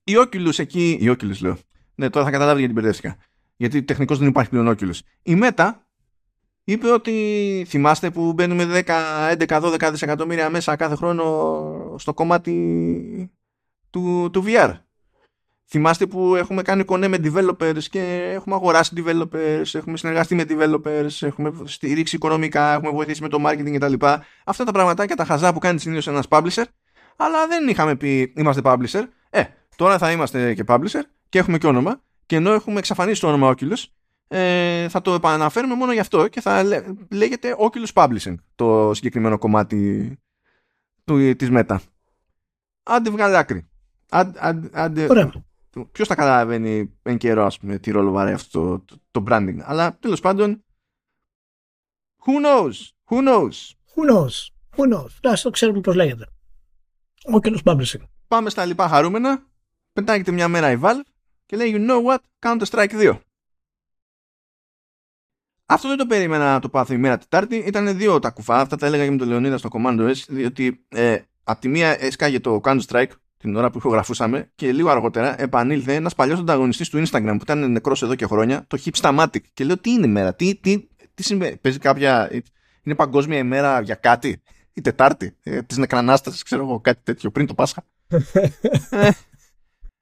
Η 0.04 0.12
Oculus 0.16 0.58
εκεί 0.58 0.98
η 1.00 1.08
Oculus 1.10 1.38
λέω. 1.40 1.58
Ναι 1.94 2.10
τώρα 2.10 2.24
θα 2.24 2.30
καταλάβει 2.30 2.58
γιατί 2.58 2.74
μπερδεύτηκα. 2.74 3.16
Γιατί 3.56 3.82
τεχνικώς 3.82 4.18
δεν 4.18 4.28
υπάρχει 4.28 4.50
πλέον 4.50 4.68
Oculus. 4.68 4.98
Η 5.22 5.38
Meta 5.42 5.72
είπε 6.64 6.90
ότι 6.90 7.64
θυμάστε 7.68 8.10
που 8.10 8.32
μπαίνουμε 8.32 8.82
10, 8.86 9.46
11, 9.46 9.46
12 9.46 9.88
δισεκατομμύρια 9.90 10.50
μέσα 10.50 10.76
κάθε 10.76 10.94
χρόνο 10.94 11.94
στο 11.98 12.14
κομμάτι 12.14 13.32
του, 13.90 14.28
του 14.32 14.44
VR. 14.46 14.74
Θυμάστε 15.66 16.06
που 16.06 16.34
έχουμε 16.34 16.62
κάνει 16.62 16.84
κονέ 16.84 17.08
με 17.08 17.18
developers 17.24 17.82
και 17.90 18.30
έχουμε 18.34 18.54
αγοράσει 18.54 18.92
developers, 18.96 19.64
έχουμε 19.72 19.96
συνεργαστεί 19.96 20.34
με 20.34 20.44
developers, 20.48 21.08
έχουμε 21.20 21.52
στηρίξει 21.64 22.16
οικονομικά, 22.16 22.72
έχουμε 22.72 22.90
βοηθήσει 22.90 23.22
με 23.22 23.28
το 23.28 23.42
marketing 23.46 23.76
κτλ. 23.78 24.06
Αυτά 24.44 24.64
τα 24.64 24.72
πραγματάκια 24.72 25.16
τα 25.16 25.24
χαζά 25.24 25.52
που 25.52 25.58
κάνει 25.58 25.78
συνήθως 25.78 26.06
ένας 26.06 26.26
publisher, 26.28 26.64
αλλά 27.16 27.46
δεν 27.46 27.68
είχαμε 27.68 27.96
πει 27.96 28.32
είμαστε 28.36 28.62
publisher. 28.64 29.02
Ε, 29.30 29.42
τώρα 29.76 29.98
θα 29.98 30.10
είμαστε 30.10 30.54
και 30.54 30.64
publisher 30.66 31.00
και 31.28 31.38
έχουμε 31.38 31.58
και 31.58 31.66
όνομα. 31.66 32.02
Και 32.26 32.36
ενώ 32.36 32.52
έχουμε 32.52 32.78
εξαφανίσει 32.78 33.20
το 33.20 33.28
όνομα 33.28 33.54
Oculus, 33.54 33.84
ε, 34.28 34.88
θα 34.88 35.00
το 35.00 35.14
επαναφέρουμε 35.14 35.74
μόνο 35.74 35.92
γι' 35.92 36.00
αυτό 36.00 36.28
και 36.28 36.40
θα 36.40 36.62
λέγεται 37.10 37.56
Oculus 37.58 37.92
Publishing 37.92 38.34
το 38.54 38.94
συγκεκριμένο 38.94 39.38
κομμάτι 39.38 40.12
του, 41.04 41.36
της 41.36 41.48
Meta. 41.52 41.76
Άντε 42.82 43.10
βγάλε 43.10 43.38
άκρη. 43.38 43.68
Άντε, 44.72 45.06
Ποιος 45.92 46.08
θα 46.08 46.14
καταλαβαίνει 46.14 46.98
εν 47.02 47.18
καιρό 47.18 47.44
ας 47.44 47.58
πούμε 47.58 47.78
τι 47.78 47.90
ρόλο 47.90 48.10
βαράει 48.10 48.32
αυτό 48.32 48.60
το, 48.60 48.78
το, 48.78 48.96
το 49.10 49.24
branding. 49.28 49.58
Αλλά 49.62 49.98
τέλος 49.98 50.20
πάντων 50.20 50.64
who 52.26 52.44
knows, 52.44 52.74
who 53.08 53.28
knows. 53.28 53.74
Who 53.94 54.10
knows, 54.10 54.48
who 54.76 54.94
knows. 54.94 55.10
Να 55.22 55.34
το 55.34 55.50
ξέρουμε 55.50 55.80
πώς 55.80 55.94
λέγεται. 55.94 56.26
Oculus 57.32 57.62
Publishing. 57.64 58.02
Πάμε 58.28 58.50
στα 58.50 58.64
λοιπά 58.64 58.88
χαρούμενα. 58.88 59.46
Πετάγεται 59.92 60.30
μια 60.30 60.48
μέρα 60.48 60.70
η 60.70 60.78
Valve 60.82 61.02
και 61.46 61.56
λέει 61.56 61.72
you 61.76 61.90
know 61.90 62.04
what, 62.04 62.18
Counter 62.38 62.64
Strike 62.66 62.90
2. 62.90 63.18
Αυτό 65.66 65.88
δεν 65.88 65.96
το 65.96 66.06
περίμενα 66.06 66.52
να 66.52 66.60
το 66.60 66.68
πάθω 66.68 66.94
η 66.94 66.96
μέρα 66.96 67.18
Τετάρτη. 67.18 67.56
Ήταν 67.56 67.96
δύο 67.96 68.18
τα 68.18 68.30
κουφά. 68.30 68.60
Αυτά 68.60 68.76
τα 68.76 68.86
έλεγα 68.86 69.04
και 69.04 69.10
με 69.10 69.16
τον 69.16 69.28
Λεωνίδα 69.28 69.58
στο 69.58 69.68
Commando 69.72 70.10
S. 70.10 70.16
Διότι 70.28 70.84
ε, 70.88 71.18
από 71.44 71.60
τη 71.60 71.68
μία 71.68 72.02
έσκαγε 72.02 72.40
το 72.40 72.60
Counter 72.64 72.80
Strike 72.86 73.10
την 73.44 73.56
ώρα 73.56 73.70
που 73.70 73.78
ηχογραφούσαμε 73.78 74.50
και 74.54 74.72
λίγο 74.72 74.90
αργότερα 74.90 75.40
επανήλθε 75.40 75.94
ένας 75.94 76.14
παλιός 76.14 76.38
ανταγωνιστής 76.38 76.88
του 76.88 77.02
Instagram 77.06 77.34
που 77.36 77.42
ήταν 77.42 77.70
νεκρός 77.70 78.02
εδώ 78.02 78.14
και 78.14 78.26
χρόνια, 78.26 78.64
το 78.66 78.78
Hipstamatic. 78.84 79.40
Και 79.54 79.64
λέω 79.64 79.78
τι 79.78 79.90
είναι 79.90 80.06
η 80.06 80.10
μέρα, 80.10 80.34
τι, 80.34 80.54
τι, 80.56 80.88
τι 81.14 81.22
συμβαίνει, 81.22 81.56
παίζει 81.56 81.78
κάποια. 81.78 82.30
Είναι 82.82 82.94
παγκόσμια 82.94 83.38
ημέρα 83.38 83.80
για 83.80 83.94
κάτι, 83.94 84.42
η 84.72 84.80
Τετάρτη, 84.80 85.36
ε, 85.42 85.62
της 85.62 85.76
νεκρανάστασης, 85.76 86.42
ξέρω 86.42 86.62
εγώ, 86.62 86.80
κάτι 86.80 87.00
τέτοιο 87.02 87.30
πριν 87.30 87.46
το 87.46 87.54
Πάσχα. 87.54 87.84
ε, 88.90 89.10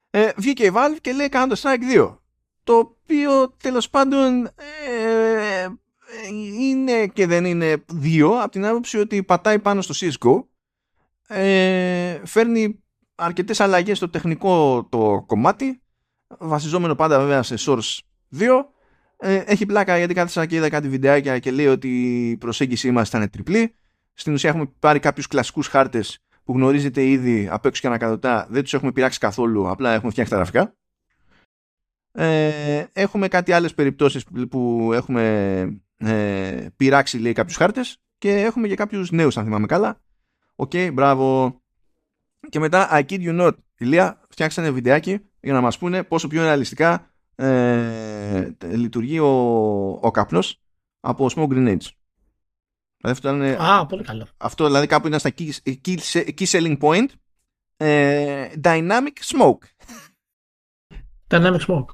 ε, 0.09 0.31
βγήκε 0.35 0.65
η 0.65 0.71
Valve 0.75 0.97
και 1.01 1.11
λέει 1.11 1.29
Counter 1.31 1.55
Strike 1.55 1.97
2 1.97 2.17
το 2.63 2.77
οποίο 2.77 3.55
τέλος 3.63 3.89
πάντων 3.89 4.45
ε, 4.45 5.67
είναι 6.59 7.07
και 7.07 7.27
δεν 7.27 7.45
είναι 7.45 7.83
δύο 7.87 8.41
από 8.41 8.51
την 8.51 8.65
άποψη 8.65 8.97
ότι 8.97 9.23
πατάει 9.23 9.59
πάνω 9.59 9.81
στο 9.81 9.93
CSGO 9.97 10.43
ε, 11.27 12.21
φέρνει 12.25 12.82
αρκετές 13.23 13.59
αλλαγές 13.59 13.97
στο 13.97 14.09
τεχνικό 14.09 14.83
το 14.89 15.23
κομμάτι 15.27 15.81
βασιζόμενο 16.39 16.95
πάντα 16.95 17.19
βέβαια 17.19 17.43
σε 17.43 17.55
Source 17.59 17.99
2 18.37 18.47
ε, 19.17 19.35
έχει 19.35 19.65
πλάκα 19.65 19.97
γιατί 19.97 20.13
κάθισα 20.13 20.45
και 20.45 20.55
είδα 20.55 20.69
κάτι 20.69 20.89
βιντεάκια 20.89 21.39
και 21.39 21.51
λέει 21.51 21.67
ότι 21.67 21.87
η 22.29 22.37
προσέγγιση 22.37 22.91
μας 22.91 23.07
ήταν 23.07 23.29
τριπλή. 23.29 23.75
Στην 24.13 24.33
ουσία 24.33 24.49
έχουμε 24.49 24.65
πάρει 24.79 24.99
κάποιους 24.99 25.27
κλασικούς 25.27 25.67
χάρτες 25.67 26.19
που 26.43 26.53
γνωρίζετε 26.53 27.05
ήδη 27.05 27.47
απ' 27.51 27.65
έξω 27.65 27.81
και 27.81 27.87
ανακατοτά. 27.87 28.47
Δεν 28.49 28.63
τους 28.63 28.73
έχουμε 28.73 28.91
πειράξει 28.91 29.19
καθόλου 29.19 29.69
απλά 29.69 29.93
έχουμε 29.93 30.11
φτιάξει 30.11 30.31
τα 30.31 30.37
γραφικά 30.37 30.75
ε, 32.13 32.85
έχουμε 32.93 33.27
κάτι 33.27 33.51
άλλες 33.51 33.73
περιπτώσεις 33.73 34.23
που 34.49 34.91
έχουμε 34.93 35.23
ε, 35.97 36.67
πειράξει 36.75 37.17
λέει 37.17 37.33
κάποιους 37.33 37.57
χάρτες 37.57 37.97
και 38.17 38.31
έχουμε 38.31 38.67
και 38.67 38.75
κάποιους 38.75 39.11
νέους 39.11 39.37
αν 39.37 39.43
θυμάμαι 39.43 39.65
καλά. 39.65 40.01
OK, 40.55 40.71
okay, 40.73 40.89
μπράβο 40.93 41.57
και 42.49 42.59
μετά 42.59 42.89
I 42.91 43.05
kid 43.09 43.19
you 43.19 43.41
not 43.41 43.51
Ηλία 43.77 44.21
φτιάξανε 44.29 44.71
βιντεάκι 44.71 45.19
για 45.39 45.53
να 45.53 45.61
μας 45.61 45.77
πούνε 45.77 46.03
πόσο 46.03 46.27
πιο 46.27 46.41
ρεαλιστικά 46.41 47.11
ε, 47.35 48.51
λειτουργεί 48.63 49.19
ο, 49.19 49.29
ο 50.01 50.11
καπνός 50.11 50.61
από 50.99 51.25
smoke 51.35 51.49
grenades 51.49 51.87
δηλαδή 52.97 53.11
αυτό 53.11 53.29
είναι, 53.29 53.57
Α, 53.59 53.85
πολύ 53.85 54.03
καλό. 54.03 54.27
Αυτό 54.37 54.65
δηλαδή 54.65 54.87
κάπου 54.87 55.07
είναι 55.07 55.17
στα 55.17 55.31
key, 55.37 55.49
key, 55.85 55.97
key 56.13 56.45
selling 56.45 56.77
point 56.77 57.07
ε, 57.77 58.47
dynamic 58.63 59.17
smoke 59.21 59.87
Dynamic 61.27 61.59
smoke 61.67 61.85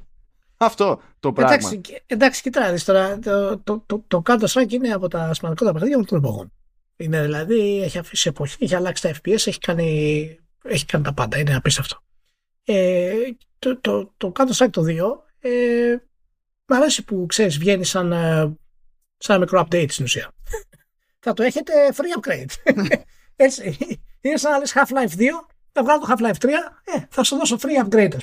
αυτό 0.62 1.02
το 1.20 1.34
πράγμα. 1.34 1.54
Εντάξει, 1.54 1.82
εντάξει 2.06 2.42
κοιτάξτε 2.42 2.92
τώρα, 2.92 3.20
το, 3.20 3.58
το, 3.58 3.84
το, 3.86 4.04
το 4.08 4.22
Counter 4.26 4.48
Strike 4.48 4.72
είναι 4.72 4.90
από 4.90 5.08
τα 5.08 5.34
σημαντικότερα 5.34 5.74
παιχνίδια 5.74 5.96
όλων 5.96 6.08
των 6.08 6.18
εποχών. 6.18 6.52
Είναι 7.02 7.22
δηλαδή, 7.22 7.82
έχει 7.84 7.98
αφήσει 7.98 8.30
εποχή, 8.30 8.64
έχει 8.64 8.76
αλλάξει 8.76 9.02
τα 9.02 9.12
FPS, 9.14 9.48
έχει 9.48 9.60
κάνει, 9.60 10.40
έχει 10.64 10.86
κάνει 10.86 11.04
τα 11.04 11.14
πάντα. 11.14 11.38
Είναι 11.38 11.56
απίστευτο. 11.56 12.04
Ε, 12.64 13.14
το, 13.60 13.80
το, 13.80 14.14
το 14.18 14.32
Counter 14.36 14.52
Strike 14.56 14.70
το 14.72 14.84
2 14.88 14.90
ε, 15.40 15.96
μ' 16.66 16.74
αρέσει 16.74 17.04
που 17.04 17.26
ξέρεις, 17.26 17.58
βγαίνει 17.58 17.86
σαν, 17.86 18.12
ε, 18.12 18.58
σαν 19.18 19.36
ένα 19.36 19.40
μικρό 19.40 19.68
update 19.70 19.92
στην 19.92 20.06
ουσία. 20.06 20.32
θα 21.24 21.34
το 21.34 21.44
έχετε 21.44 21.74
free 21.94 22.20
upgrade. 22.20 22.74
Έτσι. 23.36 23.78
Είναι 24.22 24.38
σαν 24.38 24.52
να 24.52 24.58
λες 24.58 24.74
Half-Life 24.76 25.18
2, 25.18 25.26
θα 25.72 25.84
βγάλω 25.84 26.00
το 26.00 26.08
Half-Life 26.10 26.46
3, 26.46 26.50
ε, 26.84 27.06
θα 27.10 27.24
σου 27.24 27.36
δώσω 27.36 27.58
free 27.60 27.86
upgrade. 27.86 28.18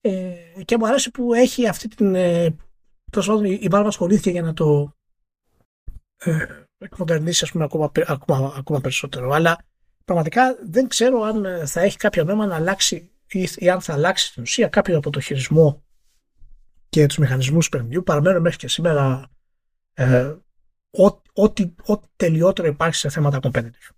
Ε, 0.00 0.34
και 0.64 0.78
μου 0.78 0.86
αρέσει 0.86 1.10
που 1.10 1.34
έχει 1.34 1.68
αυτή 1.68 1.88
την. 1.88 2.14
Ε, 2.14 2.56
τόσο 3.10 3.42
η 3.44 3.68
Valve 3.70 3.84
ασχολήθηκε 3.86 4.30
για 4.30 4.42
να 4.42 4.52
το 4.52 4.96
ε, 6.16 6.46
εκμοντερνήσει 6.78 7.44
ας 7.44 7.50
πούμε, 7.50 7.64
ακόμα, 7.64 7.92
ακόμα, 8.06 8.54
ακόμα 8.56 8.80
περισσότερο. 8.80 9.30
Αλλά 9.30 9.58
πραγματικά 10.04 10.56
δεν 10.70 10.88
ξέρω 10.88 11.22
αν 11.22 11.44
ε, 11.44 11.66
θα 11.66 11.80
έχει 11.80 11.96
κάποιο 11.96 12.24
νόημα 12.24 12.46
να 12.46 12.54
αλλάξει 12.54 13.10
ή, 13.28 13.48
ή 13.56 13.70
αν 13.70 13.80
θα 13.80 13.92
αλλάξει 13.92 14.26
στην 14.26 14.42
ουσία 14.42 14.68
κάποιο 14.68 14.96
από 14.96 15.10
το 15.10 15.20
χειρισμό 15.20 15.82
και 16.88 17.06
τους 17.06 17.18
μηχανισμούς 17.18 17.64
του 17.64 17.76
παιχνιδιού. 17.76 18.02
Παραμένω 18.02 18.40
μέχρι 18.40 18.58
και 18.58 18.68
σήμερα 18.68 19.30
ε, 19.94 20.34
ό,τι 21.32 21.72
τελειότερο 22.16 22.68
υπάρχει 22.68 22.94
σε 22.94 23.08
θέματα 23.08 23.38
competitive. 23.42 23.97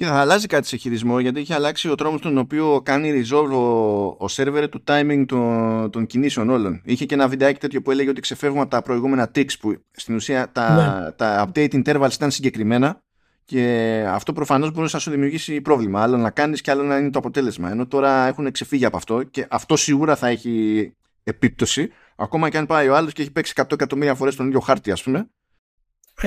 Και 0.00 0.06
θα 0.06 0.20
αλλάζει 0.20 0.46
κάτι 0.46 0.66
σε 0.66 0.76
χειρισμό 0.76 1.20
γιατί 1.20 1.40
έχει 1.40 1.52
αλλάξει 1.52 1.88
ο 1.88 1.94
τρόπο 1.94 2.20
τον 2.20 2.38
οποίο 2.38 2.80
κάνει 2.84 3.22
resolve 3.22 3.50
ο, 3.50 4.06
ο 4.06 4.24
server 4.30 4.66
του 4.70 4.82
timing 4.86 5.24
των, 5.26 5.90
των 5.90 6.06
κινήσεων 6.06 6.50
όλων. 6.50 6.80
Είχε 6.84 7.04
και 7.04 7.14
ένα 7.14 7.28
βιντεάκι 7.28 7.60
τέτοιο 7.60 7.82
που 7.82 7.90
έλεγε 7.90 8.10
ότι 8.10 8.20
ξεφεύγουμε 8.20 8.60
από 8.60 8.70
τα 8.70 8.82
προηγούμενα 8.82 9.30
ticks 9.34 9.58
που 9.60 9.76
στην 9.90 10.14
ουσία 10.14 10.50
τα, 10.52 10.74
ναι. 10.74 11.10
τα 11.10 11.48
update 11.48 11.84
intervals 11.84 12.12
ήταν 12.12 12.30
συγκεκριμένα 12.30 13.02
και 13.44 14.04
αυτό 14.08 14.32
προφανώς 14.32 14.72
μπορούσε 14.72 14.96
να 14.96 15.02
σου 15.02 15.10
δημιουργήσει 15.10 15.60
πρόβλημα. 15.60 16.02
Άλλο 16.02 16.16
να 16.16 16.30
κάνεις 16.30 16.60
και 16.60 16.70
άλλο 16.70 16.82
να 16.82 16.96
είναι 16.96 17.10
το 17.10 17.18
αποτέλεσμα. 17.18 17.70
Ενώ 17.70 17.86
τώρα 17.86 18.26
έχουν 18.26 18.50
ξεφύγει 18.50 18.84
από 18.84 18.96
αυτό 18.96 19.22
και 19.22 19.46
αυτό 19.50 19.76
σίγουρα 19.76 20.16
θα 20.16 20.28
έχει 20.28 20.92
επίπτωση. 21.24 21.90
Ακόμα 22.16 22.48
και 22.48 22.58
αν 22.58 22.66
πάει 22.66 22.88
ο 22.88 22.96
άλλος 22.96 23.12
και 23.12 23.22
έχει 23.22 23.30
παίξει 23.30 23.52
100 23.56 23.72
εκατομμύρια 23.72 24.14
φορές 24.14 24.36
τον 24.36 24.46
ίδιο 24.46 24.60
χάρτη, 24.60 24.90
ας 24.90 25.02
πούμε. 25.02 25.28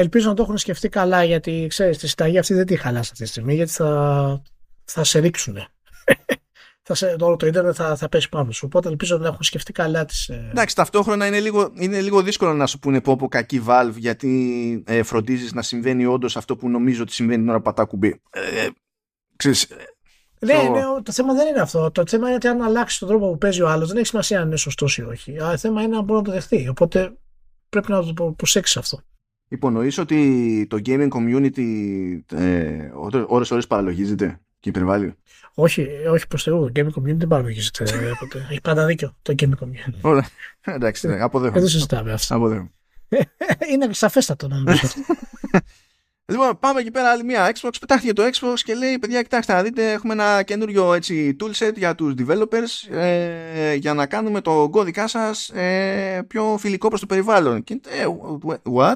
Ελπίζω 0.02 0.28
να 0.30 0.34
το 0.34 0.42
έχουν 0.44 0.58
σκεφτεί 0.58 0.90
καλά 0.90 1.24
γιατί 1.24 1.66
ξέρεις 1.70 1.98
τη 1.98 2.08
συνταγή 2.08 2.38
αυτή 2.38 2.54
δεν 2.54 2.66
τη 2.66 2.76
χαλάς 2.76 3.12
αυτή 3.12 3.24
τη 3.24 3.30
στιγμή 3.30 3.56
γιατί 3.56 3.72
θα, 3.72 4.42
θα 4.86 5.04
σε 5.04 5.20
ρίξουν. 5.20 5.58
θα 6.86 6.96
σε, 6.96 7.16
όλο 7.20 7.36
το 7.36 7.46
ίντερνετ 7.48 7.74
θα, 7.78 7.96
θα 7.96 8.10
πέσει 8.10 8.30
πάνω 8.30 8.52
σου. 8.52 8.64
Οπότε 8.66 8.90
ελπίζω 8.90 9.18
να 9.18 9.28
έχουν 9.28 9.44
σκεφτεί 9.44 9.72
καλά 9.72 10.06
τις... 10.06 10.30
Ε, 10.30 10.48
Εντάξει, 10.52 10.76
ταυτόχρονα 10.76 11.26
είναι 11.28 11.40
λίγο, 11.40 11.72
είναι 11.74 12.02
λίγο 12.02 12.22
δύσκολο 12.22 12.54
να 12.54 12.68
σου 12.68 12.80
πούνε 12.80 13.02
πω 13.02 13.12
από 13.12 13.28
κακή 13.28 13.64
Valve 13.68 13.94
γιατί 13.96 14.84
ε, 14.88 15.04
φροντίζεις 15.04 15.54
να 15.54 15.62
συμβαίνει 15.62 16.06
όντως 16.06 16.38
αυτό 16.38 16.56
που 16.56 16.70
νομίζω 16.70 17.02
ότι 17.02 17.14
συμβαίνει 17.14 17.40
την 17.40 17.50
ώρα 17.50 17.58
που 17.58 17.64
πατά 17.64 17.84
κουμπί. 17.86 18.22
Ε, 18.30 18.68
ξέρεις, 19.36 19.64
ε, 19.64 19.76
ναι, 20.46 20.54
το- 20.54 20.70
ναι, 20.72 21.02
το 21.04 21.12
θέμα 21.12 21.34
δεν 21.34 21.48
είναι 21.48 21.60
αυτό. 21.62 21.92
Το 21.92 22.04
θέμα 22.08 22.26
είναι 22.28 22.36
ότι 22.36 22.48
αν 22.48 22.62
αλλάξει 22.62 23.00
τον 23.00 23.08
τρόπο 23.08 23.32
που 23.32 23.38
παίζει 23.38 23.62
ο 23.62 23.70
άλλος, 23.70 23.88
δεν 23.88 23.98
έχει 23.98 24.06
σημασία 24.06 24.40
αν 24.42 24.48
είναι 24.48 24.56
σωστός 24.58 24.98
ή 24.98 25.02
όχι. 25.04 25.40
Αλλά 25.40 25.52
το 25.52 25.58
θέμα 25.58 25.82
είναι 25.82 25.96
αν 25.98 26.04
μπορεί 26.04 26.20
να 26.20 26.26
το 26.26 26.32
δεχτεί. 26.32 26.68
Οπότε 26.68 27.18
πρέπει 27.70 27.92
να 27.92 28.06
το 28.06 28.14
προ- 28.14 28.36
προσέξεις 28.36 28.78
αυτό. 28.78 29.00
Υπονοείς 29.54 29.98
ότι 29.98 30.68
το 30.70 30.78
gaming 30.86 31.08
community 31.10 31.66
ε, 32.36 32.92
ώρες 33.28 33.52
ώρες 33.52 33.68
παραλογίζεται 33.68 34.40
και 34.60 34.70
υπερβάλλει; 34.70 35.14
Όχι, 35.54 35.82
ε, 35.82 36.10
όχι 36.10 36.28
προς 36.28 36.44
Θεού. 36.44 36.72
Το 36.72 36.82
gaming 36.82 37.00
community 37.00 37.18
δεν 37.18 37.28
παραλογίζεται. 37.28 37.84
ε, 37.84 38.12
ποτέ. 38.20 38.48
Έχει 38.50 38.62
πάντα 38.62 38.86
δίκιο 38.86 39.16
το 39.22 39.34
gaming 39.38 39.64
community. 39.64 40.00
Ωραία. 40.02 40.28
Εντάξει, 40.62 41.08
ναι, 41.08 41.14
Δεν 41.14 41.22
αποδέχομαι. 41.22 41.60
το 41.62 41.68
συζητάμε 41.68 42.14
αυτό. 42.14 42.36
αποδέχομαι. 42.36 42.72
είναι 43.72 43.94
σαφέστατο 43.94 44.48
νομίζω 44.48 44.80
αυτό. 44.84 45.02
Λοιπόν, 46.26 46.60
πάμε 46.60 46.80
εκεί 46.80 46.92
πέρα 46.92 47.10
άλλη 47.12 47.24
μια 47.24 47.52
Xbox. 47.56 47.70
Πετάχτηκε 47.80 48.14
το 48.14 48.24
Xbox 48.24 48.60
και 48.64 48.74
λέει: 48.74 49.00
Παιδιά, 49.00 49.22
κοιτάξτε 49.22 49.54
να 49.54 49.64
δείτε, 49.64 49.92
έχουμε 49.92 50.14
ένα 50.14 50.44
καινούριο 50.44 50.94
έτσι, 50.94 51.36
toolset 51.40 51.74
για 51.76 51.96
τους 51.96 52.14
developers 52.18 52.94
ε, 52.96 53.74
για 53.74 53.94
να 53.94 54.06
κάνουμε 54.06 54.42
το 54.42 54.70
κώδικά 54.72 55.08
σας 55.08 55.50
ε, 55.50 56.26
πιο 56.28 56.56
φιλικό 56.60 56.88
προς 56.88 57.00
το 57.00 57.06
περιβάλλον. 57.06 57.64
Και, 57.64 57.74
ε, 57.74 58.06
what? 58.76 58.96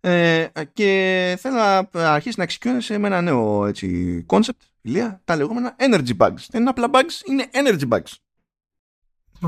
Ε, 0.00 0.46
και 0.72 1.36
θέλω 1.40 1.54
να 1.92 2.12
αρχίσει 2.12 2.34
να 2.38 2.42
εξοικειώνεσαι 2.42 2.98
με 2.98 3.06
ένα 3.06 3.20
νέο 3.20 3.66
έτσι, 3.66 4.26
concept, 4.28 4.60
ηλία, 4.80 5.20
τα 5.24 5.36
λεγόμενα 5.36 5.76
energy 5.78 6.16
bugs. 6.16 6.44
Δεν 6.48 6.60
είναι 6.60 6.70
απλά 6.70 6.90
bugs, 6.92 7.26
είναι 7.28 7.46
energy 7.52 7.88
bugs. 7.88 8.12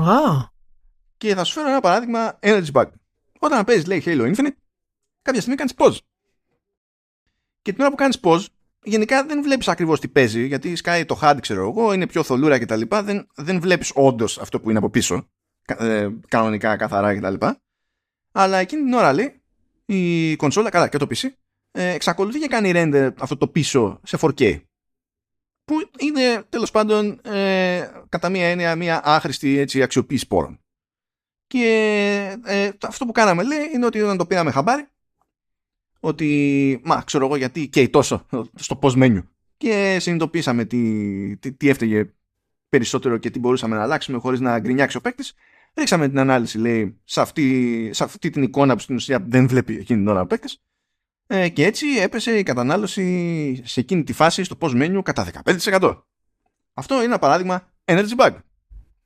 Α, 0.07 0.49
Και 1.17 1.35
θα 1.35 1.43
σου 1.43 1.53
φέρω 1.53 1.69
ένα 1.69 1.79
παράδειγμα 1.79 2.39
energy 2.41 2.71
bug. 2.73 2.85
Όταν 3.39 3.63
παίζεις, 3.65 3.85
λέει 3.85 4.03
Halo 4.05 4.35
Infinite, 4.35 4.55
κάποια 5.21 5.41
στιγμή 5.41 5.57
κάνεις 5.57 5.73
pause. 5.77 5.97
Και 7.61 7.71
την 7.71 7.81
ώρα 7.81 7.89
που 7.89 7.95
κάνεις 7.95 8.19
pause, 8.23 8.45
γενικά 8.83 9.25
δεν 9.25 9.41
βλέπεις 9.43 9.67
ακριβώς 9.67 9.99
τι 9.99 10.07
παίζει, 10.07 10.45
γιατί 10.45 10.75
σκάει 10.75 11.05
το 11.05 11.19
HUD, 11.21 11.37
ξέρω 11.41 11.69
εγώ, 11.69 11.93
είναι 11.93 12.07
πιο 12.07 12.23
θολούρα 12.23 12.59
κτλ. 12.59 12.81
Δεν, 13.03 13.27
δεν 13.35 13.59
βλέπεις 13.61 13.91
όντως 13.95 14.39
αυτό 14.39 14.59
που 14.59 14.69
είναι 14.69 14.77
από 14.79 14.89
πίσω, 14.89 15.27
κα- 15.65 15.83
ε, 15.85 16.17
κανονικά, 16.27 16.75
καθαρά 16.75 17.15
κτλ. 17.19 17.45
Αλλά 18.31 18.57
εκείνη 18.57 18.83
την 18.83 18.93
ώρα 18.93 19.13
λέει, 19.13 19.40
η 19.95 20.35
κονσόλα, 20.35 20.69
καλά 20.69 20.87
και 20.87 20.97
το 20.97 21.07
PC, 21.09 21.27
ε, 21.71 21.89
εξακολουθεί 21.93 22.39
και 22.39 22.47
κάνει 22.47 22.71
render 22.75 23.09
αυτό 23.19 23.37
το 23.37 23.47
πίσω 23.47 23.99
σε 24.03 24.17
4K. 24.21 24.61
Που 25.65 25.75
είναι 25.99 26.43
τέλος 26.49 26.71
πάντων 26.71 27.19
ε, 27.23 27.89
κατά 28.09 28.29
μία 28.29 28.47
έννοια 28.49 28.75
μία 28.75 29.01
άχρηστη 29.03 29.57
έτσι, 29.57 29.81
αξιοποίηση 29.81 30.27
πόρων. 30.27 30.59
Και 31.47 32.37
ε, 32.45 32.71
το- 32.71 32.87
αυτό 32.87 33.05
που 33.05 33.11
κάναμε 33.11 33.43
λέει 33.43 33.69
είναι 33.73 33.85
ότι 33.85 34.01
όταν 34.01 34.17
το 34.17 34.25
πήραμε 34.25 34.51
χαμπάρι 34.51 34.87
ότι 35.99 36.81
μα 36.83 37.01
ξέρω 37.01 37.25
εγώ 37.25 37.35
γιατί 37.35 37.67
και 37.67 37.89
τόσο 37.89 38.25
στο 38.55 38.79
post 38.81 38.93
menu 39.03 39.23
και 39.57 39.97
συνειδητοποίησαμε 39.99 40.65
τι, 40.65 41.37
τι, 41.37 41.51
τι 41.53 41.69
έφταιγε 41.69 42.13
περισσότερο 42.69 43.17
και 43.17 43.29
τι 43.29 43.39
μπορούσαμε 43.39 43.75
να 43.75 43.81
αλλάξουμε 43.83 44.17
χωρίς 44.17 44.39
να 44.39 44.59
γκρινιάξει 44.59 44.97
ο 44.97 45.01
παίκτης. 45.01 45.33
Ρίξαμε 45.73 46.09
την 46.09 46.19
ανάλυση 46.19 46.57
λέει 46.57 47.01
σε 47.03 47.21
αυτή, 47.21 47.89
σε 47.93 48.03
αυτή 48.03 48.29
την 48.29 48.43
εικόνα 48.43 48.75
που 48.75 48.81
στην 48.81 48.95
ουσία 48.95 49.25
δεν 49.27 49.47
βλέπει 49.47 49.77
εκείνη 49.77 49.99
την 49.99 50.07
ώρα 50.07 50.21
ο 50.21 50.25
παίκτης. 50.25 50.61
Ε, 51.27 51.49
και 51.49 51.65
έτσι 51.65 51.87
έπεσε 51.87 52.37
η 52.37 52.43
κατανάλωση 52.43 53.61
σε 53.65 53.79
εκείνη 53.79 54.03
τη 54.03 54.13
φάση 54.13 54.43
στο 54.43 54.57
post 54.59 54.81
menu 54.81 55.01
κατά 55.03 55.27
15%. 55.43 56.01
Αυτό 56.73 56.95
είναι 56.95 57.03
ένα 57.03 57.19
παράδειγμα 57.19 57.73
energy 57.85 58.15
bug. 58.17 58.35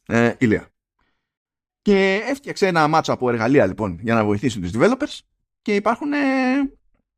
Ε, 0.05 0.33
ηλία. 0.37 0.69
Και 1.81 2.21
έφτιαξε 2.27 2.67
ένα 2.67 2.87
μάτσο 2.87 3.13
από 3.13 3.29
εργαλεία 3.29 3.65
λοιπόν 3.65 3.99
για 4.01 4.13
να 4.13 4.25
βοηθήσει 4.25 4.59
τους 4.59 4.71
developers 4.73 5.19
και 5.61 5.75
υπάρχουν, 5.75 6.13
ε, 6.13 6.17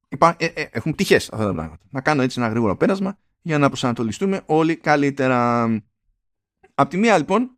υπά, 0.09 0.35
ε, 0.39 0.45
ε, 0.45 0.65
έχουν 0.71 0.91
πτυχές 0.91 1.29
αυτά 1.31 1.45
τα 1.45 1.53
πράγματα. 1.53 1.83
Να 1.89 2.01
κάνω 2.01 2.21
έτσι 2.21 2.39
ένα 2.39 2.49
γρήγορο 2.49 2.77
πέρασμα 2.77 3.17
για 3.41 3.57
να 3.57 3.67
προσανατολιστούμε 3.67 4.41
όλοι 4.45 4.75
καλύτερα. 4.75 5.65
Απ' 6.75 6.89
τη 6.89 6.97
μία 6.97 7.17
λοιπόν 7.17 7.56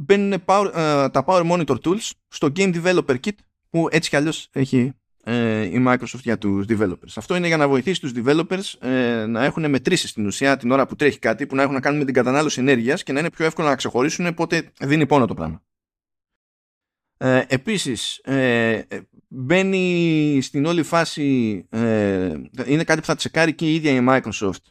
μπαίνουν 0.00 0.42
power, 0.44 0.66
ε, 0.74 1.08
τα 1.08 1.24
Power 1.26 1.50
Monitor 1.50 1.76
Tools 1.84 2.10
στο 2.28 2.52
Game 2.56 2.82
Developer 2.82 3.16
Kit 3.24 3.34
που 3.70 3.88
έτσι 3.90 4.10
κι 4.10 4.16
αλλιώς 4.16 4.48
έχει 4.52 4.92
ε, 5.24 5.62
η 5.62 5.84
Microsoft 5.86 6.20
για 6.22 6.38
τους 6.38 6.66
developers. 6.68 7.12
Αυτό 7.16 7.36
είναι 7.36 7.46
για 7.46 7.56
να 7.56 7.68
βοηθήσει 7.68 8.00
τους 8.00 8.12
developers 8.16 8.88
ε, 8.88 9.26
να 9.26 9.44
έχουν 9.44 9.70
μετρήσει 9.70 10.08
στην 10.08 10.26
ουσία 10.26 10.56
την 10.56 10.70
ώρα 10.70 10.86
που 10.86 10.96
τρέχει 10.96 11.18
κάτι 11.18 11.46
που 11.46 11.54
να 11.54 11.62
έχουν 11.62 11.74
να 11.74 11.80
κάνουν 11.80 11.98
με 11.98 12.04
την 12.04 12.14
κατανάλωση 12.14 12.60
ενέργειας 12.60 13.02
και 13.02 13.12
να 13.12 13.18
είναι 13.20 13.30
πιο 13.30 13.44
εύκολο 13.44 13.68
να 13.68 13.76
ξεχωρίσουν 13.76 14.34
πότε 14.34 14.72
δίνει 14.80 15.06
πόνο 15.06 15.26
το 15.26 15.34
πράγμα. 15.34 15.62
Ε, 17.16 17.44
επίσης 17.48 18.20
ε, 18.24 18.72
ε, 18.72 19.00
μπαίνει 19.28 20.38
στην 20.42 20.66
όλη 20.66 20.82
φάση 20.82 21.56
ε, 21.70 22.34
είναι 22.66 22.84
κάτι 22.84 23.00
που 23.00 23.06
θα 23.06 23.14
τσεκάρει 23.14 23.54
και 23.54 23.70
η 23.70 23.74
ίδια 23.74 23.92
η 23.92 24.04
Microsoft 24.08 24.64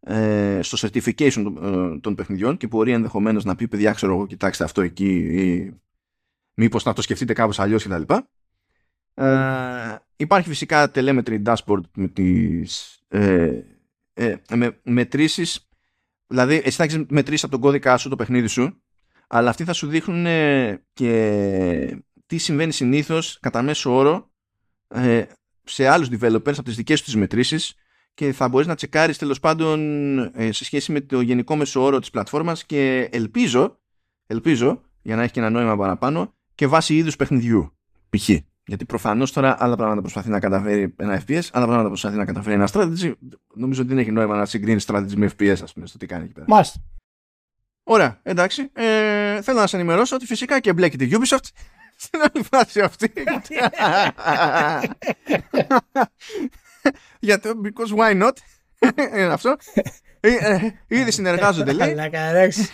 ε, 0.00 0.58
στο 0.62 0.88
certification 0.88 1.32
των, 1.32 1.58
ε, 1.94 1.98
των 1.98 2.14
παιχνιδιών 2.14 2.56
και 2.56 2.66
μπορεί 2.66 2.92
ενδεχομένως 2.92 3.44
να 3.44 3.54
πει 3.54 3.68
παιδιά 3.68 3.92
ξέρω 3.92 4.12
εγώ 4.12 4.26
κοιτάξτε 4.26 4.64
αυτό 4.64 4.80
εκεί 4.80 5.16
ή 5.16 5.72
μήπως 6.54 6.84
να 6.84 6.92
το 6.92 7.02
σκεφτείτε 7.02 7.32
κάπως 7.32 7.58
αλλιώς 7.58 7.84
κτλ. 7.84 8.14
Ε, 9.14 9.96
υπάρχει 10.16 10.48
φυσικά 10.48 10.90
telemetry 10.94 11.42
dashboard 11.42 11.80
με 11.94 12.08
τις 12.08 13.00
ε, 13.08 13.62
ε, 14.14 14.36
με, 14.54 14.80
μετρήσεις 14.82 15.68
δηλαδή 16.26 16.54
εσύ 16.64 16.76
θα 16.76 16.84
έχεις 16.84 17.04
μετρήσει 17.08 17.44
από 17.44 17.54
τον 17.54 17.62
κώδικα 17.62 17.96
σου 17.96 18.08
το 18.08 18.16
παιχνίδι 18.16 18.46
σου 18.46 18.82
αλλά 19.28 19.50
αυτοί 19.50 19.64
θα 19.64 19.72
σου 19.72 19.86
δείχνουν 19.86 20.26
ε, 20.26 20.82
και 20.92 22.02
τι 22.26 22.38
συμβαίνει 22.38 22.72
συνήθως 22.72 23.38
κατά 23.40 23.62
μέσο 23.62 23.94
όρο 23.94 24.30
ε, 24.88 25.24
σε 25.64 25.86
άλλους 25.86 26.08
developers 26.10 26.52
από 26.52 26.62
τις 26.62 26.76
δικές 26.76 27.02
τους 27.02 27.14
μετρήσεις 27.14 27.74
και 28.18 28.32
θα 28.32 28.48
μπορείς 28.48 28.66
να 28.66 28.74
τσεκάρεις 28.74 29.18
τέλος 29.18 29.40
πάντων 29.40 29.78
ε, 30.18 30.52
σε 30.52 30.64
σχέση 30.64 30.92
με 30.92 31.00
το 31.00 31.20
γενικό 31.20 31.56
μέσο 31.56 31.82
όρο 31.82 31.98
της 31.98 32.10
πλατφόρμας 32.10 32.64
και 32.64 33.08
ελπίζω, 33.12 33.78
ελπίζω 34.26 34.80
για 35.02 35.16
να 35.16 35.22
έχει 35.22 35.32
και 35.32 35.40
ένα 35.40 35.50
νόημα 35.50 35.76
παραπάνω 35.76 36.34
και 36.54 36.66
βάσει 36.66 36.96
είδους 36.96 37.16
παιχνιδιού 37.16 37.72
π.χ. 38.10 38.28
Γιατί 38.64 38.84
προφανώς 38.84 39.32
τώρα 39.32 39.56
άλλα 39.58 39.76
πράγματα 39.76 40.00
προσπαθεί 40.00 40.28
να 40.28 40.40
καταφέρει 40.40 40.94
ένα 40.96 41.22
FPS, 41.26 41.42
άλλα 41.52 41.64
πράγματα 41.64 41.88
προσπαθεί 41.88 42.16
να 42.16 42.24
καταφέρει 42.24 42.54
ένα 42.54 42.68
strategy. 42.72 43.12
Νομίζω 43.54 43.80
ότι 43.80 43.90
δεν 43.90 43.98
έχει 43.98 44.10
νόημα 44.10 44.36
να 44.36 44.44
συγκρίνεις 44.44 44.84
strategy 44.88 45.14
με 45.16 45.30
FPS, 45.38 45.56
ας 45.62 45.72
πούμε, 45.72 45.86
στο 45.86 45.98
τι 45.98 46.06
κάνει 46.06 46.24
εκεί 46.24 46.32
πέρα. 46.32 46.46
μάλιστα. 46.48 46.80
Ωραία, 47.82 48.20
εντάξει. 48.22 48.70
Ε, 48.72 49.42
θέλω 49.42 49.60
να 49.60 49.66
σα 49.66 49.76
ενημερώσω 49.76 50.16
ότι 50.16 50.26
φυσικά 50.26 50.60
και 50.60 50.70
εμπλέκεται 50.70 51.04
η 51.04 51.10
Ubisoft 51.12 51.48
στην 52.04 52.20
όλη 52.20 52.44
φάση 52.50 52.80
αυτή. 52.80 53.12
Γιατί, 57.20 57.50
because 57.64 57.98
why 57.98 58.22
not; 58.22 58.32
Είναι 59.16 59.32
αυτό. 59.32 59.56
Ε, 60.20 60.28
ε, 60.34 60.74
Ήδη 60.88 61.10
συνεργάζονται, 61.10 61.72
λέει. 61.72 61.90
Αλλά 61.90 62.04
εντάξει. 62.28 62.68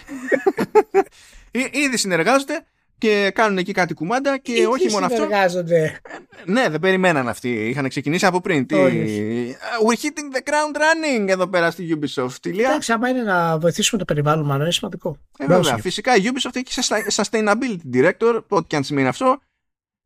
Εί- 1.50 1.70
Ήδη 1.76 1.96
συνεργάζονται 1.96 2.64
και 2.98 3.30
κάνουν 3.34 3.58
εκεί 3.58 3.72
κάτι 3.72 3.94
κουμάντα 3.94 4.38
και 4.38 4.52
Εκεί 4.52 4.64
όχι 4.64 4.90
μόνο 4.90 5.06
αυτό. 5.06 5.16
συνεργάζονται. 5.22 6.00
Ναι, 6.46 6.68
δεν 6.68 6.80
περιμέναν 6.80 7.28
αυτοί. 7.28 7.68
Είχαν 7.68 7.88
ξεκινήσει 7.88 8.26
από 8.26 8.40
πριν. 8.40 8.66
Τι... 8.66 8.74
Όχι. 8.74 9.56
We're 9.86 10.04
hitting 10.04 10.36
the 10.36 10.50
ground 10.50 10.76
running 10.76 11.28
εδώ 11.28 11.46
πέρα 11.46 11.70
στη 11.70 11.98
Ubisoft. 12.00 12.46
Ηλία. 12.46 12.68
Εντάξει, 12.68 12.92
άμα 12.92 13.08
είναι 13.08 13.22
να 13.22 13.58
βοηθήσουμε 13.58 13.98
το 13.98 14.04
περιβάλλον, 14.04 14.44
μάλλον 14.46 14.62
είναι 14.62 14.72
σημαντικό. 14.72 15.16
Ε, 15.38 15.44
Μπράβο 15.44 15.62
βέβαια. 15.62 15.76
σου. 15.76 15.82
Φυσικά 15.82 16.16
η 16.16 16.20
Ubisoft 16.24 16.56
έχει 16.56 16.80
sustain- 16.82 17.22
sustainability 17.22 17.94
director, 17.94 18.42
ό,τι 18.48 18.66
και 18.66 18.76
αν 18.76 18.84
σημαίνει 18.84 19.08
αυτό. 19.08 19.38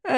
Ε, 0.01 0.15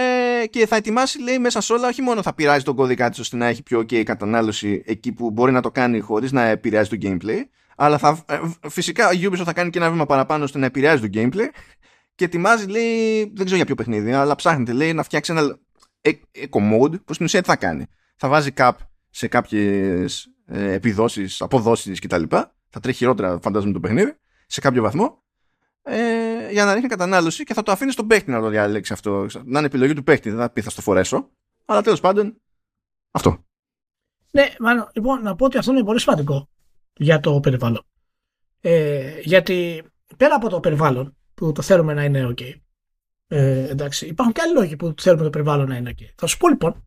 και 0.47 0.67
θα 0.67 0.77
ετοιμάσει, 0.77 1.23
λέει, 1.23 1.39
μέσα 1.39 1.61
σε 1.61 1.73
όλα, 1.73 1.89
όχι 1.89 2.03
μόνο 2.03 2.23
θα 2.23 2.35
πειράζει 2.35 2.65
τον 2.65 2.75
κώδικα 2.75 3.11
της 3.11 3.19
ώστε 3.19 3.37
να 3.37 3.47
έχει 3.47 3.63
πιο 3.63 3.79
ok 3.79 4.03
κατανάλωση 4.03 4.83
εκεί 4.87 5.13
που 5.13 5.31
μπορεί 5.31 5.53
να 5.53 5.61
το 5.61 5.71
κάνει 5.71 6.01
χωρίς 6.01 6.33
να 6.33 6.43
επηρεάζει 6.43 6.89
το 6.89 6.97
gameplay, 7.03 7.41
αλλά 7.77 7.99
θα, 7.99 8.25
ε, 8.29 8.41
φυσικά 8.69 9.13
η 9.13 9.21
Ubisoft 9.23 9.43
θα 9.45 9.53
κάνει 9.53 9.71
και 9.71 9.79
ένα 9.79 9.91
βήμα 9.91 10.07
παραπάνω 10.07 10.45
ώστε 10.45 10.59
να 10.59 10.67
επηρεάζει 10.67 11.09
το 11.09 11.21
gameplay 11.21 11.49
και 12.15 12.25
ετοιμάζει, 12.25 12.67
λέει, 12.67 13.23
δεν 13.35 13.45
ξέρω 13.45 13.57
για 13.57 13.65
ποιο 13.65 13.75
παιχνίδι, 13.75 14.13
αλλά 14.13 14.35
ψάχνεται, 14.35 14.73
λέει, 14.73 14.93
να 14.93 15.03
φτιάξει 15.03 15.33
ένα 15.33 15.59
ε- 16.01 16.11
eco 16.35 16.59
mode 16.73 17.05
που 17.05 17.13
στην 17.15 17.27
ουσία 17.27 17.41
τι 17.41 17.49
θα 17.49 17.57
κάνει. 17.57 17.87
Θα 18.17 18.29
βάζει 18.29 18.51
cap 18.57 18.73
σε 19.11 19.29
κάποιες 19.29 20.27
ε, 20.47 20.73
επιδόσεις, 20.73 21.41
αποδόσεις 21.41 22.01
κτλ. 22.01 22.23
Θα 22.69 22.81
τρέχει 22.81 22.99
χειρότερα, 22.99 23.39
φαντάζομαι, 23.43 23.73
το 23.73 23.81
παιχνίδι 23.81 24.17
σε 24.47 24.61
κάποιο 24.61 24.83
βαθμό 24.83 25.23
ε, 25.83 26.40
για 26.51 26.65
να 26.65 26.75
ρίχνει 26.75 26.89
κατανάλωση 26.89 27.45
και 27.45 27.55
θα 27.55 27.63
το 27.63 27.73
αφήνει 27.73 27.93
στον 27.93 28.07
παίχτη 28.07 28.31
να 28.31 28.41
το 28.41 28.49
διαλέξει 28.49 28.93
αυτό. 28.93 29.27
Να 29.45 29.59
είναι 29.59 29.67
επιλογή 29.67 29.93
του 29.93 30.03
παίχτη, 30.03 30.31
δεν 30.31 30.39
θα 30.39 30.51
πει 30.51 30.61
θα 30.61 30.71
στο 30.71 30.83
φορέσω. 30.83 31.31
Αλλά 31.65 31.83
τέλος 31.83 32.01
πάντων, 32.01 32.41
αυτό. 33.11 33.45
Ναι, 34.31 34.49
μάλλον, 34.59 34.89
λοιπόν, 34.95 35.23
να 35.23 35.37
πω 35.37 35.45
ότι 35.45 35.59
αυτό 35.59 35.73
είναι 35.73 35.85
πολύ 35.85 36.01
σημαντικό 36.01 36.49
για 36.93 37.21
το 37.21 37.41
περιβάλλον. 37.41 37.83
Ε, 38.61 39.21
γιατί 39.21 39.83
πέρα 40.17 40.35
από 40.35 40.49
το 40.49 40.61
περιβάλλον 40.61 41.17
που 41.35 41.53
το 41.53 41.63
θέλουμε 41.63 41.95
να 41.95 42.05
είναι 42.05 42.29
OK, 42.31 42.55
ε, 43.27 43.69
εντάξει, 43.69 44.07
υπάρχουν 44.07 44.35
και 44.35 44.41
άλλοι 44.41 44.53
λόγοι 44.53 44.77
που 44.77 44.95
θέλουμε 45.01 45.23
το 45.23 45.31
περιβάλλον 45.31 45.69
να 45.69 45.77
είναι 45.77 45.95
OK. 45.99 46.03
Θα 46.15 46.27
σου 46.27 46.37
πω 46.37 46.49
λοιπόν 46.49 46.85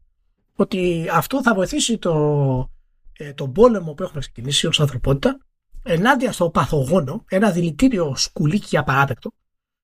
ότι 0.56 1.08
αυτό 1.12 1.42
θα 1.42 1.54
βοηθήσει 1.54 1.98
το, 1.98 2.14
ε, 3.14 3.34
τον 3.34 3.52
πόλεμο 3.52 3.94
που 3.94 4.04
έχουμε 4.04 4.20
ξεκινήσει 4.20 4.68
ως 4.68 4.80
ανθρωπότητα 4.80 5.38
ενάντια 5.84 6.32
στο 6.32 6.50
παθογόνο, 6.50 7.24
ένα 7.30 7.52
δηλητήριο 7.52 8.16
σκουλίκι 8.16 8.66
για 8.70 8.84
παράδεκτο, 8.84 9.32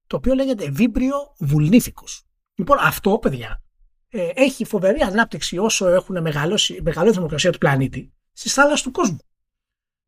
το 0.10 0.15
οποίο 0.15 0.34
λέγεται 0.34 0.69
βίμπριο 0.69 1.15
βουλνίφικος. 1.38 2.23
Λοιπόν, 2.56 2.77
αυτό, 2.81 3.18
παιδιά, 3.18 3.61
ε, 4.10 4.30
έχει 4.34 4.65
φοβερή 4.65 4.99
ανάπτυξη 5.02 5.57
όσο 5.57 5.88
έχουν 5.88 6.22
μεγαλώσει, 6.22 6.80
μεγαλώσει 6.84 7.11
η 7.11 7.15
δημοκρασία 7.15 7.52
του 7.52 7.57
πλανήτη 7.57 8.14
στις 8.34 8.53
θάλασσες 8.53 8.81
του 8.81 8.91
κόσμου. 8.91 9.19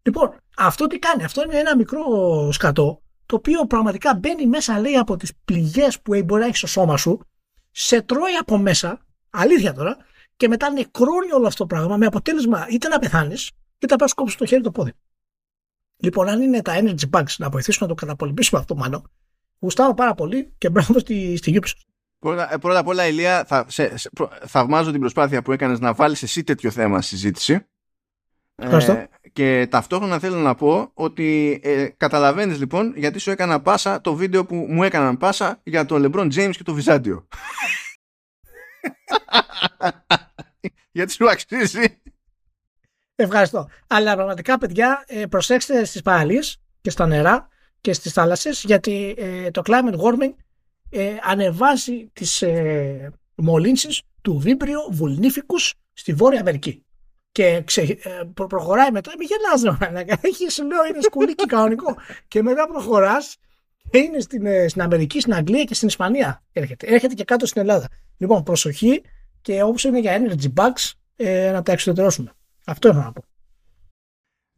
Λοιπόν, 0.02 0.38
αυτό 0.58 0.88
τι 0.88 1.00
κάνει, 1.00 1.24
αυτό 1.24 1.44
είναι 1.44 1.58
ένα 1.58 1.76
μικρό 1.76 2.02
σκατό, 2.52 3.02
το 3.26 3.36
οποίο 3.36 3.66
πραγματικά 3.66 4.16
μπαίνει 4.16 4.48
μέσα, 4.48 4.80
λέει, 4.80 4.96
από 4.96 5.16
τις 5.16 5.32
πληγές 5.46 6.02
που 6.02 6.24
μπορεί 6.24 6.42
να 6.42 6.46
έχεις 6.46 6.58
στο 6.58 6.68
σώμα 6.68 6.98
σου, 6.98 7.20
σε 7.72 8.02
τρώει 8.02 8.34
από 8.40 8.58
μέσα, 8.58 9.06
αλήθεια 9.30 9.74
τώρα, 9.74 9.98
και 10.38 10.48
μετά 10.48 10.72
νεκρώνει 10.72 11.32
όλο 11.32 11.48
αυτό 11.48 11.66
το 11.66 11.76
πράγμα 11.76 11.98
με 11.98 12.06
αποτέλεσμα 12.06 12.68
είτε 12.70 12.88
να 12.88 13.00
πεθάνεις, 13.00 13.52
είτε 13.80 13.94
να 13.94 13.96
πας 13.96 14.14
κόψεις 14.14 14.38
το 14.38 14.46
χέρι 14.46 14.62
το 14.62 14.72
πόδι. 14.72 14.94
Λοιπόν, 15.98 16.28
αν 16.28 16.42
είναι 16.42 16.62
τα 16.62 16.74
energy 16.82 17.10
bugs 17.10 17.36
να 17.38 17.50
βοηθήσουν 17.50 17.88
να 17.88 17.88
το 17.88 17.94
καταπολεμήσουμε 17.94 18.60
αυτό 18.60 18.76
μάλλον, 18.76 19.12
γουστάρω 19.62 19.94
πάρα 19.94 20.14
πολύ 20.14 20.54
και 20.58 20.70
μπράβο 20.70 21.00
στη, 21.00 21.38
στη 21.38 21.60
Ubisoft. 21.62 21.90
Πρώτα, 22.20 22.54
ε, 22.54 22.58
πρώτα 22.58 22.80
απ' 22.80 22.88
όλα, 22.88 23.08
Ηλία, 23.08 23.44
θα, 23.46 23.66
σε, 23.68 23.98
σε, 23.98 24.10
θαυμάζω 24.46 24.92
την 24.92 25.00
προσπάθεια 25.00 25.42
που 25.42 25.52
έκανες 25.52 25.80
να 25.80 25.94
βάλεις 25.94 26.24
εσύ 26.24 26.44
τέτοιο 26.44 26.72
θέμα 26.72 27.02
στη 27.02 27.10
συζήτηση. 27.16 27.66
Ε, 28.56 29.04
και 29.34 29.68
ταυτόχρονα 29.70 30.20
θέλω 30.20 30.38
να 30.38 30.56
πω 30.56 30.92
ότι 30.94 31.60
ε, 31.64 31.88
καταλαβαίνεις 31.98 32.60
λοιπόν 32.60 32.94
γιατί 32.96 33.20
σου 33.20 33.32
έκανα 33.32 33.62
πάσα 33.62 34.02
το 34.02 34.16
βίντεο 34.16 34.46
που 34.46 34.56
μου 34.56 34.84
έκαναν 34.84 35.18
πάσα 35.18 35.60
για 35.64 35.86
τον 35.86 36.06
LeBron 36.06 36.34
James 36.34 36.52
και 36.52 36.64
το 36.64 36.74
Βυζάντιο. 36.74 37.28
γιατί 40.92 41.12
σου 41.12 41.30
αξίζει. 41.30 42.02
Ευχαριστώ. 43.16 43.70
Αλλά 43.88 44.16
πραγματικά, 44.16 44.58
παιδιά, 44.58 45.04
ε, 45.08 45.26
προσέξτε 45.26 45.84
στις 45.86 46.02
παραλίες 46.02 46.62
και 46.82 46.90
στα 46.90 47.08
νερά 47.08 47.48
και 47.82 47.94
στις 47.94 48.14
θάλασσες 48.14 48.64
γιατί 48.64 49.16
ε, 49.18 49.52
το 49.52 49.62
climate 49.66 50.00
warming 50.00 50.34
ε, 50.90 51.16
ανεβάζει 51.24 52.10
τις 52.14 52.42
ε, 52.42 53.12
μολύνσεις 53.36 54.02
του 54.22 54.38
βίμπριο 54.38 54.80
βουλνίφικους 54.92 55.74
στη 55.94 56.14
Βόρεια 56.14 56.40
Αμερική. 56.40 56.86
Και 57.32 57.62
ξε, 57.66 57.82
ε, 57.82 57.98
προ, 58.34 58.48
προχωράει 58.48 58.92
μετά, 58.92 59.12
μην 59.18 59.28
γελάς 59.28 59.78
ρε 59.80 60.04
έχεις 60.30 60.58
λέω 60.58 60.86
είναι 60.90 61.02
σκουλίκι 61.02 61.46
κανονικό. 61.46 61.96
και 62.28 62.42
μετά 62.42 62.68
προχωράς 62.68 63.38
και 63.90 63.98
είναι 63.98 64.20
στην, 64.20 64.46
ε, 64.46 64.68
στην 64.68 64.82
Αμερική, 64.82 65.20
στην 65.20 65.34
Αγγλία 65.34 65.64
και 65.64 65.74
στην 65.74 65.88
Ισπανία 65.88 66.44
έρχεται. 66.52 66.88
Έρχεται 66.88 67.14
και 67.14 67.24
κάτω 67.24 67.46
στην 67.46 67.62
Ελλάδα. 67.62 67.88
Λοιπόν, 68.18 68.44
προσοχή 68.44 69.02
και 69.42 69.64
όπως 69.64 69.84
είναι 69.84 70.00
για 70.00 70.22
energy 70.22 70.54
bugs 70.56 70.92
ε, 71.16 71.52
να 71.52 71.64
τα 71.64 71.72
εξωτερώσουμε. 71.72 72.32
Αυτό 72.66 72.88
έχω 72.88 73.00
να 73.00 73.12
πω. 73.12 73.24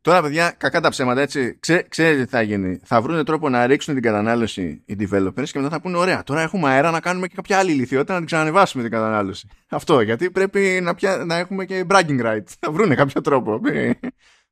Τώρα, 0.04 0.22
παιδιά, 0.22 0.52
κακά 0.58 0.82
τα 0.82 0.90
ψέματα, 0.90 1.22
έτσι. 1.22 1.58
Ξέ, 1.60 1.86
ξέρετε 1.90 2.24
τι 2.24 2.30
θα 2.30 2.42
γίνει. 2.42 2.80
Θα 2.84 3.02
βρουν 3.02 3.26
τρόπο 3.26 3.50
να 3.50 3.68
ρίξουν 3.68 3.94
την 3.94 4.04
κατανάλωση 4.04 4.84
οι 4.86 4.96
developers 5.00 5.50
και 5.52 5.60
μετά 5.60 5.70
θα 5.70 5.82
πούνε: 5.82 5.98
Ωραία, 5.98 6.24
τώρα 6.24 6.42
έχουμε 6.42 6.70
αέρα 6.70 6.92
να 6.92 7.00
κάνουμε 7.00 7.28
και 7.28 7.36
κάποια 7.36 7.58
άλλη 7.58 7.72
ηλικιότητα 7.72 8.12
να 8.12 8.18
την 8.18 8.28
ξανανεβάσουμε 8.28 8.84
την 8.84 8.92
κατανάλωση. 8.92 9.48
Αυτό, 9.70 10.02
γιατί 10.02 10.32
πρέπει 10.32 10.80
να, 10.84 10.96
πια, 10.96 11.18
να 11.26 11.36
έχουμε 11.36 11.66
και 11.66 11.86
bragging 11.90 12.26
right. 12.26 12.44
Θα 12.60 12.72
βρουν 12.72 12.96
κάποιο 12.96 13.22
τρόπο. 13.22 13.60
Μην, 13.62 13.94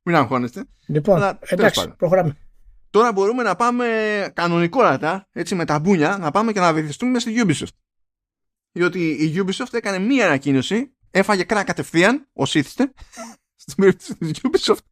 μην 0.02 0.16
αγχώνεστε. 0.16 0.64
Λοιπόν, 0.86 1.16
Αλλά, 1.16 1.38
εντάξει, 1.40 1.94
προχωράμε. 1.96 2.36
Τώρα 2.90 3.12
μπορούμε 3.12 3.42
να 3.42 3.54
πάμε 3.54 3.86
κανονικότατα, 4.34 5.28
έτσι 5.32 5.54
με 5.54 5.64
τα 5.64 5.78
μπούνια, 5.78 6.16
να 6.20 6.30
πάμε 6.30 6.52
και 6.52 6.60
να 6.60 6.72
βυθιστούμε 6.72 7.18
στη 7.18 7.42
Ubisoft. 7.46 7.76
Διότι 8.72 9.08
η 9.08 9.44
Ubisoft 9.46 9.72
έκανε 9.72 9.98
μία 9.98 10.26
ανακοίνωση, 10.26 10.92
έφαγε 11.10 11.44
κρά 11.44 11.64
κατευθείαν, 11.64 12.28
ως 12.32 12.54
ήθιστε, 12.54 12.92
στην 13.62 13.74
περίπτωση 13.76 14.16
της 14.16 14.40
Ubisoft, 14.42 14.91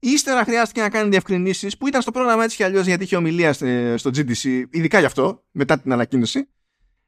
Ύστερα 0.00 0.44
χρειάστηκε 0.44 0.80
να 0.80 0.90
κάνει 0.90 1.08
διευκρινήσεις 1.08 1.76
που 1.76 1.86
ήταν 1.86 2.02
στο 2.02 2.10
πρόγραμμα 2.10 2.44
έτσι 2.44 2.56
κι 2.56 2.62
αλλιώς 2.62 2.86
γιατί 2.86 3.04
είχε 3.04 3.16
ομιλία 3.16 3.52
στο 3.96 4.10
GDC, 4.14 4.64
ειδικά 4.70 4.98
γι' 4.98 5.04
αυτό, 5.04 5.44
μετά 5.50 5.78
την 5.78 5.92
ανακοίνωση. 5.92 6.48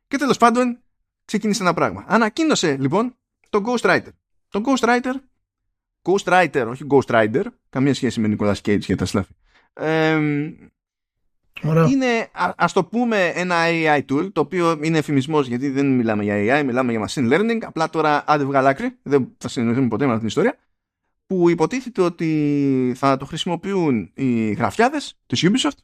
Και 0.08 0.16
τέλος 0.16 0.36
πάντων 0.36 0.78
ξεκίνησε 1.24 1.62
ένα 1.62 1.74
πράγμα. 1.74 2.04
Ανακοίνωσε 2.08 2.76
λοιπόν 2.80 3.16
τον 3.50 3.64
Ghostwriter. 3.66 4.08
Τον 4.48 4.64
Ghostwriter, 4.66 5.12
Ghostwriter, 6.02 6.66
όχι 6.68 6.84
Ghost 6.90 7.44
καμία 7.70 7.94
σχέση 7.94 8.20
με 8.20 8.36
Nicolas 8.38 8.54
Cage 8.64 8.80
για 8.80 8.96
τα 8.96 9.04
σλάφη. 9.04 9.32
Ε, 9.72 10.18
είναι, 11.90 12.28
α 12.32 12.52
ας 12.56 12.72
το 12.72 12.84
πούμε, 12.84 13.26
ένα 13.26 13.56
AI 13.66 14.00
tool, 14.10 14.32
το 14.32 14.40
οποίο 14.40 14.78
είναι 14.82 14.98
εφημισμός 14.98 15.46
γιατί 15.46 15.70
δεν 15.70 15.94
μιλάμε 15.94 16.22
για 16.22 16.60
AI, 16.60 16.64
μιλάμε 16.64 16.92
για 16.92 17.08
machine 17.08 17.32
learning. 17.32 17.58
Απλά 17.62 17.90
τώρα 17.90 18.24
άντε 18.26 18.44
βγάλει 18.44 18.68
άκρη, 18.68 18.98
δεν 19.02 19.34
θα 19.38 19.48
συνεννοηθούμε 19.48 19.88
ποτέ 19.88 20.04
με 20.04 20.12
αυτή 20.12 20.18
την 20.18 20.28
ιστορία 20.28 20.58
που 21.30 21.48
υποτίθεται 21.48 22.02
ότι 22.02 22.92
θα 22.96 23.16
το 23.16 23.24
χρησιμοποιούν 23.24 24.10
οι 24.14 24.52
γραφιάδες 24.52 25.18
της 25.26 25.44
Ubisoft 25.46 25.78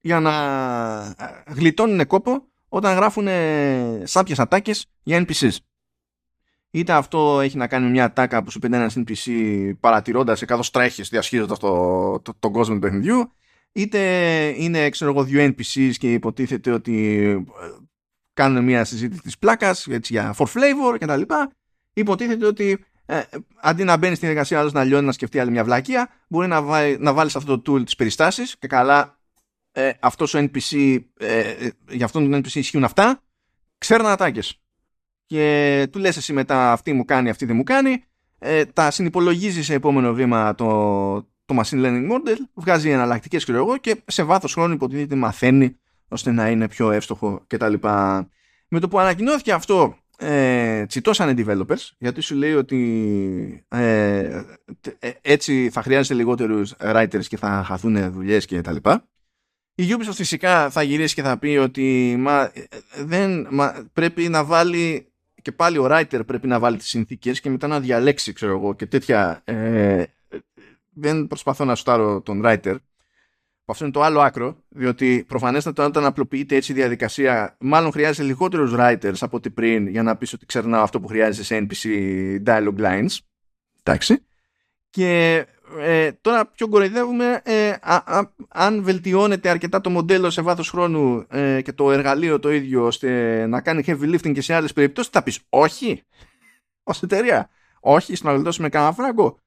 για 0.00 0.20
να 0.20 0.34
ε, 1.18 1.52
γλιτώνουν 1.52 2.06
κόπο 2.06 2.48
όταν 2.68 2.94
γράφουν 2.94 3.26
σάπιες 4.02 4.38
ατάκες 4.38 4.86
για 5.02 5.24
NPCs. 5.26 5.56
Είτε 6.70 6.92
αυτό 6.92 7.40
έχει 7.40 7.56
να 7.56 7.66
κάνει 7.66 7.90
μια 7.90 8.04
ατάκα 8.04 8.42
που 8.42 8.50
σου 8.50 8.58
πει 8.58 8.66
ένας 8.66 8.96
NPC 8.96 9.32
παρατηρώντας 9.80 10.44
καθώς 10.44 10.70
τρέχεις 10.70 11.08
διασχίζοντας 11.08 11.58
το, 11.58 12.20
το, 12.20 12.34
τον 12.38 12.52
κόσμο 12.52 12.74
του 12.74 12.80
παιχνιδιού 12.80 13.32
είτε 13.72 13.98
είναι 14.56 14.88
ξέρω 14.88 15.10
εγώ 15.10 15.24
δύο 15.24 15.44
NPCs 15.44 15.92
και 15.98 16.12
υποτίθεται 16.12 16.70
ότι 16.70 17.18
ε, 17.22 17.38
κάνουν 18.32 18.64
μια 18.64 18.84
συζήτηση 18.84 19.22
της 19.22 19.38
πλάκας 19.38 19.86
έτσι, 19.86 20.12
για 20.12 20.34
for 20.38 20.46
flavor 20.46 20.98
και 20.98 21.06
τα 21.06 21.16
λοιπά 21.16 21.52
υποτίθεται 21.92 22.46
ότι 22.46 22.84
ε, 23.12 23.22
αντί 23.60 23.84
να 23.84 23.96
μπαίνει 23.96 24.14
στην 24.14 24.28
εργασία 24.28 24.58
άλλος 24.58 24.72
να 24.72 24.84
λιώνει 24.84 25.06
να 25.06 25.12
σκεφτεί 25.12 25.38
άλλη 25.38 25.50
μια 25.50 25.64
βλακεία, 25.64 26.08
μπορεί 26.28 26.48
να, 26.48 26.62
βάλει, 26.62 26.96
να 27.00 27.12
βάλεις 27.12 27.36
αυτό 27.36 27.60
το 27.60 27.72
tool 27.72 27.84
τις 27.84 27.96
περιστάσεις 27.96 28.56
και 28.58 28.66
καλά 28.66 29.18
ε, 29.72 29.90
αυτός 30.00 30.34
ο 30.34 30.38
NPC, 30.38 30.98
ε, 31.18 31.68
για 31.88 32.04
αυτόν 32.04 32.30
τον 32.30 32.40
NPC 32.40 32.54
ισχύουν 32.54 32.84
αυτά, 32.84 33.22
ξέρουν 33.78 34.06
ατάκες. 34.06 34.60
Και 35.26 35.86
του 35.92 35.98
λες 35.98 36.16
εσύ 36.16 36.32
μετά 36.32 36.72
αυτή 36.72 36.92
μου 36.92 37.04
κάνει, 37.04 37.30
αυτή 37.30 37.44
δεν 37.44 37.56
μου 37.56 37.62
κάνει, 37.62 38.04
ε, 38.38 38.64
τα 38.64 38.90
συνυπολογίζεις 38.90 39.66
σε 39.66 39.74
επόμενο 39.74 40.12
βήμα 40.12 40.54
το, 40.54 40.66
το 41.44 41.60
machine 41.60 41.84
learning 41.84 42.10
model, 42.12 42.36
βγάζει 42.54 42.90
εναλλακτικές 42.90 43.44
ξέρω 43.44 43.58
εγώ 43.58 43.76
και 43.76 44.02
σε 44.06 44.22
βάθος 44.22 44.52
χρόνου 44.52 44.74
υποτίθεται 44.74 45.14
μαθαίνει 45.14 45.76
ώστε 46.08 46.30
να 46.30 46.50
είναι 46.50 46.68
πιο 46.68 46.90
εύστοχο 46.90 47.44
κτλ. 47.46 47.74
Με 48.68 48.80
το 48.80 48.88
που 48.88 48.98
ανακοινώθηκε 48.98 49.52
αυτό 49.52 49.96
ε, 50.22 50.86
τσιτώσανε 50.86 51.34
developers 51.36 51.90
γιατί 51.98 52.20
σου 52.20 52.34
λέει 52.34 52.52
ότι 52.52 53.64
ε, 53.68 54.42
ε, 54.98 55.10
έτσι 55.20 55.70
θα 55.72 55.82
χρειάζεται 55.82 56.14
λιγότερους 56.14 56.74
writers 56.78 57.24
και 57.28 57.36
θα 57.36 57.62
χαθούν 57.66 58.12
δουλειές 58.12 58.46
και 58.46 58.60
τα 58.60 58.72
λοιπά. 58.72 59.06
Η 59.74 59.84
Ubisoft 59.88 60.14
φυσικά 60.14 60.70
θα 60.70 60.82
γυρίσει 60.82 61.14
και 61.14 61.22
θα 61.22 61.38
πει 61.38 61.56
ότι 61.56 62.16
μα, 62.18 62.52
δεν, 63.04 63.48
μα, 63.50 63.88
πρέπει 63.92 64.28
να 64.28 64.44
βάλει 64.44 65.06
και 65.42 65.52
πάλι 65.52 65.78
ο 65.78 65.86
writer 65.90 66.20
πρέπει 66.26 66.46
να 66.46 66.58
βάλει 66.58 66.76
τις 66.76 66.88
συνθήκες 66.88 67.40
και 67.40 67.50
μετά 67.50 67.66
να 67.66 67.80
διαλέξει 67.80 68.32
ξέρω 68.32 68.52
εγώ 68.52 68.74
και 68.74 68.86
τέτοια 68.86 69.42
ε, 69.44 70.04
δεν 70.94 71.26
προσπαθώ 71.26 71.64
να 71.64 71.74
στάρω 71.74 72.20
τον 72.20 72.42
writer 72.44 72.76
αυτό 73.72 73.84
είναι 73.84 73.92
το 73.92 74.02
άλλο 74.02 74.20
άκρο, 74.20 74.56
διότι 74.68 75.24
προφανέστατα 75.28 75.84
όταν 75.84 76.04
απλοποιείται 76.04 76.56
έτσι 76.56 76.72
η 76.72 76.74
διαδικασία, 76.74 77.56
μάλλον 77.60 77.92
χρειάζεται 77.92 78.26
λιγότερους 78.26 78.72
writers 78.76 79.16
από 79.20 79.36
ό,τι 79.36 79.50
πριν 79.50 79.86
για 79.86 80.02
να 80.02 80.16
πεις 80.16 80.32
ότι 80.32 80.46
ξερνάω 80.46 80.82
αυτό 80.82 81.00
που 81.00 81.06
χρειάζεται 81.06 81.44
σε 81.44 81.66
NPC 81.68 81.88
dialogue 82.46 82.80
lines. 82.80 83.16
Εντάξει. 83.82 84.24
Και 84.90 85.44
ε, 85.78 86.12
τώρα 86.12 86.46
πιο 86.46 86.68
κοροϊδεύουμε 86.68 87.40
ε, 87.44 87.72
αν 88.48 88.82
βελτιώνεται 88.82 89.48
αρκετά 89.48 89.80
το 89.80 89.90
μοντέλο 89.90 90.30
σε 90.30 90.42
βάθος 90.42 90.70
χρόνου 90.70 91.26
ε, 91.28 91.62
και 91.62 91.72
το 91.72 91.92
εργαλείο 91.92 92.38
το 92.38 92.52
ίδιο 92.52 92.86
ώστε 92.86 93.46
να 93.46 93.60
κάνει 93.60 93.84
heavy 93.86 94.14
lifting 94.14 94.32
και 94.32 94.40
σε 94.40 94.54
άλλες 94.54 94.72
περιπτώσεις 94.72 95.10
θα 95.10 95.22
πεις 95.22 95.40
όχι 95.48 96.02
ως 96.82 97.02
εταιρεία 97.02 97.50
όχι, 97.84 98.14
στο 98.14 98.26
να 98.28 98.34
γλιτώσουμε 98.34 98.68
κανένα 98.68 98.92
φράγκο 98.92 99.38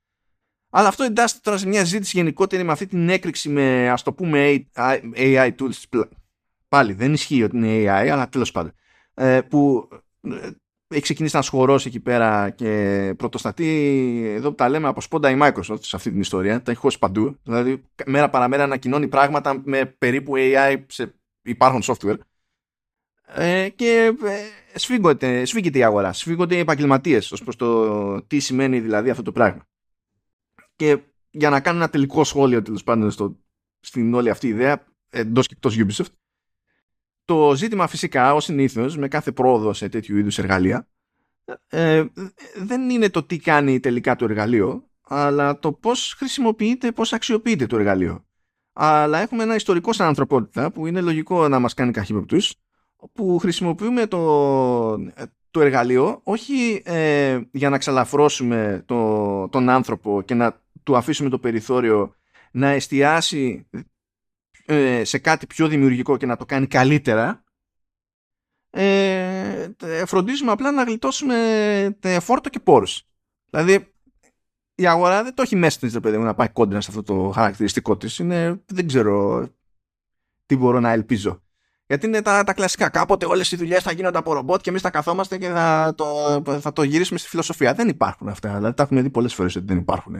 αλλά 0.69 0.87
αυτό 0.87 1.03
εντάσσεται 1.03 1.41
τώρα 1.43 1.57
σε 1.57 1.67
μια 1.67 1.83
ζήτηση 1.83 2.17
γενικότερη 2.17 2.63
με 2.63 2.71
αυτή 2.71 2.85
την 2.85 3.09
έκρηξη 3.09 3.49
με 3.49 3.89
ας 3.89 4.03
το 4.03 4.13
πούμε 4.13 4.67
AI 5.15 5.51
tools. 5.59 6.03
Πάλι 6.67 6.93
δεν 6.93 7.13
ισχύει 7.13 7.43
ότι 7.43 7.57
είναι 7.57 7.67
AI, 7.67 8.07
αλλά 8.07 8.29
τέλος 8.29 8.51
πάντων. 8.51 8.73
Ε, 9.13 9.41
που 9.41 9.87
ε, 10.21 10.49
έχει 10.87 11.01
ξεκινήσει 11.01 11.35
να 11.35 11.41
σχορώσει 11.41 11.87
εκεί 11.87 11.99
πέρα 11.99 12.49
και 12.49 13.13
πρωτοστατεί 13.17 13.67
εδώ 14.35 14.49
που 14.49 14.55
τα 14.55 14.69
λέμε 14.69 14.87
από 14.87 15.01
σπόντα 15.01 15.29
η 15.29 15.37
Microsoft 15.41 15.81
σε 15.81 15.95
αυτή 15.95 16.11
την 16.11 16.19
ιστορία. 16.19 16.61
Τα 16.61 16.71
έχει 16.71 16.79
χώσει 16.79 16.99
παντού. 16.99 17.39
Δηλαδή 17.43 17.83
μέρα 18.05 18.29
παραμέρα 18.29 18.63
ανακοινώνει 18.63 19.07
πράγματα 19.07 19.61
με 19.63 19.85
περίπου 19.85 20.33
AI 20.35 20.83
σε 20.87 21.15
υπάρχον 21.41 21.81
software. 21.83 22.17
Ε, 23.27 23.69
και 23.69 24.13
ε, 24.23 24.79
σφίγγεται, 24.79 25.45
σφίγγεται 25.45 25.77
η 25.77 25.83
αγορά, 25.83 26.13
σφίγγονται 26.13 26.55
οι 26.55 26.59
επαγγελματίες 26.59 27.31
ως 27.31 27.43
προς 27.43 27.55
το 27.55 28.21
τι 28.21 28.39
σημαίνει 28.39 28.79
δηλαδή 28.79 29.09
αυτό 29.09 29.23
το 29.23 29.31
πράγμα. 29.31 29.67
Και 30.75 30.99
για 31.29 31.49
να 31.49 31.59
κάνω 31.59 31.77
ένα 31.77 31.89
τελικό 31.89 32.23
σχόλιο 32.23 32.61
τέλος 32.61 32.83
πάντων 32.83 33.11
στο, 33.11 33.37
στην 33.79 34.13
όλη 34.13 34.29
αυτή 34.29 34.47
η 34.47 34.49
ιδέα 34.49 34.85
εντός 35.09 35.47
και 35.47 35.53
εκτός 35.53 35.77
Ubisoft, 35.77 36.13
το 37.25 37.55
ζήτημα 37.55 37.87
φυσικά 37.87 38.33
ως 38.33 38.43
συνήθως 38.43 38.97
με 38.97 39.07
κάθε 39.07 39.31
πρόοδο 39.31 39.73
σε 39.73 39.89
τέτοιου 39.89 40.17
είδους 40.17 40.37
εργαλεία 40.37 40.87
ε, 41.67 42.05
δεν 42.55 42.89
είναι 42.89 43.09
το 43.09 43.23
τι 43.23 43.37
κάνει 43.37 43.79
τελικά 43.79 44.15
το 44.15 44.25
εργαλείο, 44.25 44.89
αλλά 45.01 45.59
το 45.59 45.71
πώς 45.71 46.13
χρησιμοποιείται, 46.17 46.91
πώς 46.91 47.13
αξιοποιείται 47.13 47.65
το 47.65 47.77
εργαλείο. 47.77 48.25
Αλλά 48.73 49.19
έχουμε 49.19 49.43
ένα 49.43 49.55
ιστορικό 49.55 49.93
σαν 49.93 50.07
ανθρωπότητα 50.07 50.71
που 50.71 50.87
είναι 50.87 51.01
λογικό 51.01 51.47
να 51.47 51.59
μας 51.59 51.73
κάνει 51.73 51.91
καχύποπτους, 51.91 52.55
που 53.13 53.37
χρησιμοποιούμε 53.37 54.07
το, 54.07 54.97
το 55.51 55.61
εργαλείο 55.61 56.19
όχι 56.23 56.81
ε, 56.85 57.39
για 57.51 57.69
να 57.69 57.77
ξαλαφρώσουμε 57.77 58.83
το, 58.85 59.47
τον 59.49 59.69
άνθρωπο 59.69 60.21
και 60.21 60.33
να 60.33 60.63
του 60.85 60.97
αφήσουμε 60.97 61.29
το 61.29 61.39
περιθώριο 61.39 62.15
να 62.51 62.67
εστιάσει 62.67 63.69
ε, 64.65 65.03
σε 65.03 65.17
κάτι 65.17 65.47
πιο 65.47 65.67
δημιουργικό 65.67 66.17
και 66.17 66.25
να 66.25 66.35
το 66.35 66.45
κάνει 66.45 66.67
καλύτερα 66.67 67.43
ε, 68.69 70.05
φροντίζουμε 70.05 70.51
απλά 70.51 70.71
να 70.71 70.83
γλιτώσουμε 70.83 71.97
φόρτο 72.19 72.49
και 72.49 72.59
πόρους. 72.59 73.07
Δηλαδή 73.49 73.93
η 74.75 74.87
αγορά 74.87 75.23
δεν 75.23 75.33
το 75.33 75.41
έχει 75.41 75.55
μέσα 75.55 75.79
της, 75.79 75.99
παιδί 75.99 76.17
μου, 76.17 76.23
να 76.23 76.35
πάει 76.35 76.49
κόντρα 76.49 76.81
σε 76.81 76.87
αυτό 76.89 77.03
το 77.03 77.31
χαρακτηριστικό 77.31 77.97
της. 77.97 78.19
Είναι, 78.19 78.63
δεν 78.65 78.87
ξέρω 78.87 79.47
τι 80.45 80.57
μπορώ 80.57 80.79
να 80.79 80.91
ελπίζω. 80.91 81.43
Γιατί 81.87 82.05
είναι 82.05 82.21
τα, 82.21 82.43
τα 82.43 82.53
κλασικά. 82.53 82.89
Κάποτε 82.89 83.25
όλες 83.25 83.51
οι 83.51 83.55
δουλειές 83.55 83.83
θα 83.83 83.91
γίνονται 83.91 84.17
από 84.17 84.33
ρομπότ 84.33 84.61
και 84.61 84.69
εμείς 84.69 84.81
θα 84.81 84.89
καθόμαστε 84.89 85.37
και 85.37 85.47
θα 85.47 85.93
το, 85.97 86.05
θα 86.59 86.73
το 86.73 86.83
γυρίσουμε 86.83 87.19
στη 87.19 87.27
φιλοσοφία. 87.27 87.73
Δεν 87.73 87.87
υπάρχουν 87.87 88.27
αυτά. 88.27 88.55
Δηλαδή 88.55 88.75
τα 88.75 88.83
έχουμε 88.83 89.01
δει 89.01 89.09
πολλές 89.09 89.33
φορές 89.33 89.55
ότι 89.55 89.65
δεν 89.65 89.77
υπάρχουν. 89.77 90.15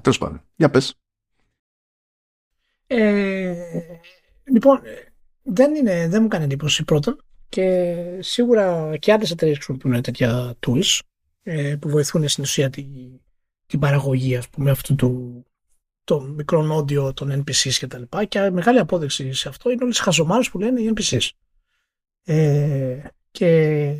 Τέλος 0.00 0.18
πάντων. 0.18 0.42
Για 0.56 0.70
πες. 0.70 0.94
Ε, 2.86 3.54
λοιπόν, 4.44 4.80
δεν, 5.42 5.74
είναι, 5.74 6.08
δεν 6.08 6.22
μου 6.22 6.28
κάνει 6.28 6.44
εντύπωση 6.44 6.84
πρώτον 6.84 7.22
και 7.48 8.18
σίγουρα 8.20 8.96
και 8.96 9.12
άλλες 9.12 9.30
εταιρείες 9.30 9.56
χρησιμοποιούν 9.56 10.02
τέτοια 10.02 10.54
tools 10.66 10.98
ε, 11.42 11.76
που 11.80 11.88
βοηθούν 11.88 12.28
στην 12.28 12.42
ουσία 12.42 12.70
την, 12.70 12.86
την 13.66 13.78
παραγωγή 13.78 14.36
ας 14.36 14.48
πούμε 14.48 14.70
αυτού 14.70 14.94
του, 14.94 15.44
των 16.04 16.30
μικρών 16.30 16.70
όντιο 16.70 17.12
των 17.12 17.44
NPCs 17.44 17.72
και 17.72 17.86
τα 17.86 17.98
λοιπά 17.98 18.24
και 18.24 18.50
μεγάλη 18.50 18.78
απόδειξη 18.78 19.32
σε 19.32 19.48
αυτό 19.48 19.70
είναι 19.70 19.84
όλες 19.84 19.98
οι 19.98 20.02
χαζομάρες 20.02 20.50
που 20.50 20.58
λένε 20.58 20.80
οι 20.80 20.92
NPCs. 20.96 21.28
Ε, 22.24 22.98
και 23.30 23.92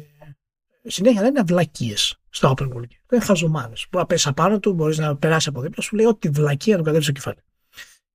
συνέχεια 0.85 1.23
λένε 1.23 1.41
αυλακίες 1.41 2.21
στο 2.29 2.55
open 2.57 2.65
world. 2.65 2.89
Δεν 3.07 3.19
είναι 3.19 3.25
χαζομάρες. 3.25 3.87
Μπορεί 3.91 4.05
να 4.05 4.07
πέσει 4.07 4.29
απάνω 4.29 4.61
του, 4.61 4.73
μπορείς 4.73 4.99
να 4.99 5.17
περάσεις 5.17 5.49
από 5.49 5.61
δίπλα 5.61 5.83
σου, 5.83 5.97
λέει 5.97 6.07
ότι 6.07 6.29
βλακία 6.29 6.77
του 6.77 6.83
κατέβεις 6.83 7.05
στο 7.05 7.13
κεφάλι. 7.13 7.39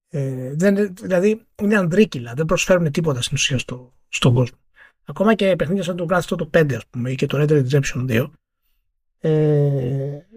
Ε, 0.10 0.54
δεν, 0.56 0.94
δηλαδή 0.96 1.46
είναι 1.62 1.78
ανδρίκυλα, 1.78 2.34
δεν 2.34 2.46
προσφέρουν 2.46 2.92
τίποτα 2.92 3.22
στην 3.22 3.36
ουσία 3.36 3.58
στο, 3.58 3.94
στον 4.08 4.34
κόσμο. 4.34 4.58
Ακόμα 5.06 5.36
και 5.36 5.56
παιχνίδια 5.56 5.84
σαν 5.84 5.96
το 5.96 6.06
Grand 6.10 6.22
Theft 6.22 6.38
Auto 6.38 6.60
5 6.60 6.74
ας 6.74 6.86
πούμε 6.90 7.12
ή 7.12 7.16
και 7.16 7.26
το 7.26 7.38
Red 7.42 7.50
Dead 7.50 7.70
Redemption 7.70 8.10
2 8.10 8.30
ε, 9.20 9.30
ε, 9.30 10.16
ε, 10.16 10.28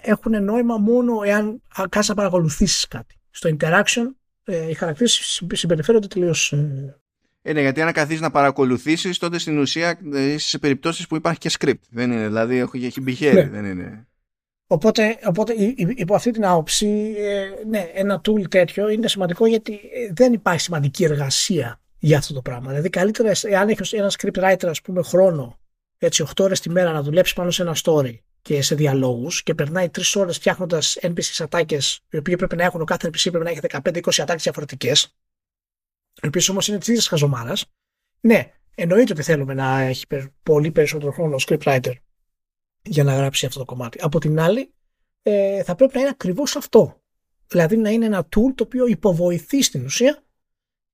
έχουν 0.00 0.44
νόημα 0.44 0.76
μόνο 0.76 1.22
εάν 1.22 1.62
κάτσει 1.88 2.10
να 2.10 2.16
παρακολουθήσεις 2.16 2.88
κάτι. 2.88 3.20
Στο 3.30 3.56
interaction 3.58 4.04
ε, 4.44 4.68
οι 4.68 4.74
χαρακτήρες 4.74 5.42
συμπεριφέρονται 5.52 6.06
τελείως. 6.06 6.52
Ε, 7.42 7.52
ναι, 7.52 7.60
γιατί 7.60 7.80
αν 7.80 7.92
καθίσεις 7.92 8.20
να 8.20 8.30
παρακολουθήσεις, 8.30 9.18
τότε 9.18 9.38
στην 9.38 9.58
ουσία 9.58 9.98
είσαι 10.12 10.48
σε 10.48 10.58
περιπτώσεις 10.58 11.06
που 11.06 11.16
υπάρχει 11.16 11.38
και 11.38 11.50
script. 11.58 11.80
Δεν 11.90 12.12
είναι, 12.12 12.26
δηλαδή 12.26 12.56
έχει, 12.56 12.86
έχει 12.86 13.02
behavior, 13.06 13.34
ναι. 13.34 13.48
δεν 13.48 13.64
είναι. 13.64 14.06
Οπότε, 14.66 15.18
οπότε 15.24 15.54
υπό 15.76 16.14
αυτή 16.14 16.30
την 16.30 16.46
άποψη, 16.46 17.14
ναι, 17.68 17.90
ένα 17.94 18.20
tool 18.24 18.48
τέτοιο 18.48 18.88
είναι 18.88 19.08
σημαντικό 19.08 19.46
γιατί 19.46 19.80
δεν 20.12 20.32
υπάρχει 20.32 20.60
σημαντική 20.60 21.04
εργασία 21.04 21.80
για 21.98 22.18
αυτό 22.18 22.34
το 22.34 22.42
πράγμα. 22.42 22.68
Δηλαδή, 22.68 22.90
καλύτερα, 22.90 23.32
αν 23.60 23.68
έχεις 23.68 23.92
ένα 23.92 24.10
script 24.18 24.42
writer, 24.42 24.66
ας 24.66 24.80
πούμε, 24.80 25.02
χρόνο, 25.02 25.58
έτσι, 25.98 26.22
8 26.22 26.44
ώρες 26.44 26.60
τη 26.60 26.70
μέρα 26.70 26.92
να 26.92 27.02
δουλέψεις 27.02 27.34
πάνω 27.34 27.50
σε 27.50 27.62
ένα 27.62 27.76
story 27.82 28.18
και 28.46 28.62
σε 28.62 28.74
διαλόγους 28.74 29.42
και 29.42 29.54
περνάει 29.54 29.90
τρεις 29.90 30.16
ώρες 30.16 30.36
φτιάχνοντας 30.36 30.98
NPC 31.00 31.22
ατάκες, 31.38 32.00
οι 32.10 32.16
οποίοι 32.16 32.36
πρέπει 32.36 32.56
να 32.56 32.64
έχουν, 32.64 32.80
ο 32.80 32.84
κάθε 32.84 33.08
NPC 33.08 33.30
πρέπει 33.30 33.44
να 33.44 33.50
έχει 33.50 33.60
15-20 33.60 34.20
ατάκες 34.20 34.42
διαφορετικές, 34.42 35.16
οι 36.22 36.26
οποίες 36.26 36.48
όμως 36.48 36.68
είναι 36.68 36.78
της 36.78 36.88
ίδιας 36.88 37.08
χαζομάρας. 37.08 37.64
Ναι, 38.20 38.52
εννοείται 38.74 39.12
ότι 39.12 39.22
θέλουμε 39.22 39.54
να 39.54 39.80
έχει 39.80 40.06
πολύ 40.42 40.70
περισσότερο 40.70 41.12
χρόνο 41.12 41.34
ο 41.34 41.38
scriptwriter 41.46 41.92
για 42.82 43.04
να 43.04 43.14
γράψει 43.14 43.46
αυτό 43.46 43.58
το 43.58 43.64
κομμάτι. 43.64 43.98
Από 44.02 44.20
την 44.20 44.40
άλλη, 44.40 44.74
ε, 45.22 45.62
θα 45.62 45.74
πρέπει 45.74 45.94
να 45.94 46.00
είναι 46.00 46.10
ακριβώς 46.10 46.56
αυτό. 46.56 47.00
Δηλαδή 47.46 47.76
να 47.76 47.90
είναι 47.90 48.06
ένα 48.06 48.20
tool 48.20 48.52
το 48.54 48.64
οποίο 48.64 48.86
υποβοηθεί 48.86 49.62
στην 49.62 49.84
ουσία 49.84 50.22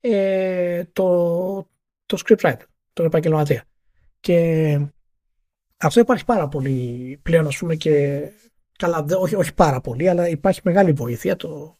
ε, 0.00 0.84
το, 0.84 1.68
το 2.06 2.22
scriptwriter, 2.26 2.64
τον 2.92 3.06
επαγγελματία. 3.06 3.64
Και 4.20 4.78
αυτό 5.86 6.00
υπάρχει 6.00 6.24
πάρα 6.24 6.48
πολύ 6.48 7.18
πλέον, 7.22 7.46
ας 7.46 7.56
πούμε, 7.56 7.74
και 7.74 8.20
καλά, 8.78 9.06
όχι, 9.18 9.34
όχι 9.34 9.54
πάρα 9.54 9.80
πολύ, 9.80 10.08
αλλά 10.08 10.28
υπάρχει 10.28 10.60
μεγάλη 10.64 10.92
βοήθεια 10.92 11.36
το, 11.36 11.78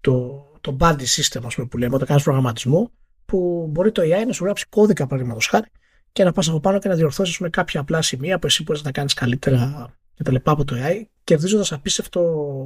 το, 0.00 0.44
το 0.60 0.76
buddy 0.80 1.04
system, 1.16 1.40
ας 1.44 1.54
πούμε, 1.54 1.66
που 1.66 1.78
λέμε, 1.78 1.94
όταν 1.94 2.06
κάνεις 2.06 2.22
προγραμματισμό, 2.22 2.90
που 3.24 3.66
μπορεί 3.70 3.92
το 3.92 4.02
AI 4.02 4.26
να 4.26 4.32
σου 4.32 4.44
γράψει 4.44 4.66
κώδικα, 4.68 5.06
παραδείγματος 5.06 5.46
χάρη, 5.46 5.66
και 6.12 6.24
να 6.24 6.32
πας 6.32 6.48
από 6.48 6.60
πάνω 6.60 6.78
και 6.78 6.88
να 6.88 6.94
διορθώσεις 6.94 7.38
με 7.38 7.50
κάποια 7.50 7.80
απλά 7.80 8.02
σημεία 8.02 8.38
που 8.38 8.46
εσύ 8.46 8.62
μπορείς 8.62 8.82
να 8.82 8.90
κάνεις 8.90 9.14
καλύτερα 9.14 9.90
και 10.14 10.22
τα 10.22 10.32
λοιπά 10.32 10.52
από 10.52 10.64
το 10.64 10.76
AI, 10.78 11.02
κερδίζοντας 11.24 11.72
απίστευτο 11.72 12.22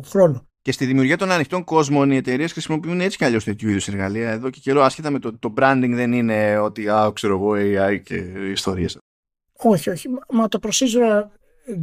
χρόνο. 0.06 0.46
Και 0.62 0.72
στη 0.72 0.86
δημιουργία 0.86 1.16
των 1.16 1.30
ανοιχτών 1.30 1.64
κόσμων 1.64 2.10
οι 2.10 2.16
εταιρείες 2.16 2.52
χρησιμοποιούν 2.52 3.00
έτσι 3.00 3.16
κι 3.16 3.24
αλλιώς 3.24 3.44
τέτοιου 3.44 3.68
είδους 3.68 3.88
εργαλεία. 3.88 4.30
Εδώ 4.30 4.50
και 4.50 4.60
καιρό, 4.62 4.82
άσχετα 4.82 5.10
με 5.10 5.18
το, 5.18 5.38
το 5.38 5.54
branding, 5.56 5.90
δεν 5.90 6.12
είναι 6.12 6.58
ότι, 6.58 6.88
α, 6.88 7.10
ξέρω 7.14 7.34
εγώ, 7.34 7.52
AI 7.56 8.00
και 8.02 8.14
ιστορίες. 8.50 8.98
Όχι, 9.66 9.90
όχι. 9.90 10.08
Μα 10.30 10.48
το 10.48 10.58
procedural 10.62 11.22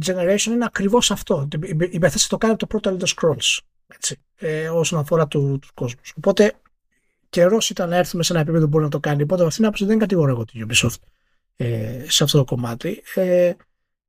generation 0.04 0.46
είναι 0.46 0.64
ακριβώς 0.64 1.10
αυτό. 1.10 1.48
Η 1.90 1.98
Bethesda 2.02 2.26
το 2.28 2.38
κάνει 2.38 2.52
από 2.52 2.66
το 2.66 2.66
πρώτο 2.66 2.96
Elder 2.96 3.08
Scrolls. 3.14 3.58
Έτσι, 3.86 4.20
ε, 4.36 4.68
όσον 4.68 4.98
αφορά 4.98 5.28
του 5.28 5.60
κόσμους. 5.74 6.12
Οπότε 6.16 6.52
καιρός 7.28 7.70
ήταν 7.70 7.88
να 7.88 7.96
έρθουμε 7.96 8.22
σε 8.22 8.32
ένα 8.32 8.42
επίπεδο 8.42 8.64
που 8.64 8.70
μπορεί 8.70 8.84
να 8.84 8.90
το 8.90 9.00
κάνει. 9.00 9.22
Οπότε 9.22 9.42
αυτήν 9.42 9.56
την 9.56 9.64
άποψη 9.64 9.84
δεν 9.84 9.98
κατηγορώ 9.98 10.30
εγώ 10.30 10.44
την 10.44 10.68
Ubisoft 10.68 11.00
ε, 11.56 12.04
σε 12.08 12.24
αυτό 12.24 12.38
το 12.38 12.44
κομμάτι. 12.44 13.02
Ε, 13.14 13.52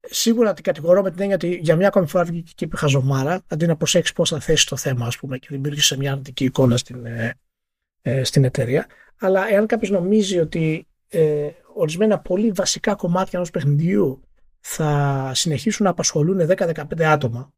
σίγουρα 0.01 0.53
την 0.53 0.63
κατηγορώ 0.63 1.01
με 1.01 1.11
την 1.11 1.21
έννοια 1.21 1.35
ότι 1.35 1.59
για 1.61 1.75
μια 1.75 1.87
ακόμη 1.87 2.07
φορά 2.07 2.23
βγήκε 2.23 2.51
και 2.55 2.65
είπε 2.65 2.77
χαζομάρα, 2.77 3.41
αντί 3.47 3.65
να 3.65 3.75
προσέξει 3.75 4.13
πώς 4.13 4.29
θα 4.29 4.39
θέσει 4.39 4.67
το 4.67 4.75
θέμα, 4.75 5.05
ας 5.05 5.17
πούμε, 5.17 5.37
και 5.37 5.47
δημιούργησε 5.49 5.97
μια 5.97 6.11
αρνητική 6.11 6.43
εικόνα 6.43 6.77
στην, 6.77 7.05
ε, 7.05 7.33
ε, 8.01 8.23
στην 8.23 8.43
εταιρεία. 8.43 8.87
Αλλά 9.19 9.51
εάν 9.51 9.65
κάποιος 9.65 9.89
νομίζει 9.89 10.39
ότι 10.39 10.87
ε, 11.09 11.49
ορισμένα 11.75 12.19
πολύ 12.19 12.51
βασικά 12.51 12.95
κομμάτια 12.95 13.31
ενός 13.33 13.49
παιχνιδιού 13.51 14.21
θα 14.59 15.31
συνεχίσουν 15.33 15.85
να 15.85 15.91
απασχολούν 15.91 16.47
10-15 16.49 17.01
άτομα 17.01 17.53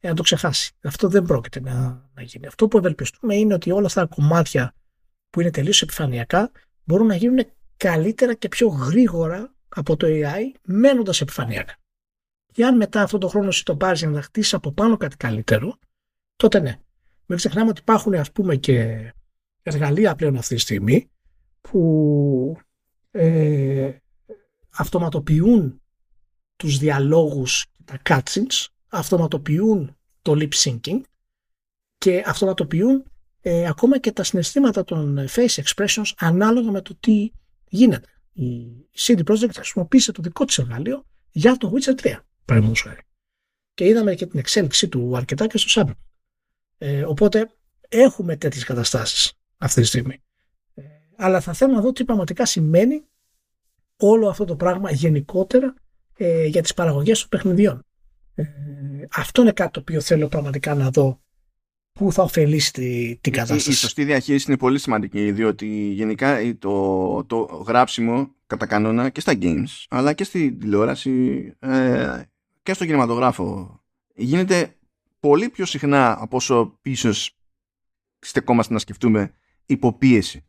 ε, 0.00 0.08
να 0.08 0.14
το 0.14 0.22
ξεχάσει. 0.22 0.72
Αυτό 0.82 1.08
δεν 1.08 1.22
πρόκειται 1.22 1.60
να, 1.60 2.08
να 2.14 2.22
γίνει. 2.22 2.46
Αυτό 2.46 2.68
που 2.68 2.78
ευελπιστούμε 2.78 3.34
είναι 3.34 3.54
ότι 3.54 3.70
όλα 3.70 3.86
αυτά 3.86 4.08
τα 4.08 4.14
κομμάτια 4.14 4.74
που 5.30 5.40
είναι 5.40 5.50
τελείως 5.50 5.82
επιφανειακά 5.82 6.50
μπορούν 6.84 7.06
να 7.06 7.14
γίνουν 7.14 7.44
καλύτερα 7.76 8.34
και 8.34 8.48
πιο 8.48 8.68
γρήγορα 8.68 9.54
από 9.68 9.96
το 9.96 10.06
AI 10.10 10.58
μένοντας 10.62 11.20
επιφανειακά. 11.20 11.76
Και 12.52 12.64
αν 12.64 12.76
μετά 12.76 13.02
αυτό 13.02 13.18
το 13.18 13.28
χρόνο 13.28 13.48
εσύ 13.48 13.64
το 13.64 13.76
πάρεις 13.76 14.00
για 14.00 14.08
να 14.08 14.22
χτίσεις 14.22 14.54
από 14.54 14.72
πάνω 14.72 14.96
κάτι 14.96 15.16
καλύτερο, 15.16 15.78
τότε 16.36 16.60
ναι. 16.60 16.78
Μην 17.26 17.38
ξεχνάμε 17.38 17.68
ότι 17.70 17.80
υπάρχουν 17.80 18.14
ας 18.14 18.32
πούμε 18.32 18.56
και 18.56 18.98
εργαλεία 19.62 20.14
πλέον 20.14 20.36
αυτή 20.36 20.54
τη 20.54 20.60
στιγμή 20.60 21.10
που 21.60 22.56
ε, 23.18 23.96
αυτοματοποιούν 24.70 25.82
τους 26.56 26.78
διαλόγους 26.78 27.66
και 27.66 27.82
τα 27.84 28.00
cutscenes, 28.04 28.66
αυτοματοποιούν 28.88 29.96
το 30.22 30.32
lip 30.36 30.52
syncing 30.54 31.00
και 31.98 32.22
αυτοματοποιούν 32.26 33.04
ε, 33.40 33.66
ακόμα 33.66 33.98
και 33.98 34.12
τα 34.12 34.22
συναισθήματα 34.22 34.84
των 34.84 35.26
face 35.28 35.62
expressions 35.62 36.12
ανάλογα 36.18 36.70
με 36.70 36.82
το 36.82 36.96
τι 37.00 37.30
γίνεται. 37.68 38.08
Η 38.32 38.66
CD 38.96 39.24
Projekt 39.24 39.54
χρησιμοποίησε 39.54 40.12
το 40.12 40.22
δικό 40.22 40.44
της 40.44 40.58
εργαλείο 40.58 41.04
για 41.30 41.56
το 41.56 41.72
Witcher 41.74 42.00
3, 42.00 42.18
παραδείγματος 42.44 42.82
χάρη. 42.82 43.00
Και 43.74 43.84
είδαμε 43.84 44.14
και 44.14 44.26
την 44.26 44.38
εξέλιξη 44.38 44.88
του 44.88 45.16
αρκετά 45.16 45.46
και 45.46 45.58
στο 45.58 45.82
Cyberpunk. 45.82 46.08
Ε, 46.78 47.04
οπότε 47.04 47.50
έχουμε 47.88 48.36
τέτοιες 48.36 48.64
καταστάσεις 48.64 49.32
αυτή 49.56 49.80
τη 49.80 49.86
στιγμή. 49.86 50.22
Αλλά 51.20 51.40
θα 51.40 51.52
θέλω 51.52 51.72
να 51.72 51.80
δω 51.80 51.92
τι 51.92 52.04
πραγματικά 52.04 52.46
σημαίνει 52.46 53.02
όλο 53.96 54.28
αυτό 54.28 54.44
το 54.44 54.56
πράγμα 54.56 54.90
γενικότερα 54.90 55.74
ε, 56.16 56.46
για 56.46 56.62
τις 56.62 56.74
παραγωγές 56.74 57.18
των 57.18 57.28
παιχνιδιών. 57.28 57.82
Ε, 58.34 58.44
αυτό 59.10 59.42
είναι 59.42 59.52
κάτι 59.52 59.70
το 59.70 59.80
οποίο 59.80 60.00
θέλω 60.00 60.28
πραγματικά 60.28 60.74
να 60.74 60.90
δω 60.90 61.20
που 61.92 62.12
θα 62.12 62.22
ωφελήσει 62.22 62.72
τη, 62.72 63.18
την 63.20 63.32
κατάσταση. 63.32 63.68
Η, 63.68 63.72
η 63.72 63.76
σωστή 63.76 64.04
διαχείριση 64.04 64.44
είναι 64.48 64.58
πολύ 64.58 64.78
σημαντική 64.78 65.32
διότι 65.32 65.66
γενικά 65.92 66.38
το, 66.58 67.24
το 67.24 67.36
γράψιμο 67.66 68.34
κατά 68.46 68.66
κανόνα 68.66 69.08
και 69.10 69.20
στα 69.20 69.32
games 69.40 69.84
αλλά 69.88 70.12
και 70.12 70.24
στη 70.24 70.52
τηλεόραση 70.52 71.44
ε, 71.58 72.22
και 72.62 72.74
στο 72.74 72.84
κινηματογράφο 72.84 73.80
γίνεται 74.14 74.76
πολύ 75.20 75.48
πιο 75.48 75.64
συχνά 75.64 76.16
από 76.20 76.36
όσο 76.36 76.78
πίσω 76.82 77.10
στεκόμαστε 78.18 78.72
να 78.72 78.78
σκεφτούμε 78.78 79.32
υποπίεση 79.66 80.44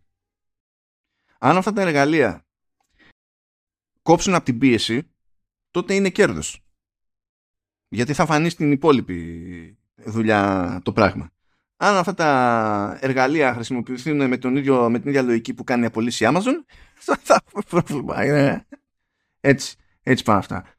αν 1.41 1.57
αυτά 1.57 1.73
τα 1.73 1.81
εργαλεία 1.81 2.45
κόψουν 4.01 4.33
από 4.33 4.45
την 4.45 4.57
πίεση, 4.57 5.11
τότε 5.71 5.93
είναι 5.93 6.09
κέρδος. 6.09 6.63
Γιατί 7.87 8.13
θα 8.13 8.25
φανεί 8.25 8.49
στην 8.49 8.71
υπόλοιπη 8.71 9.77
δουλειά 9.95 10.81
το 10.83 10.93
πράγμα. 10.93 11.31
Αν 11.77 11.95
αυτά 11.95 12.13
τα 12.13 12.97
εργαλεία 13.01 13.53
χρησιμοποιηθούν 13.53 14.27
με, 14.27 14.37
τον 14.37 14.55
ίδιο, 14.55 14.89
με 14.89 14.99
την 14.99 15.09
ίδια 15.09 15.21
λογική 15.21 15.53
που 15.53 15.63
κάνει 15.63 15.83
η 15.83 15.85
απολύση 15.85 16.25
Amazon, 16.27 16.53
θα 16.95 17.41
έχουμε 17.45 17.63
πρόβλημα. 17.69 18.15
Έτσι, 19.39 19.75
έτσι 20.01 20.23
πάνε 20.23 20.39
αυτά. 20.39 20.78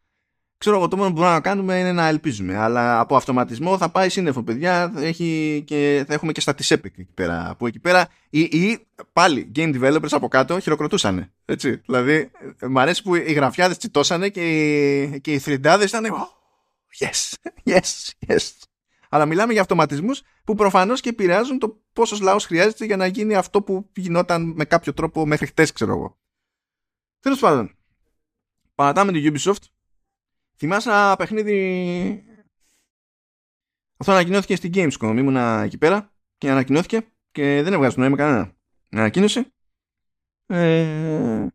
Ξέρω 0.61 0.77
εγώ, 0.77 0.89
το 0.89 0.97
μόνο 0.97 1.09
που 1.09 1.15
μπορούμε 1.15 1.33
να 1.33 1.41
κάνουμε 1.41 1.79
είναι 1.79 1.93
να 1.93 2.07
ελπίζουμε. 2.07 2.57
Αλλά 2.57 3.01
από 3.01 3.17
αυτοματισμό 3.17 3.79
θα 3.79 3.91
πάει 3.91 4.09
σύννεφο, 4.09 4.43
παιδιά. 4.43 4.93
Έχει 4.97 5.63
και, 5.67 6.05
θα 6.07 6.15
έχουμε 6.15 6.33
και 6.33 6.41
στα 6.41 6.55
της 6.55 6.73
Epic 6.73 6.85
εκεί 6.85 7.09
πέρα. 7.15 7.55
Που 7.59 7.67
εκεί 7.67 7.79
πέρα 7.79 8.09
ή, 8.31 8.41
ή 8.41 8.87
πάλι 9.13 9.53
game 9.55 9.81
developers 9.81 10.09
από 10.11 10.29
κάτω 10.29 10.61
χειροκροτούσαν. 10.61 11.33
Έτσι. 11.45 11.77
Δηλαδή, 11.77 12.31
μου 12.69 12.81
αρέσει 12.81 13.03
που 13.03 13.15
οι 13.15 13.33
γραφιάδες 13.33 13.77
τσιτώσανε 13.77 14.29
και 14.29 14.51
οι, 14.51 15.21
και 15.21 15.33
οι 15.33 15.39
θρυντάδες 15.39 15.89
ήταν. 15.89 16.05
yes, 16.99 17.33
yes, 17.65 18.11
yes. 18.27 18.49
Αλλά 19.09 19.27
μιλάμε 19.27 19.53
για 19.53 19.61
αυτοματισμούς 19.61 20.23
που 20.45 20.55
προφανώς 20.55 21.01
και 21.01 21.09
επηρεάζουν 21.09 21.59
το 21.59 21.81
πόσος 21.93 22.21
λαός 22.21 22.47
χρειάζεται 22.47 22.85
για 22.85 22.97
να 22.97 23.07
γίνει 23.07 23.35
αυτό 23.35 23.63
που 23.63 23.91
γινόταν 23.97 24.53
με 24.57 24.65
κάποιο 24.65 24.95
τρόπο 24.95 25.27
μέχρι 25.27 25.47
χτες, 25.47 25.73
ξέρω 25.73 25.93
εγώ. 25.93 26.19
Τέλος 27.21 27.39
πάντων, 27.39 27.77
παρατάμε 28.75 29.13
την 29.13 29.35
Ubisoft 29.35 29.63
Θυμάσαι 30.61 30.91
ένα 30.91 31.17
παιχνίδι. 31.17 32.25
Αυτό 33.97 34.13
ανακοινώθηκε 34.13 34.57
στην 34.57 34.73
Gamescom. 34.75 35.15
Ήμουνα 35.17 35.63
εκεί 35.63 35.79
πέρα 35.79 36.13
και 36.39 36.51
ανακοινώθηκε 36.51 37.07
και 37.31 37.63
δεν 37.63 37.73
έβγαζε 37.73 38.01
νόημα 38.01 38.17
κανένα. 38.17 38.53
Ανακοίνωσε. 38.91 39.53
Ε, 40.47 41.47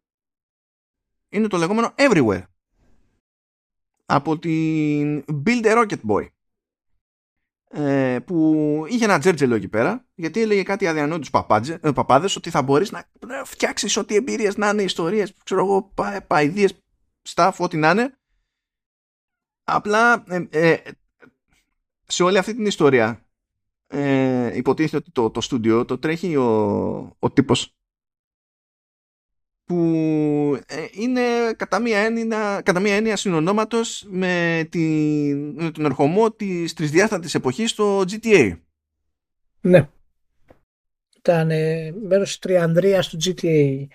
είναι 1.30 1.48
το 1.48 1.58
λεγόμενο 1.58 1.94
Everywhere. 1.96 2.44
Από 4.06 4.40
την 4.40 5.24
Build 5.46 5.66
a 5.66 5.78
Rocket 5.78 6.02
Boy. 6.08 6.28
Ε, 7.68 8.20
που 8.26 8.86
είχε 8.90 9.04
ένα 9.04 9.20
τζέρτζελο 9.20 9.56
εκεί 9.56 9.68
πέρα 9.68 10.06
γιατί 10.16 10.42
έλεγε 10.42 10.64
κάτι 10.64 10.88
αδιανόητους 10.88 11.30
ε, 11.82 11.92
παπάδες 11.92 12.36
ότι 12.36 12.50
θα 12.50 12.62
μπορείς 12.62 12.92
να, 12.92 13.10
να 13.28 13.44
φτιάξεις 13.44 13.98
ό,τι 13.98 14.16
εμπειρίες 14.16 14.58
να 14.58 14.70
είναι 14.70 14.84
ιστορίες 14.84 15.34
ξέρω 15.44 15.62
εγώ 15.62 15.92
πα, 15.96 16.22
παϊδίες 16.28 16.84
staff 17.30 17.52
ό,τι 17.58 17.78
να 17.78 17.90
είναι 17.90 18.18
Απλά 19.68 20.24
ε, 20.28 20.46
ε, 20.50 20.82
σε 22.06 22.24
όλη 22.24 22.38
αυτή 22.38 22.56
την 22.56 22.66
ιστορία 22.66 23.26
ε, 23.88 24.58
υποτίθεται 24.58 24.98
ότι 24.98 25.12
το, 25.12 25.30
το 25.30 25.42
στούντιο 25.42 25.86
το 25.86 25.98
τρέχει 25.98 26.36
ο, 26.36 27.16
ο 27.20 27.32
τύπος 27.32 27.76
που 29.66 29.78
ε, 30.68 30.86
είναι 30.92 31.22
κατά 31.58 31.80
μία 31.80 32.00
έννοια, 32.00 32.62
κατά 32.66 32.80
μία 32.80 32.96
έννοια 32.96 33.16
συνονόματος 33.16 34.06
με, 34.10 34.68
την, 34.72 35.64
με 35.64 35.72
τον 35.72 35.86
ερχομό 35.86 36.32
της 36.32 36.74
τρισδιάστατης 36.74 37.36
εποχής 37.36 37.72
στο 37.72 38.00
GTA. 38.00 38.58
Ναι. 39.62 39.90
Ήταν 41.18 41.52
ε, 41.52 41.92
μέρος 41.92 42.28
της 42.28 42.40
τριανδρίας 42.40 43.08
του 43.08 43.18
GTA 43.24 43.86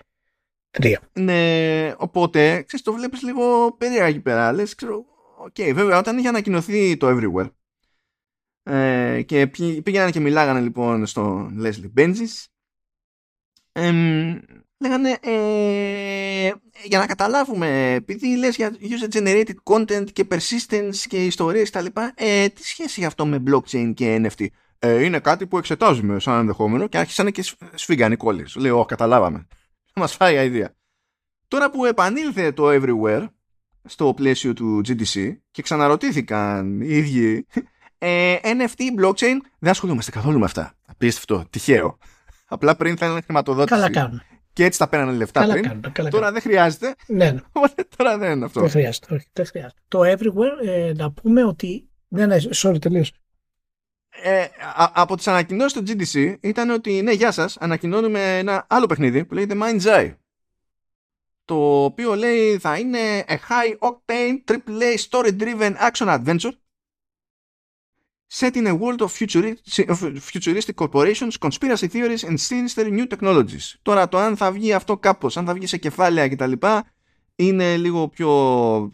3. 0.71 0.93
Ναι, 1.13 1.93
οπότε, 1.97 2.63
ξέρεις, 2.63 2.85
το 2.85 2.93
βλέπεις 2.93 3.23
λίγο 3.23 3.75
περίεργα 3.77 4.05
εκεί 4.05 4.19
πέρα. 4.19 4.53
Λες, 4.53 4.75
ξέρω, 4.75 5.05
OK, 5.43 5.53
okay, 5.57 5.71
βέβαια, 5.73 5.97
όταν 5.97 6.17
είχε 6.17 6.27
ανακοινωθεί 6.27 6.97
το 6.97 7.07
Everywhere 7.09 7.49
ε, 8.63 9.21
και 9.21 9.47
πήγαιναν 9.83 10.11
και 10.11 10.19
μιλάγανε 10.19 10.59
λοιπόν 10.59 11.05
στο 11.05 11.51
Leslie 11.59 11.91
Benzies 11.97 12.45
ε, 13.71 13.91
λέγανε 14.77 15.17
ε, 15.21 16.51
για 16.83 16.99
να 16.99 17.05
καταλάβουμε 17.05 17.93
επειδή 17.93 18.37
λες 18.37 18.55
για 18.55 18.75
user 18.79 19.17
generated 19.17 19.53
content 19.63 20.11
και 20.13 20.27
persistence 20.31 20.95
και 21.07 21.25
ιστορίες 21.25 21.69
και 21.69 21.77
τα 21.77 21.81
λοιπά 21.81 22.13
ε, 22.15 22.47
τι 22.47 22.65
σχέση 22.65 22.93
έχει 22.99 23.05
αυτό 23.05 23.25
με 23.25 23.43
blockchain 23.47 23.91
και 23.95 24.21
NFT 24.23 24.45
ε, 24.79 25.03
είναι 25.03 25.19
κάτι 25.19 25.47
που 25.47 25.57
εξετάζουμε 25.57 26.19
σαν 26.19 26.39
ενδεχόμενο 26.39 26.87
και 26.87 26.97
άρχισαν 26.97 27.31
και 27.31 27.43
σφίγγανε 27.73 28.13
οι 28.13 28.17
κώλοι. 28.17 28.55
Λέω 28.55 28.85
καταλάβαμε 28.85 29.47
μας 29.95 30.15
φάει 30.15 30.43
η 30.43 30.45
ιδέα. 30.45 30.75
Τώρα 31.47 31.71
που 31.71 31.85
επανήλθε 31.85 32.51
το 32.51 32.69
Everywhere 32.69 33.27
στο 33.85 34.13
πλαίσιο 34.13 34.53
του 34.53 34.81
GDC 34.87 35.37
και 35.51 35.61
ξαναρωτήθηκαν 35.61 36.81
οι 36.81 36.87
ίδιοι 36.87 37.45
ε, 37.97 38.35
NFT, 38.43 39.03
blockchain, 39.03 39.37
δεν 39.59 39.71
ασχολούμαστε 39.71 40.11
καθόλου 40.11 40.39
με 40.39 40.45
αυτά. 40.45 40.73
Απίστευτο, 40.85 41.45
τυχαίο. 41.49 41.97
Απλά 42.47 42.75
πριν 42.75 42.97
θέλανε 42.97 43.21
χρηματοδότηση. 43.21 43.79
Καλά 43.79 43.91
κάνουν. 43.91 44.21
Και 44.53 44.65
έτσι 44.65 44.79
τα 44.79 44.87
παίρνανε 44.87 45.17
λεφτά 45.17 45.39
καλά 45.39 45.53
πριν. 45.53 45.63
Κάνουν, 45.63 45.91
καλά 45.91 46.09
τώρα 46.09 46.31
δεν 46.31 46.41
χρειάζεται. 46.41 46.95
Ναι, 47.07 47.31
ναι. 47.31 47.39
τώρα 47.97 48.17
δεν 48.17 48.31
είναι 48.31 48.45
αυτό. 48.45 48.59
Δεν 48.59 48.69
χρειάζεται. 48.69 49.13
Όχι, 49.15 49.27
δεν 49.33 49.45
χρειάζεται. 49.45 49.81
Το 49.87 49.99
everywhere 49.99 50.67
ε, 50.67 50.91
να 50.95 51.11
πούμε 51.11 51.43
ότι. 51.43 51.89
Ναι, 52.07 52.25
ναι, 52.25 52.37
sorry, 52.53 52.81
τελείωσε. 52.81 53.11
Ε, 54.23 54.45
από 54.93 55.15
τις 55.15 55.27
ανακοινώσεις 55.27 55.73
του 55.73 55.83
GDC 55.87 56.35
ήταν 56.41 56.69
ότι 56.69 57.01
ναι, 57.01 57.11
γεια 57.11 57.31
σας, 57.31 57.57
ανακοινώνουμε 57.57 58.37
ένα 58.37 58.65
άλλο 58.69 58.85
παιχνίδι 58.85 59.25
που 59.25 59.33
λέγεται 59.33 59.55
Mind's 59.61 59.83
Eye 59.83 60.13
το 61.45 61.83
οποίο 61.83 62.15
λέει 62.15 62.57
θα 62.57 62.77
είναι 62.77 63.25
a 63.27 63.35
high 63.49 63.89
octane 63.89 64.43
AAA 64.45 64.97
story 65.09 65.31
driven 65.39 65.75
action 65.89 66.07
adventure 66.07 66.51
set 68.31 68.55
in 68.55 68.67
a 68.67 68.75
world 68.75 69.01
of 69.01 69.11
futuristic 70.31 70.75
corporations, 70.75 71.37
conspiracy 71.37 71.87
theories 71.87 72.23
and 72.23 72.39
sinister 72.39 72.85
new 72.85 73.07
technologies. 73.07 73.75
Τώρα 73.81 74.07
το 74.07 74.17
αν 74.17 74.37
θα 74.37 74.51
βγει 74.51 74.73
αυτό 74.73 74.97
κάπως, 74.97 75.37
αν 75.37 75.45
θα 75.45 75.53
βγει 75.53 75.67
σε 75.67 75.77
κεφάλαια 75.77 76.29
κτλ. 76.29 76.51
είναι 77.35 77.77
λίγο 77.77 78.07
πιο 78.07 78.29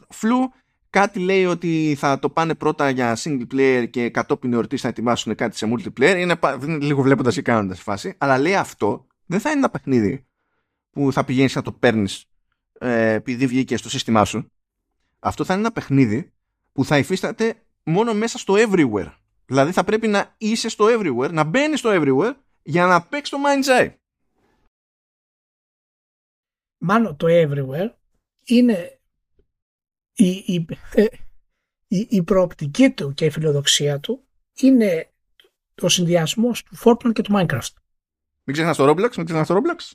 φλου. 0.10 0.52
Κάτι 0.90 1.19
λέει 1.19 1.45
ότι 1.45 1.95
θα 1.99 2.19
το 2.19 2.30
πάνε 2.30 2.56
πρώτα 2.56 2.90
για 2.90 3.18
single 3.19 3.48
player 3.53 3.88
και 3.90 4.10
κατόπιν 4.10 4.53
εορτής 4.53 4.82
θα 4.82 4.88
ετοιμάσουν 4.88 5.36
κάτι 5.36 5.57
σε 5.57 5.74
multiplayer. 5.74 6.15
Είναι, 6.18 6.40
είναι 6.64 6.78
λίγο 6.78 7.02
βλέποντας 7.02 7.36
και 7.36 7.41
κάνοντας 7.41 7.80
φάση. 7.80 8.14
Αλλά 8.18 8.38
λέει 8.38 8.56
αυτό 8.56 9.07
δεν 9.26 9.40
θα 9.40 9.49
είναι 9.49 9.60
ένα 9.60 9.69
παιχνίδι 9.69 10.26
που 10.91 11.11
θα 11.11 11.24
πηγαίνεις 11.24 11.56
να 11.56 11.61
το 11.61 11.72
παίρνεις 11.72 12.26
ε, 12.80 13.12
επειδή 13.12 13.48
βγήκε 13.48 13.78
στο 13.78 13.90
σύστημά 13.90 14.26
σου. 14.26 14.52
Αυτό 15.20 15.44
θα 15.44 15.54
είναι 15.54 15.62
ένα 15.62 15.72
παιχνίδι 15.72 16.34
που 16.72 16.86
θα 16.86 16.98
υφίσταται 16.98 17.62
μόνο 17.84 18.14
μέσα 18.14 18.38
στο 18.38 18.54
everywhere. 18.58 19.14
Δηλαδή 19.45 19.72
θα 19.72 19.84
πρέπει 19.84 20.08
να 20.08 20.36
είσαι 20.38 20.70
στο 20.70 20.86
everywhere, 20.90 21.30
να 21.32 21.44
μπαίνεις 21.44 21.80
στο 21.80 21.90
everywhere 21.94 22.34
για 22.64 22.86
να 22.86 23.02
παίξεις 23.02 23.30
το 23.30 23.38
mind's 23.45 23.82
eye. 23.82 23.94
Μάλλον 26.78 27.18
το 27.18 27.28
everywhere 27.30 27.90
είναι 28.44 28.99
η, 30.14 30.30
η, 30.30 30.66
ε, 30.94 31.06
η, 31.88 32.08
η 32.10 32.24
προοπτική 32.24 32.90
του 32.91 33.14
και 33.14 33.26
η 33.26 33.30
φιλοδοξία 33.30 33.99
του 33.99 34.28
είναι 34.54 35.12
ο 35.82 35.90
συνδυασμός 35.90 36.64
του 36.64 36.78
Fortnite 36.84 37.14
και 37.14 37.22
του 37.22 37.32
Minecraft. 37.34 37.74
Μην 38.44 38.56
ξεχνάς 38.56 38.78
το 38.78 38.90
Roblox, 38.90 39.16
μην 39.16 39.26
ξεχνάς 39.26 39.48
το 39.48 39.56
Roblox. 39.56 39.91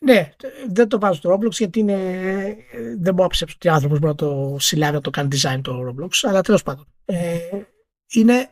Ναι, 0.00 0.32
δεν 0.68 0.88
το 0.88 0.98
βάζω 0.98 1.18
στο 1.18 1.34
Roblox 1.34 1.50
γιατί 1.50 1.78
είναι, 1.78 1.96
δεν 2.98 3.14
μπορώ 3.14 3.22
να 3.22 3.28
πιστέψω 3.28 3.56
ότι 3.56 3.68
άνθρωπος 3.68 3.98
μπορεί 3.98 4.14
να 4.20 4.28
το 4.28 4.56
συλλάβει 4.58 4.94
να 4.94 5.00
το 5.00 5.10
κάνει 5.10 5.28
design 5.32 5.60
το 5.62 5.86
Roblox. 5.88 6.08
Αλλά 6.22 6.40
τέλος 6.40 6.62
πάντων. 6.62 6.86
Ε, 7.04 7.38
είναι. 8.12 8.48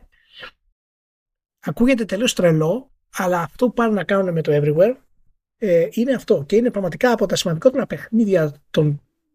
Ακούγεται 1.65 2.05
τελείως 2.05 2.33
τρελό, 2.33 2.91
αλλά 3.13 3.41
αυτό 3.41 3.65
που 3.65 3.73
πάνε 3.73 3.93
να 3.93 4.03
κάνουν 4.03 4.33
με 4.33 4.41
το 4.41 4.51
Everywhere 4.55 4.95
ε, 5.57 5.87
είναι 5.91 6.13
αυτό. 6.13 6.43
Και 6.47 6.55
είναι 6.55 6.71
πραγματικά 6.71 7.11
από 7.11 7.25
τα 7.25 7.35
σημαντικότερα 7.35 7.85
παιχνίδια 7.85 8.63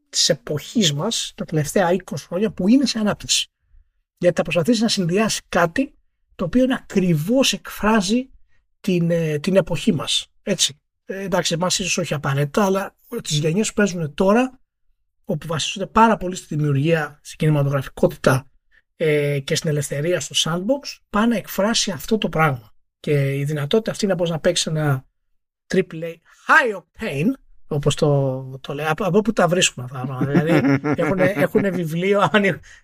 της 0.09 0.29
εποχής 0.29 0.93
μας 0.93 1.33
τα 1.37 1.45
τελευταία 1.45 1.89
20 1.91 2.15
χρόνια 2.17 2.51
που 2.51 2.69
είναι 2.69 2.87
σε 2.87 2.99
ανάπτυξη. 2.99 3.47
Γιατί 4.19 4.37
θα 4.37 4.43
προσπαθήσει 4.43 4.83
να 4.83 4.89
συνδυάσει 4.89 5.41
κάτι 5.49 5.95
το 6.35 6.45
οποίο 6.45 6.67
ακριβώς 6.71 7.53
εκφράζει 7.53 8.31
την, 8.81 9.11
ε, 9.11 9.39
την 9.39 9.57
εποχή 9.57 9.93
μας. 9.93 10.27
Έτσι. 10.43 10.81
Ε, 11.11 11.23
εντάξει, 11.23 11.55
εμάς 11.55 11.79
ίσως 11.79 11.99
όχι 11.99 12.15
απαραίτητα, 12.15 12.65
αλλά 12.65 12.95
τις 13.23 13.39
γενιές 13.39 13.69
που 13.69 13.75
παίζουν 13.75 14.15
τώρα, 14.15 14.61
όπου 15.25 15.47
βασίζονται 15.47 15.87
πάρα 15.87 16.17
πολύ 16.17 16.35
στη 16.37 16.55
δημιουργία, 16.55 17.19
στην 17.23 17.39
κινηματογραφικότητα 17.39 18.51
ε, 18.97 19.41
και 19.41 19.55
στην 19.55 19.71
ελευθερία 19.71 20.21
στο 20.21 20.35
sandbox, 20.45 20.99
πάνε 21.11 21.27
να 21.27 21.37
εκφράσει 21.37 21.91
αυτό 21.91 22.19
το 22.19 22.29
πράγμα. 22.29 22.73
Και 23.01 23.37
η 23.37 23.45
δυνατότητα 23.45 23.91
αυτή 23.91 24.07
να 24.07 24.15
μπορείς 24.15 24.33
να 24.33 24.41
παίξεις 24.41 24.67
ένα 24.67 25.07
AAA 25.75 26.15
high 26.47 26.77
octane 26.77 27.33
όπως 27.69 27.95
το, 27.95 28.59
το 28.61 28.75
λέει. 28.75 28.87
Από, 28.89 29.05
από 29.05 29.21
πού 29.21 29.33
τα 29.33 29.49
βρίσκουμε 29.49 29.87
αυτά. 29.91 30.19
δηλαδή 30.21 30.81
έχουν, 31.03 31.19
έχουν 31.19 31.73
βιβλίο, 31.73 32.31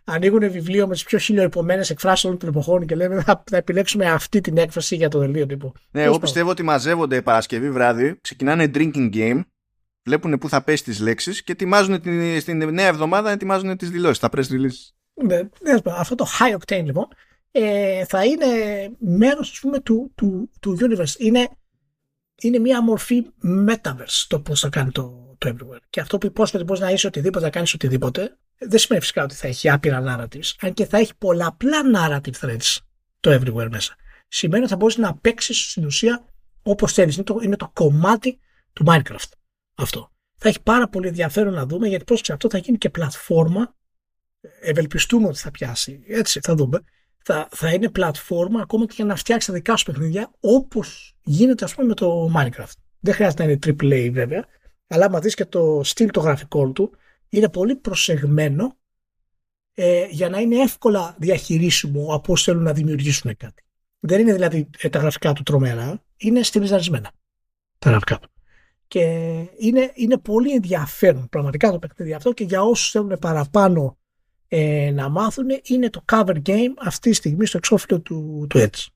ανοίγουν 0.04 0.50
βιβλίο 0.50 0.86
με 0.86 0.92
τις 0.92 1.04
πιο 1.04 1.18
χιλιοϊπωμένες 1.18 1.90
εκφράσεις 1.90 2.24
όλων 2.24 2.38
των 2.38 2.48
εποχών 2.48 2.86
και 2.86 2.94
λένε 2.94 3.22
θα, 3.22 3.42
θα 3.50 3.56
επιλέξουμε 3.56 4.10
αυτή 4.10 4.40
την 4.40 4.56
έκφραση 4.56 4.96
για 4.96 5.08
το 5.08 5.18
δελείο 5.18 5.46
τύπου. 5.46 5.72
Ναι, 5.90 6.02
εγώ 6.02 6.18
πιστεύω 6.18 6.50
ότι 6.50 6.62
μαζεύονται 6.62 7.22
Παρασκευή 7.22 7.70
βράδυ, 7.70 8.18
ξεκινάνε 8.20 8.70
drinking 8.74 9.14
game, 9.14 9.40
βλέπουν 10.04 10.38
πού 10.38 10.48
θα 10.48 10.62
πέσει 10.62 10.84
τις 10.84 11.00
λέξεις 11.00 11.42
και 11.42 11.52
ετοιμάζουν 11.52 12.00
την, 12.00 12.40
στην 12.40 12.72
νέα 12.72 12.86
εβδομάδα 12.86 13.30
ετοιμάζουν 13.30 13.76
τις 13.76 13.90
δηλώσεις, 13.90 14.18
τα 14.18 14.28
press 14.36 14.44
release. 14.50 14.92
Ναι, 15.24 15.36
ναι, 15.36 15.78
αυτό 15.84 16.14
το 16.14 16.26
high 16.38 16.56
octane 16.58 16.84
λοιπόν 16.84 17.08
ε, 17.56 18.04
θα 18.04 18.24
είναι 18.24 18.46
μέρος 18.98 19.60
του, 19.82 20.12
του, 20.14 20.50
του 20.60 20.76
universe. 20.80 21.18
Είναι 21.18 21.48
είναι 22.40 22.58
μια 22.58 22.82
μορφή 22.82 23.22
metaverse 23.68 24.24
το 24.28 24.40
πώς 24.40 24.60
θα 24.60 24.68
κάνει 24.68 24.90
το, 24.90 25.34
το 25.38 25.48
everywhere. 25.48 25.80
Και 25.90 26.00
αυτό 26.00 26.18
που 26.18 26.26
υπόσχεται 26.26 26.64
μπορείς 26.64 26.82
να 26.82 26.90
είσαι 26.90 27.06
οτιδήποτε, 27.06 27.44
να 27.44 27.50
κάνεις 27.50 27.74
οτιδήποτε, 27.74 28.38
δεν 28.58 28.78
σημαίνει 28.78 29.00
φυσικά 29.00 29.22
ότι 29.22 29.34
θα 29.34 29.46
έχει 29.46 29.70
άπειρα 29.70 30.02
narratives, 30.06 30.52
αν 30.60 30.72
και 30.72 30.86
θα 30.86 30.98
έχει 30.98 31.12
πολλαπλά 31.18 31.80
narrative 31.94 32.34
threads 32.40 32.76
το 33.20 33.30
everywhere 33.30 33.68
μέσα. 33.70 33.94
Σημαίνει 34.28 34.62
ότι 34.62 34.70
θα 34.70 34.76
μπορείς 34.76 34.96
να 34.96 35.16
παίξεις 35.16 35.70
στην 35.70 35.84
ουσία 35.84 36.24
όπως 36.62 36.92
θέλεις. 36.92 37.14
Είναι 37.14 37.24
το, 37.24 37.38
είναι 37.42 37.56
το 37.56 37.70
κομμάτι 37.72 38.38
του 38.72 38.84
Minecraft 38.86 39.30
αυτό. 39.74 40.10
Θα 40.36 40.48
έχει 40.48 40.62
πάρα 40.62 40.88
πολύ 40.88 41.08
ενδιαφέρον 41.08 41.54
να 41.54 41.66
δούμε 41.66 41.88
γιατί 41.88 42.04
πρόσεξε 42.04 42.32
αυτό 42.32 42.48
θα 42.48 42.58
γίνει 42.58 42.78
και 42.78 42.90
πλατφόρμα. 42.90 43.74
Ευελπιστούμε 44.60 45.26
ότι 45.26 45.38
θα 45.38 45.50
πιάσει. 45.50 46.04
Έτσι, 46.06 46.40
θα 46.42 46.54
δούμε. 46.54 46.84
Θα, 47.26 47.48
θα 47.50 47.72
είναι 47.72 47.90
πλατφόρμα 47.90 48.60
ακόμα 48.60 48.86
και 48.86 48.92
για 48.96 49.04
να 49.04 49.16
φτιάξει 49.16 49.46
τα 49.46 49.52
δικά 49.52 49.76
σου 49.76 49.84
παιχνίδια 49.84 50.30
όπως 50.40 51.16
γίνεται 51.22 51.64
ας 51.64 51.74
πούμε 51.74 51.86
με 51.86 51.94
το 51.94 52.30
Minecraft. 52.36 52.72
Δεν 53.00 53.14
χρειάζεται 53.14 53.44
να 53.44 53.50
είναι 53.50 53.58
AAA 53.66 54.10
βέβαια, 54.12 54.44
αλλά 54.86 55.04
άμα 55.04 55.18
δεις 55.20 55.34
και 55.34 55.44
το 55.44 55.80
στυλ 55.84 56.10
το 56.10 56.20
γραφικό 56.20 56.70
του, 56.70 56.90
είναι 57.28 57.48
πολύ 57.48 57.76
προσεγμένο 57.76 58.76
ε, 59.74 60.06
για 60.10 60.28
να 60.28 60.38
είναι 60.38 60.56
εύκολα 60.56 61.16
διαχειρίσιμο 61.18 62.14
από 62.14 62.32
όσοι 62.32 62.44
θέλουν 62.44 62.62
να 62.62 62.72
δημιουργήσουν 62.72 63.36
κάτι. 63.36 63.62
Δεν 63.98 64.20
είναι 64.20 64.32
δηλαδή 64.32 64.70
ε, 64.78 64.88
τα 64.88 64.98
γραφικά 64.98 65.32
του 65.32 65.42
τρομερά, 65.42 66.04
είναι 66.16 66.42
στιλιζαρισμένα 66.42 67.10
τα 67.78 67.90
γραφικά 67.90 68.18
του. 68.18 68.28
Και 68.86 69.00
είναι, 69.58 69.92
είναι 69.94 70.18
πολύ 70.18 70.52
ενδιαφέρον 70.52 71.28
πραγματικά 71.28 71.70
το 71.70 71.78
παιχνίδι 71.78 72.12
αυτό 72.12 72.32
και 72.32 72.44
για 72.44 72.62
όσους 72.62 72.90
θέλουν 72.90 73.18
παραπάνω 73.18 73.98
ε, 74.56 74.90
να 74.90 75.08
μάθουν 75.08 75.46
είναι 75.62 75.90
το 75.90 76.04
cover 76.12 76.42
game 76.46 76.74
αυτή 76.78 77.10
τη 77.10 77.16
στιγμή 77.16 77.46
στο 77.46 77.56
εξώφυλλο 77.56 78.00
του, 78.00 78.46
του 78.48 78.58
Edge. 78.58 78.86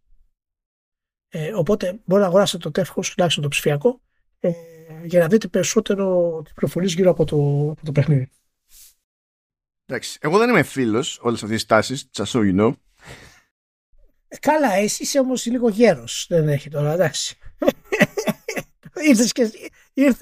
Ε, 1.29 1.53
οπότε 1.55 2.01
μπορεί 2.05 2.21
να 2.21 2.27
αγοράσετε 2.27 2.63
το 2.63 2.71
τεύχος, 2.71 3.11
τουλάχιστον 3.11 3.43
το 3.43 3.49
ψηφιακό, 3.49 4.01
ε, 4.41 4.51
για 5.05 5.21
να 5.21 5.27
δείτε 5.27 5.49
περισσότερο 5.49 6.41
τις 6.45 6.53
πληροφορίες 6.53 6.95
γύρω 6.95 7.11
από 7.11 7.25
το, 7.25 7.71
από 7.71 7.85
το 7.85 7.93
παιχνίδι. 7.93 8.29
Εντάξει, 9.87 10.19
εγώ 10.21 10.39
δεν 10.39 10.49
είμαι 10.49 10.63
φίλος 10.63 11.19
όλες 11.23 11.43
αυτές 11.43 11.59
τις 11.59 11.67
τάσεις, 11.67 12.11
just 12.13 12.25
so 12.25 12.39
you 12.39 12.61
know. 12.61 12.73
Ε, 14.29 14.37
καλά, 14.37 14.73
εσύ 14.73 15.03
είσαι 15.03 15.19
όμως 15.19 15.47
λίγο 15.47 15.69
γέρος, 15.69 16.27
δεν 16.29 16.49
έχει 16.49 16.71
τώρα, 16.71 16.93
εντάξει. 16.93 17.37
ήρθες, 19.09 19.33
και, 19.33 19.51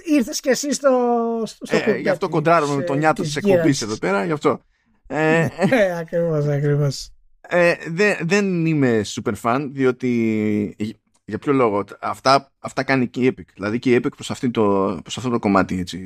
ήρθες 0.05 0.41
και 0.41 0.51
εσύ 0.51 0.73
στο, 0.73 1.43
στο 1.45 1.77
ε, 1.77 1.97
Γι' 1.97 2.09
αυτό 2.09 2.29
κοντράρουμε 2.29 2.75
με 2.75 2.83
τον 2.83 2.99
νιάτο 2.99 3.23
της 3.23 3.37
εκπομπής 3.37 3.83
εδώ 3.83 3.99
πέρα, 3.99 4.25
γι' 4.25 4.33
αυτό. 4.33 4.61
Ε, 5.07 5.49
ε, 5.57 5.97
ακριβώς, 5.99 6.47
ακριβώς. 6.47 7.11
Ε, 7.41 7.75
δεν, 7.89 8.17
δεν 8.23 8.67
είμαι 8.67 9.03
super 9.05 9.35
fan, 9.43 9.69
διότι 9.73 10.77
για 11.25 11.39
ποιο 11.39 11.53
λόγο. 11.53 11.85
Αυτά, 12.01 12.53
αυτά 12.59 12.83
κάνει 12.83 13.09
και 13.09 13.21
η 13.21 13.35
Epic. 13.37 13.45
Δηλαδή 13.55 13.79
και 13.79 13.95
η 13.95 13.97
Epic 13.97 14.11
προς, 14.15 14.31
αυτή 14.31 14.51
το, 14.51 14.99
προς 15.03 15.17
αυτό 15.17 15.31
το 15.31 15.39
κομμάτι 15.39 15.79
έτσι, 15.79 15.99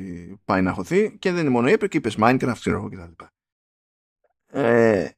πάει 0.45 0.61
να 0.61 0.73
χωθεί 0.73 1.17
και 1.17 1.31
δεν 1.31 1.41
είναι 1.41 1.49
μόνο 1.49 1.69
η 1.69 1.75
Epic, 1.79 1.93
είπες 1.95 2.15
Minecraft, 2.19 2.55
ξέρω 2.59 2.77
εγώ 2.77 2.89
κτλ. 2.89 3.23
Ε, 4.59 5.09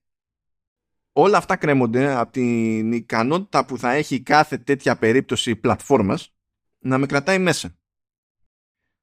όλα 1.11 1.37
αυτά 1.37 1.55
κρέμονται 1.55 2.13
από 2.13 2.31
την 2.31 2.91
ικανότητα 2.91 3.65
που 3.65 3.77
θα 3.77 3.91
έχει 3.91 4.21
κάθε 4.21 4.57
τέτοια 4.57 4.97
περίπτωση 4.97 5.55
πλατφόρμας 5.55 6.33
να 6.79 6.97
με 6.97 7.05
κρατάει 7.05 7.39
μέσα. 7.39 7.75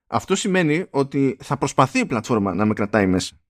Αυτό 0.07 0.35
σημαίνει 0.35 0.87
ότι 0.91 1.37
θα 1.43 1.57
προσπαθεί 1.57 1.99
η 1.99 2.07
πλατφόρμα 2.07 2.55
να 2.55 2.65
με 2.65 2.75
κρατάει 2.75 3.07
μέσα. 3.07 3.41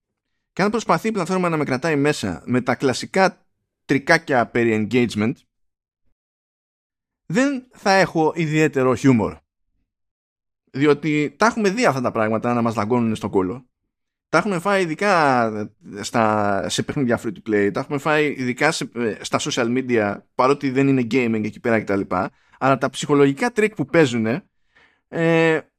Και 0.53 0.61
αν 0.61 0.69
προσπαθεί 0.69 1.07
η 1.07 1.11
πλατφόρμα 1.11 1.49
να 1.49 1.57
με 1.57 1.63
κρατάει 1.63 1.95
μέσα 1.95 2.43
με 2.45 2.61
τα 2.61 2.75
κλασικά 2.75 3.45
τρικάκια 3.85 4.47
περί 4.47 4.87
engagement, 4.91 5.33
δεν 7.25 7.67
θα 7.71 7.91
έχω 7.91 8.33
ιδιαίτερο 8.35 8.95
χιούμορ. 8.95 9.37
Διότι 10.71 11.35
τα 11.37 11.45
έχουμε 11.45 11.69
δει 11.69 11.85
αυτά 11.85 12.01
τα 12.01 12.11
πράγματα 12.11 12.53
να 12.53 12.61
μας 12.61 12.73
δαγκώνουν 12.73 13.15
στον 13.15 13.29
κώλο. 13.29 13.65
Τα 14.29 14.37
έχουμε 14.37 14.59
φάει 14.59 14.81
ειδικά 14.81 15.51
στα, 16.01 16.65
σε 16.69 16.83
παιχνίδια 16.83 17.19
free 17.23 17.31
to 17.31 17.49
play, 17.49 17.69
τα 17.73 17.79
έχουμε 17.79 17.97
φάει 17.97 18.35
ειδικά 18.37 18.71
σε, 18.71 18.89
στα 19.21 19.39
social 19.39 19.77
media, 19.77 20.17
παρότι 20.35 20.69
δεν 20.69 20.87
είναι 20.87 21.07
gaming 21.11 21.43
εκεί 21.43 21.59
πέρα 21.59 21.81
κτλ. 21.81 22.01
Αλλά 22.59 22.77
τα 22.77 22.89
ψυχολογικά 22.89 23.51
τρικ 23.51 23.75
που 23.75 23.85
παίζουν 23.85 24.25
ε, 24.25 24.41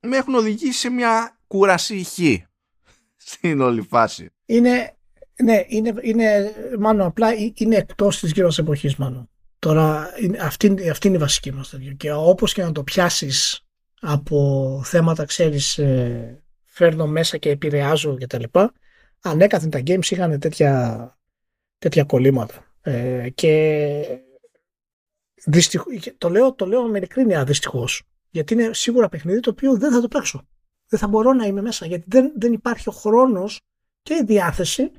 με 0.01 0.17
έχουν 0.17 0.35
οδηγήσει 0.35 0.79
σε 0.79 0.91
μια 0.91 1.41
κούραση 1.47 1.97
ψυχική 1.97 2.47
στην 3.17 3.61
όλη 3.61 3.83
φάση. 3.83 4.31
Είναι, 4.53 4.97
ναι, 5.43 5.65
είναι, 5.67 5.95
είναι 6.01 6.55
μάλλον 6.79 7.07
απλά 7.07 7.29
είναι 7.55 7.77
εκτός 7.77 8.19
της 8.19 8.33
γύρω 8.33 8.51
εποχής 8.59 8.97
μάλλον. 8.97 9.31
Τώρα 9.59 10.09
αυτή, 10.41 10.89
αυτή 10.91 11.07
είναι 11.07 11.17
η 11.17 11.21
βασική 11.21 11.53
μας 11.53 11.69
τέτοια. 11.69 11.93
Και 11.93 12.13
όπως 12.13 12.53
και 12.53 12.63
να 12.63 12.73
το 12.73 12.83
πιάσεις 12.83 13.67
από 14.01 14.81
θέματα, 14.85 15.25
ξέρεις, 15.25 15.79
ε, 15.79 16.43
φέρνω 16.65 17.07
μέσα 17.07 17.37
και 17.37 17.51
επηρεάζω 17.51 18.17
και 18.17 18.27
τα 18.27 18.39
λοιπά, 18.39 18.73
ανέκαθεν 19.21 19.71
τα 19.71 19.83
games 19.87 20.11
είχαν 20.11 20.39
τέτοια, 20.39 21.19
τέτοια 21.79 22.05
κολλήματα. 22.05 22.75
Ε, 22.81 23.29
και 23.31 24.21
δυστυχ, 25.45 25.83
το, 26.19 26.29
λέω, 26.29 26.55
το 26.55 26.67
λέω 26.67 26.83
με 26.83 26.99
ειλικρίνεια 26.99 27.45
δυστυχώς. 27.45 28.03
Γιατί 28.31 28.55
είναι 28.55 28.71
σίγουρα 28.73 29.09
παιχνίδι 29.09 29.41
το 29.41 29.51
οποίο 29.51 29.77
δεν 29.77 29.93
θα 29.93 30.01
το 30.01 30.09
παίξω. 30.09 30.47
Δεν 30.89 30.99
θα 30.99 31.09
μπορώ 31.09 31.33
να 31.33 31.47
είμαι 31.47 31.63
μέσα 31.63 31.87
γιατί 31.87 32.05
δεν, 32.09 32.33
δεν 32.37 32.53
υπάρχει 32.53 32.89
ο 32.89 32.93
χρόνος 32.93 33.61
και 34.03 34.15
η 34.15 34.25
διάθεση 34.25 34.93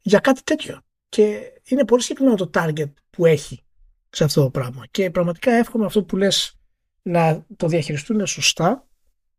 για 0.00 0.18
κάτι 0.18 0.42
τέτοιο. 0.42 0.80
Και 1.08 1.52
είναι 1.64 1.84
πολύ 1.84 2.02
συγκεκριμένο 2.02 2.36
το 2.36 2.50
target 2.54 2.92
που 3.10 3.26
έχει 3.26 3.64
σε 4.10 4.24
αυτό 4.24 4.42
το 4.42 4.50
πράγμα. 4.50 4.86
Και 4.90 5.10
πραγματικά 5.10 5.52
εύχομαι 5.52 5.84
αυτό 5.84 6.04
που 6.04 6.16
λες 6.16 6.60
να 7.02 7.46
το 7.56 7.66
διαχειριστούν 7.66 8.26
σωστά 8.26 8.86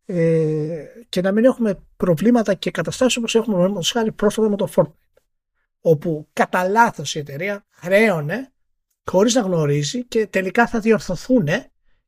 ε, 0.06 0.86
και 1.10 1.22
να 1.22 1.32
μην 1.32 1.46
έχουμε 1.46 1.84
προβλήματα 1.98 2.54
και 2.54 2.72
καταστάσεις 2.72 3.18
όπως 3.18 3.36
έχουμε 3.36 3.70
με 3.70 3.80
χάρη 3.84 4.12
πρόσφατα 4.12 4.50
με 4.50 4.56
το 4.56 4.70
Fortnite 4.76 5.04
όπου 5.80 6.28
κατά 6.34 6.68
λάθος 6.68 7.16
η 7.16 7.20
εταιρεία 7.20 7.66
χρέωνε 7.70 8.54
χωρίς 9.12 9.34
να 9.34 9.42
γνωρίζει 9.42 10.06
και 10.06 10.28
τελικά 10.28 10.68
θα 10.68 10.80
διορθωθούν 10.80 11.48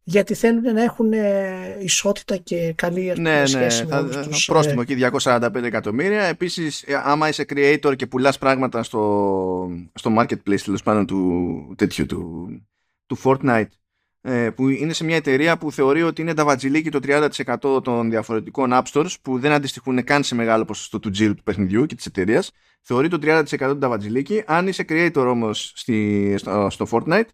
γιατί 0.07 0.33
θέλουν 0.33 0.73
να 0.73 0.83
έχουν 0.83 1.13
ε, 1.13 1.77
ισότητα 1.79 2.37
και 2.37 2.73
καλή 2.75 3.13
ναι, 3.17 3.39
ναι, 3.39 3.45
σχέση 3.45 3.85
ναι, 3.85 4.01
με 4.01 4.11
θα, 4.11 4.27
τους, 4.27 4.45
πρόστιμο 4.45 4.83
ε, 4.87 4.93
εκεί 4.93 5.07
245 5.21 5.63
εκατομμύρια. 5.63 6.23
Επίσης 6.23 6.81
ε, 6.81 7.01
άμα 7.03 7.27
είσαι 7.27 7.45
creator 7.49 7.95
και 7.95 8.07
πουλάς 8.07 8.37
πράγματα 8.37 8.83
στο, 8.83 9.69
στο 9.93 10.15
marketplace 10.17 10.61
τέλος 10.63 10.83
πάντων 10.83 11.05
του 11.05 11.73
τέτοιου 11.77 12.05
του, 12.05 12.47
του 13.05 13.17
Fortnite 13.23 13.67
που 14.55 14.69
είναι 14.69 14.93
σε 14.93 15.03
μια 15.03 15.15
εταιρεία 15.15 15.57
που 15.57 15.71
θεωρεί 15.71 16.03
ότι 16.03 16.21
είναι 16.21 16.33
τα 16.33 16.45
βατζιλίκι 16.45 16.89
το 16.89 16.99
30% 17.03 17.83
των 17.83 18.09
διαφορετικών 18.09 18.69
app 18.73 18.83
stores 18.91 19.13
που 19.21 19.39
δεν 19.39 19.51
αντιστοιχούν 19.51 20.03
καν 20.03 20.23
σε 20.23 20.35
μεγάλο 20.35 20.65
ποσοστό 20.65 20.99
του 20.99 21.09
τζίρου 21.09 21.35
του 21.35 21.43
παιχνιδιού 21.43 21.85
και 21.85 21.95
της 21.95 22.05
εταιρείας. 22.05 22.51
θεωρεί 22.81 23.07
το 23.07 23.19
30% 23.21 23.43
του 23.57 23.77
τα 23.77 23.89
βατζιλίκι 23.89 24.43
αν 24.45 24.67
είσαι 24.67 24.85
creator 24.89 25.25
όμως 25.29 25.71
στη, 25.75 26.33
στο, 26.37 26.67
στο 26.69 26.87
Fortnite 26.91 27.27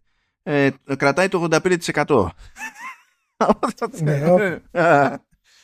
ε, 0.43 0.69
κρατάει 0.97 1.27
το 1.27 1.47
85%. 1.51 2.27
ναι, 4.01 4.59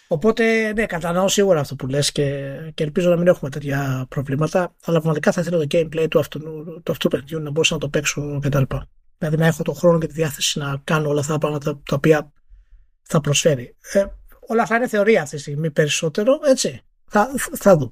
Οπότε, 0.07 0.73
ναι, 0.73 0.85
κατανοώ 0.85 1.27
σίγουρα 1.27 1.59
αυτό 1.59 1.75
που 1.75 1.87
λες 1.87 2.11
και, 2.11 2.55
και 2.73 2.83
ελπίζω 2.83 3.09
να 3.09 3.17
μην 3.17 3.27
έχουμε 3.27 3.49
τέτοια 3.49 4.05
προβλήματα. 4.09 4.75
Αλλά 4.85 4.99
πραγματικά 4.99 5.31
θα 5.31 5.41
ήθελα 5.41 5.57
το 5.57 5.65
gameplay 5.71 6.07
του 6.09 6.19
αυτού, 6.19 6.39
του 6.83 6.91
αυτού 6.91 7.09
παιχνιδιού 7.09 7.39
να 7.39 7.51
μπορούσα 7.51 7.73
να 7.73 7.79
το 7.79 7.89
παίξω 7.89 8.39
κτλ. 8.41 8.61
Δηλαδή 9.17 9.37
να 9.37 9.45
έχω 9.45 9.63
τον 9.63 9.75
χρόνο 9.75 9.99
και 9.99 10.07
τη 10.07 10.13
διάθεση 10.13 10.59
να 10.59 10.81
κάνω 10.83 11.09
όλα 11.09 11.19
αυτά 11.19 11.33
τα 11.33 11.37
πράγματα 11.39 11.81
τα 11.85 11.95
οποία 11.95 12.31
θα 13.01 13.21
προσφέρει. 13.21 13.75
Ε, 13.93 14.05
όλα 14.47 14.61
αυτά 14.61 14.75
είναι 14.75 14.87
θεωρία 14.87 15.21
αυτή 15.21 15.35
τη 15.35 15.41
στιγμή 15.41 15.71
περισσότερο, 15.71 16.39
έτσι. 16.45 16.81
Θα, 17.05 17.31
θα 17.37 17.77
δούμε. 17.77 17.91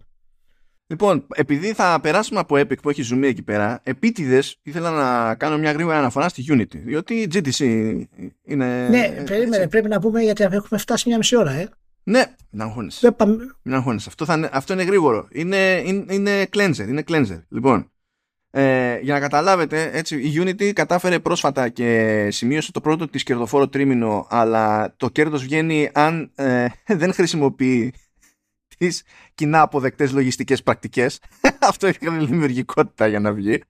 Λοιπόν, 0.88 1.28
επειδή 1.36 1.74
θα 1.74 2.00
περάσουμε 2.02 2.40
από 2.40 2.56
Epic 2.56 2.82
που 2.82 2.90
έχει 2.90 3.02
ζουμί 3.02 3.28
εκεί 3.28 3.42
πέρα, 3.42 3.80
επίτηδες 3.84 4.60
ήθελα 4.64 4.92
να 4.92 5.36
κάνω 5.36 5.58
μια 5.58 5.72
γρήγορη 5.72 5.98
αναφορά 5.98 6.30
στη 6.30 6.46
Unity. 6.50 6.78
Διότι 6.86 7.14
η 7.14 7.28
GTC 7.34 7.60
είναι. 8.44 8.88
Ναι, 8.90 9.24
περίμενε, 9.26 9.68
πρέπει 9.68 9.88
να 9.88 10.00
πούμε 10.00 10.22
γιατί 10.22 10.44
έχουμε 10.44 10.80
φτάσει 10.80 11.08
μια 11.08 11.18
μισή 11.18 11.36
ώρα, 11.38 11.52
ε. 11.52 11.70
Ναι, 12.04 12.24
μην 12.50 12.62
αγχώνεσαι. 12.62 13.16
Μην 13.62 13.76
αγχώνεσαι. 13.76 14.10
Αυτό, 14.10 14.26
θα 14.26 14.50
αυτό 14.52 14.74
είναι 14.74 14.84
γρήγορο. 14.84 15.28
Είναι, 15.32 15.82
είναι, 15.86 16.14
είναι 16.14 16.48
cleanser. 16.54 16.88
Είναι 16.88 17.04
cleanser. 17.08 17.42
Λοιπόν, 17.50 17.92
ε, 18.58 19.00
για 19.02 19.14
να 19.14 19.20
καταλάβετε, 19.20 19.90
έτσι, 19.94 20.16
η 20.16 20.34
Unity 20.38 20.74
κατάφερε 20.74 21.20
πρόσφατα 21.20 21.70
και 21.70 22.28
σημείωσε 22.32 22.72
το 22.72 22.82
πρώτο 22.82 23.08
της 23.08 23.24
κερδοφόρο 23.24 23.68
τρίμηνο, 23.68 24.28
αλλά 24.30 24.94
το 24.98 25.10
κέρδος 25.10 25.44
βγαίνει 25.44 25.90
αν 25.94 26.32
ε, 26.36 26.66
δεν 27.02 27.14
χρησιμοποιεί 27.14 27.94
τις 28.78 29.04
κοινά 29.36 29.62
αποδεκτές 29.62 30.12
λογιστικές 30.12 30.64
πρακτικές. 30.64 31.20
Αυτό 31.70 31.88
έχει 31.88 31.98
δημιουργικότητα 32.02 33.08
για 33.08 33.20
να 33.20 33.34
βγει. 33.34 33.62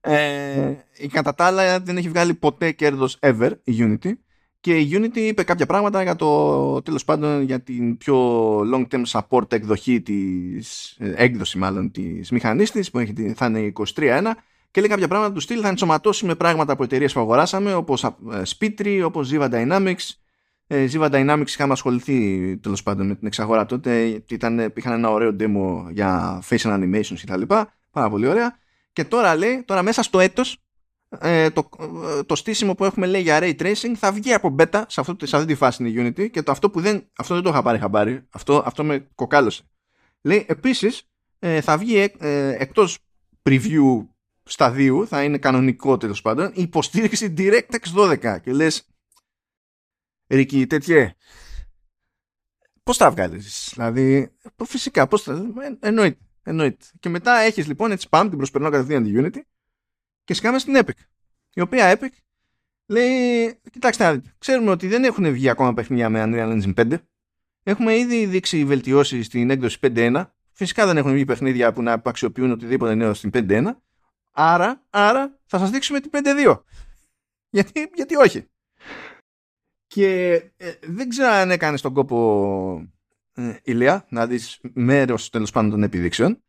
Ε, 0.00 0.74
η 0.96 1.08
κατά 1.08 1.34
τα 1.34 1.44
άλλα 1.44 1.80
δεν 1.80 1.96
έχει 1.96 2.08
βγάλει 2.08 2.34
ποτέ 2.34 2.72
κέρδος 2.72 3.18
ever 3.20 3.50
η 3.64 3.76
Unity 3.78 4.12
και 4.60 4.78
η 4.78 4.90
Unity 4.92 5.16
είπε 5.16 5.42
κάποια 5.42 5.66
πράγματα 5.66 6.02
για 6.02 6.16
το 6.16 6.82
τέλος 6.82 7.04
πάντων 7.04 7.42
για 7.42 7.60
την 7.60 7.96
πιο 7.96 8.16
long 8.60 8.86
term 8.90 9.02
support 9.06 9.52
εκδοχή 9.52 10.00
της 10.00 10.96
ε, 10.98 11.12
έκδοση 11.16 11.58
μάλλον 11.58 11.90
της 11.90 12.30
μηχανής 12.30 12.70
της 12.70 12.90
που 12.90 12.98
έχει, 12.98 13.32
θα 13.36 13.46
είναι 13.46 13.72
23.1 13.94 14.32
και 14.70 14.80
λέει 14.80 14.88
κάποια 14.88 15.08
πράγματα 15.08 15.32
του 15.32 15.40
στυλ 15.40 15.58
θα 15.62 15.68
ενσωματώσει 15.68 16.26
με 16.26 16.34
πράγματα 16.34 16.72
από 16.72 16.82
εταιρείες 16.84 17.12
που 17.12 17.20
αγοράσαμε 17.20 17.74
όπως 17.74 18.04
ε, 18.04 18.12
Spitry, 18.58 19.02
όπως 19.04 19.30
Ziva 19.32 19.50
Dynamics 19.50 19.92
Ε, 19.92 20.28
Ziva 20.70 21.10
Dynamics 21.10 21.48
είχαμε 21.48 21.72
ασχοληθεί 21.72 22.56
τέλος 22.56 22.82
πάντων 22.82 23.06
με 23.06 23.14
την 23.14 23.26
εξαγορά 23.26 23.66
τότε. 23.66 24.22
Ήταν, 24.28 24.72
είχαν 24.74 24.92
ένα 24.92 25.10
ωραίο 25.10 25.36
demo 25.40 25.90
για 25.92 26.42
facial 26.48 26.80
animations 26.80 27.18
κτλ. 27.22 27.42
Πάρα 27.90 28.10
πολύ 28.10 28.26
ωραία. 28.26 28.58
Και 28.92 29.04
τώρα 29.04 29.36
λέει, 29.36 29.62
τώρα 29.66 29.82
μέσα 29.82 30.02
στο 30.02 30.20
έτος 30.20 30.58
ε, 31.18 31.50
το, 31.50 31.68
το 32.26 32.34
στήσιμο 32.34 32.74
που 32.74 32.84
έχουμε 32.84 33.06
λέει 33.06 33.22
για 33.22 33.38
ray 33.42 33.54
tracing 33.60 33.92
θα 33.96 34.12
βγει 34.12 34.32
από 34.32 34.54
beta 34.58 34.82
σε, 34.86 35.00
αυτό, 35.00 35.26
σε 35.26 35.36
αυτή 35.36 35.48
τη 35.48 35.54
φάση 35.54 35.88
είναι 35.88 36.08
Unity 36.08 36.30
και 36.30 36.42
το, 36.42 36.52
αυτό 36.52 36.70
που 36.70 36.80
δεν, 36.80 37.10
αυτό 37.16 37.34
δεν 37.34 37.42
το 37.42 37.48
είχα 37.50 37.62
πάρει 37.62 37.78
χαμπάρι 37.78 38.26
αυτό, 38.30 38.62
αυτό 38.66 38.84
με 38.84 39.08
κοκάλωσε 39.14 39.62
λέει 40.20 40.44
επίσης 40.48 41.02
ε, 41.38 41.60
θα 41.60 41.78
βγει 41.78 42.12
ε, 42.18 42.54
εκτός 42.58 42.98
preview 43.42 44.06
σταδίου 44.42 45.06
θα 45.06 45.22
είναι 45.22 45.38
κανονικό 45.38 45.96
τέλος 45.96 46.22
πάντων 46.22 46.46
η 46.54 46.62
υποστήριξη 46.62 47.34
DirectX 47.36 48.10
12 48.22 48.40
και 48.42 48.52
λες 48.52 48.86
Ρίκη 50.30 50.66
τέτοιε 50.66 51.14
πώς 52.82 52.96
τα 52.96 53.10
βγάλεις 53.10 53.70
δηλαδή 53.72 54.32
φυσικά 54.64 55.06
πώς 55.06 55.22
τα 55.22 55.52
εννοείται, 55.80 56.18
εννοείται 56.42 56.86
και 57.00 57.08
μετά 57.08 57.38
έχεις 57.38 57.66
λοιπόν 57.66 57.90
έτσι 57.90 58.08
πάμε 58.08 58.28
την 58.28 58.38
προσπερνώ 58.38 58.70
κατευθείαν 58.70 59.02
τη 59.04 59.12
Unity 59.14 59.40
και 60.24 60.34
σκάμε 60.34 60.58
στην 60.58 60.74
Epic. 60.76 61.00
Η 61.54 61.60
οποία 61.60 61.98
Epic 61.98 62.08
λέει, 62.86 63.60
κοιτάξτε, 63.70 64.22
ξέρουμε 64.38 64.70
ότι 64.70 64.86
δεν 64.86 65.04
έχουν 65.04 65.32
βγει 65.32 65.48
ακόμα 65.48 65.74
παιχνίδια 65.74 66.08
με 66.08 66.22
Unreal 66.26 66.62
Engine 66.62 66.92
5. 66.92 66.98
Έχουμε 67.62 67.96
ήδη 67.96 68.26
δείξει 68.26 68.64
βελτιώσεις 68.64 69.26
στην 69.26 69.50
έκδοση 69.50 69.78
5.1. 69.82 70.24
Φυσικά 70.52 70.86
δεν 70.86 70.96
έχουν 70.96 71.12
βγει 71.12 71.24
παιχνίδια 71.24 71.72
που 71.72 71.82
να 71.82 72.02
αξιοποιούν 72.04 72.50
οτιδήποτε 72.50 72.94
νέο 72.94 73.14
στην 73.14 73.30
5.1. 73.34 73.64
Άρα, 74.30 74.86
άρα 74.90 75.38
θα 75.46 75.58
σας 75.58 75.70
δείξουμε 75.70 76.00
την 76.00 76.10
5.2. 76.14 76.62
Γιατί, 77.50 77.90
γιατί 77.94 78.16
όχι. 78.16 78.48
Και 79.92 80.32
ε, 80.56 80.72
δεν 80.82 81.08
ξέρω 81.08 81.28
αν 81.28 81.50
έκανες 81.50 81.80
τον 81.80 81.92
κόπο 81.92 82.90
ε, 83.34 83.56
ηλία 83.62 84.06
να 84.08 84.26
δεις 84.26 84.60
μέρος 84.72 85.30
τέλος 85.30 85.50
πάντων 85.50 85.70
των 85.70 85.82
επιδείξεων. 85.82 86.42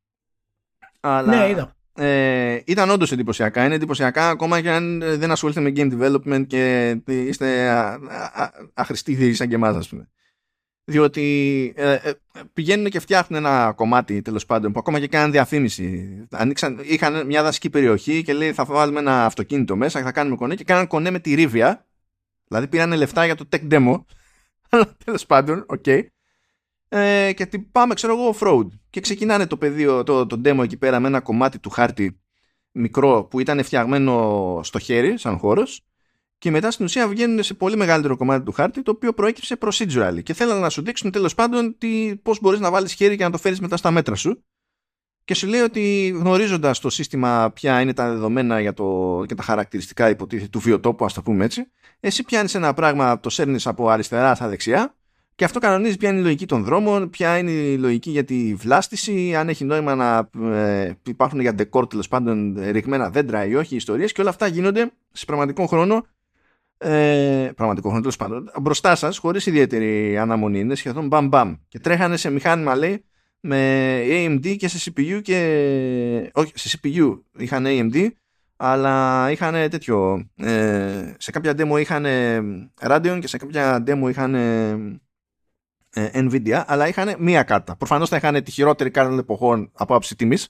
Αλλά... 0.99 1.35
Ναι, 1.35 1.49
είδα 1.49 1.75
ε, 1.95 2.61
ήταν 2.65 2.89
όντως 2.89 3.11
εντυπωσιακά. 3.11 3.65
Είναι 3.65 3.75
εντυπωσιακά 3.75 4.29
ακόμα 4.29 4.61
και 4.61 4.69
αν 4.69 4.99
δεν 4.99 5.31
ασχολείστε 5.31 5.61
με 5.61 5.71
game 5.75 5.91
development 5.99 6.47
και 6.47 6.95
είστε 7.05 7.69
αχρηστοί 8.73 9.33
σαν 9.33 9.47
και 9.47 9.55
εμάς, 9.55 9.75
ας 9.75 9.89
πούμε. 9.89 10.09
Διότι 10.83 11.73
ε, 11.75 11.93
ε, 11.93 12.11
πηγαίνουν 12.53 12.89
και 12.89 12.99
φτιάχνουν 12.99 13.45
ένα 13.45 13.73
κομμάτι 13.75 14.21
τέλος 14.21 14.45
πάντων 14.45 14.71
που 14.71 14.79
ακόμα 14.79 14.99
και 14.99 15.07
κάνουν 15.07 15.31
διαφήμιση. 15.31 16.09
Ανοίξαν, 16.31 16.79
είχαν 16.83 17.25
μια 17.25 17.43
δασική 17.43 17.69
περιοχή 17.69 18.23
και 18.23 18.33
λέει 18.33 18.53
θα 18.53 18.65
βάλουμε 18.65 18.99
ένα 18.99 19.25
αυτοκίνητο 19.25 19.75
μέσα, 19.75 20.01
θα 20.01 20.11
κάνουμε 20.11 20.35
κονέ 20.35 20.55
και 20.55 20.63
κάναν 20.63 20.87
κονέ 20.87 21.11
με 21.11 21.19
τη 21.19 21.33
ρίβια. 21.33 21.85
Δηλαδή 22.51 22.67
πήραν 22.67 22.93
λεφτά 22.93 23.25
για 23.25 23.35
το 23.35 23.45
tech 23.51 23.67
demo. 23.71 24.03
Αλλά 24.69 24.95
τέλος 25.05 25.25
πάντων, 25.25 25.63
OK. 25.67 25.83
Okay 25.85 26.01
ε, 26.93 27.33
και 27.33 27.47
πάμε 27.71 27.93
ξέρω 27.93 28.13
εγώ 28.13 28.35
off-road 28.35 28.67
και 28.89 28.99
ξεκινάνε 28.99 29.47
το 29.47 29.57
πεδίο, 29.57 30.03
το, 30.03 30.25
το 30.25 30.41
demo 30.45 30.63
εκεί 30.63 30.77
πέρα 30.77 30.99
με 30.99 31.07
ένα 31.07 31.19
κομμάτι 31.19 31.59
του 31.59 31.69
χάρτη 31.69 32.21
μικρό 32.71 33.23
που 33.23 33.39
ήταν 33.39 33.63
φτιαγμένο 33.63 34.59
στο 34.63 34.79
χέρι 34.79 35.17
σαν 35.17 35.37
χώρος 35.37 35.81
και 36.37 36.51
μετά 36.51 36.71
στην 36.71 36.85
ουσία 36.85 37.07
βγαίνουν 37.07 37.43
σε 37.43 37.53
πολύ 37.53 37.75
μεγαλύτερο 37.75 38.17
κομμάτι 38.17 38.45
του 38.45 38.51
χάρτη 38.51 38.81
το 38.81 38.91
οποίο 38.91 39.13
προέκυψε 39.13 39.57
procedurally 39.61 40.19
και 40.23 40.33
θέλανε 40.33 40.59
να 40.59 40.69
σου 40.69 40.81
δείξουν 40.81 41.11
τέλος 41.11 41.35
πάντων 41.35 41.77
τι, 41.77 42.15
πώς 42.15 42.39
μπορείς 42.39 42.59
να 42.59 42.71
βάλεις 42.71 42.93
χέρι 42.93 43.17
και 43.17 43.23
να 43.23 43.31
το 43.31 43.37
φέρεις 43.37 43.59
μετά 43.59 43.77
στα 43.77 43.91
μέτρα 43.91 44.15
σου 44.15 44.43
και 45.25 45.33
σου 45.33 45.47
λέει 45.47 45.61
ότι 45.61 46.13
γνωρίζοντας 46.17 46.79
το 46.79 46.89
σύστημα 46.89 47.51
ποια 47.53 47.81
είναι 47.81 47.93
τα 47.93 48.09
δεδομένα 48.09 48.61
για, 48.61 48.73
το, 48.73 49.23
για 49.27 49.35
τα 49.35 49.43
χαρακτηριστικά 49.43 50.09
υποτίθεται 50.09 50.49
του 50.49 50.59
βιοτόπου 50.59 51.05
ας 51.05 51.13
το 51.13 51.21
πούμε 51.21 51.45
έτσι 51.45 51.71
εσύ 51.99 52.23
πιάνεις 52.23 52.55
ένα 52.55 52.73
πράγμα 52.73 53.19
το 53.19 53.29
σέρνεις 53.29 53.67
από 53.67 53.89
αριστερά 53.89 54.35
στα 54.35 54.47
δεξιά 54.47 54.95
και 55.41 55.47
αυτό 55.47 55.59
κανονίζει 55.59 55.97
ποια 55.97 56.09
είναι 56.09 56.19
η 56.19 56.23
λογική 56.23 56.45
των 56.45 56.63
δρόμων, 56.63 57.09
ποια 57.09 57.37
είναι 57.37 57.51
η 57.51 57.77
λογική 57.77 58.09
για 58.09 58.23
τη 58.23 58.53
βλάστηση, 58.55 59.35
αν 59.35 59.49
έχει 59.49 59.63
νόημα 59.63 59.95
να 59.95 60.29
ε, 60.55 60.91
υπάρχουν 61.07 61.39
για 61.39 61.53
ντεκόρ 61.53 61.87
τέλος 61.87 62.07
πάντων 62.07 62.57
ρηγμένα 62.71 63.09
δέντρα 63.09 63.45
ή 63.45 63.55
όχι, 63.55 63.75
ιστορίες 63.75 64.11
και 64.11 64.21
όλα 64.21 64.29
αυτά 64.29 64.47
γίνονται 64.47 64.91
σε 65.11 65.25
πραγματικό 65.25 65.65
χρόνο. 65.65 66.05
Ε, 66.77 67.49
πραγματικό 67.55 67.87
χρόνο 67.87 68.01
τέλος 68.01 68.15
πάντων. 68.15 68.51
Μπροστά 68.61 68.95
σας, 68.95 69.17
χωρίς 69.17 69.45
ιδιαίτερη 69.45 70.17
αναμονή, 70.17 70.59
είναι 70.59 70.75
σχεδόν 70.75 71.07
μπαμ 71.07 71.27
μπαμ. 71.27 71.55
Και 71.67 71.79
τρέχανε 71.79 72.17
σε 72.17 72.29
μηχάνημα, 72.29 72.75
λέει, 72.75 73.03
με 73.41 74.01
AMD 74.05 74.55
και 74.57 74.67
σε 74.67 74.91
CPU 74.91 75.21
και. 75.21 76.31
Όχι, 76.33 76.51
σε 76.55 76.79
CPU 76.83 77.19
είχαν 77.37 77.65
AMD, 77.67 78.07
αλλά 78.55 79.27
είχαν 79.31 79.69
τέτοιο. 79.69 80.29
Ε, 80.35 81.13
σε 81.17 81.31
κάποια 81.31 81.53
demo 81.57 81.79
είχαν 81.79 82.05
Radeon 82.81 83.17
και 83.21 83.27
σε 83.27 83.37
κάποια 83.37 83.83
demo 83.87 84.09
είχαν 84.09 84.35
ε, 84.35 86.09
Nvidia, 86.13 86.63
αλλά 86.65 86.87
είχαν 86.87 87.15
μία 87.19 87.43
κάρτα. 87.43 87.75
Προφανώς 87.75 88.09
θα 88.09 88.15
είχαν 88.15 88.43
τη 88.43 88.51
χειρότερη 88.51 88.91
κάρτα 88.91 89.09
των 89.09 89.19
εποχών 89.19 89.71
από 89.73 89.95
άψη 89.95 90.15
τιμής, 90.15 90.47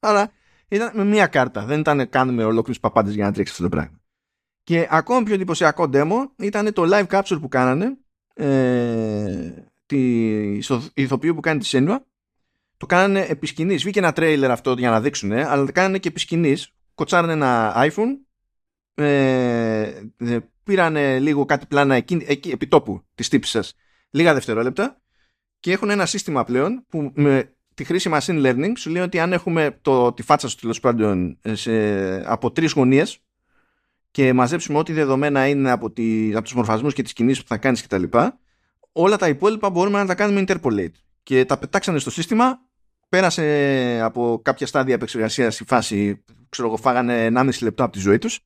αλλά 0.00 0.30
ήταν 0.68 0.90
με 0.94 1.04
μία 1.04 1.26
κάρτα. 1.26 1.64
Δεν 1.64 1.80
ήταν 1.80 2.08
καν 2.08 2.34
με 2.34 2.44
ολόκληρους 2.44 2.80
παπάντες 2.80 3.14
για 3.14 3.24
να 3.24 3.32
τρέξει 3.32 3.52
αυτό 3.52 3.64
το 3.64 3.68
πράγμα. 3.68 4.00
Και 4.62 4.86
ακόμα 4.90 5.22
πιο 5.22 5.34
εντυπωσιακό 5.34 5.88
demo 5.92 6.26
ήταν 6.36 6.72
το 6.72 6.82
live 6.92 7.06
capture 7.06 7.38
που 7.40 7.48
κάνανε 7.48 7.96
ε, 8.34 9.52
τη, 9.86 10.60
στο 10.62 10.82
ηθοποιείο 10.94 11.34
που 11.34 11.40
κάνει 11.40 11.58
τη 11.58 11.66
Σένουα. 11.66 12.04
Το 12.80 12.86
κάνανε 12.86 13.26
επί 13.28 13.46
σκηνής. 13.46 13.82
Βγήκε 13.82 13.98
ένα 13.98 14.12
τρέιλερ 14.12 14.50
αυτό 14.50 14.72
για 14.72 14.90
να 14.90 15.00
δείξουν, 15.00 15.32
αλλά 15.32 15.64
το 15.64 15.72
κάνανε 15.72 15.98
και 15.98 16.08
επί 16.08 16.20
σκηνής. 16.20 16.72
Κοτσάρανε 16.94 17.32
ένα 17.32 17.74
iPhone, 17.76 18.08
ε, 18.94 19.82
ε 20.16 20.38
πήρανε 20.64 21.18
λίγο 21.18 21.44
κάτι 21.44 21.66
πλάνα 21.66 21.94
εκεί, 21.94 22.24
εκεί 22.26 22.50
επί 22.50 22.66
τόπου 22.66 23.04
της 23.14 23.28
τύψης 23.28 23.52
σας 23.52 23.74
λίγα 24.10 24.34
δευτερόλεπτα 24.34 25.00
και 25.60 25.72
έχουν 25.72 25.90
ένα 25.90 26.06
σύστημα 26.06 26.44
πλέον 26.44 26.84
που 26.88 27.12
με 27.14 27.54
τη 27.74 27.84
χρήση 27.84 28.10
machine 28.12 28.46
learning 28.46 28.72
σου 28.76 28.90
λέει 28.90 29.02
ότι 29.02 29.18
αν 29.18 29.32
έχουμε 29.32 29.78
το, 29.82 30.12
τη 30.12 30.22
φάτσα 30.22 30.48
σου 30.48 30.56
τέλος 30.56 30.80
πάντων 30.80 31.38
από 32.24 32.50
τρεις 32.52 32.72
γωνίες 32.72 33.18
και 34.10 34.32
μαζέψουμε 34.32 34.78
ό,τι 34.78 34.92
δεδομένα 34.92 35.48
είναι 35.48 35.70
από, 35.70 35.90
τη, 35.90 36.30
από 36.34 36.42
τους 36.42 36.54
μορφασμούς 36.54 36.94
και 36.94 37.02
τις 37.02 37.12
κινήσεις 37.12 37.42
που 37.42 37.48
θα 37.48 37.56
κάνεις 37.56 37.82
κτλ. 37.82 38.02
Όλα 38.92 39.16
τα 39.16 39.28
υπόλοιπα 39.28 39.70
μπορούμε 39.70 39.98
να 39.98 40.06
τα 40.06 40.14
κάνουμε 40.14 40.44
interpolate. 40.46 40.94
Και 41.22 41.44
τα 41.44 41.58
πετάξανε 41.58 41.98
στο 41.98 42.10
σύστημα, 42.10 42.60
πέρασε 43.10 44.00
από 44.02 44.40
κάποια 44.44 44.66
στάδια 44.66 44.94
επεξεργασίας 44.94 45.60
η 45.60 45.64
φάση, 45.66 46.24
ξέρω 46.48 46.68
εγώ, 46.68 46.76
φάγανε 46.76 47.30
1,5 47.34 47.50
λεπτό 47.62 47.84
από 47.84 47.92
τη 47.92 47.98
ζωή 47.98 48.18
τους 48.18 48.40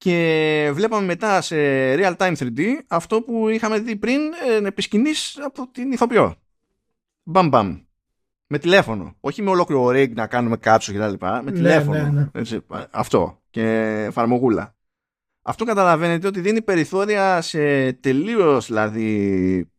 και 0.00 0.70
βλέπαμε 0.72 1.06
μετά 1.06 1.40
σε 1.40 1.56
real 1.94 2.16
time 2.16 2.34
3D 2.36 2.60
αυτό 2.88 3.22
που 3.22 3.48
είχαμε 3.48 3.78
δει 3.78 3.96
πριν 3.96 4.20
ε, 4.48 4.66
επισκηνής 4.66 5.38
από 5.44 5.68
την 5.72 5.92
ηθοποιό. 5.92 6.34
Μπαμ 7.22 7.48
μπαμ. 7.48 7.78
Με 8.46 8.58
τηλέφωνο. 8.58 9.16
Όχι 9.20 9.42
με 9.42 9.50
ολόκληρο 9.50 9.86
rig 9.86 10.12
να 10.12 10.26
κάνουμε 10.26 10.56
κάτσο 10.56 10.92
κτλ. 10.92 11.14
Με 11.26 11.40
ναι, 11.44 11.52
τηλέφωνο. 11.52 12.02
Ναι, 12.02 12.10
ναι. 12.10 12.28
Έτσι, 12.32 12.60
αυτό. 12.90 13.40
Και 13.50 13.62
εφαρμογούλα. 14.08 14.74
Αυτό 15.42 15.64
καταλαβαίνετε 15.64 16.26
ότι 16.26 16.40
δίνει 16.40 16.62
περιθώρια 16.62 17.40
σε 17.40 17.92
τελείως 17.92 18.66
δηλαδή 18.66 19.70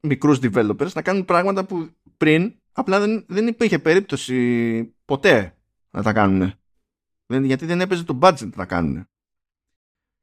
μικρούς 0.00 0.38
developers 0.42 0.92
να 0.92 1.02
κάνουν 1.02 1.24
πράγματα 1.24 1.64
που 1.64 1.88
πριν 2.16 2.54
απλά 2.80 3.00
δεν, 3.00 3.24
δεν 3.28 3.46
υπήρχε 3.46 3.78
περίπτωση 3.78 4.82
ποτέ 5.04 5.56
να 5.90 6.02
τα 6.02 6.12
κάνουν. 6.12 6.52
Γιατί 7.26 7.66
δεν 7.66 7.80
έπαιζε 7.80 8.04
το 8.04 8.18
budget 8.22 8.44
να 8.44 8.50
τα 8.50 8.64
κάνουν. 8.64 9.08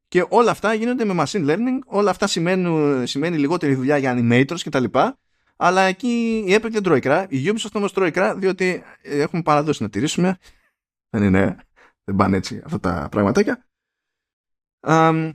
Και 0.07 0.25
όλα 0.29 0.51
αυτά 0.51 0.73
γίνονται 0.73 1.05
με 1.05 1.23
machine 1.23 1.49
learning, 1.49 1.79
όλα 1.85 2.09
αυτά 2.09 2.27
σημαίνουν, 2.27 3.07
σημαίνει 3.07 3.37
λιγότερη 3.37 3.75
δουλειά 3.75 3.97
για 3.97 4.15
animators 4.17 4.59
κτλ. 4.63 4.85
Αλλά 5.55 5.81
εκεί 5.81 6.43
η 6.47 6.53
Epic 6.55 6.69
δεν 6.71 6.83
τρώει 6.83 6.99
κρά, 6.99 7.27
η 7.29 7.43
Ubisoft 7.45 7.71
όμως 7.73 7.93
τρώει 7.93 8.11
κρά, 8.11 8.35
διότι 8.35 8.83
έχουμε 9.01 9.41
παραδώσει 9.41 9.83
να 9.83 9.89
τηρήσουμε. 9.89 10.37
Δεν 11.09 11.23
είναι, 11.23 11.57
δεν 12.03 12.15
πάνε 12.15 12.37
έτσι 12.37 12.61
αυτά 12.65 12.79
τα 12.79 13.07
πραγματάκια. 13.11 13.67
Um, 14.87 15.31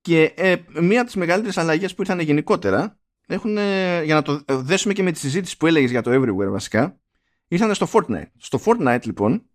και 0.00 0.22
ε, 0.36 0.56
μία 0.80 0.98
από 0.98 1.06
τις 1.06 1.16
μεγαλύτερες 1.16 1.58
αλλαγές 1.58 1.94
που 1.94 2.02
ήρθαν 2.02 2.20
γενικότερα, 2.20 3.00
έχουν, 3.32 3.56
για 4.04 4.14
να 4.14 4.22
το 4.22 4.44
δέσουμε 4.48 4.92
και 4.92 5.02
με 5.02 5.12
τη 5.12 5.18
συζήτηση 5.18 5.56
που 5.56 5.66
έλεγες 5.66 5.90
για 5.90 6.02
το 6.02 6.10
Everywhere 6.14 6.50
βασικά, 6.50 7.00
ήρθαν 7.48 7.74
στο 7.74 7.88
Fortnite. 7.92 8.30
Στο 8.36 8.60
Fortnite 8.64 9.04
λοιπόν, 9.04 9.46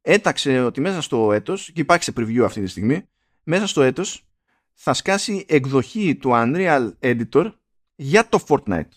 έταξε 0.00 0.60
ότι 0.60 0.80
μέσα 0.80 1.00
στο 1.00 1.32
έτος, 1.32 1.70
και 1.72 1.80
υπάρχει 1.80 2.04
σε 2.04 2.12
preview 2.16 2.40
αυτή 2.40 2.60
τη 2.60 2.66
στιγμή, 2.66 3.08
μέσα 3.42 3.66
στο 3.66 3.82
έτος 3.82 4.26
θα 4.74 4.94
σκάσει 4.94 5.44
εκδοχή 5.48 6.16
του 6.16 6.30
Unreal 6.32 6.92
Editor 7.00 7.52
για 7.94 8.28
το 8.28 8.44
Fortnite. 8.48 8.88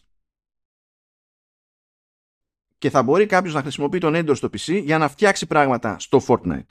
Και 2.77 2.89
θα 2.89 3.03
μπορεί 3.03 3.25
κάποιος 3.25 3.53
να 3.53 3.61
χρησιμοποιεί 3.61 3.99
τον 3.99 4.13
editor 4.15 4.35
στο 4.35 4.47
PC 4.47 4.81
για 4.83 4.97
να 4.97 5.07
φτιάξει 5.07 5.45
πράγματα 5.45 5.99
στο 5.99 6.21
Fortnite. 6.27 6.65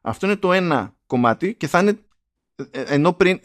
Αυτό 0.00 0.26
είναι 0.26 0.36
το 0.36 0.52
ένα 0.52 0.96
κομμάτι 1.06 1.54
και 1.54 1.66
θα 1.66 1.78
είναι 1.78 1.98
ε, 2.70 2.82
ενώ 2.82 3.12
πριν, 3.12 3.40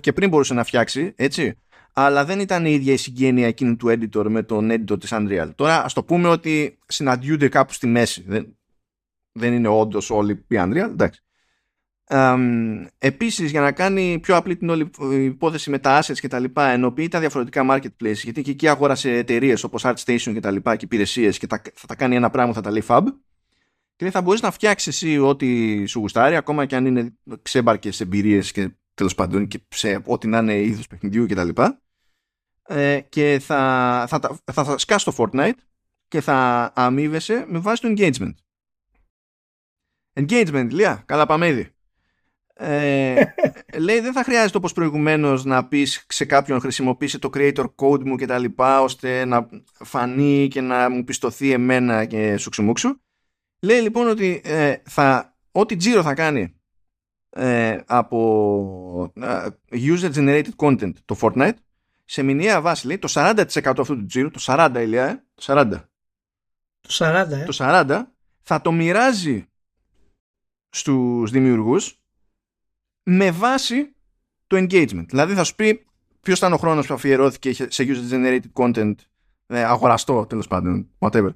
και 0.00 0.12
πριν 0.12 0.28
μπορούσε 0.28 0.54
να 0.54 0.64
φτιάξει, 0.64 1.12
έτσι, 1.16 1.58
αλλά 1.98 2.24
δεν 2.24 2.40
ήταν 2.40 2.66
η 2.66 2.70
ίδια 2.70 2.92
η 2.92 2.96
συγγένεια 2.96 3.46
εκείνη 3.46 3.76
του 3.76 3.88
editor 3.88 4.24
με 4.28 4.42
τον 4.42 4.70
editor 4.70 5.00
της 5.00 5.10
Unreal. 5.12 5.50
Τώρα 5.54 5.84
ας 5.84 5.92
το 5.92 6.04
πούμε 6.04 6.28
ότι 6.28 6.78
συναντιούνται 6.86 7.48
κάπου 7.48 7.72
στη 7.72 7.86
μέση. 7.86 8.24
Δεν, 8.26 8.58
δεν 9.32 9.52
είναι 9.52 9.68
όντως 9.68 10.10
όλοι 10.10 10.32
οι 10.32 10.44
Unreal, 10.48 10.88
εντάξει. 10.90 11.20
Um, 12.08 12.86
επίσης 12.98 13.50
για 13.50 13.60
να 13.60 13.72
κάνει 13.72 14.18
πιο 14.22 14.36
απλή 14.36 14.56
την 14.56 14.68
όλη 14.68 14.90
υπόθεση 15.10 15.70
με 15.70 15.78
τα 15.78 16.02
assets 16.02 16.18
και 16.18 16.28
τα 16.28 16.38
λοιπά 16.38 16.68
ενοποιεί 16.68 17.08
τα 17.08 17.20
διαφορετικά 17.20 17.66
marketplace 17.70 18.14
γιατί 18.14 18.42
και 18.42 18.50
εκεί 18.50 18.68
αγόρασε 18.68 19.10
εταιρείες 19.10 19.64
όπως 19.64 19.82
ArtStation 19.86 20.32
και 20.32 20.40
τα 20.40 20.50
λοιπά 20.50 20.76
και 20.76 20.84
υπηρεσίες 20.84 21.38
και 21.38 21.46
τα, 21.46 21.62
θα 21.74 21.86
τα 21.86 21.94
κάνει 21.94 22.16
ένα 22.16 22.30
πράγμα 22.30 22.52
θα 22.52 22.60
τα 22.60 22.70
λέει 22.70 22.82
Fab 22.86 23.02
και 23.96 24.10
θα 24.10 24.22
μπορείς 24.22 24.40
να 24.40 24.50
φτιάξεις 24.50 24.94
εσύ 24.94 25.18
ό,τι 25.18 25.86
σου 25.86 25.98
γουστάρει 25.98 26.36
ακόμα 26.36 26.66
και 26.66 26.76
αν 26.76 26.86
είναι 26.86 27.16
ξέμπαρκες 27.42 28.00
εμπειρίες 28.00 28.52
και 28.52 28.70
τέλος 28.94 29.14
πάντων 29.14 29.46
και 29.46 29.60
σε 29.68 30.02
ό,τι 30.04 30.26
να 30.26 30.38
είναι 30.38 30.60
είδους 30.60 30.86
παιχνιδιού 30.86 31.26
και 31.26 31.34
τα 31.34 31.44
λοιπά 31.44 31.80
ε, 32.66 33.00
και 33.08 33.38
θα, 33.42 34.04
θα, 34.08 34.20
θα, 34.20 34.52
θα, 34.52 34.64
θα 34.64 34.78
σκάς 34.78 35.04
το 35.04 35.14
Fortnite 35.18 35.58
και 36.08 36.20
θα 36.20 36.72
αμείβεσαι 36.74 37.44
με 37.48 37.58
βάση 37.58 37.82
το 37.82 37.94
engagement. 37.96 38.34
Engagement, 40.20 40.68
Λία, 40.70 41.02
καλά 41.06 41.26
πάμε 41.26 41.48
ήδη. 41.48 41.70
Ε, 42.58 43.24
λέει 43.78 44.00
δεν 44.00 44.12
θα 44.12 44.22
χρειάζεται 44.22 44.56
όπως 44.56 44.72
προηγουμένως 44.72 45.44
να 45.44 45.68
πεις 45.68 46.04
σε 46.08 46.24
κάποιον 46.24 46.60
χρησιμοποιήσει 46.60 47.18
το 47.18 47.30
creator 47.34 47.64
code 47.76 48.04
μου 48.04 48.16
και 48.16 48.26
τα 48.26 48.38
λοιπά 48.38 48.82
ώστε 48.82 49.24
να 49.24 49.48
φανεί 49.72 50.48
και 50.48 50.60
να 50.60 50.90
μου 50.90 51.04
πιστοθεί 51.04 51.52
εμένα 51.52 52.04
και 52.04 52.36
σου 52.36 52.50
ξεμούξου 52.50 53.00
λέει 53.60 53.80
λοιπόν 53.80 54.08
ότι 54.08 54.40
ε, 54.44 54.76
θα, 54.84 55.36
ό,τι 55.50 55.76
τζίρο 55.76 56.02
θα 56.02 56.14
κάνει 56.14 56.60
ε, 57.30 57.78
από 57.86 59.12
ε, 59.14 59.46
user 59.70 60.12
generated 60.12 60.56
content 60.56 60.92
το 61.04 61.16
Fortnite 61.20 61.56
σε 62.08 62.22
μηνιαία 62.22 62.60
βάση 62.60 62.86
λέει 62.86 62.98
το 62.98 63.12
40% 63.14 63.44
αυτού 63.64 63.96
του 63.96 64.06
τζίρου 64.06 64.30
το 64.30 64.40
40 64.46 64.74
ηλιά 64.76 65.08
ε, 65.08 65.22
το 65.34 65.42
40 65.46 65.70
το 66.80 66.94
40 66.98 67.30
ε. 67.30 67.44
το 67.44 67.56
40 67.58 68.02
θα 68.42 68.60
το 68.60 68.72
μοιράζει 68.72 69.48
στους 70.68 71.30
δημιουργούς 71.30 72.00
με 73.02 73.30
βάση 73.30 73.94
το 74.46 74.56
engagement. 74.56 75.06
Δηλαδή 75.06 75.34
θα 75.34 75.44
σου 75.44 75.54
πει 75.54 75.86
ποιος 76.20 76.38
ήταν 76.38 76.52
ο 76.52 76.56
χρόνος 76.56 76.86
που 76.86 76.94
αφιερώθηκε 76.94 77.52
σε 77.52 77.84
user 77.86 78.12
generated 78.12 78.52
content, 78.52 78.94
ε, 79.46 79.64
αγοραστό 79.64 80.26
τέλος 80.26 80.46
πάντων, 80.46 80.88
whatever, 80.98 81.30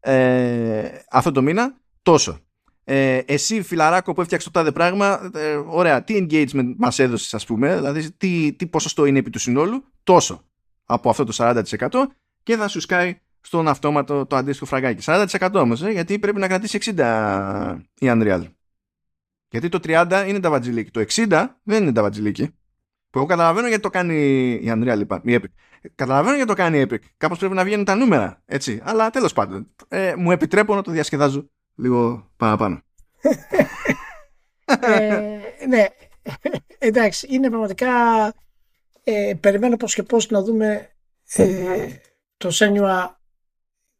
ε, 0.00 0.98
αυτό 1.10 1.30
το 1.30 1.42
μήνα, 1.42 1.76
τόσο. 2.02 2.43
Ε, 2.84 3.16
εσύ 3.26 3.62
φιλαράκο 3.62 4.12
που 4.12 4.20
έφτιαξες 4.20 4.50
το 4.50 4.58
τάδε 4.58 4.72
πράγμα, 4.72 5.30
ε, 5.34 5.54
ωραία, 5.66 6.04
τι 6.04 6.26
engagement 6.28 6.74
μας 6.76 6.98
έδωσες, 6.98 7.34
ας 7.34 7.44
πούμε, 7.44 7.76
δηλαδή 7.76 8.12
τι, 8.12 8.52
τι 8.52 8.66
ποσοστό 8.66 9.04
είναι 9.04 9.18
επί 9.18 9.30
του 9.30 9.38
συνόλου, 9.38 9.84
τόσο 10.02 10.44
από 10.84 11.10
αυτό 11.10 11.24
το 11.24 11.32
40% 11.36 11.62
και 12.42 12.56
θα 12.56 12.68
σου 12.68 12.80
σκάει 12.80 13.20
στον 13.40 13.68
αυτόματο 13.68 14.26
το 14.26 14.36
αντίστοιχο 14.36 14.66
φραγκάκι. 14.66 15.02
40% 15.06 15.50
όμως, 15.54 15.82
ε, 15.82 15.90
γιατί 15.90 16.18
πρέπει 16.18 16.38
να 16.38 16.48
κρατήσει 16.48 16.78
60 16.96 17.78
η 17.98 18.06
Unreal. 18.10 18.44
Γιατί 19.48 19.68
το 19.68 19.80
30 19.82 20.24
είναι 20.28 20.40
τα 20.40 20.50
βατζιλίκι. 20.50 20.90
Το 20.90 21.00
60 21.00 21.46
δεν 21.62 21.82
είναι 21.82 21.92
τα 21.92 22.02
βατζιλίκι. 22.02 22.46
Που 23.10 23.18
εγώ 23.18 23.26
καταλαβαίνω 23.26 23.66
γιατί 23.66 23.82
το 23.82 23.90
κάνει 23.90 24.14
η 24.50 24.66
Unreal, 24.66 24.96
λοιπόν, 24.96 25.20
η 25.24 25.36
Epic. 25.40 25.44
Καταλαβαίνω 25.94 26.34
γιατί 26.34 26.48
το 26.48 26.56
κάνει 26.56 26.78
η 26.78 26.86
Epic. 26.90 26.98
Κάπως 27.16 27.38
πρέπει 27.38 27.54
να 27.54 27.64
βγαίνουν 27.64 27.84
τα 27.84 27.94
νούμερα. 27.94 28.42
Έτσι. 28.46 28.80
Αλλά 28.84 29.10
τέλος 29.10 29.32
πάντων. 29.32 29.74
Ε, 29.88 30.14
μου 30.16 30.30
επιτρέπω 30.30 30.74
να 30.74 30.82
το 30.82 30.90
διασκεδάζω 30.90 31.50
λίγο 31.74 32.30
παραπάνω. 32.36 32.82
ε, 34.80 35.40
ναι. 35.68 35.86
Εντάξει. 36.78 37.26
Είναι 37.30 37.48
πραγματικά. 37.48 37.88
Ε, 39.04 39.34
περιμένω 39.40 39.76
πώ 39.76 39.86
και 39.86 40.02
πώ 40.02 40.18
να 40.28 40.42
δούμε 40.42 40.90
ε, 41.34 41.88
το 42.36 42.50
Σένιουα. 42.50 43.20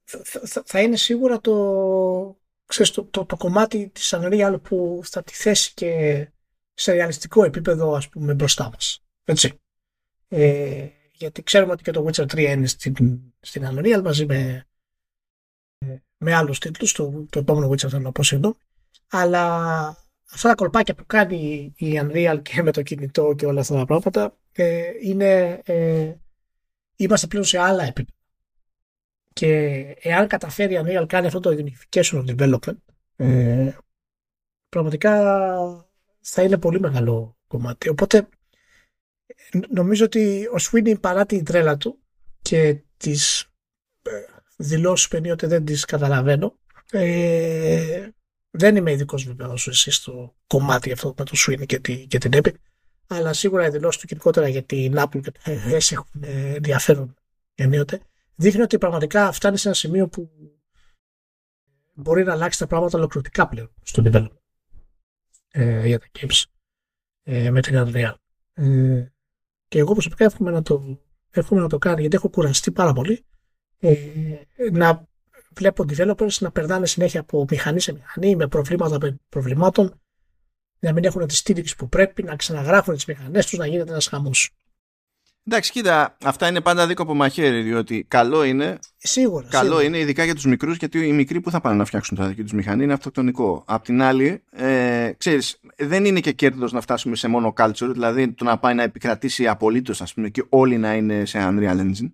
Θα, 0.05 0.63
θα 0.67 0.81
είναι 0.81 0.97
σίγουρα 0.97 1.41
το, 1.41 2.39
ξέρεις, 2.67 2.93
το, 2.93 3.05
το, 3.05 3.25
το, 3.25 3.37
κομμάτι 3.37 3.89
της 3.89 4.15
Unreal 4.17 4.57
που 4.63 5.01
θα 5.05 5.23
τη 5.23 5.33
θέσει 5.33 5.73
και 5.75 6.29
σε 6.75 6.93
ρεαλιστικό 6.93 7.45
επίπεδο 7.45 7.95
ας 7.95 8.09
πούμε 8.09 8.35
μπροστά 8.35 8.71
μας. 8.73 9.05
Έτσι. 9.25 9.61
Ε, 10.29 10.89
γιατί 11.13 11.43
ξέρουμε 11.43 11.73
ότι 11.73 11.83
και 11.83 11.91
το 11.91 12.07
Witcher 12.07 12.23
3 12.23 12.39
είναι 12.39 12.67
στην, 12.67 13.21
στην 13.41 13.69
Unreal 13.71 14.01
μαζί 14.03 14.27
με, 14.27 14.67
με 16.19 16.35
άλλους 16.35 16.59
τίτλους, 16.59 16.93
το, 16.93 17.27
το 17.31 17.39
επόμενο 17.39 17.71
Witcher 17.71 17.89
θα 17.89 17.99
να 17.99 18.13
πω 18.13 18.23
συγγνώμη. 18.23 18.55
Αλλά 19.11 19.87
αυτά 20.33 20.49
τα 20.49 20.55
κολπάκια 20.55 20.95
που 20.95 21.07
κάνει 21.07 21.73
η 21.77 22.01
Unreal 22.03 22.41
και 22.43 22.63
με 22.63 22.73
το 22.73 22.83
κινητό 22.83 23.35
και 23.35 23.47
όλα 23.47 23.61
αυτά 23.61 23.75
τα 23.75 23.85
πράγματα 23.85 24.37
ε, 24.53 24.83
είναι, 25.03 25.61
ε, 25.65 26.15
είμαστε 26.97 27.27
πλέον 27.27 27.45
σε 27.45 27.59
άλλα 27.59 27.83
επίπεδα. 27.83 28.19
Και 29.33 29.57
εάν 30.01 30.27
καταφέρει 30.29 30.75
η 30.75 30.81
Unreal 30.83 31.05
κάνει 31.09 31.27
αυτό 31.27 31.41
το 31.41 31.57
unification 31.59 32.25
of 32.25 32.37
development, 32.37 32.77
ε, 33.17 33.77
πραγματικά 34.69 35.13
θα 36.21 36.43
είναι 36.43 36.59
πολύ 36.59 36.81
μεγάλο 36.81 37.37
κομμάτι. 37.47 37.89
Οπότε 37.89 38.29
νομίζω 39.69 40.05
ότι 40.05 40.47
ο 40.47 40.57
Sweeney 40.61 41.01
παρά 41.01 41.27
την 41.27 41.45
τρέλα 41.45 41.77
του 41.77 41.99
και 42.43 42.83
τις 42.97 43.49
ε, 44.57 44.65
δηλώσεις 44.65 45.09
που 45.09 45.21
ότι 45.31 45.47
δεν 45.47 45.65
τις 45.65 45.85
καταλαβαίνω. 45.85 46.59
Ε, 46.91 48.09
δεν 48.51 48.77
είμαι 48.77 48.93
ειδικός 48.93 49.25
βεβαίω 49.25 49.53
εσύ 49.53 49.91
στο 49.91 50.35
κομμάτι 50.47 50.93
αυτό 50.93 51.15
με 51.19 51.25
το 51.25 51.33
Sweeney 51.37 51.67
και, 51.67 51.79
τη, 51.79 52.07
και 52.07 52.19
την 52.19 52.31
Epic 52.35 52.55
αλλά 53.07 53.33
σίγουρα 53.33 53.67
οι 53.67 53.71
δηλώσεις 53.71 54.01
του 54.01 54.07
γενικότερα 54.09 54.49
για 54.49 54.63
την 54.63 54.95
Apple 54.97 55.21
και 55.23 55.31
τα 55.31 55.51
έχουν 55.91 56.23
ενδιαφέρον 56.55 57.15
ενίοτε. 57.55 58.01
Δείχνει 58.35 58.63
ότι 58.63 58.79
πραγματικά 58.79 59.33
φτάνει 59.33 59.57
σε 59.57 59.69
ένα 59.69 59.77
σημείο 59.77 60.09
που 60.09 60.31
μπορεί 61.93 62.25
να 62.25 62.33
αλλάξει 62.33 62.59
τα 62.59 62.67
πράγματα 62.67 62.99
ολοκληρωτικά 62.99 63.49
πλέον 63.49 63.75
στο 63.83 64.03
development 64.07 64.39
ε, 65.49 65.87
για 65.87 65.99
τα 65.99 66.07
games 66.19 66.43
ε, 67.23 67.51
με 67.51 67.61
την 67.61 67.75
Unreal. 67.77 68.15
Ε, 68.53 69.07
και 69.69 69.79
εγώ 69.79 69.93
προσωπικά 69.93 70.25
εύχομαι 70.25 70.51
να 70.51 70.63
το, 70.63 71.01
εύχομαι 71.31 71.61
να 71.61 71.69
το 71.69 71.79
κάνει 71.79 72.01
γιατί 72.01 72.17
έχω 72.17 72.29
κουραστεί 72.29 72.73
πάρα 72.73 72.93
πολύ 72.93 73.25
ε, 73.79 73.95
να 74.73 75.07
βλέπω 75.57 75.85
developers 75.89 76.39
να 76.39 76.51
περνάνε 76.51 76.87
συνέχεια 76.87 77.21
από 77.21 77.45
μηχανή 77.51 77.81
σε 77.81 77.93
μηχανή 77.93 78.37
με 78.37 78.49
προβλήματα 78.49 78.99
με 79.01 79.21
προβλημάτων 79.29 80.01
να 80.85 80.93
μην 80.93 81.05
έχουν 81.05 81.27
τη 81.27 81.35
στήριξη 81.35 81.77
που 81.77 81.89
πρέπει, 81.89 82.23
να 82.23 82.37
ξαναγράφουν 82.37 82.95
τις 82.95 83.05
μηχανές 83.05 83.47
τους, 83.47 83.59
να 83.59 83.67
γίνεται 83.67 83.91
ένας 83.91 84.07
χαμός. 84.07 84.51
Εντάξει, 85.47 85.71
κοίτα, 85.73 86.17
αυτά 86.25 86.49
είναι 86.49 86.61
πάντα 86.61 86.87
δίκο 86.87 87.03
από 87.03 87.15
μαχαίρι, 87.15 87.63
διότι 87.63 88.05
καλό 88.09 88.45
είναι. 88.45 88.79
Σίγουρα. 88.97 89.47
Καλό 89.51 89.65
σίγουρα. 89.65 89.85
είναι, 89.85 89.99
ειδικά 89.99 90.25
για 90.25 90.35
τους 90.35 90.45
μικρούς, 90.45 90.77
γιατί 90.77 91.07
οι 91.07 91.13
μικροί 91.13 91.41
που 91.41 91.51
θα 91.51 91.61
πάνε 91.61 91.77
να 91.77 91.85
φτιάξουν 91.85 92.17
τα 92.17 92.27
δική 92.27 92.43
τους 92.43 92.53
μηχανή 92.53 92.85
είναι 92.85 92.93
αυτοκτονικό. 92.93 93.65
Απ' 93.67 93.85
την 93.85 94.03
άλλη, 94.03 94.43
ε, 94.51 95.13
ξέρεις, 95.17 95.61
δεν 95.77 96.05
είναι 96.05 96.21
και 96.21 96.33
κέρδος 96.33 96.73
να 96.73 96.81
φτάσουμε 96.81 97.17
σε 97.17 97.29
μόνο 97.29 97.53
culture, 97.57 97.91
δηλαδή 97.93 98.33
το 98.33 98.45
να 98.45 98.59
πάει 98.59 98.75
να 98.75 98.83
επικρατήσει 98.83 99.49
απολύτως, 99.49 100.01
ας 100.01 100.15
πούμε, 100.15 100.29
και 100.29 100.45
όλοι 100.49 100.79
να 100.79 100.95
είναι 100.95 101.25
σε 101.25 101.39
Unreal 101.41 101.81
Engine. 101.81 102.11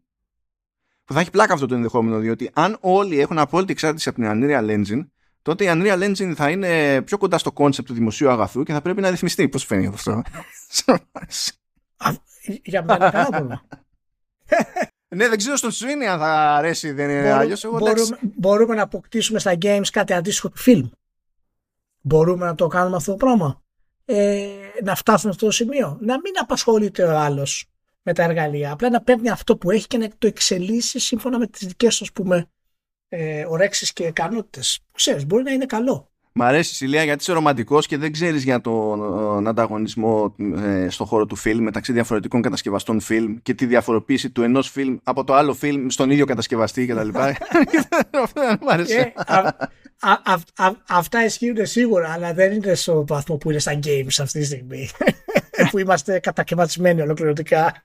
Που 1.10 1.16
θα 1.16 1.22
έχει 1.22 1.30
πλάκα 1.30 1.54
αυτό 1.54 1.66
το 1.66 1.74
ενδεχόμενο, 1.74 2.18
διότι 2.18 2.50
αν 2.52 2.76
όλοι 2.80 3.20
έχουν 3.20 3.38
απόλυτη 3.38 3.72
εξάρτηση 3.72 4.08
από 4.08 4.20
την 4.20 4.30
Unreal 4.32 4.70
Engine, 4.70 5.06
τότε 5.42 5.64
η 5.64 5.68
Unreal 5.70 6.02
Engine 6.02 6.32
θα 6.36 6.50
είναι 6.50 7.02
πιο 7.02 7.18
κοντά 7.18 7.38
στο 7.38 7.52
concept 7.54 7.84
του 7.84 7.94
δημοσίου 7.94 8.30
αγαθού 8.30 8.62
και 8.62 8.72
θα 8.72 8.80
πρέπει 8.80 9.00
να 9.00 9.10
ρυθμιστεί. 9.10 9.48
Πώς 9.48 9.64
φαίνεται 9.64 9.88
αυτό. 9.94 10.22
για 12.62 12.82
μένα 12.82 13.04
είναι 13.04 13.10
κανένα 13.10 13.62
ναι, 15.16 15.28
δεν 15.28 15.38
ξέρω 15.38 15.56
στον 15.56 15.70
Σουίνι 15.70 16.06
αν 16.06 16.18
θα 16.18 16.54
αρέσει, 16.54 16.92
δεν 16.92 17.10
είναι 17.10 17.32
αλλιώς. 17.32 17.64
Μπορούμε, 17.70 18.18
μπορούμε 18.22 18.74
να 18.74 18.82
αποκτήσουμε 18.82 19.38
στα 19.38 19.58
games 19.62 19.88
κάτι 19.92 20.12
αντίστοιχο 20.12 20.48
του 20.48 20.58
φιλμ. 20.58 20.88
Μπορούμε 22.00 22.46
να 22.46 22.54
το 22.54 22.66
κάνουμε 22.66 22.96
αυτό 22.96 23.10
το 23.10 23.16
πράγμα. 23.16 23.62
Ε, 24.04 24.46
να 24.84 24.94
φτάσουμε 24.94 25.32
σε 25.32 25.36
αυτό 25.36 25.46
το 25.46 25.52
σημείο. 25.52 25.98
Να 26.00 26.14
μην 26.20 26.32
απασχολείται 26.40 27.02
ο 27.04 27.18
άλλος 27.18 27.69
με 28.02 28.12
τα 28.12 28.22
εργαλεία. 28.22 28.72
Απλά 28.72 28.90
να 28.90 29.00
παίρνει 29.00 29.30
αυτό 29.30 29.56
που 29.56 29.70
έχει 29.70 29.86
και 29.86 29.98
να 29.98 30.08
το 30.18 30.26
εξελίσσει 30.26 30.98
σύμφωνα 30.98 31.38
με 31.38 31.46
τις 31.46 31.66
δικές 31.66 31.98
του, 31.98 32.06
πούμε, 32.12 32.50
ε, 33.08 33.44
ορέξει 33.48 33.92
και 33.92 34.04
ικανότητες. 34.04 34.80
Ξέρεις, 34.92 35.26
μπορεί 35.26 35.42
να 35.42 35.50
είναι 35.50 35.66
καλό. 35.66 36.10
Μ' 36.32 36.42
αρέσει 36.42 36.70
η 36.70 36.74
Σιλία 36.74 37.04
γιατί 37.04 37.22
είσαι 37.22 37.32
ρομαντικός 37.32 37.86
και 37.86 37.96
δεν 37.96 38.12
ξέρεις 38.12 38.44
για 38.44 38.60
τον 38.60 39.48
ανταγωνισμό 39.48 40.34
ε, 40.56 40.88
στον 40.88 41.06
χώρο 41.06 41.26
του 41.26 41.36
φιλμ 41.36 41.62
μεταξύ 41.62 41.92
διαφορετικών 41.92 42.42
κατασκευαστών 42.42 43.00
φιλμ 43.00 43.36
και 43.42 43.54
τη 43.54 43.66
διαφοροποίηση 43.66 44.30
του 44.30 44.42
ενός 44.42 44.70
φιλμ 44.70 44.96
από 45.02 45.24
το 45.24 45.34
άλλο 45.34 45.54
φιλμ 45.54 45.88
στον 45.88 46.10
ίδιο 46.10 46.24
κατασκευαστή 46.24 46.86
κτλ. 46.86 47.08
Μ' 48.64 48.68
αρέσει. 48.68 49.12
Αυτά 50.88 51.24
ισχύουν 51.24 51.66
σίγουρα, 51.66 52.12
αλλά 52.12 52.32
δεν 52.32 52.52
είναι 52.52 52.74
στο 52.74 53.06
βαθμό 53.06 53.36
που 53.36 53.50
είναι 53.50 53.58
στα 53.58 53.78
games 53.84 54.16
αυτή 54.20 54.38
τη 54.38 54.44
στιγμή. 54.44 54.88
Που 55.70 55.78
είμαστε 55.78 56.18
κατακαιρματισμένοι 56.18 57.00
ολοκληρωτικά. 57.00 57.84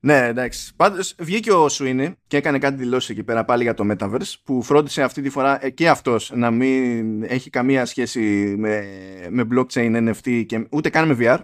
Ναι, 0.00 0.26
εντάξει. 0.26 0.72
Πάντως 0.76 1.14
βγήκε 1.18 1.52
ο 1.52 1.68
Σουίνι 1.68 2.14
και 2.26 2.36
έκανε 2.36 2.58
κάτι 2.58 2.76
δηλώσεις 2.76 3.08
εκεί 3.08 3.22
πέρα 3.22 3.44
πάλι 3.44 3.62
για 3.62 3.74
το 3.74 3.84
Metaverse 3.90 4.34
που 4.44 4.62
φρόντισε 4.62 5.02
αυτή 5.02 5.22
τη 5.22 5.30
φορά 5.30 5.64
ε, 5.64 5.70
και 5.70 5.88
αυτός 5.88 6.32
να 6.34 6.50
μην 6.50 7.22
έχει 7.22 7.50
καμία 7.50 7.84
σχέση 7.84 8.20
με, 8.58 8.84
με 9.30 9.46
blockchain, 9.54 10.08
NFT 10.08 10.44
και 10.46 10.66
ούτε 10.70 10.90
καν 10.90 11.08
με 11.08 11.16
VR. 11.20 11.38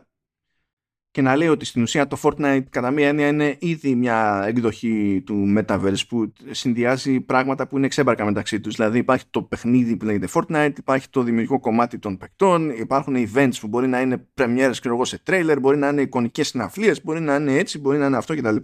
Και 1.13 1.23
να 1.23 1.37
λέει 1.37 1.49
ότι 1.49 1.65
στην 1.65 1.83
ουσία 1.83 2.07
το 2.07 2.19
Fortnite 2.23 2.63
κατά 2.71 2.91
μία 2.91 3.09
έννοια 3.09 3.29
είναι 3.29 3.57
ήδη 3.61 3.95
μια 3.95 4.45
εκδοχή 4.47 5.23
του 5.27 5.55
Metaverse 5.59 6.07
που 6.09 6.33
συνδυάζει 6.51 7.21
πράγματα 7.21 7.67
που 7.67 7.77
είναι 7.77 7.89
ξέμπαρκα 7.89 8.25
μεταξύ 8.25 8.61
τους. 8.61 8.75
Δηλαδή 8.77 8.99
υπάρχει 8.99 9.25
το 9.31 9.43
παιχνίδι 9.43 9.97
που 9.97 10.05
λέγεται 10.05 10.29
Fortnite, 10.33 10.73
υπάρχει 10.79 11.09
το 11.09 11.23
δημιουργικό 11.23 11.61
κομμάτι 11.61 11.99
των 11.99 12.17
παικτών, 12.17 12.71
υπάρχουν 12.71 13.15
events 13.17 13.55
που 13.61 13.69
μπορεί 13.69 13.89
να 13.89 14.01
είναι 14.01 14.27
πρεμιέρες 14.35 14.81
και 14.81 14.89
εγώ 14.89 15.05
σε 15.05 15.19
τρέιλερ, 15.19 15.61
μπορεί 15.61 15.77
να 15.77 15.89
είναι 15.89 16.01
εικονικές 16.01 16.49
συναυλίες, 16.49 17.05
μπορεί 17.05 17.21
να 17.21 17.35
είναι 17.35 17.57
έτσι, 17.57 17.79
μπορεί 17.79 17.99
να 17.99 18.07
είναι 18.07 18.17
αυτό 18.17 18.37
κτλ. 18.37 18.57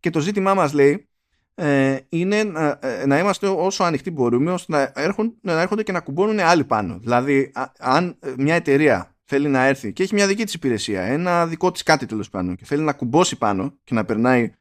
Και 0.00 0.10
το 0.10 0.20
ζήτημά 0.20 0.54
μας 0.54 0.72
λέει 0.72 1.08
ε, 1.54 1.96
είναι 2.08 2.42
να, 2.42 2.78
ε, 2.82 3.06
να, 3.06 3.18
είμαστε 3.18 3.46
όσο 3.46 3.84
ανοιχτοί 3.84 4.10
μπορούμε 4.10 4.52
ώστε 4.52 4.72
να, 4.72 4.92
έρχον, 4.94 5.36
να 5.40 5.60
έρχονται 5.60 5.82
και 5.82 5.92
να 5.92 6.00
κουμπώνουν 6.00 6.40
άλλοι 6.40 6.64
πάνω. 6.64 6.98
Δηλαδή 6.98 7.52
αν 7.78 8.18
μια 8.36 8.54
εταιρεία 8.54 9.15
θέλει 9.26 9.48
να 9.48 9.64
έρθει 9.64 9.92
και 9.92 10.02
έχει 10.02 10.14
μια 10.14 10.26
δική 10.26 10.44
της 10.44 10.54
υπηρεσία, 10.54 11.02
ένα 11.02 11.46
δικό 11.46 11.70
της 11.70 11.82
κάτι 11.82 12.06
τέλος 12.06 12.30
πάντων 12.30 12.56
και 12.56 12.64
θέλει 12.64 12.82
να 12.82 12.92
κουμπώσει 12.92 13.36
πάνω 13.36 13.78
και 13.84 13.94
να 13.94 14.04
περνάει 14.04 14.52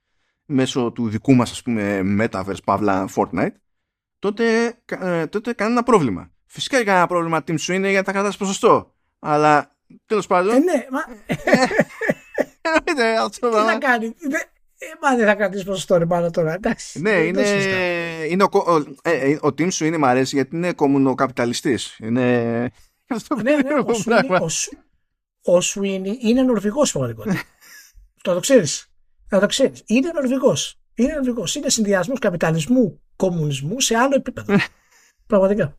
μέσω 0.46 0.92
του 0.92 1.10
δικού 1.10 1.34
μας 1.34 1.52
ας 1.52 1.62
πούμε 1.62 2.02
Metaverse, 2.20 2.64
Παύλα, 2.64 3.10
Fortnite, 3.16 3.52
τότε, 4.20 4.76
ε, 5.02 5.28
τότε 5.28 5.54
κανένα 5.54 5.84
πρόβλημα. 5.84 6.32
Φυσικά 6.46 6.84
κανένα 6.84 7.08
πρόβλημα 7.08 7.44
team 7.48 7.60
σου 7.60 7.74
είναι 7.74 7.90
γιατί 7.90 8.06
θα 8.06 8.12
κρατάς 8.12 8.38
ποσοστό. 8.38 8.94
Αλλά 9.20 9.72
τέλος 10.06 10.28
πάντων... 10.28 10.56
Ε, 10.56 10.60
ναι, 10.60 10.86
μα... 10.92 11.00
Ε, 12.98 13.18
αυτό 13.18 13.50
Τι 13.50 13.56
θα 13.56 13.78
κάνει; 13.78 14.06
Ε, 14.78 14.88
μα 15.02 15.16
δεν 15.16 15.26
θα 15.26 15.36
κρατήσει 15.36 15.66
ποσοστό 15.66 15.98
ρε 15.98 16.06
πάνω 16.06 16.30
τώρα. 16.30 16.54
Εντάξει. 16.54 17.02
Ναι, 17.02 17.12
είναι, 17.12 17.44
είναι 18.30 18.44
ο, 18.44 18.50
ο, 18.52 18.84
ε, 19.02 19.38
ο, 19.42 19.48
team 19.48 19.72
σου 19.72 19.86
είναι 19.86 19.98
μ' 19.98 20.06
αρέσει 20.06 20.36
γιατί 20.36 20.56
είναι 20.56 20.74
κομμουνοκαπιταλιστής. 20.74 21.98
Είναι 22.00 22.72
ναι, 23.44 23.56
ναι, 23.56 23.73
ο, 23.86 23.94
Σουίνι, 23.94 24.27
ο, 25.41 25.61
Σουίνι 25.61 26.18
είναι 26.22 26.41
Νορβηγός 26.41 26.90
στην 26.90 26.99
πραγματικότητα. 26.99 27.48
το 28.23 28.34
το 28.34 28.40
ξέρεις. 28.40 28.88
Να 29.30 29.40
το 29.40 29.45
ξέρεις. 29.45 29.84
Είναι 29.86 30.11
Νορβηγός. 30.14 30.80
Είναι 30.95 31.14
Νορβηγός. 31.14 31.56
Είναι 31.56 31.69
συνδυασμός 31.69 32.19
καπιταλισμού, 32.19 33.02
κομμουνισμού 33.15 33.80
σε 33.80 33.95
άλλο 33.95 34.15
επίπεδο. 34.15 34.56
Πραγματικά. 35.27 35.76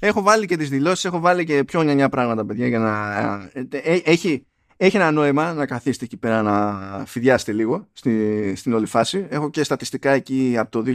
Έχω 0.00 0.22
βάλει 0.22 0.46
και 0.46 0.56
τις 0.56 0.68
δηλώσεις, 0.68 1.04
έχω 1.04 1.20
βάλει 1.20 1.44
και 1.44 1.64
πιο 1.64 1.82
νιανιά 1.82 2.08
πράγματα, 2.08 2.46
παιδιά, 2.46 2.66
για 2.66 2.78
να. 2.78 3.14
Ε, 3.52 3.66
ε, 3.70 4.00
έχει, 4.04 4.46
έχει 4.76 4.96
ένα 4.96 5.10
νόημα 5.10 5.52
να 5.52 5.66
καθίσετε 5.66 6.04
εκεί 6.04 6.16
πέρα 6.16 6.42
να 6.42 7.04
φιδιάσετε 7.06 7.52
λίγο 7.52 7.88
στη, 7.92 8.54
στην 8.56 8.72
όλη 8.72 8.86
φάση. 8.86 9.26
Έχω 9.30 9.50
και 9.50 9.64
στατιστικά 9.64 10.10
εκεί 10.10 10.54
από 10.58 10.70
το 10.70 10.92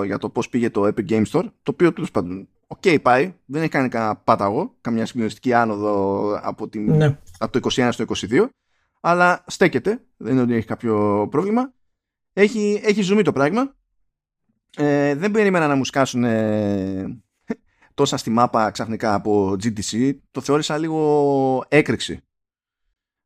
2022 0.00 0.04
για 0.04 0.18
το 0.18 0.28
πώς 0.28 0.48
πήγε 0.48 0.70
το 0.70 0.86
Epic 0.86 1.08
Games 1.08 1.24
Store, 1.32 1.44
το 1.62 1.70
οποίο 1.70 1.92
τέλος 1.92 2.10
πάντων 2.10 2.48
OK 2.72 2.80
okay, 2.82 3.02
πάει, 3.02 3.34
δεν 3.44 3.60
έχει 3.60 3.70
κάνει 3.70 3.88
κανένα 3.88 4.16
πάταγο, 4.16 4.76
καμιά 4.80 5.06
συγκλονιστική 5.06 5.52
άνοδο 5.52 6.38
από, 6.42 6.68
την, 6.68 6.96
ναι. 6.96 7.18
από 7.38 7.60
το 7.60 7.68
21 7.72 7.88
στο 7.92 8.04
22, 8.30 8.48
αλλά 9.00 9.44
στέκεται, 9.46 10.04
δεν 10.16 10.32
είναι 10.32 10.42
ότι 10.42 10.54
έχει 10.54 10.66
κάποιο 10.66 11.26
πρόβλημα. 11.30 11.72
Έχει, 12.32 12.80
έχει 12.84 13.02
ζουμί 13.02 13.22
το 13.22 13.32
πράγμα. 13.32 13.74
Ε, 14.76 15.14
δεν 15.14 15.30
περίμενα 15.30 15.66
να 15.66 15.74
μου 15.74 15.84
σκάσουν 15.84 16.24
ε, 16.24 17.20
τόσα 17.94 18.16
στη 18.16 18.30
μάπα 18.30 18.70
ξαφνικά 18.70 19.14
από 19.14 19.56
GDC. 19.62 20.14
Το 20.30 20.40
θεώρησα 20.40 20.78
λίγο 20.78 21.64
έκρηξη. 21.68 22.20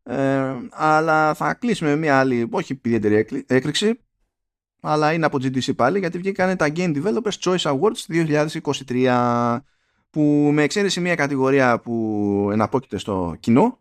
Ε, 0.02 0.54
αλλά 0.70 1.34
θα 1.34 1.54
κλείσουμε 1.54 1.96
μια 1.96 2.18
άλλη, 2.18 2.48
όχι 2.50 2.80
ιδιαίτερη 2.84 3.44
έκρηξη 3.46 4.03
αλλά 4.86 5.12
είναι 5.12 5.26
από 5.26 5.38
GDC 5.40 5.76
πάλι 5.76 5.98
γιατί 5.98 6.18
βγήκαν 6.18 6.56
τα 6.56 6.72
Game 6.76 7.02
Developers 7.02 7.38
Choice 7.40 7.56
Awards 7.56 8.26
2023 8.88 9.58
που 10.10 10.50
με 10.52 10.62
εξαίρεση 10.62 11.00
μια 11.00 11.14
κατηγορία 11.14 11.80
που 11.80 12.48
εναπόκειται 12.52 12.98
στο 12.98 13.36
κοινό 13.40 13.78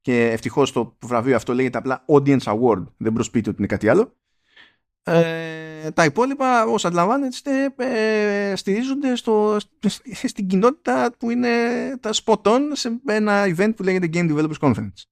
και 0.00 0.30
ευτυχώς 0.30 0.72
το 0.72 0.96
βραβείο 1.02 1.36
αυτό 1.36 1.54
λέγεται 1.54 1.78
απλά 1.78 2.04
Audience 2.06 2.42
Award 2.42 2.84
δεν 2.96 3.12
προσποιείται 3.12 3.48
ότι 3.48 3.58
είναι 3.58 3.66
κάτι 3.66 3.88
άλλο 3.88 4.16
ε, 5.04 5.90
τα 5.90 6.04
υπόλοιπα 6.04 6.64
όσο 6.64 6.86
αντιλαμβάνεστε 6.86 7.74
ε, 7.76 8.52
στηρίζονται 8.56 9.16
στο, 9.16 9.56
στην 10.24 10.46
κοινότητα 10.46 11.14
που 11.18 11.30
είναι 11.30 11.48
τα 12.00 12.10
spot 12.24 12.42
on 12.42 12.60
σε 12.72 13.00
ένα 13.06 13.44
event 13.56 13.72
που 13.76 13.82
λέγεται 13.82 14.08
Game 14.12 14.30
Developers 14.30 14.58
Conference 14.60 15.11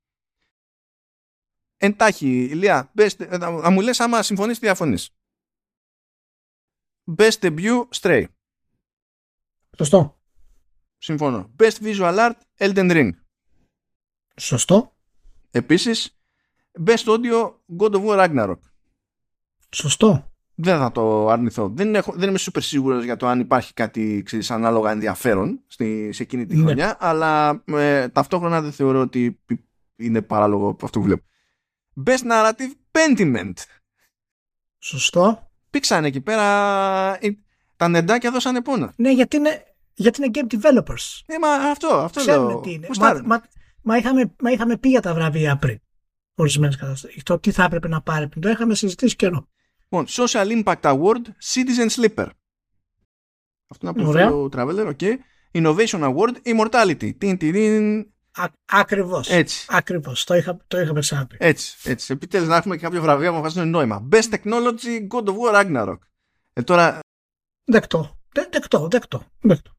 Εντάχει, 1.82 2.42
Ηλία, 2.42 2.92
best, 2.96 3.38
θα 3.38 3.70
μου 3.70 3.80
λες 3.80 4.00
άμα 4.00 4.22
συμφωνείς 4.22 4.56
ή 4.56 4.60
διαφωνείς. 4.60 5.10
Best 7.16 7.38
debut, 7.40 7.88
Stray. 8.00 8.24
Σωστό. 9.76 10.20
Συμφωνώ. 10.98 11.54
Best 11.58 11.76
visual 11.82 12.16
art, 12.18 12.34
Elden 12.58 12.90
Ring. 12.90 13.10
Σωστό. 14.36 14.96
Επίσης, 15.50 16.20
best 16.84 17.04
audio, 17.04 17.54
God 17.78 17.92
of 17.92 18.04
War 18.04 18.18
Ragnarok. 18.18 18.58
Σωστό. 19.70 20.32
Δεν 20.54 20.78
θα 20.78 20.92
το 20.92 21.28
αρνηθώ. 21.28 21.68
Δεν, 21.68 21.94
έχω, 21.94 22.12
δεν 22.12 22.28
είμαι 22.28 22.38
super 22.40 22.62
σίγουρος 22.62 23.04
για 23.04 23.16
το 23.16 23.26
αν 23.26 23.40
υπάρχει 23.40 23.72
κάτι 23.72 24.22
ξέρεις, 24.24 24.50
ανάλογα 24.50 24.90
ενδιαφέρον 24.90 25.60
στη, 25.66 26.12
σε 26.12 26.22
εκείνη 26.22 26.46
τη 26.46 26.56
ναι. 26.56 26.62
χρονιά, 26.62 26.96
αλλά 27.00 27.62
ε, 27.64 28.08
ταυτόχρονα 28.08 28.60
δεν 28.60 28.72
θεωρώ 28.72 29.00
ότι 29.00 29.40
είναι 29.96 30.22
παράλογο 30.22 30.68
από 30.68 30.84
αυτό 30.84 30.98
που 30.98 31.04
βλέπω. 31.04 31.24
Best 32.06 32.30
Narrative 32.30 32.72
Pentiment. 32.92 33.52
Σωστό. 34.78 35.50
Πήξανε 35.70 36.06
εκεί 36.06 36.20
πέρα. 36.20 37.18
Τα 37.76 37.88
νεντάκια 37.88 38.30
δώσανε 38.30 38.62
πόνο. 38.62 38.92
Ναι, 38.96 39.12
γιατί 39.12 39.36
είναι, 39.36 39.64
γιατί 39.94 40.22
είναι 40.22 40.30
game 40.34 40.54
developers. 40.54 41.20
Ε, 41.26 41.38
μα 41.38 41.48
αυτό, 41.48 41.88
αυτό 41.88 42.20
Ξέρουμε 42.20 42.52
λέω. 42.52 42.60
τι 42.60 42.72
είναι. 42.72 42.88
Μα, 42.98 43.20
μα, 43.24 43.42
μα, 43.82 43.96
είχαμε, 43.96 44.34
μα 44.42 44.50
είχαμε 44.50 44.76
πει 44.76 44.88
για 44.88 45.00
τα 45.00 45.14
βραβεία 45.14 45.56
πριν. 45.56 45.78
Ορισμένες 46.34 46.76
καταστάσεις. 46.76 47.22
Το 47.22 47.38
τι 47.38 47.50
θα 47.50 47.64
έπρεπε 47.64 47.88
να 47.88 48.02
πάρει 48.02 48.28
πριν. 48.28 48.42
Το 48.42 48.48
είχαμε 48.48 48.74
συζητήσει 48.74 49.16
καιρό. 49.16 49.48
Λοιπόν, 49.82 50.06
Social 50.08 50.62
Impact 50.62 50.80
Award 50.80 51.22
Citizen 51.52 51.88
Slipper. 51.88 52.26
Αυτό 53.68 53.92
είναι 54.00 54.22
από 54.22 54.48
το 54.48 54.58
Traveler, 54.58 54.94
ok. 54.98 55.14
Innovation 55.52 56.14
Award 56.14 56.34
Immortality. 56.44 57.16
Τιν, 57.18 57.38
τιν, 57.38 58.12
Ακριβώς. 58.64 59.28
Έτσι. 59.30 59.66
Ακριβώς. 59.68 60.24
Το, 60.24 60.34
είχα, 60.34 60.58
το 60.66 60.80
είχαμε 60.80 61.00
ξαναπεί. 61.00 61.36
Έτσι. 61.38 61.76
έτσι. 61.90 62.12
Επιτέλους 62.12 62.48
να 62.48 62.56
έχουμε 62.56 62.76
και 62.76 62.82
κάποιο 62.82 63.02
βραβείο 63.02 63.32
που 63.32 63.38
βγάζουν 63.38 63.68
νόημα. 63.68 64.08
Best 64.12 64.34
Technology 64.34 65.08
God 65.10 65.24
of 65.24 65.34
War 65.34 65.54
Ragnarok. 65.54 65.98
Ε, 66.52 66.62
τώρα... 66.62 66.98
Δεκτό. 67.64 68.18
Δεκτό, 68.50 68.88
δεκτό, 68.88 69.22
δεκτό. 69.40 69.70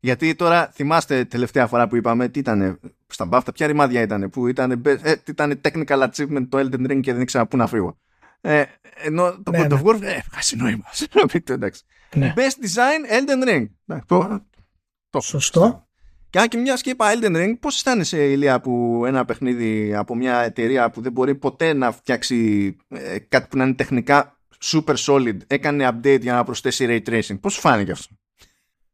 Γιατί 0.00 0.34
τώρα 0.34 0.66
θυμάστε 0.66 1.24
τελευταία 1.24 1.66
φορά 1.66 1.88
που 1.88 1.96
είπαμε 1.96 2.28
τι 2.28 2.38
ήταν 2.38 2.80
στα 3.06 3.24
μπάφτα, 3.24 3.52
ποια 3.52 3.66
ρημάδια 3.66 4.00
ήταν 4.00 4.30
που 4.30 4.46
ήταν, 4.46 4.82
ε, 4.84 5.14
ήταν 5.26 5.60
technical 5.64 6.08
achievement 6.08 6.46
το 6.48 6.58
Elden 6.58 6.90
Ring 6.90 7.00
και 7.00 7.12
δεν 7.12 7.20
ήξερα 7.22 7.46
πού 7.46 7.56
να 7.56 7.66
φύγω. 7.66 7.98
Ε, 8.40 8.64
ενώ 8.94 9.42
το 9.42 9.50
ναι, 9.50 9.58
God 9.58 9.72
of 9.72 9.82
ναι. 9.82 9.82
War 9.84 10.02
ε, 10.02 10.18
βγάζει 10.30 10.56
νόημα. 10.56 10.84
ναι. 12.14 12.34
Best 12.36 12.64
Design 12.64 13.12
Elden 13.12 13.48
Ring. 13.48 13.66
το, 15.10 15.20
Σωστό. 15.20 15.88
Και 16.30 16.38
αν 16.38 16.48
και 16.48 16.56
μια 16.56 16.74
και 16.74 16.90
είπα 16.90 17.12
Elden 17.14 17.36
Ring, 17.36 17.54
πώς 17.60 17.74
αισθάνεσαι, 17.74 18.30
Ηλία, 18.30 18.60
που 18.60 19.02
ένα 19.06 19.24
παιχνίδι 19.24 19.94
από 19.94 20.14
μια 20.14 20.38
εταιρεία 20.38 20.90
που 20.90 21.00
δεν 21.00 21.12
μπορεί 21.12 21.34
ποτέ 21.34 21.72
να 21.72 21.92
φτιάξει 21.92 22.76
ε, 22.88 23.18
κάτι 23.18 23.46
που 23.50 23.56
να 23.56 23.64
είναι 23.64 23.74
τεχνικά 23.74 24.38
super 24.64 24.94
solid, 24.94 25.36
έκανε 25.46 25.88
update 25.88 26.20
για 26.20 26.34
να 26.34 26.44
προσθέσει 26.44 26.86
ray 26.88 27.10
tracing; 27.10 27.40
Πώς 27.40 27.52
σου 27.52 27.60
φάνηκε 27.60 27.92
αυτό; 27.92 28.14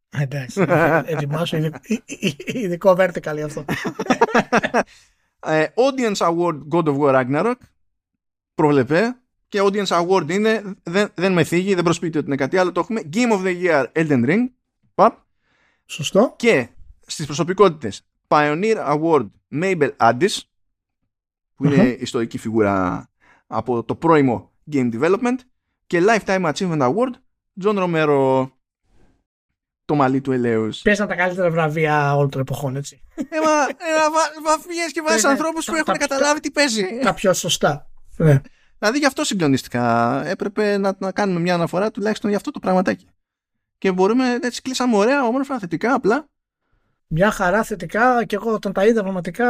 Εντάξει, 0.08 0.64
ετοιμάσου 1.04 1.56
ειδικό 2.46 2.96
vertical 2.98 3.34
για 3.34 3.44
αυτό. 3.44 3.64
Ε, 5.48 5.66
audience 5.74 6.16
Award 6.16 6.58
God 6.70 6.84
of 6.84 6.98
War 6.98 7.14
Ragnarok 7.14 7.54
προβλεπέ 8.54 9.16
και 9.48 9.60
Audience 9.62 9.86
Award 9.86 10.30
είναι 10.30 10.62
δεν, 10.82 11.10
δεν 11.14 11.32
με 11.32 11.44
θίγει, 11.44 11.74
δεν 11.74 11.84
προσποιείται 11.84 12.18
ότι 12.18 12.26
είναι 12.26 12.36
κάτι 12.36 12.56
άλλο 12.56 12.72
το 12.72 12.80
έχουμε 12.80 13.02
Game 13.12 13.32
of 13.32 13.44
the 13.46 13.64
Year 13.64 13.86
Elden 13.92 14.28
Ring 14.28 14.46
Παπ. 14.94 15.18
Σωστό 15.86 16.34
και 16.36 16.68
στις 17.06 17.26
προσωπικότητες 17.26 18.02
Pioneer 18.28 18.76
Award 18.76 19.26
Mabel 19.52 19.90
Addis 19.96 20.40
που 21.54 21.64
είναι 21.64 21.96
ιστορική 22.00 22.38
φιγούρα 22.38 23.08
από 23.46 23.84
το 23.84 23.94
πρώιμο 23.94 24.52
Game 24.72 24.92
Development 24.94 25.36
και 25.86 26.02
Lifetime 26.06 26.52
Achievement 26.52 26.80
Award 26.80 27.12
John 27.62 27.76
Romero 27.78 28.46
το 29.84 29.94
μαλλί 29.94 30.20
του 30.20 30.32
ελέους. 30.32 30.82
Πες 30.82 30.98
τα 30.98 31.14
καλύτερα 31.14 31.50
βραβεία 31.50 32.16
όλων 32.16 32.30
των 32.30 32.40
εποχών, 32.40 32.76
έτσι. 32.76 33.02
Ε, 33.14 33.22
μα, 33.44 33.62
ε, 33.62 34.90
και 34.92 35.02
βάζεις 35.02 35.24
ανθρώπους 35.24 35.64
που 35.64 35.74
έχουν 35.74 35.94
καταλάβει 35.94 36.40
τι 36.40 36.50
παίζει. 36.50 36.98
Τα 37.02 37.14
πιο 37.14 37.32
σωστά. 37.32 37.90
Ναι. 38.16 38.40
Δηλαδή 38.78 38.98
γι' 38.98 39.06
αυτό 39.06 39.24
συγκλονίστηκα. 39.24 40.22
Έπρεπε 40.26 40.78
να, 40.78 40.96
να 40.98 41.12
κάνουμε 41.12 41.40
μια 41.40 41.54
αναφορά 41.54 41.90
τουλάχιστον 41.90 42.28
για 42.28 42.38
αυτό 42.38 42.50
το 42.50 42.58
πραγματάκι. 42.58 43.08
Και 43.78 43.92
μπορούμε, 43.92 44.38
έτσι 44.42 44.62
κλείσαμε 44.62 44.96
ωραία, 44.96 45.24
όμορφα, 45.24 45.58
θετικά, 45.58 45.94
απλά 45.94 46.28
μια 47.06 47.30
χαρά 47.30 47.62
θετικά 47.62 48.24
και 48.24 48.34
εγώ 48.34 48.52
όταν 48.52 48.72
τα 48.72 48.86
είδα 48.86 49.02
πραγματικά 49.02 49.46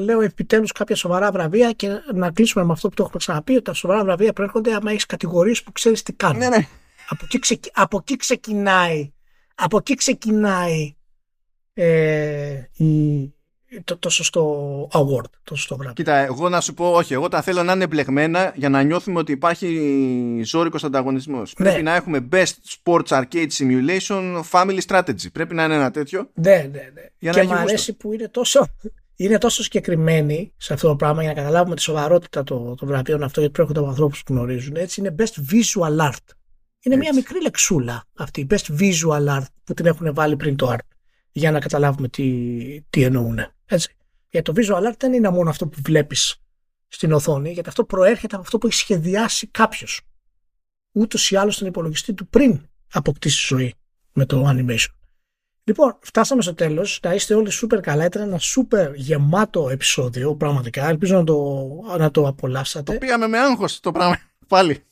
λέω 0.00 0.20
επιτέλους 0.20 0.72
κάποια 0.72 0.96
σοβαρά 0.96 1.30
βραβεία 1.30 1.72
και 1.72 1.88
να 2.14 2.30
κλείσουμε 2.30 2.64
με 2.64 2.72
αυτό 2.72 2.88
που 2.88 2.94
το 2.94 3.02
έχουμε 3.02 3.18
ξαναπεί 3.18 3.52
ότι 3.52 3.62
τα 3.62 3.72
σοβαρά 3.72 4.04
βραβεία 4.04 4.32
προέρχονται 4.32 4.74
άμα 4.74 4.90
έχεις 4.90 5.06
κατηγορίες 5.06 5.62
που 5.62 5.72
ξέρεις 5.72 6.02
τι 6.02 6.12
κάνουν. 6.12 6.38
Ναι, 6.38 6.48
ναι. 6.48 6.66
Από, 7.08 7.26
εκεί 7.32 7.60
από 7.72 7.96
εκεί 7.96 8.16
ξεκινάει 8.16 9.12
από 9.54 9.76
εκεί 9.76 9.94
ξεκινάει 9.94 10.96
ε, 11.74 12.62
η, 12.76 13.22
το, 13.84 13.96
το 13.98 14.10
σωστό 14.10 14.88
award, 14.92 15.30
το 15.44 15.54
σωστό 15.54 15.76
βράδυ. 15.76 15.94
Κοίτα, 15.94 16.16
εγώ 16.16 16.48
να 16.48 16.60
σου 16.60 16.74
πω, 16.74 16.92
όχι, 16.92 17.12
εγώ 17.12 17.28
τα 17.28 17.42
θέλω 17.42 17.62
να 17.62 17.72
είναι 17.72 17.86
μπλεγμένα 17.86 18.52
για 18.56 18.68
να 18.68 18.82
νιώθουμε 18.82 19.18
ότι 19.18 19.32
υπάρχει 19.32 20.40
ζώρικος 20.44 20.84
ανταγωνισμός. 20.84 21.54
Ναι. 21.58 21.64
Πρέπει 21.64 21.82
να 21.82 21.94
έχουμε 21.94 22.28
Best 22.32 22.52
Sports 22.82 23.22
Arcade 23.22 23.48
Simulation 23.58 24.42
Family 24.50 24.80
Strategy. 24.86 25.32
Πρέπει 25.32 25.54
να 25.54 25.64
είναι 25.64 25.74
ένα 25.74 25.90
τέτοιο. 25.90 26.30
Ναι, 26.34 26.56
ναι, 26.56 26.90
ναι. 26.94 27.02
Για 27.18 27.32
και 27.32 27.42
να 27.42 27.46
μου 27.46 27.54
αρέσει 27.54 27.92
που 27.92 28.12
είναι 28.12 28.28
τόσο, 28.28 28.66
είναι 29.16 29.38
τόσο 29.38 29.62
συγκεκριμένοι 29.62 30.52
σε 30.56 30.72
αυτό 30.72 30.88
το 30.88 30.96
πράγμα 30.96 31.22
για 31.22 31.32
να 31.34 31.40
καταλάβουμε 31.40 31.74
τη 31.74 31.82
σοβαρότητα 31.82 32.44
των, 32.44 32.76
των 32.76 32.88
βραβείων 32.88 33.22
αυτό, 33.22 33.40
γιατί 33.40 33.54
προέρχονται 33.54 33.80
από 33.80 33.88
ανθρώπους 33.88 34.22
που 34.22 34.32
γνωρίζουν. 34.32 34.76
Έτσι, 34.76 35.00
είναι 35.00 35.14
Best 35.18 35.52
Visual 35.52 36.10
Art. 36.10 36.34
Είναι 36.80 36.96
μια 36.96 37.14
μικρή 37.14 37.42
λεξούλα 37.42 38.04
αυτή, 38.16 38.46
Best 38.50 38.80
Visual 38.80 39.38
Art, 39.38 39.46
που 39.64 39.74
την 39.74 39.86
έχουν 39.86 40.14
βάλει 40.14 40.36
πριν 40.36 40.56
το 40.56 40.72
art, 40.72 40.86
για 41.32 41.50
να 41.50 41.58
καταλάβουμε 41.58 42.08
τι, 42.08 42.24
τι 42.90 43.02
εννοούν. 43.02 43.38
Έτσι. 43.66 43.96
Γιατί 44.28 44.52
το 44.52 44.62
Visual 44.62 44.90
Art 44.90 44.96
δεν 44.98 45.12
είναι 45.12 45.30
μόνο 45.30 45.50
αυτό 45.50 45.66
που 45.66 45.78
βλέπεις 45.84 46.36
στην 46.88 47.12
οθόνη, 47.12 47.52
γιατί 47.52 47.68
αυτό 47.68 47.84
προέρχεται 47.84 48.34
από 48.34 48.44
αυτό 48.44 48.58
που 48.58 48.66
έχει 48.66 48.76
σχεδιάσει 48.76 49.46
κάποιος. 49.46 50.00
Ούτως 50.92 51.30
ή 51.30 51.36
άλλως 51.36 51.54
στον 51.54 51.66
υπολογιστή 51.66 52.14
του 52.14 52.26
πριν 52.26 52.68
αποκτήσει 52.92 53.46
ζωή 53.46 53.74
με 54.12 54.26
το 54.26 54.44
animation. 54.48 54.92
Λοιπόν, 55.64 55.98
φτάσαμε 56.00 56.42
στο 56.42 56.54
τέλος. 56.54 57.00
Να 57.02 57.14
είστε 57.14 57.34
όλοι 57.34 57.50
σούπερ 57.50 57.80
καλά. 57.80 58.04
Ήταν 58.04 58.22
ένα 58.22 58.38
σούπερ 58.38 58.94
γεμάτο 58.94 59.68
επεισόδιο, 59.68 60.36
πραγματικά. 60.36 60.88
Ελπίζω 60.88 61.16
να 61.16 61.24
το, 61.24 61.68
να 61.98 62.10
το 62.10 62.26
απολαύσατε. 62.26 62.92
Το 62.92 62.98
πήγαμε 62.98 63.26
με 63.26 63.38
άγχος 63.38 63.80
το 63.80 63.92
πράγμα 63.92 64.18
πάλι. 64.48 64.84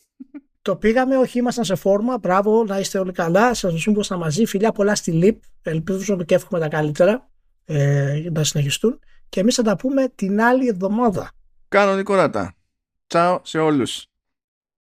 Το 0.63 0.77
πήγαμε, 0.77 1.17
όχι, 1.17 1.39
ήμασταν 1.39 1.65
σε 1.65 1.75
φόρμα. 1.75 2.19
Μπράβο, 2.19 2.65
να 2.65 2.79
είστε 2.79 2.99
όλοι 2.99 3.13
καλά. 3.13 3.55
Σας 3.55 3.73
ζούμε 3.73 4.05
μαζί. 4.19 4.45
Φιλιά 4.47 4.73
πολλά 4.73 4.95
στη 4.95 5.11
ΛΥΠ. 5.11 5.43
Ελπίζω 5.63 6.23
και 6.23 6.35
εύχομαι 6.35 6.61
τα 6.61 6.69
καλύτερα 6.69 7.31
ε, 7.65 8.23
να 8.33 8.45
συνεχιστούν. 8.45 8.99
Και 9.29 9.41
εμείς 9.41 9.55
θα 9.55 9.63
τα 9.63 9.77
πούμε 9.77 10.09
την 10.15 10.41
άλλη 10.41 10.67
εβδομάδα. 10.69 11.31
Κάνω 11.69 11.95
Νικοράτα. 11.95 12.55
Τσάω 13.07 13.41
σε 13.43 13.59
όλους. 13.59 14.07